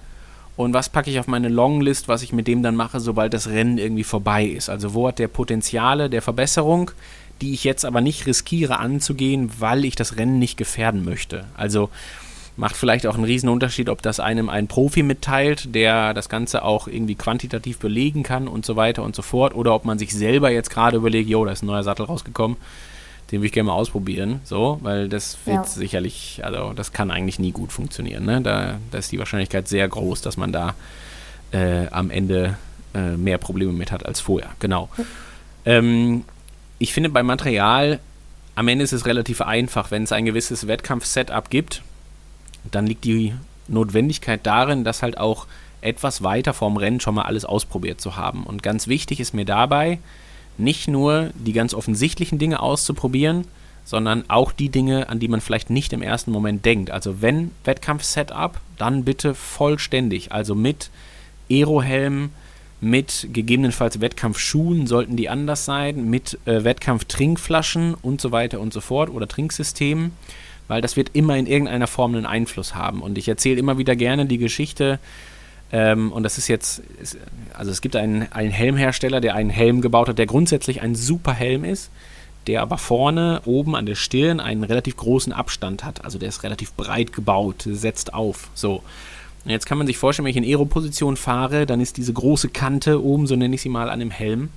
und 0.56 0.74
was 0.74 0.88
packe 0.88 1.10
ich 1.10 1.18
auf 1.18 1.26
meine 1.26 1.48
Longlist, 1.48 2.08
was 2.08 2.22
ich 2.22 2.32
mit 2.32 2.46
dem 2.46 2.62
dann 2.62 2.76
mache, 2.76 3.00
sobald 3.00 3.32
das 3.32 3.48
Rennen 3.48 3.78
irgendwie 3.78 4.04
vorbei 4.04 4.44
ist. 4.44 4.68
Also 4.68 4.94
wo 4.94 5.08
hat 5.08 5.18
der 5.18 5.28
Potenziale 5.28 6.10
der 6.10 6.22
Verbesserung, 6.22 6.90
die 7.40 7.54
ich 7.54 7.64
jetzt 7.64 7.84
aber 7.84 8.00
nicht 8.00 8.26
riskiere 8.26 8.78
anzugehen, 8.78 9.50
weil 9.58 9.84
ich 9.84 9.96
das 9.96 10.16
Rennen 10.16 10.38
nicht 10.38 10.56
gefährden 10.56 11.04
möchte. 11.04 11.44
Also 11.56 11.88
macht 12.56 12.76
vielleicht 12.76 13.06
auch 13.06 13.14
einen 13.14 13.24
riesen 13.24 13.48
Unterschied, 13.48 13.88
ob 13.88 14.02
das 14.02 14.20
einem 14.20 14.50
ein 14.50 14.68
Profi 14.68 15.02
mitteilt, 15.02 15.74
der 15.74 16.12
das 16.12 16.28
Ganze 16.28 16.62
auch 16.62 16.88
irgendwie 16.88 17.14
quantitativ 17.14 17.78
belegen 17.78 18.22
kann 18.22 18.46
und 18.46 18.66
so 18.66 18.76
weiter 18.76 19.02
und 19.02 19.16
so 19.16 19.22
fort, 19.22 19.54
oder 19.54 19.74
ob 19.74 19.84
man 19.84 19.98
sich 19.98 20.12
selber 20.12 20.50
jetzt 20.50 20.70
gerade 20.70 20.98
überlegt, 20.98 21.28
jo, 21.28 21.44
da 21.44 21.52
ist 21.52 21.62
ein 21.62 21.66
neuer 21.66 21.82
Sattel 21.82 22.04
rausgekommen, 22.04 22.58
den 23.30 23.40
würde 23.40 23.46
ich 23.46 23.52
gerne 23.52 23.68
mal 23.68 23.74
ausprobieren, 23.74 24.40
so, 24.44 24.78
weil 24.82 25.08
das 25.08 25.38
wird 25.44 25.56
ja. 25.56 25.64
sicherlich, 25.64 26.40
also 26.42 26.72
das 26.72 26.92
kann 26.92 27.10
eigentlich 27.10 27.38
nie 27.38 27.52
gut 27.52 27.72
funktionieren. 27.72 28.24
Ne? 28.24 28.40
Da, 28.40 28.78
da 28.90 28.98
ist 28.98 29.12
die 29.12 29.18
Wahrscheinlichkeit 29.18 29.68
sehr 29.68 29.88
groß, 29.88 30.20
dass 30.20 30.36
man 30.36 30.52
da 30.52 30.74
äh, 31.52 31.86
am 31.88 32.10
Ende 32.10 32.56
äh, 32.94 33.16
mehr 33.16 33.38
Probleme 33.38 33.72
mit 33.72 33.92
hat 33.92 34.04
als 34.04 34.20
vorher. 34.20 34.50
Genau. 34.58 34.88
Ähm, 35.64 36.24
ich 36.78 36.92
finde 36.92 37.10
beim 37.10 37.26
Material, 37.26 38.00
am 38.56 38.66
Ende 38.66 38.82
ist 38.82 38.92
es 38.92 39.06
relativ 39.06 39.42
einfach, 39.42 39.90
wenn 39.90 40.02
es 40.02 40.12
ein 40.12 40.24
gewisses 40.24 40.66
Wettkampf-Setup 40.66 41.50
gibt, 41.50 41.82
dann 42.70 42.86
liegt 42.86 43.04
die 43.04 43.34
Notwendigkeit 43.68 44.44
darin, 44.44 44.82
dass 44.82 45.02
halt 45.02 45.18
auch 45.18 45.46
etwas 45.82 46.22
weiter 46.22 46.52
vorm 46.52 46.76
Rennen 46.76 47.00
schon 47.00 47.14
mal 47.14 47.22
alles 47.22 47.44
ausprobiert 47.44 48.00
zu 48.00 48.16
haben. 48.16 48.44
Und 48.44 48.62
ganz 48.62 48.88
wichtig 48.88 49.20
ist 49.20 49.34
mir 49.34 49.44
dabei, 49.44 49.98
nicht 50.60 50.88
nur 50.88 51.30
die 51.34 51.52
ganz 51.52 51.74
offensichtlichen 51.74 52.38
Dinge 52.38 52.60
auszuprobieren, 52.60 53.44
sondern 53.84 54.24
auch 54.28 54.52
die 54.52 54.68
Dinge, 54.68 55.08
an 55.08 55.18
die 55.18 55.28
man 55.28 55.40
vielleicht 55.40 55.70
nicht 55.70 55.92
im 55.92 56.02
ersten 56.02 56.30
Moment 56.30 56.64
denkt. 56.64 56.90
Also 56.90 57.22
wenn 57.22 57.50
Wettkampf-Setup, 57.64 58.60
dann 58.78 59.04
bitte 59.04 59.34
vollständig, 59.34 60.32
also 60.32 60.54
mit 60.54 60.90
Aerohelm, 61.50 62.30
mit 62.80 63.28
gegebenenfalls 63.32 64.00
Wettkampfschuhen 64.00 64.86
sollten 64.86 65.16
die 65.16 65.28
anders 65.28 65.64
sein, 65.64 66.08
mit 66.08 66.38
äh, 66.46 66.64
Wettkampftrinkflaschen 66.64 67.94
und 67.94 68.20
so 68.20 68.32
weiter 68.32 68.60
und 68.60 68.72
so 68.72 68.80
fort 68.80 69.10
oder 69.10 69.28
Trinksystemen, 69.28 70.12
weil 70.68 70.80
das 70.80 70.96
wird 70.96 71.10
immer 71.12 71.36
in 71.36 71.46
irgendeiner 71.46 71.86
Form 71.86 72.14
einen 72.14 72.26
Einfluss 72.26 72.74
haben. 72.74 73.02
Und 73.02 73.18
ich 73.18 73.28
erzähle 73.28 73.58
immer 73.58 73.76
wieder 73.76 73.96
gerne 73.96 74.24
die 74.24 74.38
Geschichte, 74.38 74.98
ähm, 75.72 76.12
und 76.12 76.22
das 76.22 76.38
ist 76.38 76.48
jetzt, 76.48 76.82
ist, 77.00 77.16
also 77.54 77.70
es 77.70 77.80
gibt 77.80 77.96
einen, 77.96 78.30
einen 78.32 78.50
Helmhersteller, 78.50 79.20
der 79.20 79.34
einen 79.34 79.50
Helm 79.50 79.80
gebaut 79.80 80.08
hat, 80.08 80.18
der 80.18 80.26
grundsätzlich 80.26 80.82
ein 80.82 80.94
super 80.94 81.32
Helm 81.32 81.64
ist, 81.64 81.90
der 82.46 82.62
aber 82.62 82.78
vorne 82.78 83.42
oben 83.44 83.76
an 83.76 83.86
der 83.86 83.94
Stirn 83.94 84.40
einen 84.40 84.64
relativ 84.64 84.96
großen 84.96 85.32
Abstand 85.32 85.84
hat. 85.84 86.04
Also 86.04 86.18
der 86.18 86.28
ist 86.28 86.42
relativ 86.42 86.72
breit 86.72 87.12
gebaut, 87.12 87.66
setzt 87.66 88.14
auf. 88.14 88.48
So. 88.54 88.82
Und 89.44 89.50
jetzt 89.50 89.66
kann 89.66 89.78
man 89.78 89.86
sich 89.86 89.98
vorstellen, 89.98 90.24
wenn 90.24 90.30
ich 90.30 90.36
in 90.36 90.44
Aero-Position 90.44 91.16
fahre, 91.16 91.66
dann 91.66 91.80
ist 91.80 91.96
diese 91.96 92.12
große 92.12 92.48
Kante 92.48 93.02
oben, 93.02 93.26
so 93.26 93.36
nenne 93.36 93.54
ich 93.54 93.62
sie 93.62 93.68
mal, 93.68 93.88
an 93.88 94.00
dem 94.00 94.10
Helm, 94.10 94.50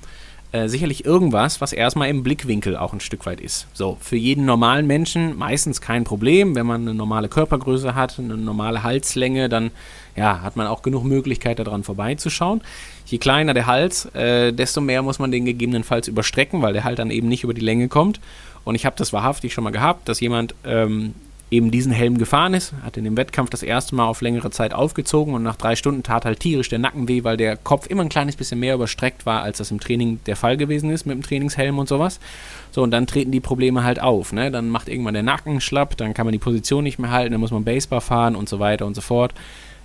äh, 0.54 0.68
sicherlich 0.68 1.06
irgendwas, 1.06 1.62
was 1.62 1.74
erstmal 1.74 2.10
im 2.10 2.22
Blickwinkel 2.22 2.78
auch 2.78 2.94
ein 2.94 3.00
Stück 3.00 3.26
weit 3.26 3.42
ist. 3.42 3.68
So, 3.74 3.98
für 4.00 4.18
jeden 4.18 4.46
normalen 4.46 4.86
Menschen 4.86 5.38
meistens 5.38 5.82
kein 5.82 6.04
Problem. 6.04 6.54
Wenn 6.56 6.66
man 6.66 6.82
eine 6.82 6.94
normale 6.94 7.28
Körpergröße 7.28 7.96
hat, 7.96 8.20
eine 8.20 8.38
normale 8.38 8.84
Halslänge, 8.84 9.50
dann 9.50 9.72
ja, 10.16 10.42
hat 10.42 10.56
man 10.56 10.68
auch 10.68 10.82
genug 10.82 11.04
Möglichkeit, 11.04 11.60
daran 11.60 11.84
vorbeizuschauen. 11.84 12.62
Je 13.06 13.18
kleiner 13.18 13.54
der 13.54 13.66
Hals, 13.66 14.06
äh, 14.14 14.52
desto 14.52 14.82
mehr 14.82 15.02
muss 15.02 15.20
man 15.20 15.32
den 15.32 15.46
gegebenenfalls 15.46 16.08
überstrecken, 16.08 16.62
weil 16.62 16.74
der 16.74 16.84
halt 16.84 17.00
dann 17.00 17.12
eben 17.12 17.28
nicht 17.28 17.44
über 17.44 17.54
die 17.54 17.62
Länge 17.62 17.88
kommt. 17.88 18.20
Und 18.64 18.76
ich 18.76 18.86
habe 18.86 18.96
das 18.98 19.12
wahrhaftig 19.12 19.54
schon 19.54 19.64
mal 19.64 19.72
gehabt, 19.72 20.08
dass 20.08 20.20
jemand 20.20 20.56
ähm, 20.66 21.14
eben 21.54 21.70
diesen 21.70 21.92
Helm 21.92 22.18
gefahren 22.18 22.54
ist, 22.54 22.74
hat 22.84 22.98
in 22.98 23.04
dem 23.04 23.16
Wettkampf 23.16 23.50
das 23.50 23.62
erste 23.62 23.96
Mal 23.96 24.08
auf 24.08 24.22
längere 24.22 24.50
Zeit 24.50 24.74
aufgezogen 24.74 25.36
und 25.36 25.44
nach 25.44 25.56
drei 25.56 25.76
Stunden 25.76 26.02
tat 26.02 26.26
halt 26.26 26.40
tierisch 26.40 26.70
der 26.70 26.80
Nacken 26.80 27.08
weh, 27.08 27.24
weil 27.24 27.38
der 27.38 27.58
Kopf 27.58 27.88
immer 27.88 28.02
ein 28.02 28.10
kleines 28.10 28.36
bisschen 28.36 28.60
mehr 28.60 28.74
überstreckt 28.74 29.26
war, 29.26 29.44
als 29.44 29.60
das 29.60 29.70
im 29.70 29.80
Training 29.80 30.20
der 30.26 30.36
Fall 30.36 30.58
gewesen 30.58 30.90
ist 30.90 31.06
mit 31.06 31.16
dem 31.16 31.24
Trainingshelm 31.24 31.78
und 31.78 31.88
sowas. 31.88 32.20
So, 32.72 32.82
und 32.82 32.92
dann 32.92 33.06
treten 33.06 33.32
die 33.32 33.40
Probleme 33.40 33.84
halt 33.84 34.02
auf. 34.02 34.34
Ne? 34.34 34.50
Dann 34.50 34.70
macht 34.70 34.90
irgendwann 34.90 35.14
der 35.14 35.24
Nacken 35.24 35.62
schlapp, 35.62 35.96
dann 35.98 36.14
kann 36.16 36.26
man 36.26 36.34
die 36.34 36.40
Position 36.40 36.84
nicht 36.84 36.98
mehr 36.98 37.12
halten, 37.12 37.32
dann 37.32 37.42
muss 37.42 37.52
man 37.52 37.64
Baseball 37.64 38.02
fahren 38.02 38.36
und 38.36 38.50
so 38.50 38.60
weiter 38.60 38.88
und 38.88 38.96
so 38.96 39.02
fort. 39.02 39.34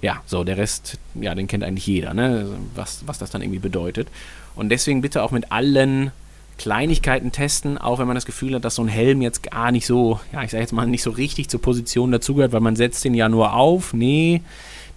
Ja, 0.01 0.23
so, 0.27 0.45
der 0.45 0.57
Rest, 0.57 0.99
ja, 1.15 1.35
den 1.35 1.49
kennt 1.49 1.65
eigentlich 1.65 1.87
jeder, 1.87 2.15
ne? 2.15 2.47
was, 2.75 3.03
was 3.07 3.19
das 3.19 3.31
dann 3.31 3.43
irgendwie 3.43 3.59
bedeutet. 3.59 4.09
Und 4.55 4.69
deswegen 4.69 5.03
bitte 5.03 5.23
auch 5.23 5.31
mit 5.31 5.51
allen 5.51 6.13
Kleinigkeiten 6.59 7.33
testen, 7.33 7.79
auch 7.79 7.99
wenn 7.99 8.07
man 8.07 8.17
das 8.17 8.27
Gefühl 8.27 8.55
hat, 8.55 8.65
dass 8.65 8.75
so 8.75 8.83
ein 8.83 8.89
Helm 8.89 9.23
jetzt 9.23 9.45
gar 9.45 9.71
nicht 9.71 9.87
so, 9.87 10.21
ja, 10.33 10.43
ich 10.43 10.51
sage 10.51 10.63
jetzt 10.63 10.73
mal, 10.73 10.87
nicht 10.87 11.03
so 11.03 11.11
richtig 11.11 11.49
zur 11.49 11.63
Position 11.63 12.11
dazugehört, 12.11 12.53
weil 12.53 12.61
man 12.61 12.77
setzt 12.77 13.05
den 13.05 13.15
ja 13.15 13.29
nur 13.29 13.55
auf. 13.55 13.93
Nee, 13.93 14.43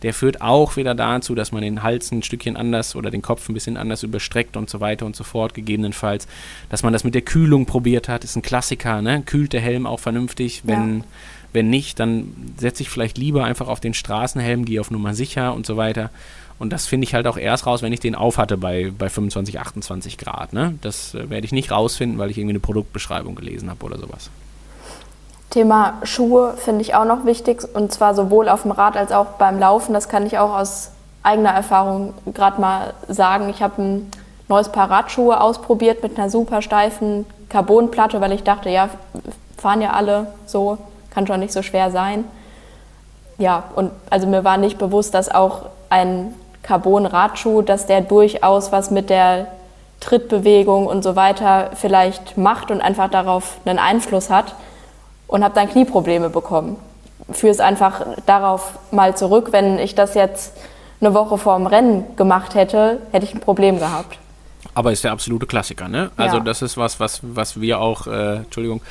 der 0.01 0.13
führt 0.13 0.41
auch 0.41 0.77
wieder 0.77 0.95
dazu, 0.95 1.35
dass 1.35 1.51
man 1.51 1.61
den 1.61 1.83
Hals 1.83 2.11
ein 2.11 2.23
Stückchen 2.23 2.57
anders 2.57 2.95
oder 2.95 3.11
den 3.11 3.21
Kopf 3.21 3.47
ein 3.47 3.53
bisschen 3.53 3.77
anders 3.77 4.01
überstreckt 4.01 4.57
und 4.57 4.69
so 4.69 4.79
weiter 4.79 5.05
und 5.05 5.15
so 5.15 5.23
fort, 5.23 5.53
gegebenenfalls. 5.53 6.27
Dass 6.69 6.81
man 6.81 6.93
das 6.93 7.03
mit 7.03 7.13
der 7.13 7.21
Kühlung 7.21 7.67
probiert 7.67 8.09
hat, 8.09 8.23
ist 8.23 8.35
ein 8.35 8.41
Klassiker, 8.41 9.03
ne? 9.03 9.21
Kühlt 9.23 9.53
der 9.53 9.61
Helm 9.61 9.85
auch 9.85 9.99
vernünftig, 9.99 10.63
wenn. 10.65 10.99
Ja. 10.99 11.05
Wenn 11.53 11.69
nicht, 11.69 11.99
dann 11.99 12.53
setze 12.57 12.83
ich 12.83 12.89
vielleicht 12.89 13.17
lieber 13.17 13.43
einfach 13.43 13.67
auf 13.67 13.79
den 13.79 13.93
Straßenhelm, 13.93 14.65
gehe 14.65 14.79
auf 14.79 14.91
Nummer 14.91 15.13
sicher 15.13 15.53
und 15.53 15.65
so 15.65 15.77
weiter. 15.77 16.09
Und 16.59 16.71
das 16.71 16.85
finde 16.85 17.05
ich 17.05 17.15
halt 17.15 17.25
auch 17.25 17.37
erst 17.37 17.65
raus, 17.65 17.81
wenn 17.81 17.91
ich 17.91 17.99
den 17.99 18.13
aufhatte 18.13 18.55
bei, 18.55 18.91
bei 18.95 19.09
25, 19.09 19.59
28 19.59 20.17
Grad. 20.17 20.53
Ne? 20.53 20.75
Das 20.81 21.15
äh, 21.15 21.29
werde 21.29 21.45
ich 21.45 21.51
nicht 21.51 21.71
rausfinden, 21.71 22.19
weil 22.19 22.29
ich 22.29 22.37
irgendwie 22.37 22.53
eine 22.53 22.59
Produktbeschreibung 22.59 23.35
gelesen 23.35 23.69
habe 23.69 23.83
oder 23.83 23.97
sowas. 23.97 24.29
Thema 25.49 25.95
Schuhe 26.03 26.53
finde 26.57 26.81
ich 26.81 26.93
auch 26.95 27.03
noch 27.03 27.25
wichtig 27.25 27.63
und 27.73 27.91
zwar 27.91 28.15
sowohl 28.15 28.47
auf 28.47 28.61
dem 28.61 28.71
Rad 28.71 28.95
als 28.95 29.11
auch 29.11 29.25
beim 29.37 29.59
Laufen. 29.59 29.93
Das 29.93 30.07
kann 30.07 30.25
ich 30.25 30.37
auch 30.37 30.57
aus 30.57 30.91
eigener 31.23 31.49
Erfahrung 31.49 32.13
gerade 32.33 32.61
mal 32.61 32.93
sagen. 33.07 33.49
Ich 33.49 33.61
habe 33.61 33.81
ein 33.81 34.11
neues 34.47 34.69
Paar 34.69 34.89
Radschuhe 34.89 35.41
ausprobiert 35.41 36.03
mit 36.03 36.17
einer 36.17 36.29
super 36.29 36.61
steifen 36.61 37.25
Carbonplatte, 37.49 38.21
weil 38.21 38.31
ich 38.31 38.43
dachte, 38.43 38.69
ja, 38.69 38.89
fahren 39.57 39.81
ja 39.81 39.93
alle 39.93 40.27
so, 40.45 40.77
kann 41.13 41.27
schon 41.27 41.39
nicht 41.39 41.53
so 41.53 41.61
schwer 41.61 41.91
sein. 41.91 42.23
Ja, 43.37 43.63
und 43.75 43.91
also 44.09 44.27
mir 44.27 44.43
war 44.43 44.57
nicht 44.57 44.77
bewusst, 44.77 45.13
dass 45.13 45.29
auch 45.29 45.65
ein 45.89 46.33
Carbon-Radschuh, 46.63 47.61
dass 47.63 47.85
der 47.85 48.01
durchaus 48.01 48.71
was 48.71 48.91
mit 48.91 49.09
der 49.09 49.47
Trittbewegung 49.99 50.87
und 50.87 51.03
so 51.03 51.15
weiter 51.15 51.71
vielleicht 51.75 52.37
macht 52.37 52.71
und 52.71 52.81
einfach 52.81 53.09
darauf 53.09 53.57
einen 53.65 53.79
Einfluss 53.79 54.29
hat 54.29 54.55
und 55.27 55.43
habe 55.43 55.53
dann 55.53 55.69
Knieprobleme 55.69 56.29
bekommen. 56.29 56.75
Führe 57.31 57.51
es 57.51 57.59
einfach 57.59 58.01
darauf 58.25 58.73
mal 58.91 59.15
zurück, 59.15 59.49
wenn 59.51 59.79
ich 59.79 59.95
das 59.95 60.13
jetzt 60.15 60.53
eine 60.99 61.13
Woche 61.13 61.37
vor 61.37 61.55
dem 61.57 61.67
Rennen 61.67 62.03
gemacht 62.15 62.55
hätte, 62.55 62.99
hätte 63.11 63.25
ich 63.25 63.33
ein 63.33 63.39
Problem 63.39 63.79
gehabt. 63.79 64.17
Aber 64.73 64.91
ist 64.91 65.03
der 65.03 65.11
absolute 65.11 65.45
Klassiker, 65.47 65.87
ne? 65.87 66.11
Also 66.15 66.37
Ja. 66.37 66.43
das 66.43 66.61
ist 66.61 66.77
was, 66.77 66.99
was, 66.99 67.19
was 67.23 67.59
wir 67.59 67.79
auch, 67.79 68.07
äh, 68.07 68.37
Entschuldigung, 68.37 68.81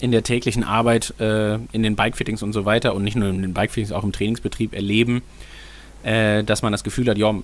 in 0.00 0.12
der 0.12 0.22
täglichen 0.22 0.64
Arbeit, 0.64 1.14
äh, 1.20 1.54
in 1.72 1.82
den 1.82 1.96
Bikefittings 1.96 2.42
und 2.42 2.52
so 2.52 2.64
weiter 2.64 2.94
und 2.94 3.04
nicht 3.04 3.16
nur 3.16 3.28
in 3.28 3.42
den 3.42 3.54
Bikefittings, 3.54 3.92
auch 3.92 4.04
im 4.04 4.12
Trainingsbetrieb 4.12 4.74
erleben, 4.74 5.22
äh, 6.02 6.44
dass 6.44 6.62
man 6.62 6.72
das 6.72 6.84
Gefühl 6.84 7.08
hat, 7.08 7.18
ja, 7.18 7.34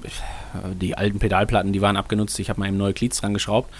die 0.80 0.96
alten 0.96 1.18
Pedalplatten, 1.18 1.72
die 1.72 1.80
waren 1.80 1.96
abgenutzt, 1.96 2.38
ich 2.38 2.50
habe 2.50 2.60
mal 2.60 2.68
eben 2.68 2.76
neue 2.76 2.92
Glieds 2.92 3.20
dran 3.20 3.34
geschraubt 3.34 3.72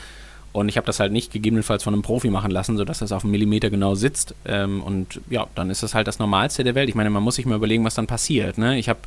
und 0.53 0.68
ich 0.68 0.77
habe 0.77 0.87
das 0.87 1.01
halt 1.01 1.12
nicht 1.12 1.33
gegebenenfalls 1.33 1.83
von 1.83 1.95
einem 1.95 2.03
Profi 2.03 2.31
machen 2.31 2.51
lassen, 2.51 2.77
sodass 2.77 2.99
das 2.99 3.12
auf 3.12 3.25
einen 3.25 3.31
Millimeter 3.31 3.70
genau 3.70 3.95
sitzt 3.95 4.35
ähm, 4.45 4.83
und 4.83 5.20
ja, 5.31 5.47
dann 5.55 5.70
ist 5.70 5.83
das 5.83 5.95
halt 5.95 6.07
das 6.07 6.18
Normalste 6.18 6.64
der 6.64 6.75
Welt. 6.75 6.89
Ich 6.89 6.95
meine, 6.95 7.11
man 7.11 7.23
muss 7.23 7.37
sich 7.37 7.47
mal 7.47 7.57
überlegen, 7.57 7.85
was 7.85 7.95
dann 7.95 8.07
passiert, 8.07 8.59
ne? 8.59 8.79
Ich 8.79 8.89
habe 8.89 9.01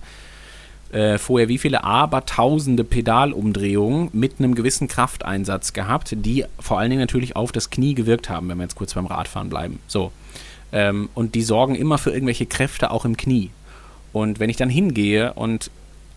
äh, 0.91 1.17
vorher 1.17 1.47
wie 1.47 1.57
viele 1.57 1.83
abertausende 1.83 2.83
Pedalumdrehungen 2.83 4.09
mit 4.13 4.35
einem 4.39 4.55
gewissen 4.55 4.87
Krafteinsatz 4.87 5.73
gehabt, 5.73 6.15
die 6.17 6.45
vor 6.59 6.79
allen 6.79 6.89
Dingen 6.89 7.01
natürlich 7.01 7.35
auf 7.35 7.51
das 7.51 7.69
Knie 7.69 7.95
gewirkt 7.95 8.29
haben, 8.29 8.49
wenn 8.49 8.57
wir 8.57 8.63
jetzt 8.63 8.75
kurz 8.75 8.93
beim 8.93 9.05
Radfahren 9.05 9.49
bleiben. 9.49 9.79
So. 9.87 10.11
Ähm, 10.71 11.09
und 11.13 11.35
die 11.35 11.43
sorgen 11.43 11.75
immer 11.75 11.97
für 11.97 12.11
irgendwelche 12.11 12.45
Kräfte 12.45 12.91
auch 12.91 13.05
im 13.05 13.17
Knie. 13.17 13.49
Und 14.13 14.39
wenn 14.39 14.49
ich 14.49 14.57
dann 14.57 14.69
hingehe 14.69 15.33
und, 15.33 15.71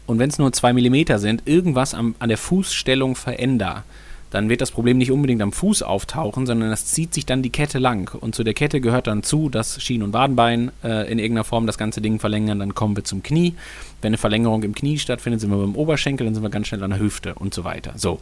und 0.06 0.18
wenn 0.18 0.30
es 0.30 0.38
nur 0.38 0.52
zwei 0.52 0.72
Millimeter 0.72 1.18
sind, 1.18 1.42
irgendwas 1.46 1.94
am, 1.94 2.14
an 2.18 2.28
der 2.28 2.38
Fußstellung 2.38 3.16
verändere, 3.16 3.82
dann 4.30 4.48
wird 4.48 4.60
das 4.60 4.70
Problem 4.70 4.98
nicht 4.98 5.10
unbedingt 5.10 5.40
am 5.40 5.52
Fuß 5.52 5.82
auftauchen, 5.82 6.46
sondern 6.46 6.70
das 6.70 6.86
zieht 6.86 7.14
sich 7.14 7.24
dann 7.24 7.42
die 7.42 7.50
Kette 7.50 7.78
lang. 7.78 8.14
Und 8.14 8.34
zu 8.34 8.44
der 8.44 8.54
Kette 8.54 8.80
gehört 8.80 9.06
dann 9.06 9.22
zu, 9.22 9.48
dass 9.48 9.82
Schien- 9.82 10.02
und 10.02 10.12
Wadenbein 10.12 10.70
äh, 10.84 11.10
in 11.10 11.18
irgendeiner 11.18 11.44
Form 11.44 11.66
das 11.66 11.78
ganze 11.78 12.00
Ding 12.00 12.18
verlängern, 12.18 12.58
dann 12.58 12.74
kommen 12.74 12.96
wir 12.96 13.04
zum 13.04 13.22
Knie. 13.22 13.54
Wenn 14.02 14.10
eine 14.10 14.18
Verlängerung 14.18 14.62
im 14.62 14.74
Knie 14.74 14.98
stattfindet, 14.98 15.40
sind 15.40 15.50
wir 15.50 15.56
beim 15.56 15.76
Oberschenkel, 15.76 16.26
dann 16.26 16.34
sind 16.34 16.42
wir 16.42 16.50
ganz 16.50 16.68
schnell 16.68 16.82
an 16.82 16.90
der 16.90 17.00
Hüfte 17.00 17.34
und 17.34 17.54
so 17.54 17.64
weiter. 17.64 17.92
So. 17.96 18.20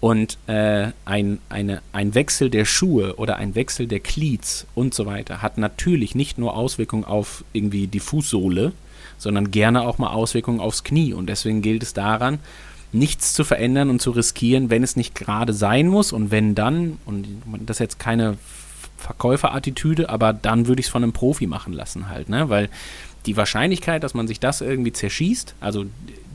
Und 0.00 0.38
äh, 0.46 0.88
ein, 1.06 1.38
eine, 1.48 1.82
ein 1.92 2.14
Wechsel 2.14 2.50
der 2.50 2.64
Schuhe 2.64 3.16
oder 3.16 3.36
ein 3.36 3.54
Wechsel 3.54 3.88
der 3.88 3.98
Cleats 3.98 4.66
und 4.74 4.94
so 4.94 5.06
weiter 5.06 5.42
hat 5.42 5.58
natürlich 5.58 6.14
nicht 6.14 6.38
nur 6.38 6.56
Auswirkungen 6.56 7.04
auf 7.04 7.44
irgendwie 7.52 7.88
die 7.88 7.98
Fußsohle, 7.98 8.72
sondern 9.16 9.50
gerne 9.50 9.82
auch 9.82 9.98
mal 9.98 10.10
Auswirkungen 10.10 10.60
aufs 10.60 10.84
Knie. 10.84 11.14
Und 11.14 11.28
deswegen 11.28 11.62
gilt 11.62 11.82
es 11.82 11.94
daran, 11.94 12.38
nichts 12.92 13.34
zu 13.34 13.44
verändern 13.44 13.90
und 13.90 14.00
zu 14.00 14.10
riskieren, 14.10 14.70
wenn 14.70 14.82
es 14.82 14.96
nicht 14.96 15.14
gerade 15.14 15.52
sein 15.52 15.88
muss. 15.88 16.12
Und 16.12 16.30
wenn 16.30 16.54
dann, 16.54 16.98
und 17.04 17.26
das 17.66 17.76
ist 17.76 17.80
jetzt 17.80 17.98
keine 17.98 18.36
Verkäuferattitüde, 18.96 20.08
aber 20.08 20.32
dann 20.32 20.66
würde 20.66 20.80
ich 20.80 20.86
es 20.86 20.92
von 20.92 21.02
einem 21.02 21.12
Profi 21.12 21.46
machen 21.46 21.72
lassen 21.72 22.08
halt, 22.08 22.28
ne? 22.28 22.48
Weil 22.48 22.68
die 23.26 23.36
Wahrscheinlichkeit, 23.36 24.02
dass 24.02 24.14
man 24.14 24.26
sich 24.26 24.40
das 24.40 24.60
irgendwie 24.60 24.92
zerschießt, 24.92 25.54
also 25.60 25.84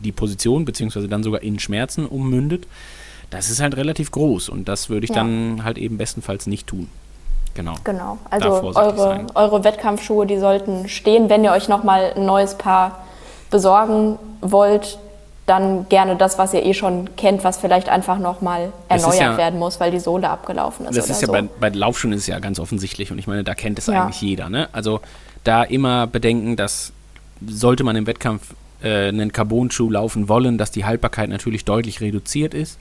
die 0.04 0.12
Position, 0.12 0.66
beziehungsweise 0.66 1.08
dann 1.08 1.24
sogar 1.24 1.42
in 1.42 1.60
Schmerzen 1.60 2.06
ummündet, 2.06 2.68
das 3.30 3.50
ist 3.50 3.62
halt 3.62 3.76
relativ 3.78 4.12
groß. 4.12 4.50
Und 4.50 4.68
das 4.68 4.90
würde 4.90 5.06
ich 5.06 5.10
Ja. 5.10 5.18
dann 5.18 5.64
halt 5.64 5.78
eben 5.78 5.98
bestenfalls 5.98 6.46
nicht 6.46 6.68
tun. 6.68 6.88
Genau. 7.56 7.76
Genau. 7.84 8.18
Also 8.30 8.50
eure, 8.76 9.28
eure 9.36 9.64
Wettkampfschuhe, 9.64 10.26
die 10.26 10.38
sollten 10.38 10.88
stehen. 10.90 11.30
Wenn 11.30 11.44
ihr 11.44 11.52
euch 11.52 11.68
nochmal 11.68 12.14
ein 12.16 12.26
neues 12.26 12.56
Paar 12.58 13.06
besorgen 13.50 14.18
wollt, 14.42 14.98
dann 15.46 15.88
gerne 15.90 16.16
das, 16.16 16.38
was 16.38 16.54
ihr 16.54 16.66
eh 16.66 16.74
schon 16.74 17.10
kennt, 17.18 17.44
was 17.44 17.58
vielleicht 17.58 17.90
einfach 17.90 18.18
nochmal 18.18 18.72
erneuert 18.88 19.20
ja- 19.20 19.38
werden 19.38 19.60
muss, 19.60 19.80
weil 19.80 19.92
die 19.92 20.00
Sohle 20.00 20.30
abgelaufen 20.30 20.86
ist. 20.86 20.98
Das 20.98 21.10
ist 21.10 21.22
ja 21.22 21.28
so. 21.28 21.34
bei, 21.34 21.42
bei 21.42 21.70
Laufschuhen 21.70 22.14
ist 22.14 22.28
ja 22.28 22.40
ganz 22.40 22.60
offensichtlich 22.60 23.12
und 23.12 23.20
ich 23.20 23.28
meine, 23.28 23.44
da 23.44 23.54
kennt 23.54 23.78
es 23.80 23.88
Ja. 23.88 24.04
eigentlich 24.04 24.22
jeder. 24.22 24.50
Ne? 24.50 24.70
Also 24.72 25.02
da 25.44 25.64
immer 25.64 26.08
bedenken, 26.08 26.56
dass 26.56 26.94
sollte 27.46 27.84
man 27.84 27.98
im 27.98 28.08
Wettkampf 28.08 28.54
äh, 28.82 29.10
einen 29.10 29.34
Carbon-Schuh 29.34 29.90
laufen 29.90 30.30
wollen, 30.30 30.58
dass 30.58 30.72
die 30.72 30.86
Haltbarkeit 30.86 31.30
natürlich 31.30 31.66
deutlich 31.66 32.00
reduziert 32.00 32.54
ist 32.54 32.80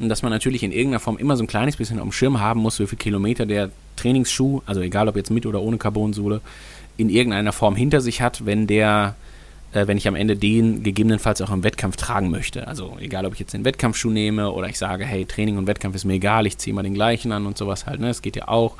und 0.00 0.08
dass 0.08 0.22
man 0.22 0.32
natürlich 0.32 0.64
in 0.64 0.72
irgendeiner 0.72 0.98
Form 1.00 1.16
immer 1.16 1.36
so 1.36 1.44
ein 1.44 1.46
kleines 1.46 1.76
bisschen 1.76 1.98
auf 2.00 2.04
dem 2.06 2.12
Schirm 2.12 2.40
haben 2.40 2.60
muss, 2.60 2.80
wie 2.80 2.86
viel 2.88 2.98
Kilometer 2.98 3.46
der 3.46 3.70
Trainingsschuh, 3.94 4.62
also 4.66 4.80
egal 4.80 5.08
ob 5.08 5.14
jetzt 5.14 5.30
mit 5.30 5.46
oder 5.46 5.60
ohne 5.60 5.78
Carbonsohle, 5.78 6.40
in 6.96 7.08
irgendeiner 7.08 7.52
Form 7.52 7.76
hinter 7.76 8.00
sich 8.00 8.20
hat, 8.20 8.44
wenn 8.46 8.66
der 8.66 9.14
äh, 9.72 9.86
wenn 9.86 9.96
ich 9.96 10.08
am 10.08 10.14
Ende 10.16 10.36
den 10.36 10.82
gegebenenfalls 10.82 11.40
auch 11.42 11.50
im 11.50 11.62
Wettkampf 11.62 11.96
tragen 11.96 12.30
möchte. 12.30 12.66
Also 12.66 12.96
egal, 13.00 13.26
ob 13.26 13.34
ich 13.34 13.40
jetzt 13.40 13.54
den 13.54 13.64
Wettkampfschuh 13.64 14.10
nehme 14.10 14.50
oder 14.52 14.68
ich 14.68 14.78
sage, 14.78 15.04
hey, 15.04 15.24
Training 15.24 15.56
und 15.58 15.66
Wettkampf 15.66 15.94
ist 15.96 16.04
mir 16.04 16.14
egal, 16.14 16.46
ich 16.46 16.58
ziehe 16.58 16.74
mal 16.74 16.82
den 16.82 16.94
gleichen 16.94 17.32
an 17.32 17.46
und 17.46 17.56
sowas 17.58 17.86
halt, 17.86 18.00
ne? 18.00 18.08
Das 18.08 18.22
geht 18.22 18.36
ja 18.36 18.48
auch. 18.48 18.76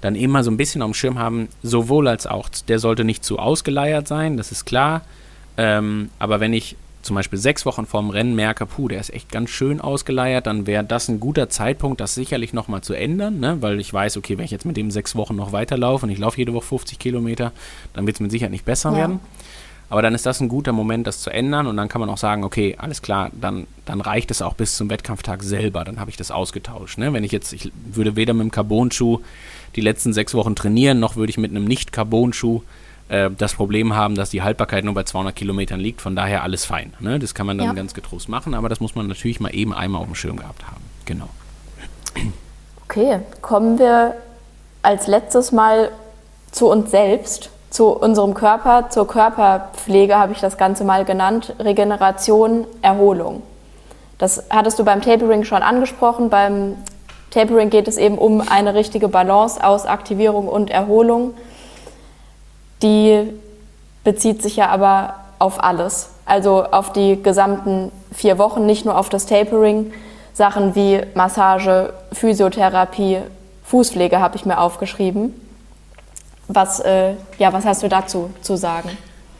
Dann 0.00 0.14
immer 0.14 0.42
so 0.42 0.50
ein 0.50 0.56
bisschen 0.56 0.80
auf 0.80 0.90
dem 0.90 0.94
Schirm 0.94 1.18
haben, 1.18 1.48
sowohl 1.62 2.08
als 2.08 2.26
auch, 2.26 2.48
der 2.68 2.78
sollte 2.78 3.04
nicht 3.04 3.22
zu 3.22 3.38
ausgeleiert 3.38 4.08
sein, 4.08 4.36
das 4.38 4.50
ist 4.50 4.64
klar. 4.64 5.02
Ähm, 5.58 6.08
aber 6.18 6.40
wenn 6.40 6.54
ich 6.54 6.76
zum 7.02 7.16
Beispiel 7.16 7.38
sechs 7.38 7.66
Wochen 7.66 7.86
vorm 7.86 8.10
Rennen 8.10 8.34
merke, 8.34 8.66
puh, 8.66 8.88
der 8.88 9.00
ist 9.00 9.12
echt 9.12 9.30
ganz 9.30 9.50
schön 9.50 9.80
ausgeleiert, 9.80 10.46
dann 10.46 10.66
wäre 10.66 10.84
das 10.84 11.08
ein 11.08 11.18
guter 11.20 11.48
Zeitpunkt, 11.48 12.00
das 12.00 12.14
sicherlich 12.14 12.52
nochmal 12.52 12.82
zu 12.82 12.94
ändern, 12.94 13.40
ne? 13.40 13.56
weil 13.60 13.80
ich 13.80 13.92
weiß, 13.92 14.16
okay, 14.18 14.36
wenn 14.38 14.44
ich 14.44 14.50
jetzt 14.50 14.66
mit 14.66 14.76
dem 14.76 14.90
sechs 14.90 15.16
Wochen 15.16 15.34
noch 15.34 15.52
weiterlaufe 15.52 16.04
und 16.06 16.12
ich 16.12 16.18
laufe 16.18 16.36
jede 16.38 16.52
Woche 16.54 16.66
50 16.66 16.98
Kilometer, 16.98 17.52
dann 17.94 18.06
wird 18.06 18.16
es 18.16 18.20
mit 18.20 18.30
Sicherheit 18.30 18.52
nicht 18.52 18.64
besser 18.66 18.90
Ja. 18.90 18.96
werden. 18.98 19.20
Aber 19.90 20.02
dann 20.02 20.14
ist 20.14 20.24
das 20.24 20.40
ein 20.40 20.48
guter 20.48 20.72
Moment, 20.72 21.06
das 21.06 21.20
zu 21.20 21.30
ändern 21.30 21.66
und 21.66 21.76
dann 21.76 21.88
kann 21.88 22.00
man 22.00 22.08
auch 22.08 22.16
sagen, 22.16 22.44
okay, 22.44 22.76
alles 22.78 23.02
klar, 23.02 23.30
dann, 23.38 23.66
dann 23.84 24.00
reicht 24.00 24.30
es 24.30 24.40
auch 24.40 24.54
bis 24.54 24.76
zum 24.76 24.88
Wettkampftag 24.88 25.42
selber, 25.42 25.84
dann 25.84 25.98
habe 25.98 26.10
ich 26.10 26.16
das 26.16 26.30
ausgetauscht. 26.30 26.96
Ne? 26.96 27.12
Wenn 27.12 27.24
ich 27.24 27.32
jetzt, 27.32 27.52
ich 27.52 27.72
würde 27.92 28.14
weder 28.14 28.32
mit 28.32 28.44
dem 28.44 28.50
Carbon-Schuh 28.52 29.18
die 29.74 29.80
letzten 29.80 30.12
sechs 30.12 30.32
Wochen 30.34 30.54
trainieren, 30.54 31.00
noch 31.00 31.16
würde 31.16 31.30
ich 31.30 31.38
mit 31.38 31.50
einem 31.50 31.64
Nicht-Carbon-Schuh 31.64 32.62
äh, 33.08 33.30
das 33.36 33.54
Problem 33.54 33.94
haben, 33.94 34.14
dass 34.14 34.30
die 34.30 34.42
Haltbarkeit 34.42 34.84
nur 34.84 34.94
bei 34.94 35.02
200 35.02 35.34
Kilometern 35.34 35.80
liegt, 35.80 36.00
von 36.00 36.14
daher 36.14 36.44
alles 36.44 36.64
fein. 36.64 36.94
Ne? 37.00 37.18
Das 37.18 37.34
kann 37.34 37.46
man 37.46 37.58
dann 37.58 37.66
Ja. 37.66 37.72
ganz 37.72 37.92
getrost 37.92 38.28
machen, 38.28 38.54
aber 38.54 38.68
das 38.68 38.78
muss 38.78 38.94
man 38.94 39.08
natürlich 39.08 39.40
mal 39.40 39.52
eben 39.52 39.74
einmal 39.74 40.00
auf 40.02 40.06
dem 40.06 40.14
Schirm 40.14 40.36
gehabt 40.36 40.64
haben. 40.68 40.82
Genau. 41.04 41.28
Okay, 42.88 43.20
kommen 43.40 43.78
wir 43.78 44.14
als 44.82 45.06
letztes 45.08 45.50
Mal 45.52 45.90
zu 46.52 46.68
uns 46.68 46.90
selbst, 46.92 47.50
zu 47.70 47.88
unserem 47.88 48.34
Körper, 48.34 48.90
zur 48.90 49.06
Körperpflege 49.06 50.18
habe 50.18 50.32
ich 50.32 50.40
das 50.40 50.58
Ganze 50.58 50.84
mal 50.84 51.04
genannt, 51.04 51.54
Regeneration, 51.60 52.66
Erholung. 52.82 53.42
Das 54.18 54.44
hattest 54.50 54.78
du 54.78 54.84
beim 54.84 55.00
Tapering 55.00 55.44
schon 55.44 55.62
angesprochen. 55.62 56.28
Beim 56.28 56.76
Tapering 57.30 57.70
geht 57.70 57.88
es 57.88 57.96
eben 57.96 58.18
um 58.18 58.42
eine 58.46 58.74
richtige 58.74 59.08
Balance 59.08 59.64
aus 59.64 59.86
Aktivierung 59.86 60.48
und 60.48 60.68
Erholung. 60.68 61.32
Die 62.82 63.32
bezieht 64.04 64.42
sich 64.42 64.56
ja 64.56 64.68
aber 64.68 65.14
auf 65.38 65.62
alles, 65.62 66.10
also 66.26 66.64
auf 66.64 66.92
die 66.92 67.22
gesamten 67.22 67.92
vier 68.12 68.36
Wochen, 68.36 68.66
nicht 68.66 68.84
nur 68.84 68.98
auf 68.98 69.08
das 69.08 69.26
Tapering. 69.26 69.92
Sachen 70.32 70.74
wie 70.74 71.00
Massage, 71.14 71.92
Physiotherapie, 72.12 73.18
Fußpflege 73.64 74.20
habe 74.20 74.36
ich 74.36 74.44
mir 74.44 74.58
aufgeschrieben. 74.60 75.34
Was, 76.52 76.80
äh, 76.80 77.14
ja, 77.38 77.52
was 77.52 77.64
hast 77.64 77.84
du 77.84 77.88
dazu 77.88 78.30
zu 78.42 78.56
sagen? 78.56 78.90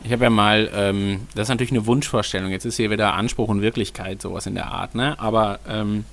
Ich 0.05 0.13
habe 0.13 0.25
ja 0.25 0.31
mal, 0.31 0.71
ähm, 0.75 1.27
das 1.35 1.45
ist 1.45 1.49
natürlich 1.49 1.73
eine 1.73 1.85
Wunschvorstellung, 1.85 2.53
jetzt 2.53 2.65
ist 2.65 2.77
hier 2.77 2.91
wieder 2.91 3.15
Anspruch 3.15 3.49
und 3.49 3.63
Wirklichkeit, 3.63 4.23
sowas 4.23 4.47
in 4.47 4.55
der 4.55 4.69
Art, 4.69 4.95
ne? 4.95 5.19
Aber 5.19 5.59
ähm, 5.69 6.05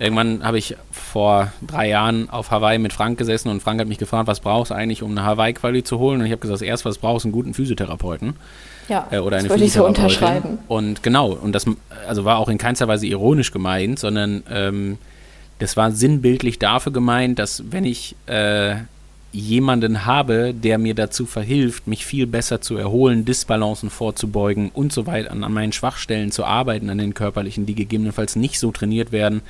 irgendwann 0.00 0.44
habe 0.44 0.58
ich 0.58 0.76
vor 0.90 1.52
drei 1.64 1.88
Jahren 1.88 2.28
auf 2.28 2.50
Hawaii 2.50 2.78
mit 2.78 2.92
Frank 2.92 3.18
gesessen 3.18 3.50
und 3.50 3.62
Frank 3.62 3.80
hat 3.80 3.86
mich 3.86 3.98
gefragt, 3.98 4.26
was 4.26 4.40
brauchst 4.40 4.72
du 4.72 4.74
eigentlich, 4.74 5.04
um 5.04 5.12
eine 5.12 5.22
Hawaii-Quali 5.22 5.84
zu 5.84 6.00
holen? 6.00 6.20
Und 6.20 6.26
ich 6.26 6.32
habe 6.32 6.40
gesagt, 6.40 6.60
das 6.60 6.66
erste, 6.66 6.88
was 6.88 6.96
du 6.96 7.02
brauchst, 7.02 7.22
ist 7.22 7.26
einen 7.26 7.32
guten 7.32 7.54
Physiotherapeuten. 7.54 8.34
Ja, 8.88 9.06
äh, 9.12 9.18
oder 9.18 9.36
eine 9.36 9.44
das 9.44 9.56
würde 9.56 9.64
ich 9.64 9.72
so 9.72 9.86
unterschreiben. 9.86 10.58
Und 10.66 11.04
genau, 11.04 11.30
und 11.30 11.52
das 11.52 11.66
also 12.08 12.24
war 12.24 12.38
auch 12.38 12.48
in 12.48 12.58
keinster 12.58 12.88
Weise 12.88 13.06
ironisch 13.06 13.52
gemeint, 13.52 14.00
sondern 14.00 14.42
ähm, 14.50 14.98
das 15.60 15.76
war 15.76 15.92
sinnbildlich 15.92 16.58
dafür 16.58 16.92
gemeint, 16.92 17.38
dass 17.38 17.62
wenn 17.70 17.84
ich 17.84 18.16
äh, 18.26 18.74
jemanden 19.36 20.06
habe, 20.06 20.54
der 20.54 20.78
mir 20.78 20.94
dazu 20.94 21.26
verhilft, 21.26 21.86
mich 21.86 22.06
viel 22.06 22.26
besser 22.26 22.60
zu 22.60 22.76
erholen, 22.76 23.24
Disbalancen 23.24 23.90
vorzubeugen 23.90 24.70
und 24.72 24.92
so 24.92 25.06
weiter, 25.06 25.30
an, 25.30 25.40
meinen 25.52 25.72
Schwachstellen 25.72 26.32
zu 26.32 26.44
arbeiten, 26.44 26.88
an 26.90 26.98
den 26.98 27.14
körperlichen, 27.14 27.66
die 27.66 27.74
gegebenenfalls 27.74 28.36
nicht 28.36 28.58
so 28.58 28.72
trainiert 28.72 29.12
werden 29.12 29.42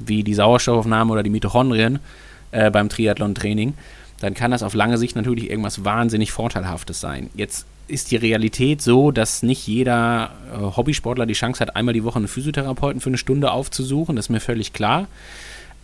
wie 0.00 0.22
die 0.22 0.34
Sauerstoffaufnahme 0.34 1.12
oder 1.12 1.22
die 1.22 1.30
Mitochondrien 1.30 2.00
äh, 2.50 2.70
beim 2.70 2.88
Triathlon-Training, 2.88 3.74
dann 4.20 4.34
kann 4.34 4.50
das 4.50 4.62
auf 4.62 4.74
lange 4.74 4.98
Sicht 4.98 5.16
natürlich 5.16 5.50
irgendwas 5.50 5.84
wahnsinnig 5.84 6.32
Vorteilhaftes 6.32 7.00
sein. 7.00 7.30
Jetzt 7.34 7.66
ist 7.86 8.10
die 8.10 8.16
Realität 8.16 8.82
so, 8.82 9.10
dass 9.12 9.42
nicht 9.42 9.66
jeder 9.66 10.30
äh, 10.52 10.76
Hobbysportler 10.76 11.26
die 11.26 11.34
Chance 11.34 11.60
hat, 11.60 11.76
einmal 11.76 11.94
die 11.94 12.04
Woche 12.04 12.16
einen 12.16 12.28
Physiotherapeuten 12.28 13.00
für 13.00 13.10
eine 13.10 13.18
Stunde 13.18 13.50
aufzusuchen, 13.50 14.16
das 14.16 14.26
ist 14.26 14.30
mir 14.30 14.40
völlig 14.40 14.72
klar. 14.72 15.06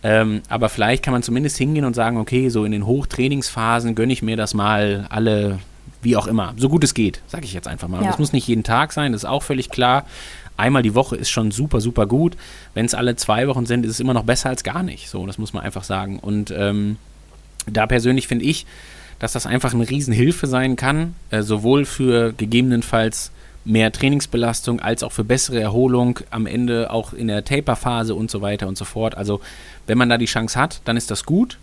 Ähm, 0.05 0.43
aber 0.49 0.69
vielleicht 0.69 1.03
kann 1.03 1.13
man 1.13 1.23
zumindest 1.23 1.57
hingehen 1.57 1.83
und 1.83 1.95
sagen, 1.95 2.17
okay, 2.17 2.49
so 2.49 2.63
in 2.63 2.71
den 2.71 2.85
Hochtrainingsphasen 2.85 3.95
gönne 3.95 4.13
ich 4.13 4.21
mir 4.21 4.37
das 4.37 4.53
mal 4.53 5.07
alle, 5.09 5.57
wie 6.03 6.15
auch 6.15 6.27
immer, 6.27 6.53
so 6.57 6.69
gut 6.69 6.83
es 6.83 6.93
geht, 6.93 7.21
sage 7.25 7.45
ich 7.45 7.53
jetzt 7.53 7.67
einfach 7.67 7.87
mal. 7.87 8.03
Ja. 8.03 8.09
Das 8.09 8.19
muss 8.19 8.31
nicht 8.31 8.47
jeden 8.47 8.63
Tag 8.63 8.93
sein, 8.93 9.13
das 9.13 9.23
ist 9.23 9.29
auch 9.29 9.41
völlig 9.41 9.71
klar. 9.71 10.05
Einmal 10.57 10.83
die 10.83 10.93
Woche 10.93 11.15
ist 11.15 11.31
schon 11.31 11.49
super, 11.49 11.81
super 11.81 12.05
gut. 12.05 12.37
Wenn 12.75 12.85
es 12.85 12.93
alle 12.93 13.15
zwei 13.15 13.47
Wochen 13.47 13.65
sind, 13.65 13.83
ist 13.83 13.93
es 13.93 13.99
immer 13.99 14.13
noch 14.13 14.25
besser 14.25 14.49
als 14.49 14.63
gar 14.63 14.83
nicht. 14.83 15.09
So, 15.09 15.25
das 15.25 15.39
muss 15.39 15.53
man 15.53 15.63
einfach 15.63 15.83
sagen. 15.83 16.19
Und 16.19 16.53
ähm, 16.55 16.97
da 17.65 17.87
persönlich 17.87 18.27
finde 18.27 18.45
ich, 18.45 18.67
dass 19.17 19.33
das 19.33 19.47
einfach 19.47 19.73
eine 19.73 19.89
Riesenhilfe 19.89 20.45
sein 20.45 20.75
kann, 20.75 21.15
äh, 21.31 21.41
sowohl 21.41 21.83
für 21.83 22.31
gegebenenfalls 22.31 23.31
mehr 23.65 23.91
Trainingsbelastung 23.91 24.79
als 24.79 25.03
auch 25.03 25.11
für 25.11 25.23
bessere 25.23 25.59
Erholung 25.59 26.19
am 26.29 26.45
Ende 26.45 26.91
auch 26.91 27.13
in 27.13 27.27
der 27.27 27.43
Taper-Phase 27.43 28.13
und 28.15 28.29
so 28.31 28.41
weiter 28.41 28.67
und 28.67 28.77
so 28.77 28.85
fort. 28.85 29.17
Also 29.17 29.41
wenn 29.87 29.97
man 29.97 30.07
da 30.07 30.17
die 30.17 30.25
Chance 30.25 30.59
hat, 30.59 30.81
dann 30.85 30.97
ist 30.97 31.11
das 31.11 31.25
gut. 31.25 31.57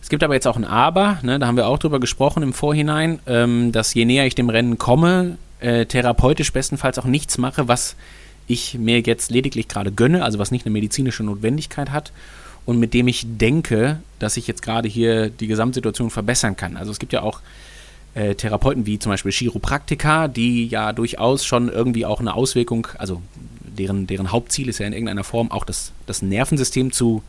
Es 0.00 0.08
gibt 0.08 0.22
aber 0.22 0.34
jetzt 0.34 0.46
auch 0.46 0.56
ein 0.56 0.64
Aber, 0.64 1.18
ne, 1.22 1.38
da 1.38 1.46
haben 1.46 1.56
wir 1.56 1.66
auch 1.66 1.78
drüber 1.78 2.00
gesprochen 2.00 2.42
im 2.42 2.52
Vorhinein, 2.52 3.18
ähm, 3.26 3.72
dass 3.72 3.94
je 3.94 4.04
näher 4.04 4.26
ich 4.26 4.34
dem 4.34 4.48
Rennen 4.48 4.78
komme, 4.78 5.36
äh, 5.60 5.86
therapeutisch 5.86 6.52
bestenfalls 6.52 6.98
auch 6.98 7.04
nichts 7.04 7.36
mache, 7.36 7.68
was 7.68 7.96
ich 8.46 8.78
mir 8.78 9.00
jetzt 9.00 9.30
lediglich 9.30 9.68
gerade 9.68 9.92
gönne, 9.92 10.24
also 10.24 10.38
was 10.38 10.50
nicht 10.50 10.64
eine 10.64 10.72
medizinische 10.72 11.22
Notwendigkeit 11.22 11.90
hat 11.90 12.12
und 12.64 12.78
mit 12.78 12.94
dem 12.94 13.08
ich 13.08 13.26
denke, 13.26 14.00
dass 14.18 14.36
ich 14.36 14.46
jetzt 14.46 14.62
gerade 14.62 14.88
hier 14.88 15.30
die 15.30 15.46
Gesamtsituation 15.46 16.10
verbessern 16.10 16.56
kann. 16.56 16.76
Also 16.76 16.90
es 16.90 16.98
gibt 16.98 17.12
ja 17.12 17.22
auch 17.22 17.40
äh, 18.18 18.34
Therapeuten 18.34 18.84
wie 18.84 18.98
zum 18.98 19.10
Beispiel 19.10 19.30
Chiropraktiker, 19.30 20.28
die 20.28 20.66
ja 20.66 20.92
durchaus 20.92 21.44
schon 21.44 21.68
irgendwie 21.68 22.04
auch 22.04 22.20
eine 22.20 22.34
Auswirkung, 22.34 22.88
also 22.98 23.22
deren, 23.60 24.08
deren 24.08 24.32
Hauptziel 24.32 24.68
ist 24.68 24.78
ja 24.78 24.86
in 24.86 24.92
irgendeiner 24.92 25.22
Form 25.22 25.52
auch 25.52 25.64
das, 25.64 25.92
das 26.06 26.20
Nervensystem 26.20 26.90
zu 26.90 27.22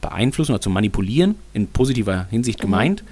beeinflussen 0.00 0.52
oder 0.52 0.62
zu 0.62 0.70
manipulieren, 0.70 1.34
in 1.52 1.68
positiver 1.68 2.26
Hinsicht 2.30 2.60
mhm. 2.60 2.62
gemeint. 2.62 3.04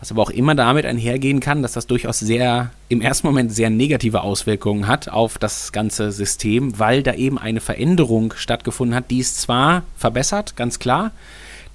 Was 0.00 0.10
aber 0.12 0.22
auch 0.22 0.30
immer 0.30 0.54
damit 0.54 0.84
einhergehen 0.84 1.40
kann, 1.40 1.62
dass 1.62 1.72
das 1.72 1.86
durchaus 1.86 2.18
sehr, 2.18 2.70
im 2.88 3.00
ersten 3.00 3.26
Moment 3.26 3.52
sehr 3.52 3.70
negative 3.70 4.22
Auswirkungen 4.22 4.86
hat 4.86 5.08
auf 5.08 5.38
das 5.38 5.72
ganze 5.72 6.12
System, 6.12 6.78
weil 6.78 7.02
da 7.02 7.14
eben 7.14 7.38
eine 7.38 7.60
Veränderung 7.60 8.34
stattgefunden 8.36 8.94
hat, 8.94 9.10
die 9.10 9.20
es 9.20 9.36
zwar 9.36 9.84
verbessert, 9.96 10.54
ganz 10.56 10.78
klar, 10.78 11.12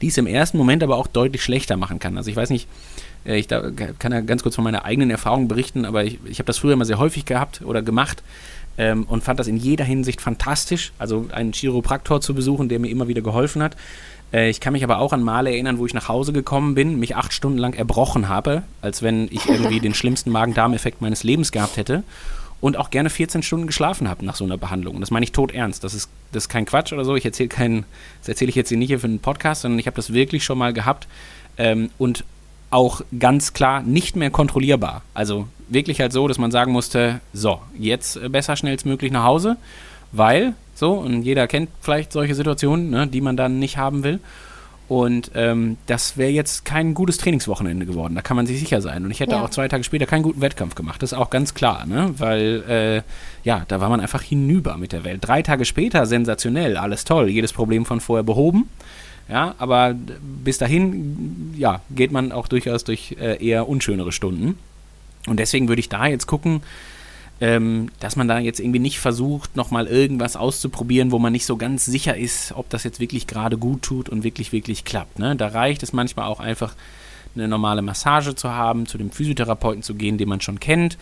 die 0.01 0.07
es 0.07 0.17
im 0.17 0.27
ersten 0.27 0.57
Moment 0.57 0.83
aber 0.83 0.97
auch 0.97 1.07
deutlich 1.07 1.43
schlechter 1.43 1.77
machen 1.77 1.99
kann. 1.99 2.17
Also 2.17 2.29
ich 2.29 2.35
weiß 2.35 2.51
nicht, 2.51 2.67
ich 3.25 3.47
da, 3.47 3.69
kann 3.99 4.11
ja 4.11 4.21
ganz 4.21 4.43
kurz 4.43 4.55
von 4.55 4.63
meiner 4.63 4.85
eigenen 4.85 5.09
Erfahrung 5.09 5.47
berichten, 5.47 5.85
aber 5.85 6.03
ich, 6.03 6.19
ich 6.25 6.39
habe 6.39 6.47
das 6.47 6.57
früher 6.57 6.73
immer 6.73 6.85
sehr 6.85 6.97
häufig 6.97 7.25
gehabt 7.25 7.61
oder 7.63 7.81
gemacht 7.81 8.23
ähm, 8.77 9.03
und 9.03 9.23
fand 9.23 9.39
das 9.39 9.47
in 9.47 9.57
jeder 9.57 9.83
Hinsicht 9.83 10.21
fantastisch. 10.21 10.91
Also 10.97 11.27
einen 11.31 11.53
Chiropraktor 11.53 12.21
zu 12.21 12.33
besuchen, 12.33 12.69
der 12.69 12.79
mir 12.79 12.89
immer 12.89 13.07
wieder 13.07 13.21
geholfen 13.21 13.61
hat. 13.61 13.75
Äh, 14.33 14.49
ich 14.49 14.59
kann 14.59 14.73
mich 14.73 14.83
aber 14.83 14.99
auch 14.99 15.13
an 15.13 15.23
Male 15.23 15.51
erinnern, 15.51 15.77
wo 15.77 15.85
ich 15.85 15.93
nach 15.93 16.07
Hause 16.07 16.33
gekommen 16.33 16.75
bin, 16.75 16.99
mich 16.99 17.15
acht 17.15 17.33
Stunden 17.33 17.57
lang 17.57 17.73
erbrochen 17.73 18.29
habe, 18.29 18.63
als 18.81 19.01
wenn 19.01 19.27
ich 19.31 19.47
irgendwie 19.47 19.79
den 19.79 19.93
schlimmsten 19.93 20.31
Magen-Darm-Effekt 20.31 21.01
meines 21.01 21.23
Lebens 21.23 21.51
gehabt 21.51 21.77
hätte 21.77 22.03
und 22.61 22.77
auch 22.77 22.91
gerne 22.91 23.09
14 23.09 23.43
Stunden 23.43 23.67
geschlafen 23.67 24.07
habe 24.07 24.23
nach 24.25 24.35
so 24.35 24.45
einer 24.45 24.57
Behandlung. 24.57 24.95
Und 24.95 25.01
das 25.01 25.11
meine 25.11 25.23
ich 25.23 25.31
tot 25.31 25.51
ernst. 25.51 25.83
Das 25.83 25.93
ist, 25.93 26.09
das 26.31 26.43
ist 26.43 26.49
kein 26.49 26.65
Quatsch 26.65 26.93
oder 26.93 27.03
so. 27.03 27.15
Ich 27.15 27.25
erzähle 27.25 27.49
keinen, 27.49 27.85
das 28.21 28.29
erzähle 28.29 28.49
ich 28.49 28.55
jetzt 28.55 28.69
hier 28.69 28.77
nicht 28.77 28.87
hier 28.87 28.99
für 28.99 29.07
einen 29.07 29.19
Podcast, 29.19 29.61
sondern 29.61 29.79
ich 29.79 29.87
habe 29.87 29.95
das 29.95 30.13
wirklich 30.13 30.43
schon 30.43 30.57
mal 30.57 30.71
gehabt. 30.71 31.07
Ähm, 31.57 31.89
und 31.97 32.23
auch 32.71 33.01
ganz 33.19 33.53
klar 33.53 33.83
nicht 33.83 34.15
mehr 34.15 34.31
kontrollierbar. 34.31 35.03
Also 35.13 35.47
wirklich 35.69 35.99
halt 36.01 36.11
so, 36.11 36.27
dass 36.27 36.37
man 36.37 36.51
sagen 36.51 36.71
musste, 36.71 37.21
so, 37.33 37.59
jetzt 37.77 38.19
besser 38.31 38.55
schnellstmöglich 38.55 39.11
nach 39.11 39.23
Hause, 39.23 39.57
weil, 40.11 40.53
so, 40.73 40.93
und 40.93 41.23
jeder 41.23 41.47
kennt 41.47 41.69
vielleicht 41.81 42.11
solche 42.11 42.35
Situationen, 42.35 42.89
ne, 42.89 43.07
die 43.07 43.21
man 43.21 43.37
dann 43.37 43.59
nicht 43.59 43.77
haben 43.77 44.03
will. 44.03 44.19
Und 44.87 45.31
ähm, 45.35 45.77
das 45.85 46.17
wäre 46.17 46.31
jetzt 46.31 46.65
kein 46.65 46.93
gutes 46.93 47.17
Trainingswochenende 47.17 47.85
geworden, 47.85 48.13
da 48.13 48.21
kann 48.21 48.35
man 48.35 48.45
sich 48.45 48.59
sicher 48.59 48.81
sein. 48.81 49.05
Und 49.05 49.11
ich 49.11 49.21
hätte 49.21 49.35
ja. 49.35 49.41
auch 49.41 49.49
zwei 49.49 49.69
Tage 49.69 49.85
später 49.85 50.05
keinen 50.05 50.23
guten 50.23 50.41
Wettkampf 50.41 50.75
gemacht, 50.75 51.01
das 51.01 51.13
ist 51.13 51.17
auch 51.17 51.29
ganz 51.29 51.53
klar, 51.53 51.85
ne? 51.85 52.13
weil 52.17 52.63
äh, 52.67 53.47
ja, 53.47 53.63
da 53.69 53.79
war 53.79 53.87
man 53.87 54.01
einfach 54.01 54.21
hinüber 54.21 54.75
mit 54.75 54.91
der 54.91 55.05
Welt. 55.05 55.19
Drei 55.21 55.43
Tage 55.43 55.63
später 55.63 56.05
sensationell, 56.05 56.75
alles 56.75 57.05
toll, 57.05 57.29
jedes 57.29 57.53
Problem 57.53 57.85
von 57.85 58.01
vorher 58.01 58.23
behoben. 58.23 58.69
Ja, 59.29 59.55
aber 59.59 59.95
bis 60.43 60.57
dahin, 60.57 61.53
ja, 61.57 61.81
geht 61.89 62.11
man 62.11 62.31
auch 62.31 62.47
durchaus 62.47 62.83
durch 62.83 63.15
äh, 63.19 63.43
eher 63.45 63.69
unschönere 63.69 64.11
Stunden. 64.11 64.57
Und 65.27 65.39
deswegen 65.39 65.67
würde 65.67 65.79
ich 65.79 65.89
da 65.89 66.07
jetzt 66.07 66.27
gucken, 66.27 66.61
ähm, 67.39 67.89
dass 67.99 68.15
man 68.15 68.27
da 68.27 68.39
jetzt 68.39 68.59
irgendwie 68.59 68.79
nicht 68.79 68.99
versucht, 68.99 69.55
nochmal 69.55 69.87
irgendwas 69.87 70.35
auszuprobieren, 70.35 71.11
wo 71.11 71.19
man 71.19 71.31
nicht 71.31 71.45
so 71.45 71.57
ganz 71.57 71.85
sicher 71.85 72.17
ist, 72.17 72.53
ob 72.55 72.69
das 72.69 72.83
jetzt 72.83 72.99
wirklich 72.99 73.25
gerade 73.25 73.57
gut 73.57 73.81
tut 73.81 74.09
und 74.09 74.23
wirklich, 74.23 74.51
wirklich 74.51 74.85
klappt. 74.85 75.17
Ne? 75.17 75.35
Da 75.35 75.47
reicht 75.47 75.81
es 75.81 75.93
manchmal 75.93 76.27
auch 76.27 76.39
einfach, 76.39 76.75
eine 77.33 77.47
normale 77.47 77.81
Massage 77.81 78.35
zu 78.35 78.51
haben, 78.51 78.87
zu 78.87 78.97
dem 78.97 79.09
Physiotherapeuten 79.09 79.83
zu 79.83 79.95
gehen, 79.95 80.17
den 80.17 80.27
man 80.27 80.41
schon 80.41 80.59
kennt 80.59 80.97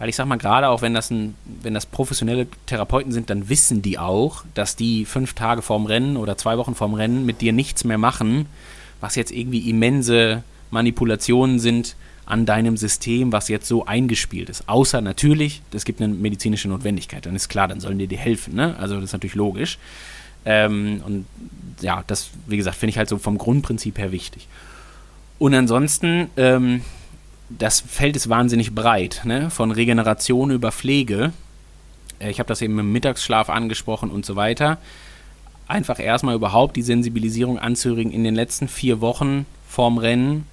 weil 0.00 0.08
ich 0.08 0.16
sag 0.16 0.26
mal, 0.26 0.36
gerade 0.36 0.70
auch 0.70 0.80
wenn 0.80 0.94
das, 0.94 1.10
ein, 1.10 1.34
wenn 1.44 1.74
das 1.74 1.84
professionelle 1.84 2.46
Therapeuten 2.64 3.12
sind, 3.12 3.28
dann 3.28 3.50
wissen 3.50 3.82
die 3.82 3.98
auch, 3.98 4.44
dass 4.54 4.74
die 4.74 5.04
fünf 5.04 5.34
Tage 5.34 5.60
vorm 5.60 5.84
Rennen 5.84 6.16
oder 6.16 6.38
zwei 6.38 6.56
Wochen 6.56 6.74
vorm 6.74 6.94
Rennen 6.94 7.26
mit 7.26 7.42
dir 7.42 7.52
nichts 7.52 7.84
mehr 7.84 7.98
machen, 7.98 8.46
was 9.00 9.14
jetzt 9.14 9.30
irgendwie 9.30 9.68
immense 9.68 10.42
Manipulationen 10.70 11.58
sind 11.58 11.96
an 12.24 12.46
deinem 12.46 12.78
System, 12.78 13.30
was 13.30 13.48
jetzt 13.48 13.68
so 13.68 13.84
eingespielt 13.84 14.48
ist. 14.48 14.70
Außer 14.70 15.02
natürlich, 15.02 15.60
es 15.74 15.84
gibt 15.84 16.00
eine 16.00 16.14
medizinische 16.14 16.68
Notwendigkeit. 16.68 17.26
Dann 17.26 17.36
ist 17.36 17.50
klar, 17.50 17.68
dann 17.68 17.80
sollen 17.80 17.98
die 17.98 18.06
dir 18.06 18.18
helfen. 18.18 18.54
Ne? 18.54 18.76
Also 18.78 18.94
das 18.94 19.04
ist 19.04 19.12
natürlich 19.12 19.34
logisch. 19.34 19.76
Ähm, 20.46 21.02
und 21.04 21.26
ja, 21.82 22.04
das, 22.06 22.30
wie 22.46 22.56
gesagt, 22.56 22.76
finde 22.76 22.90
ich 22.90 22.96
halt 22.96 23.10
so 23.10 23.18
vom 23.18 23.36
Grundprinzip 23.36 23.98
her 23.98 24.12
wichtig. 24.12 24.48
Und 25.38 25.52
ansonsten, 25.52 26.30
ähm, 26.38 26.80
das 27.50 27.80
Feld 27.80 28.16
ist 28.16 28.28
wahnsinnig 28.28 28.74
breit, 28.74 29.22
ne? 29.24 29.50
von 29.50 29.70
Regeneration 29.70 30.50
über 30.50 30.72
Pflege. 30.72 31.32
Äh, 32.20 32.30
ich 32.30 32.38
habe 32.38 32.48
das 32.48 32.62
eben 32.62 32.78
im 32.78 32.92
Mittagsschlaf 32.92 33.50
angesprochen 33.50 34.10
und 34.10 34.24
so 34.24 34.36
weiter. 34.36 34.78
Einfach 35.66 36.00
erstmal 36.00 36.34
überhaupt 36.34 36.76
die 36.76 36.82
Sensibilisierung 36.82 37.58
anzuregen 37.58 38.12
in 38.12 38.24
den 38.24 38.34
letzten 38.34 38.68
vier 38.68 39.00
Wochen 39.00 39.46
vorm 39.68 39.98
Rennen 39.98 40.46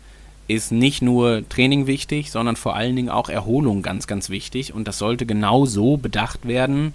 ist 0.47 0.71
nicht 0.71 1.01
nur 1.01 1.47
Training 1.49 1.87
wichtig, 1.87 2.31
sondern 2.31 2.55
vor 2.55 2.75
allen 2.75 2.95
Dingen 2.95 3.09
auch 3.09 3.27
Erholung 3.27 3.81
ganz, 3.81 4.07
ganz 4.07 4.29
wichtig. 4.29 4.73
Und 4.73 4.87
das 4.87 4.97
sollte 4.97 5.25
genau 5.25 5.65
so 5.65 5.97
bedacht 5.97 6.47
werden, 6.47 6.93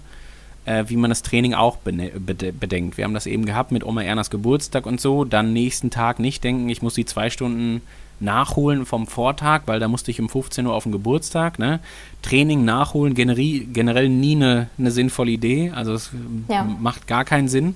äh, 0.65 0.85
wie 0.87 0.95
man 0.95 1.11
das 1.11 1.21
Training 1.21 1.53
auch 1.53 1.77
bedenkt. 1.77 2.97
Wir 2.97 3.03
haben 3.03 3.13
das 3.13 3.27
eben 3.27 3.45
gehabt 3.45 3.71
mit 3.71 3.85
Oma 3.85 4.01
Ernas 4.01 4.31
Geburtstag 4.31 4.85
und 4.87 4.99
so. 4.99 5.23
Dann 5.23 5.53
nächsten 5.53 5.91
Tag 5.91 6.17
nicht 6.17 6.43
denken, 6.43 6.67
ich 6.69 6.81
muss 6.81 6.95
die 6.95 7.05
zwei 7.05 7.29
Stunden 7.29 7.81
nachholen 8.23 8.85
vom 8.85 9.07
Vortag, 9.07 9.63
weil 9.65 9.79
da 9.79 9.87
musste 9.87 10.11
ich 10.11 10.19
um 10.19 10.29
15 10.29 10.65
Uhr 10.65 10.73
auf 10.73 10.83
den 10.83 10.91
Geburtstag. 10.91 11.59
Ne? 11.59 11.79
Training 12.21 12.65
nachholen 12.65 13.13
generell, 13.13 14.09
nie 14.09 14.35
eine, 14.35 14.69
eine 14.77 14.91
sinnvolle 14.91 15.31
Idee. 15.31 15.71
Also 15.75 15.93
es 15.93 16.11
ja. 16.47 16.63
macht 16.63 17.07
gar 17.07 17.25
keinen 17.25 17.47
Sinn. 17.47 17.75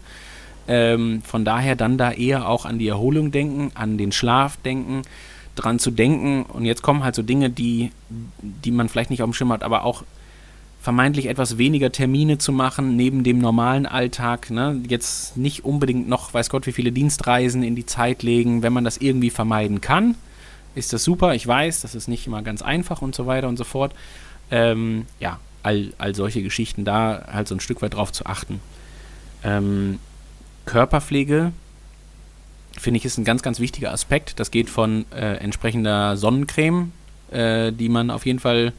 Ähm, 0.68 1.22
von 1.24 1.46
daher 1.46 1.76
dann 1.76 1.98
da 1.98 2.12
eher 2.12 2.50
auch 2.50 2.66
an 2.66 2.80
die 2.80 2.88
Erholung 2.88 3.32
denken, 3.32 3.72
an 3.74 3.98
den 3.98 4.12
Schlaf 4.12 4.58
denken, 4.58 5.04
dran 5.56 5.80
zu 5.80 5.92
denken. 5.92 6.44
Und 6.44 6.66
jetzt 6.66 6.82
kommen 6.82 7.04
halt 7.04 7.16
so 7.16 7.22
Dinge, 7.22 7.50
die, 7.50 7.92
die 8.42 8.72
man 8.72 8.90
vielleicht 8.90 9.10
nicht 9.10 9.22
auf 9.22 9.30
dem 9.30 9.34
Schirm 9.34 9.52
hat, 9.52 9.64
aber 9.64 9.86
auch 9.86 10.04
vermeintlich 10.82 11.28
etwas 11.28 11.58
weniger 11.58 11.92
Termine 11.92 12.38
zu 12.38 12.52
machen 12.52 12.96
neben 12.96 13.24
dem 13.24 13.40
normalen 13.40 13.86
Alltag. 13.86 14.50
Ne? 14.52 14.82
Jetzt 14.88 15.36
nicht 15.36 15.66
unbedingt 15.66 16.08
noch, 16.08 16.34
weiß 16.34 16.50
Gott, 16.50 16.68
wie 16.68 16.72
viele 16.72 16.92
Dienstreisen 16.92 17.64
in 17.64 17.76
die 17.76 17.86
Zeit 17.86 18.24
legen, 18.24 18.62
wenn 18.62 18.74
man 18.74 18.84
das 18.84 18.98
irgendwie 18.98 19.30
vermeiden 19.30 19.82
kann 19.82 20.16
ist 20.78 20.94
das 20.94 21.04
super. 21.04 21.34
Ich 21.34 21.46
weiß, 21.46 21.82
das 21.82 21.96
ist 21.96 22.08
nicht 22.08 22.28
immer 22.28 22.42
ganz 22.42 22.62
einfach 22.62 23.02
und 23.02 23.16
so 23.16 23.26
weiter 23.26 23.48
und 23.48 23.58
so 23.58 23.64
fort. 23.64 23.94
Ähm, 24.52 25.06
ja, 25.20 25.40
all, 25.64 25.94
all 25.98 26.16
solche 26.16 26.42
Geschichten 26.44 26.86
da 26.86 27.26
halt 27.32 27.48
so 27.48 27.56
ein 27.56 27.60
Stück 27.60 27.82
weit 27.82 27.96
drauf 27.96 28.12
zu 28.12 28.26
achten. 28.26 28.62
Ähm, 29.44 30.00
Körperpflege 30.66 31.52
finde 32.78 32.98
ich 33.00 33.06
ist 33.06 33.18
ein 33.18 33.26
ganz, 33.26 33.42
ganz 33.42 33.60
wichtiger 33.60 33.92
Aspekt. 33.92 34.40
Das 34.40 34.52
geht 34.52 34.70
von 34.70 35.06
äh, 35.12 35.38
entsprechender 35.38 36.16
Sonnencreme, 36.16 36.92
äh, 37.32 37.72
die 37.72 37.90
man 37.90 38.12
auf 38.12 38.26
jeden 38.26 38.40
Fall 38.40 38.74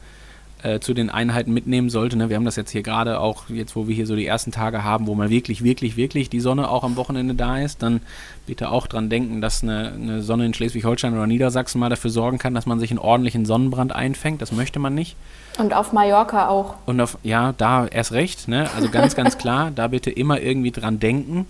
äh, 0.61 0.79
zu 0.79 0.93
den 0.93 1.09
Einheiten 1.09 1.53
mitnehmen 1.53 1.89
sollte. 1.89 2.17
Ne? 2.17 2.29
Wir 2.29 2.35
haben 2.35 2.45
das 2.45 2.55
jetzt 2.55 2.71
hier 2.71 2.83
gerade 2.83 3.19
auch, 3.19 3.49
jetzt 3.49 3.75
wo 3.75 3.87
wir 3.87 3.95
hier 3.95 4.05
so 4.05 4.15
die 4.15 4.25
ersten 4.25 4.51
Tage 4.51 4.83
haben, 4.83 5.07
wo 5.07 5.15
mal 5.15 5.29
wirklich, 5.29 5.63
wirklich, 5.63 5.95
wirklich 5.95 6.29
die 6.29 6.39
Sonne 6.39 6.69
auch 6.69 6.83
am 6.83 6.95
Wochenende 6.97 7.33
da 7.33 7.59
ist, 7.59 7.81
dann 7.81 8.01
bitte 8.45 8.69
auch 8.69 8.87
dran 8.87 9.09
denken, 9.09 9.41
dass 9.41 9.63
eine, 9.63 9.93
eine 9.93 10.21
Sonne 10.21 10.45
in 10.45 10.53
Schleswig-Holstein 10.53 11.13
oder 11.13 11.27
Niedersachsen 11.27 11.79
mal 11.79 11.89
dafür 11.89 12.09
sorgen 12.09 12.39
kann, 12.39 12.53
dass 12.53 12.65
man 12.65 12.79
sich 12.79 12.91
einen 12.91 12.99
ordentlichen 12.99 13.45
Sonnenbrand 13.45 13.93
einfängt. 13.93 14.41
Das 14.41 14.51
möchte 14.51 14.79
man 14.79 14.95
nicht. 14.95 15.15
Und 15.57 15.73
auf 15.73 15.93
Mallorca 15.93 16.49
auch. 16.49 16.75
Und 16.85 16.99
auf, 16.99 17.17
ja, 17.23 17.53
da 17.57 17.85
erst 17.87 18.11
recht, 18.11 18.47
ne? 18.47 18.69
Also 18.75 18.89
ganz, 18.89 19.15
ganz 19.15 19.37
klar, 19.37 19.71
da 19.71 19.87
bitte 19.87 20.11
immer 20.11 20.41
irgendwie 20.41 20.71
dran 20.71 20.99
denken. 20.99 21.45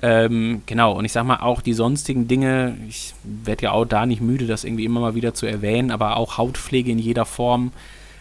Ähm, 0.00 0.62
genau, 0.66 0.92
und 0.92 1.04
ich 1.04 1.12
sag 1.12 1.24
mal 1.24 1.40
auch 1.40 1.60
die 1.60 1.72
sonstigen 1.72 2.28
Dinge, 2.28 2.76
ich 2.88 3.14
werde 3.24 3.64
ja 3.64 3.72
auch 3.72 3.84
da 3.84 4.06
nicht 4.06 4.20
müde, 4.20 4.46
das 4.46 4.62
irgendwie 4.62 4.84
immer 4.84 5.00
mal 5.00 5.16
wieder 5.16 5.34
zu 5.34 5.46
erwähnen, 5.46 5.90
aber 5.90 6.16
auch 6.16 6.38
Hautpflege 6.38 6.92
in 6.92 7.00
jeder 7.00 7.24
Form, 7.24 7.72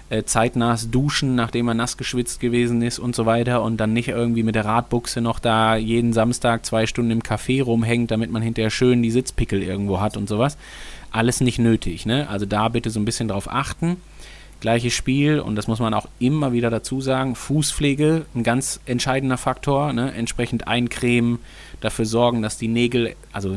äh, 0.09 0.23
zeitnahes 0.23 0.89
Duschen, 0.89 1.35
nachdem 1.35 1.67
er 1.67 1.73
nass 1.73 1.97
geschwitzt 1.97 2.39
gewesen 2.39 2.81
ist 2.81 2.99
und 2.99 3.15
so 3.15 3.25
weiter 3.25 3.61
und 3.61 3.77
dann 3.77 3.93
nicht 3.93 4.07
irgendwie 4.07 4.43
mit 4.43 4.55
der 4.55 4.65
Radbuchse 4.65 5.21
noch 5.21 5.39
da 5.39 5.75
jeden 5.75 6.13
Samstag 6.13 6.65
zwei 6.65 6.85
Stunden 6.85 7.11
im 7.11 7.21
Café 7.21 7.61
rumhängt, 7.63 8.11
damit 8.11 8.31
man 8.31 8.41
hinterher 8.41 8.69
schön 8.69 9.03
die 9.03 9.11
Sitzpickel 9.11 9.61
irgendwo 9.61 9.99
hat 9.99 10.15
und 10.15 10.29
sowas. 10.29 10.57
Alles 11.11 11.41
nicht 11.41 11.59
nötig, 11.59 12.05
ne? 12.05 12.29
Also 12.29 12.45
da 12.45 12.69
bitte 12.69 12.89
so 12.89 12.99
ein 12.99 13.05
bisschen 13.05 13.27
drauf 13.27 13.51
achten. 13.51 13.97
Gleiches 14.59 14.93
Spiel 14.93 15.39
und 15.39 15.55
das 15.55 15.67
muss 15.67 15.79
man 15.79 15.93
auch 15.93 16.07
immer 16.17 16.51
wieder 16.51 16.71
dazu 16.71 16.99
sagen. 16.99 17.35
Fußpflege, 17.35 18.25
ein 18.33 18.43
ganz 18.43 18.79
entscheidender 18.85 19.37
Faktor. 19.37 19.93
Ne? 19.93 20.11
Entsprechend 20.13 20.67
eincremen, 20.67 21.37
dafür 21.79 22.05
sorgen, 22.05 22.41
dass 22.41 22.57
die 22.57 22.67
Nägel, 22.67 23.15
also 23.31 23.55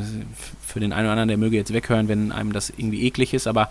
für 0.61 0.79
den 0.79 0.93
einen 0.93 1.07
oder 1.07 1.13
anderen, 1.13 1.29
der 1.29 1.39
möge 1.39 1.57
jetzt 1.57 1.73
weghören, 1.73 2.09
wenn 2.09 2.33
einem 2.33 2.53
das 2.53 2.71
irgendwie 2.71 3.05
eklig 3.05 3.33
ist, 3.33 3.47
aber 3.47 3.71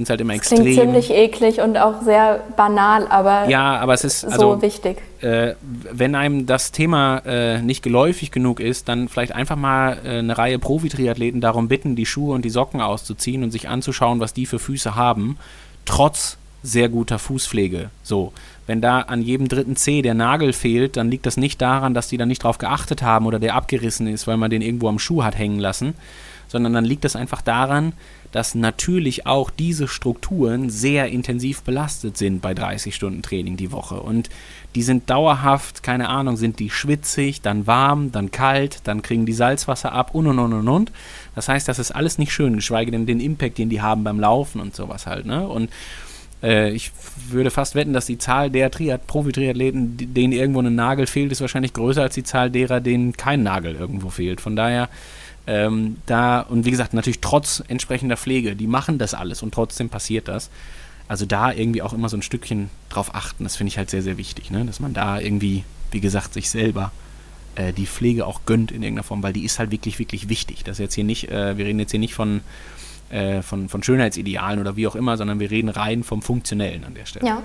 finde 0.00 0.04
es 0.04 0.10
halt 0.10 0.20
immer 0.20 0.32
Das 0.32 0.40
extrem. 0.40 0.62
klingt 0.62 0.80
ziemlich 0.80 1.10
eklig 1.10 1.60
und 1.60 1.76
auch 1.76 2.02
sehr 2.02 2.40
banal, 2.56 3.06
aber 3.08 3.48
ja, 3.48 3.78
aber 3.78 3.94
es 3.94 4.04
ist 4.04 4.20
so 4.20 4.28
also 4.28 4.62
wichtig. 4.62 4.98
äh, 5.20 5.54
wenn 5.92 6.14
einem 6.14 6.46
das 6.46 6.72
Thema 6.72 7.18
äh, 7.26 7.60
nicht 7.60 7.82
geläufig 7.82 8.30
genug 8.30 8.60
ist, 8.60 8.88
dann 8.88 9.08
vielleicht 9.08 9.32
einfach 9.32 9.56
mal 9.56 9.98
äh, 10.04 10.18
eine 10.18 10.36
Reihe 10.38 10.58
Profi-Triathleten 10.58 11.40
darum 11.40 11.68
bitten, 11.68 11.96
die 11.96 12.06
Schuhe 12.06 12.34
und 12.34 12.44
die 12.44 12.50
Socken 12.50 12.80
auszuziehen 12.80 13.42
und 13.42 13.50
sich 13.50 13.68
anzuschauen, 13.68 14.20
was 14.20 14.32
die 14.32 14.46
für 14.46 14.58
Füße 14.58 14.94
haben, 14.96 15.36
trotz 15.84 16.38
sehr 16.62 16.88
guter 16.88 17.18
Fußpflege. 17.18 17.90
So, 18.02 18.32
wenn 18.66 18.80
da 18.80 19.00
an 19.00 19.22
jedem 19.22 19.48
dritten 19.48 19.76
Zeh 19.76 20.02
der 20.02 20.14
Nagel 20.14 20.52
fehlt, 20.52 20.96
dann 20.96 21.10
liegt 21.10 21.26
das 21.26 21.36
nicht 21.36 21.60
daran, 21.60 21.94
dass 21.94 22.08
die 22.08 22.18
da 22.18 22.26
nicht 22.26 22.44
drauf 22.44 22.58
geachtet 22.58 23.02
haben 23.02 23.26
oder 23.26 23.38
der 23.38 23.54
abgerissen 23.54 24.06
ist, 24.06 24.26
weil 24.26 24.36
man 24.36 24.50
den 24.50 24.62
irgendwo 24.62 24.88
am 24.88 24.98
Schuh 24.98 25.24
hat 25.24 25.38
hängen 25.38 25.58
lassen, 25.58 25.94
sondern 26.48 26.72
dann 26.74 26.84
liegt 26.84 27.04
das 27.04 27.16
einfach 27.16 27.40
daran, 27.42 27.92
dass 28.32 28.54
natürlich 28.54 29.26
auch 29.26 29.50
diese 29.50 29.88
Strukturen 29.88 30.70
sehr 30.70 31.08
intensiv 31.08 31.62
belastet 31.62 32.16
sind 32.16 32.40
bei 32.40 32.54
30 32.54 32.94
Stunden 32.94 33.22
Training 33.22 33.56
die 33.56 33.72
Woche. 33.72 34.00
Und 34.00 34.30
die 34.74 34.82
sind 34.82 35.10
dauerhaft, 35.10 35.82
keine 35.82 36.08
Ahnung, 36.08 36.36
sind 36.36 36.60
die 36.60 36.70
schwitzig, 36.70 37.40
dann 37.40 37.66
warm, 37.66 38.12
dann 38.12 38.30
kalt, 38.30 38.80
dann 38.84 39.02
kriegen 39.02 39.26
die 39.26 39.32
Salzwasser 39.32 39.92
ab 39.92 40.14
und 40.14 40.28
und 40.28 40.38
und 40.38 40.52
und 40.52 40.68
und. 40.68 40.92
Das 41.34 41.48
heißt, 41.48 41.66
das 41.66 41.78
ist 41.78 41.90
alles 41.90 42.18
nicht 42.18 42.32
schön, 42.32 42.56
geschweige 42.56 42.92
denn 42.92 43.06
den 43.06 43.20
Impact, 43.20 43.58
den 43.58 43.68
die 43.68 43.82
haben 43.82 44.04
beim 44.04 44.20
Laufen 44.20 44.60
und 44.60 44.76
sowas 44.76 45.06
halt. 45.06 45.26
Ne? 45.26 45.46
Und 45.46 45.70
äh, 46.42 46.70
ich 46.70 46.92
würde 47.28 47.50
fast 47.50 47.74
wetten, 47.74 47.92
dass 47.92 48.06
die 48.06 48.18
Zahl 48.18 48.50
der 48.50 48.70
Triath 48.70 49.06
Profi-Triathleten, 49.06 49.96
denen 50.14 50.32
irgendwo 50.32 50.60
ein 50.60 50.74
Nagel 50.74 51.06
fehlt, 51.06 51.32
ist 51.32 51.40
wahrscheinlich 51.40 51.72
größer 51.72 52.02
als 52.02 52.14
die 52.14 52.24
Zahl 52.24 52.50
derer, 52.50 52.80
denen 52.80 53.16
kein 53.16 53.42
Nagel 53.42 53.74
irgendwo 53.74 54.10
fehlt. 54.10 54.40
Von 54.40 54.56
daher, 54.56 54.88
ähm, 55.46 55.96
da, 56.06 56.40
und 56.40 56.64
wie 56.64 56.70
gesagt, 56.70 56.94
natürlich 56.94 57.20
trotz 57.20 57.62
entsprechender 57.68 58.16
Pflege, 58.16 58.56
die 58.56 58.66
machen 58.66 58.98
das 58.98 59.14
alles 59.14 59.42
und 59.42 59.52
trotzdem 59.54 59.88
passiert 59.88 60.28
das. 60.28 60.50
Also 61.08 61.26
da 61.26 61.50
irgendwie 61.50 61.82
auch 61.82 61.92
immer 61.92 62.08
so 62.08 62.16
ein 62.16 62.22
Stückchen 62.22 62.70
drauf 62.88 63.14
achten, 63.14 63.44
das 63.44 63.56
finde 63.56 63.68
ich 63.68 63.78
halt 63.78 63.90
sehr, 63.90 64.02
sehr 64.02 64.16
wichtig, 64.16 64.50
ne? 64.50 64.64
dass 64.64 64.78
man 64.78 64.94
da 64.94 65.18
irgendwie, 65.18 65.64
wie 65.90 66.00
gesagt, 66.00 66.34
sich 66.34 66.50
selber 66.50 66.92
äh, 67.56 67.72
die 67.72 67.86
Pflege 67.86 68.26
auch 68.26 68.42
gönnt 68.46 68.70
in 68.70 68.82
irgendeiner 68.82 69.02
Form, 69.02 69.22
weil 69.22 69.32
die 69.32 69.44
ist 69.44 69.58
halt 69.58 69.72
wirklich, 69.72 69.98
wirklich 69.98 70.28
wichtig. 70.28 70.62
Das 70.62 70.78
jetzt 70.78 70.94
hier 70.94 71.04
nicht, 71.04 71.28
äh, 71.28 71.58
wir 71.58 71.64
reden 71.66 71.80
jetzt 71.80 71.90
hier 71.90 71.98
nicht 71.98 72.14
von, 72.14 72.42
äh, 73.10 73.42
von, 73.42 73.68
von 73.68 73.82
Schönheitsidealen 73.82 74.60
oder 74.60 74.76
wie 74.76 74.86
auch 74.86 74.94
immer, 74.94 75.16
sondern 75.16 75.40
wir 75.40 75.50
reden 75.50 75.68
rein 75.68 76.04
vom 76.04 76.22
Funktionellen 76.22 76.84
an 76.84 76.94
der 76.94 77.06
Stelle. 77.06 77.26
Ja. 77.26 77.42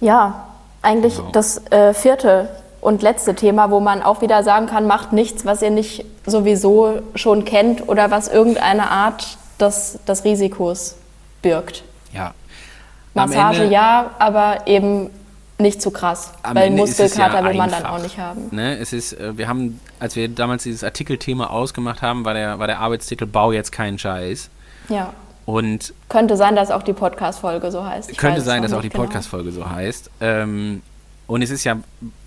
Ja, 0.00 0.48
eigentlich 0.82 1.16
Genau. 1.16 1.30
das 1.30 1.70
äh, 1.70 1.94
vierte 1.94 2.48
und 2.86 3.02
letzte 3.02 3.34
Thema, 3.34 3.72
wo 3.72 3.80
man 3.80 4.00
auch 4.00 4.20
wieder 4.20 4.44
sagen 4.44 4.66
kann, 4.66 4.86
macht 4.86 5.12
nichts, 5.12 5.44
was 5.44 5.60
ihr 5.60 5.70
nicht 5.70 6.04
sowieso 6.24 7.02
schon 7.16 7.44
kennt 7.44 7.88
oder 7.88 8.12
was 8.12 8.28
irgendeine 8.28 8.92
Art 8.92 9.38
des, 9.58 9.98
des 10.06 10.22
Risikos 10.22 10.94
birgt. 11.42 11.82
Ja. 12.12 12.26
Am 12.26 13.28
Massage 13.28 13.62
Ende- 13.64 13.74
ja, 13.74 14.10
aber 14.20 14.68
eben 14.68 15.10
nicht 15.58 15.82
zu 15.82 15.90
krass, 15.90 16.32
weil 16.44 16.68
Ende 16.68 16.78
Muskelkater 16.82 17.40
ja 17.40 17.44
will 17.44 17.56
man 17.56 17.72
dann 17.72 17.86
auch 17.86 18.00
nicht 18.00 18.18
haben. 18.18 18.50
Ne? 18.52 18.78
Es 18.78 18.92
ist, 18.92 19.14
äh, 19.14 19.36
wir 19.36 19.48
haben, 19.48 19.80
als 19.98 20.14
wir 20.14 20.28
damals 20.28 20.62
dieses 20.62 20.84
Artikelthema 20.84 21.48
ausgemacht 21.48 22.02
haben, 22.02 22.24
war 22.24 22.34
der, 22.34 22.60
war 22.60 22.68
der 22.68 22.78
Arbeitstitel 22.78 23.26
Bau 23.26 23.50
jetzt 23.50 23.72
keinen 23.72 23.98
Scheiß. 23.98 24.48
Ja. 24.90 25.12
Und 25.44 25.92
Könnte 26.08 26.36
sein, 26.36 26.54
dass 26.54 26.70
auch 26.70 26.84
die 26.84 26.92
Podcast-Folge 26.92 27.72
so 27.72 27.84
heißt. 27.84 28.12
Ich 28.12 28.16
könnte 28.16 28.42
sein, 28.42 28.62
dass 28.62 28.72
auch 28.72 28.80
die 28.80 28.90
genau. 28.90 29.02
Podcast-Folge 29.02 29.50
so 29.50 29.68
heißt. 29.68 30.08
Ähm, 30.20 30.82
und 31.26 31.42
es 31.42 31.50
ist 31.50 31.64
ja, 31.64 31.78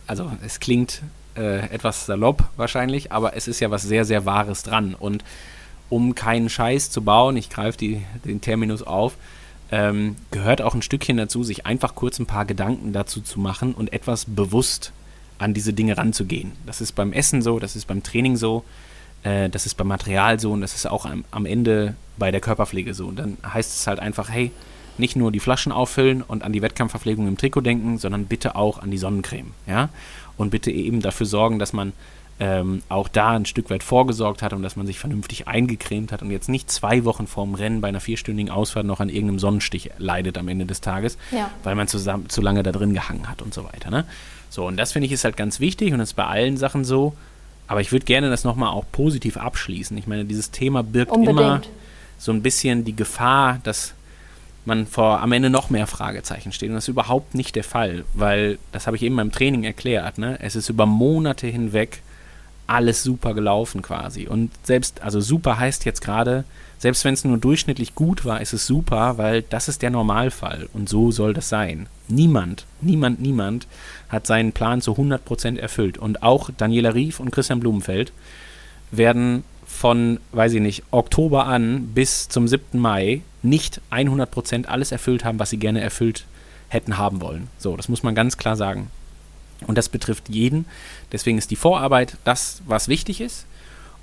also 0.10 0.32
es 0.44 0.60
klingt 0.60 1.04
äh, 1.38 1.70
etwas 1.70 2.08
salopp 2.08 2.44
wahrscheinlich, 2.58 3.12
aber 3.12 3.36
es 3.36 3.48
ist 3.48 3.60
ja 3.60 3.70
was 3.70 3.84
sehr, 3.84 4.06
sehr 4.06 4.26
Wahres 4.26 4.64
dran. 4.64 4.96
Und 4.96 5.24
um 5.90 6.16
keinen 6.16 6.50
Scheiß 6.50 6.90
zu 6.90 7.04
bauen, 7.04 7.38
ich 7.38 7.50
greife 7.52 7.78
den 7.78 8.42
Terminus 8.42 8.82
auf, 8.82 9.16
ähm, 9.72 10.16
gehört 10.32 10.64
auch 10.64 10.74
ein 10.74 10.82
Stückchen 10.82 11.18
dazu, 11.18 11.44
sich 11.44 11.68
einfach 11.68 11.94
kurz 11.94 12.18
ein 12.18 12.26
paar 12.26 12.46
Gedanken 12.46 12.92
dazu 12.92 13.22
zu 13.22 13.40
machen 13.40 13.76
und 13.76 13.94
etwas 13.94 14.26
bewusst 14.26 14.94
an 15.38 15.54
diese 15.54 15.74
Dinge 15.74 15.96
ranzugehen. 15.96 16.54
Das 16.66 16.82
ist 16.82 16.94
beim 16.94 17.14
Essen 17.14 17.44
so, 17.44 17.60
das 17.60 17.76
ist 17.76 17.86
beim 17.86 18.02
Training 18.02 18.36
so, 18.36 18.66
äh, 19.22 19.48
das 19.48 19.68
ist 19.68 19.76
beim 19.76 19.88
Material 19.88 20.40
so 20.40 20.52
und 20.54 20.62
das 20.62 20.74
ist 20.74 20.88
auch 20.88 21.06
am, 21.06 21.24
am 21.30 21.46
Ende 21.46 21.94
bei 22.18 22.32
der 22.32 22.42
Körperpflege 22.42 22.96
so. 22.96 23.06
Und 23.06 23.20
dann 23.20 23.38
heißt 23.46 23.76
es 23.76 23.86
halt 23.86 24.00
einfach, 24.00 24.30
hey, 24.30 24.52
nicht 25.00 25.16
nur 25.16 25.32
die 25.32 25.40
Flaschen 25.40 25.72
auffüllen 25.72 26.22
und 26.22 26.44
an 26.44 26.54
die 26.54 26.62
Wettkampfverpflegung 26.62 27.28
im 27.28 27.38
Trikot 27.38 27.62
denken, 27.62 27.98
sondern 27.98 28.26
bitte 28.26 28.56
auch 28.56 28.80
an 28.80 28.92
die 28.92 28.98
Sonnencreme, 28.98 29.52
ja. 29.68 29.90
Und 30.38 30.52
bitte 30.52 30.72
eben 30.72 31.02
dafür 31.02 31.26
sorgen, 31.26 31.60
dass 31.60 31.74
man 31.74 31.92
ähm, 32.42 32.82
auch 32.88 33.10
da 33.10 33.32
ein 33.32 33.46
Stück 33.46 33.70
weit 33.70 33.84
vorgesorgt 33.84 34.42
hat 34.42 34.54
und 34.54 34.62
dass 34.64 34.78
man 34.78 34.88
sich 34.88 34.98
vernünftig 34.98 35.50
eingecremt 35.50 36.14
hat 36.14 36.22
und 36.22 36.32
jetzt 36.32 36.48
nicht 36.48 36.72
zwei 36.72 37.04
Wochen 37.04 37.28
vorm 37.28 37.54
Rennen 37.54 37.82
bei 37.82 37.90
einer 37.90 38.00
vierstündigen 38.00 38.50
Ausfahrt 38.50 38.86
noch 38.86 39.02
an 39.02 39.10
irgendeinem 39.10 39.40
Sonnenstich 39.40 39.90
leidet 39.98 40.38
am 40.38 40.48
Ende 40.48 40.66
des 40.66 40.80
Tages, 40.80 41.18
Ja. 41.32 41.52
weil 41.64 41.76
man 41.76 41.90
zusammen, 41.90 42.30
zu 42.30 42.42
lange 42.42 42.64
da 42.64 42.72
drin 42.72 42.94
gehangen 42.94 43.30
hat 43.30 43.42
und 43.42 43.54
so 43.54 43.66
weiter. 43.66 43.90
Ne? 43.92 44.06
So, 44.50 44.66
und 44.66 44.78
das 44.78 44.94
finde 44.94 45.08
ich 45.08 45.12
ist 45.12 45.26
halt 45.26 45.36
ganz 45.36 45.60
wichtig 45.60 45.92
und 45.92 46.00
das 46.00 46.10
ist 46.12 46.16
bei 46.16 46.26
allen 46.26 46.56
Sachen 46.56 46.86
so. 46.86 47.14
Aber 47.68 47.82
ich 47.82 47.92
würde 47.92 48.06
gerne 48.06 48.30
das 48.30 48.46
nochmal 48.46 48.70
auch 48.70 48.86
positiv 48.92 49.36
abschließen. 49.38 49.96
Ich 49.98 50.08
meine, 50.08 50.24
dieses 50.26 50.50
Thema 50.50 50.82
birgt 50.82 51.14
immer 51.14 51.30
Unbedingt. 51.32 51.70
so 52.18 52.32
ein 52.32 52.42
bisschen 52.42 52.86
die 52.86 52.96
Gefahr, 52.96 53.60
dass 53.64 53.94
man 54.70 54.88
vor 54.88 55.20
am 55.20 55.34
Ende 55.34 55.50
noch 55.50 55.70
mehr 55.70 55.88
Fragezeichen 55.88 56.52
steht. 56.52 56.70
Und 56.70 56.76
das 56.76 56.86
ist 56.86 56.90
überhaupt 56.90 57.36
nicht 57.36 57.56
der 57.56 57.66
Fall, 57.66 58.06
weil, 58.14 58.58
das 58.72 58.88
habe 58.88 58.96
ich 58.96 59.04
eben 59.04 59.18
beim 59.18 59.32
Training 59.32 59.64
erklärt, 59.66 60.18
ne? 60.18 60.38
es 60.42 60.56
ist 60.56 60.70
über 60.70 60.86
Monate 60.86 61.48
hinweg 61.48 62.02
alles 62.70 63.04
super 63.04 63.34
gelaufen 63.34 63.82
quasi. 63.82 64.28
Und 64.28 64.52
selbst, 64.64 65.02
also 65.02 65.20
super 65.20 65.58
heißt 65.58 65.86
jetzt 65.86 66.02
gerade, 66.02 66.46
selbst 66.78 67.04
wenn 67.04 67.14
es 67.14 67.26
nur 67.26 67.38
durchschnittlich 67.38 67.96
gut 67.96 68.26
war, 68.26 68.42
ist 68.42 68.54
es 68.54 68.68
super, 68.68 69.18
weil 69.18 69.42
das 69.42 69.68
ist 69.68 69.82
der 69.82 69.90
Normalfall 69.90 70.70
und 70.74 70.88
so 70.88 71.12
soll 71.12 71.34
das 71.34 71.50
sein. 71.50 71.88
Niemand, 72.08 72.66
niemand, 72.80 73.20
niemand 73.20 73.68
hat 74.08 74.28
seinen 74.28 74.54
Plan 74.54 74.82
zu 74.82 74.94
100% 74.94 75.58
erfüllt. 75.58 75.98
Und 75.98 76.24
auch 76.24 76.52
Daniela 76.56 76.94
Rief 76.94 77.20
und 77.20 77.32
Christian 77.32 77.60
Blumenfeld 77.60 78.14
werden 78.92 79.44
von, 79.66 80.20
weiß 80.32 80.54
ich 80.54 80.62
nicht, 80.62 80.84
Oktober 80.92 81.48
an 81.48 81.88
bis 81.88 82.30
zum 82.30 82.48
7. 82.48 82.80
Mai 82.80 83.22
nicht 83.42 83.82
100% 83.92 84.66
alles 84.66 84.92
erfüllt 84.92 85.24
haben, 85.24 85.40
was 85.40 85.50
sie 85.50 85.58
gerne 85.58 85.82
erfüllt 85.82 86.26
hätten 86.70 86.98
haben 86.98 87.22
wollen. 87.22 87.48
So, 87.58 87.76
das 87.78 87.90
muss 87.90 88.04
man 88.04 88.16
ganz 88.16 88.38
klar 88.38 88.56
sagen. 88.56 88.92
Und 89.68 89.78
das 89.78 89.90
betrifft 89.90 90.30
jeden. 90.30 90.66
Deswegen 91.12 91.38
ist 91.38 91.52
die 91.52 91.56
Vorarbeit 91.56 92.18
das, 92.24 92.62
was 92.66 92.88
wichtig 92.88 93.22
ist. 93.22 93.46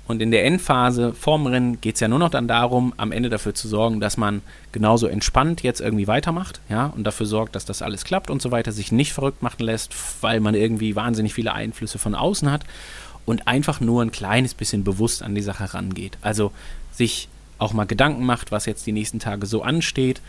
Und 0.07 0.21
in 0.21 0.31
der 0.31 0.45
Endphase 0.45 1.13
vorm 1.13 1.47
Rennen 1.47 1.81
geht 1.81 1.95
es 1.95 1.99
ja 1.99 2.07
nur 2.07 2.19
noch 2.19 2.29
dann 2.29 2.47
darum, 2.47 2.93
am 2.95 3.11
Ende 3.11 3.27
dafür 3.29 3.53
zu 3.53 3.67
sorgen, 3.67 3.99
dass 3.99 4.15
man 4.15 4.41
genauso 4.71 5.07
entspannt 5.07 5.63
jetzt 5.63 5.81
irgendwie 5.81 6.07
weitermacht, 6.07 6.61
ja, 6.69 6.85
und 6.85 7.03
dafür 7.03 7.25
sorgt, 7.25 7.55
dass 7.55 7.65
das 7.65 7.81
alles 7.81 8.05
klappt 8.05 8.29
und 8.29 8.41
so 8.41 8.49
weiter, 8.51 8.71
sich 8.71 8.93
nicht 8.93 9.11
verrückt 9.11 9.43
machen 9.43 9.63
lässt, 9.63 9.93
weil 10.21 10.39
man 10.39 10.55
irgendwie 10.55 10.95
wahnsinnig 10.95 11.33
viele 11.33 11.51
Einflüsse 11.51 11.99
von 11.99 12.15
außen 12.15 12.49
hat 12.49 12.63
und 13.25 13.49
einfach 13.49 13.81
nur 13.81 14.01
ein 14.01 14.11
kleines 14.11 14.53
bisschen 14.53 14.85
bewusst 14.85 15.23
an 15.23 15.35
die 15.35 15.41
Sache 15.41 15.73
rangeht. 15.73 16.17
Also 16.21 16.53
sich 16.93 17.27
auch 17.57 17.73
mal 17.73 17.85
Gedanken 17.85 18.25
macht, 18.25 18.51
was 18.51 18.65
jetzt 18.65 18.85
die 18.85 18.91
nächsten 18.91 19.19
Tage 19.19 19.45
so 19.45 19.61
ansteht, 19.61 20.21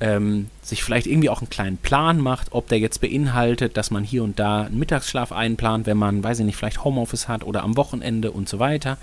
ähm, 0.00 0.48
sich 0.62 0.82
vielleicht 0.82 1.06
irgendwie 1.06 1.30
auch 1.30 1.40
einen 1.40 1.50
kleinen 1.50 1.76
Plan 1.76 2.18
macht, 2.18 2.48
ob 2.50 2.68
der 2.68 2.78
jetzt 2.78 3.00
beinhaltet, 3.00 3.76
dass 3.76 3.90
man 3.90 4.02
hier 4.02 4.24
und 4.24 4.38
da 4.38 4.62
einen 4.62 4.78
Mittagsschlaf 4.78 5.32
einplant, 5.32 5.86
wenn 5.86 5.96
man, 5.96 6.22
weiß 6.22 6.40
ich 6.40 6.44
nicht, 6.44 6.56
vielleicht 6.56 6.84
Homeoffice 6.84 7.28
hat 7.28 7.44
oder 7.44 7.62
am 7.62 7.76
Wochenende 7.76 8.30
und 8.32 8.48
so 8.48 8.58
weiter, 8.58 8.98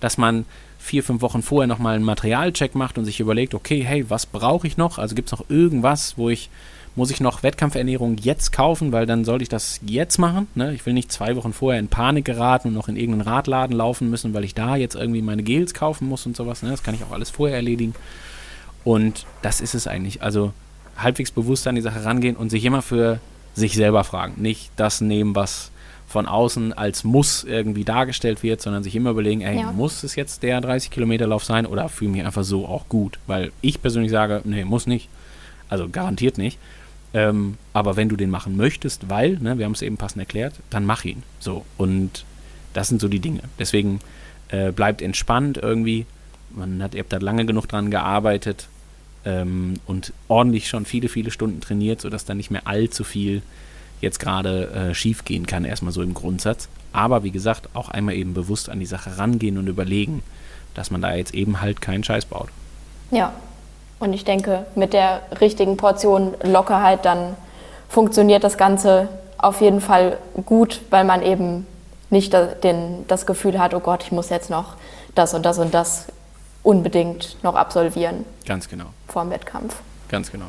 dass 0.00 0.18
man 0.18 0.44
vier, 0.78 1.02
fünf 1.02 1.20
Wochen 1.20 1.42
vorher 1.42 1.66
nochmal 1.66 1.96
einen 1.96 2.04
Materialcheck 2.04 2.74
macht 2.74 2.96
und 2.96 3.04
sich 3.04 3.18
überlegt, 3.18 3.54
okay, 3.54 3.82
hey, 3.82 4.08
was 4.08 4.24
brauche 4.26 4.66
ich 4.66 4.76
noch? 4.76 4.98
Also 4.98 5.14
gibt 5.14 5.28
es 5.28 5.32
noch 5.32 5.50
irgendwas, 5.50 6.16
wo 6.16 6.30
ich, 6.30 6.48
muss 6.96 7.10
ich 7.10 7.20
noch 7.20 7.42
Wettkampfernährung 7.42 8.16
jetzt 8.18 8.52
kaufen, 8.52 8.90
weil 8.90 9.06
dann 9.06 9.24
sollte 9.24 9.42
ich 9.42 9.48
das 9.48 9.80
jetzt 9.86 10.18
machen. 10.18 10.48
Ne? 10.54 10.72
Ich 10.74 10.84
will 10.86 10.94
nicht 10.94 11.12
zwei 11.12 11.36
Wochen 11.36 11.52
vorher 11.52 11.78
in 11.78 11.88
Panik 11.88 12.24
geraten 12.24 12.68
und 12.68 12.74
noch 12.74 12.88
in 12.88 12.96
irgendeinen 12.96 13.28
Radladen 13.28 13.76
laufen 13.76 14.10
müssen, 14.10 14.32
weil 14.34 14.44
ich 14.44 14.54
da 14.54 14.76
jetzt 14.76 14.94
irgendwie 14.96 15.22
meine 15.22 15.42
Gels 15.42 15.74
kaufen 15.74 16.08
muss 16.08 16.26
und 16.26 16.36
sowas. 16.36 16.62
Ne? 16.62 16.70
Das 16.70 16.82
kann 16.82 16.94
ich 16.94 17.04
auch 17.04 17.12
alles 17.12 17.30
vorher 17.30 17.56
erledigen. 17.56 17.94
Und 18.82 19.26
das 19.42 19.60
ist 19.60 19.74
es 19.74 19.86
eigentlich. 19.86 20.22
Also 20.22 20.52
halbwegs 20.96 21.30
bewusst 21.30 21.66
an 21.66 21.74
die 21.74 21.80
Sache 21.82 22.04
rangehen 22.04 22.36
und 22.36 22.50
sich 22.50 22.64
immer 22.64 22.82
für 22.82 23.20
sich 23.54 23.74
selber 23.74 24.04
fragen. 24.04 24.34
Nicht 24.40 24.70
das 24.76 25.00
nehmen, 25.00 25.34
was 25.34 25.70
von 26.08 26.26
außen 26.26 26.72
als 26.72 27.02
Muss 27.04 27.42
irgendwie 27.44 27.84
dargestellt 27.84 28.42
wird, 28.42 28.62
sondern 28.62 28.84
sich 28.84 28.94
immer 28.94 29.10
überlegen, 29.10 29.40
ey, 29.40 29.58
Ja. 29.60 29.72
muss 29.72 30.02
es 30.04 30.14
jetzt 30.14 30.42
der 30.44 30.60
30 30.60 30.90
Kilometer 30.90 31.26
Lauf 31.26 31.44
sein 31.44 31.66
oder 31.66 31.88
fühle 31.88 32.12
mich 32.12 32.24
einfach 32.24 32.44
so 32.44 32.66
auch 32.66 32.88
gut? 32.88 33.18
Weil 33.26 33.50
ich 33.60 33.82
persönlich 33.82 34.12
sage, 34.12 34.40
nee, 34.44 34.64
muss 34.64 34.86
nicht. 34.86 35.08
Also 35.68 35.88
garantiert 35.88 36.38
nicht. 36.38 36.58
Ähm, 37.16 37.56
aber 37.72 37.96
wenn 37.96 38.10
du 38.10 38.16
den 38.16 38.28
machen 38.28 38.58
möchtest, 38.58 39.08
weil, 39.08 39.38
ne, 39.38 39.56
wir 39.56 39.64
haben 39.64 39.72
es 39.72 39.80
eben 39.80 39.96
passend 39.96 40.20
erklärt, 40.20 40.52
dann 40.68 40.84
mach 40.84 41.02
ihn. 41.06 41.22
So. 41.40 41.64
Und 41.78 42.26
das 42.74 42.88
sind 42.88 43.00
so 43.00 43.08
die 43.08 43.20
Dinge. 43.20 43.40
Deswegen 43.58 44.00
äh, 44.48 44.70
bleibt 44.70 45.00
entspannt 45.00 45.56
irgendwie. 45.56 46.04
Man 46.50 46.82
hat, 46.82 46.94
ihr 46.94 47.00
habt 47.00 47.14
da 47.14 47.16
lange 47.16 47.46
genug 47.46 47.68
dran 47.68 47.90
gearbeitet 47.90 48.68
ähm, 49.24 49.80
und 49.86 50.12
ordentlich 50.28 50.68
schon 50.68 50.84
viele, 50.84 51.08
viele 51.08 51.30
Stunden 51.30 51.62
trainiert, 51.62 52.02
sodass 52.02 52.26
da 52.26 52.34
nicht 52.34 52.50
mehr 52.50 52.66
allzu 52.66 53.02
viel 53.02 53.40
jetzt 54.02 54.20
gerade 54.20 54.68
äh, 54.72 54.94
schief 54.94 55.24
gehen 55.24 55.46
kann, 55.46 55.64
erstmal 55.64 55.92
so 55.92 56.02
im 56.02 56.12
Grundsatz. 56.12 56.68
Aber 56.92 57.24
wie 57.24 57.30
gesagt, 57.30 57.70
auch 57.72 57.88
einmal 57.88 58.14
eben 58.14 58.34
bewusst 58.34 58.68
an 58.68 58.78
die 58.78 58.84
Sache 58.84 59.16
rangehen 59.16 59.56
und 59.56 59.68
überlegen, 59.68 60.22
dass 60.74 60.90
man 60.90 61.00
da 61.00 61.14
jetzt 61.14 61.32
eben 61.32 61.62
halt 61.62 61.80
keinen 61.80 62.04
Scheiß 62.04 62.26
baut. 62.26 62.50
Ja, 63.10 63.32
Und 63.98 64.12
ich 64.12 64.24
denke, 64.24 64.66
mit 64.74 64.92
der 64.92 65.22
richtigen 65.40 65.76
Portion 65.76 66.34
Lockerheit 66.42 67.04
dann 67.04 67.36
funktioniert 67.88 68.44
das 68.44 68.58
Ganze 68.58 69.08
auf 69.38 69.60
jeden 69.60 69.80
Fall 69.80 70.18
gut, 70.44 70.80
weil 70.90 71.04
man 71.04 71.22
eben 71.22 71.66
nicht 72.10 72.34
den, 72.62 73.04
das 73.08 73.26
Gefühl 73.26 73.58
hat, 73.58 73.74
oh 73.74 73.80
Gott, 73.80 74.02
ich 74.04 74.12
muss 74.12 74.28
jetzt 74.28 74.50
noch 74.50 74.74
das 75.14 75.34
und 75.34 75.44
das 75.44 75.58
und 75.58 75.74
das 75.74 76.06
unbedingt 76.62 77.42
noch 77.42 77.54
absolvieren 77.54 78.24
Ganz 78.46 78.68
genau. 78.68 78.86
vor 79.08 79.22
dem 79.22 79.30
Wettkampf. 79.30 79.76
Ganz 80.08 80.30
genau. 80.30 80.46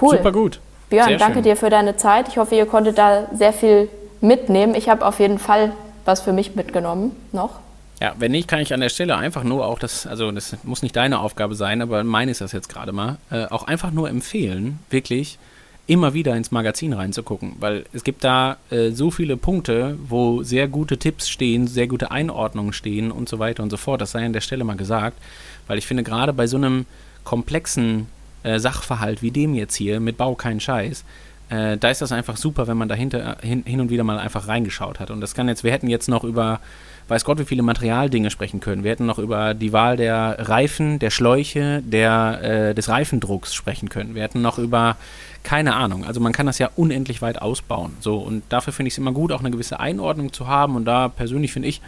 Cool. 0.00 0.16
Super 0.16 0.32
gut. 0.32 0.60
Björn, 0.90 1.08
Sehr 1.08 1.18
danke 1.18 1.34
schön. 1.34 1.42
dir 1.44 1.56
für 1.56 1.70
deine 1.70 1.96
Zeit. 1.96 2.28
Ich 2.28 2.38
hoffe, 2.38 2.54
ihr 2.54 2.66
konntet 2.66 2.98
da 2.98 3.24
sehr 3.32 3.52
viel 3.52 3.88
mitnehmen. 4.20 4.74
Ich 4.74 4.88
habe 4.88 5.04
auf 5.06 5.18
jeden 5.20 5.38
Fall 5.38 5.72
was 6.04 6.20
für 6.20 6.32
mich 6.32 6.54
mitgenommen 6.54 7.16
noch. 7.32 7.50
Ja, 8.00 8.14
wenn 8.18 8.32
nicht, 8.32 8.48
kann 8.48 8.60
ich 8.60 8.74
an 8.74 8.80
der 8.80 8.88
Stelle 8.88 9.16
einfach 9.16 9.44
nur 9.44 9.66
auch 9.66 9.78
das, 9.78 10.06
also 10.06 10.30
das 10.32 10.56
muss 10.64 10.82
nicht 10.82 10.96
deine 10.96 11.20
Aufgabe 11.20 11.54
sein, 11.54 11.80
aber 11.80 12.02
meine 12.02 12.32
ist 12.32 12.40
das 12.40 12.52
jetzt 12.52 12.68
gerade 12.68 12.92
mal, 12.92 13.18
äh, 13.30 13.46
auch 13.46 13.64
einfach 13.64 13.92
nur 13.92 14.08
empfehlen, 14.08 14.80
wirklich 14.90 15.38
immer 15.86 16.14
wieder 16.14 16.34
ins 16.34 16.50
Magazin 16.50 16.92
reinzugucken, 16.92 17.56
weil 17.60 17.84
es 17.92 18.04
gibt 18.04 18.24
da 18.24 18.56
äh, 18.70 18.90
so 18.90 19.10
viele 19.10 19.36
Punkte, 19.36 19.98
wo 20.08 20.42
sehr 20.42 20.66
gute 20.66 20.98
Tipps 20.98 21.28
stehen, 21.28 21.66
sehr 21.66 21.86
gute 21.86 22.10
Einordnungen 22.10 22.72
stehen 22.72 23.12
und 23.12 23.28
so 23.28 23.38
weiter 23.38 23.62
und 23.62 23.70
so 23.70 23.76
fort. 23.76 24.00
Das 24.00 24.12
sei 24.12 24.24
an 24.24 24.32
der 24.32 24.40
Stelle 24.40 24.64
mal 24.64 24.76
gesagt, 24.76 25.18
weil 25.66 25.78
ich 25.78 25.86
finde 25.86 26.02
gerade 26.02 26.32
bei 26.32 26.46
so 26.46 26.56
einem 26.56 26.86
komplexen 27.22 28.06
äh, 28.44 28.58
Sachverhalt 28.58 29.22
wie 29.22 29.30
dem 29.30 29.54
jetzt 29.54 29.74
hier 29.74 30.00
mit 30.00 30.16
Bau 30.16 30.34
kein 30.34 30.58
Scheiß, 30.58 31.04
äh, 31.50 31.76
da 31.76 31.90
ist 31.90 32.00
das 32.00 32.12
einfach 32.12 32.36
super, 32.36 32.66
wenn 32.66 32.76
man 32.76 32.88
dahinter 32.88 33.36
hin, 33.42 33.62
hin 33.66 33.80
und 33.80 33.90
wieder 33.90 34.04
mal 34.04 34.18
einfach 34.18 34.48
reingeschaut 34.48 35.00
hat. 35.00 35.10
Und 35.10 35.20
das 35.20 35.34
kann 35.34 35.48
jetzt, 35.48 35.64
wir 35.64 35.72
hätten 35.72 35.88
jetzt 35.88 36.08
noch 36.08 36.24
über, 36.24 36.60
weiß 37.08 37.24
Gott, 37.24 37.38
wie 37.38 37.44
viele 37.44 37.62
Materialdinge 37.62 38.30
sprechen 38.30 38.60
können. 38.60 38.84
Wir 38.84 38.90
hätten 38.90 39.06
noch 39.06 39.18
über 39.18 39.54
die 39.54 39.72
Wahl 39.72 39.96
der 39.96 40.36
Reifen, 40.38 40.98
der 40.98 41.10
Schläuche, 41.10 41.82
der, 41.84 42.40
äh, 42.42 42.74
des 42.74 42.88
Reifendrucks 42.88 43.54
sprechen 43.54 43.88
können. 43.88 44.14
Wir 44.14 44.22
hätten 44.22 44.40
noch 44.40 44.58
über, 44.58 44.96
keine 45.42 45.74
Ahnung, 45.74 46.04
also 46.04 46.20
man 46.20 46.32
kann 46.32 46.46
das 46.46 46.58
ja 46.58 46.70
unendlich 46.76 47.20
weit 47.20 47.42
ausbauen. 47.42 47.92
So, 48.00 48.18
und 48.18 48.42
dafür 48.48 48.72
finde 48.72 48.88
ich 48.88 48.94
es 48.94 48.98
immer 48.98 49.12
gut, 49.12 49.32
auch 49.32 49.40
eine 49.40 49.50
gewisse 49.50 49.80
Einordnung 49.80 50.32
zu 50.32 50.48
haben. 50.48 50.76
Und 50.76 50.86
da 50.86 51.08
persönlich 51.08 51.52
finde 51.52 51.68
ich, 51.68 51.80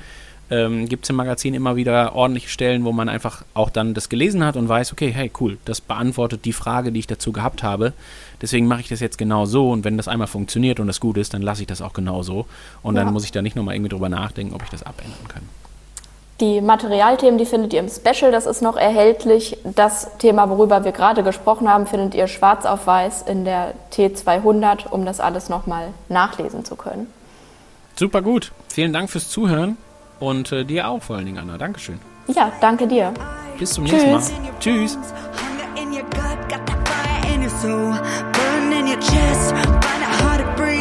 ähm, 0.50 0.88
gibt 0.88 1.04
es 1.04 1.10
im 1.10 1.16
Magazin 1.16 1.54
immer 1.54 1.76
wieder 1.76 2.14
ordentliche 2.14 2.48
Stellen, 2.48 2.84
wo 2.84 2.92
man 2.92 3.08
einfach 3.08 3.42
auch 3.54 3.70
dann 3.70 3.94
das 3.94 4.08
gelesen 4.08 4.44
hat 4.44 4.56
und 4.56 4.68
weiß, 4.68 4.92
okay, 4.92 5.10
hey, 5.10 5.30
cool, 5.40 5.58
das 5.64 5.80
beantwortet 5.80 6.44
die 6.44 6.52
Frage, 6.52 6.92
die 6.92 7.00
ich 7.00 7.06
dazu 7.06 7.32
gehabt 7.32 7.62
habe. 7.62 7.92
Deswegen 8.40 8.66
mache 8.66 8.80
ich 8.80 8.88
das 8.88 9.00
jetzt 9.00 9.18
genau 9.18 9.44
so 9.46 9.70
und 9.70 9.84
wenn 9.84 9.96
das 9.96 10.08
einmal 10.08 10.28
funktioniert 10.28 10.78
und 10.78 10.86
das 10.86 11.00
gut 11.00 11.16
ist, 11.16 11.34
dann 11.34 11.42
lasse 11.42 11.62
ich 11.62 11.66
das 11.66 11.82
auch 11.82 11.92
genau 11.92 12.22
so. 12.22 12.46
Und 12.82 12.96
Ja. 12.96 13.04
dann 13.04 13.12
muss 13.12 13.24
ich 13.24 13.32
da 13.32 13.42
nicht 13.42 13.56
nochmal 13.56 13.74
irgendwie 13.74 13.90
drüber 13.90 14.08
nachdenken, 14.08 14.54
ob 14.54 14.62
ich 14.62 14.68
das 14.70 14.82
abändern 14.82 15.26
kann. 15.28 15.42
Die 16.40 16.60
Materialthemen, 16.60 17.38
die 17.38 17.46
findet 17.46 17.72
ihr 17.72 17.80
im 17.80 17.88
Special, 17.88 18.30
das 18.30 18.44
ist 18.44 18.60
noch 18.60 18.76
erhältlich. 18.76 19.56
Das 19.64 20.18
Thema, 20.18 20.50
worüber 20.50 20.84
wir 20.84 20.92
gerade 20.92 21.22
gesprochen 21.22 21.66
haben, 21.66 21.86
findet 21.86 22.14
ihr 22.14 22.26
schwarz 22.28 22.66
auf 22.66 22.86
weiß 22.86 23.22
in 23.22 23.46
der 23.46 23.72
T200, 23.92 24.86
um 24.90 25.06
das 25.06 25.18
alles 25.18 25.48
nochmal 25.48 25.88
nachlesen 26.10 26.64
zu 26.66 26.76
können. 26.76 27.06
Super 27.98 28.20
gut. 28.20 28.52
Vielen 28.68 28.92
Dank 28.92 29.08
fürs 29.08 29.30
Zuhören 29.30 29.78
und 30.20 30.52
äh, 30.52 30.64
dir 30.64 30.88
auch 30.88 31.02
vor 31.02 31.16
allen 31.16 31.26
Dingen, 31.26 31.38
Anna. 31.38 31.58
Dankeschön. 31.58 31.98
Ja, 32.28 32.52
danke 32.60 32.86
dir. 32.86 33.12
Bis 33.58 33.72
zum 33.72 33.84
nächsten 33.84 34.10
Mal. 34.10 34.22
Tschüss. 34.60 34.98
Tschüss. 34.98 34.98
Burn 37.62 38.72
in 38.72 38.86
your 38.86 39.00
chest, 39.00 39.54
find 39.54 40.02
it 40.02 40.20
hard 40.20 40.40
to 40.40 40.46
breathe. 40.56 40.76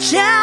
Yeah. 0.00 0.39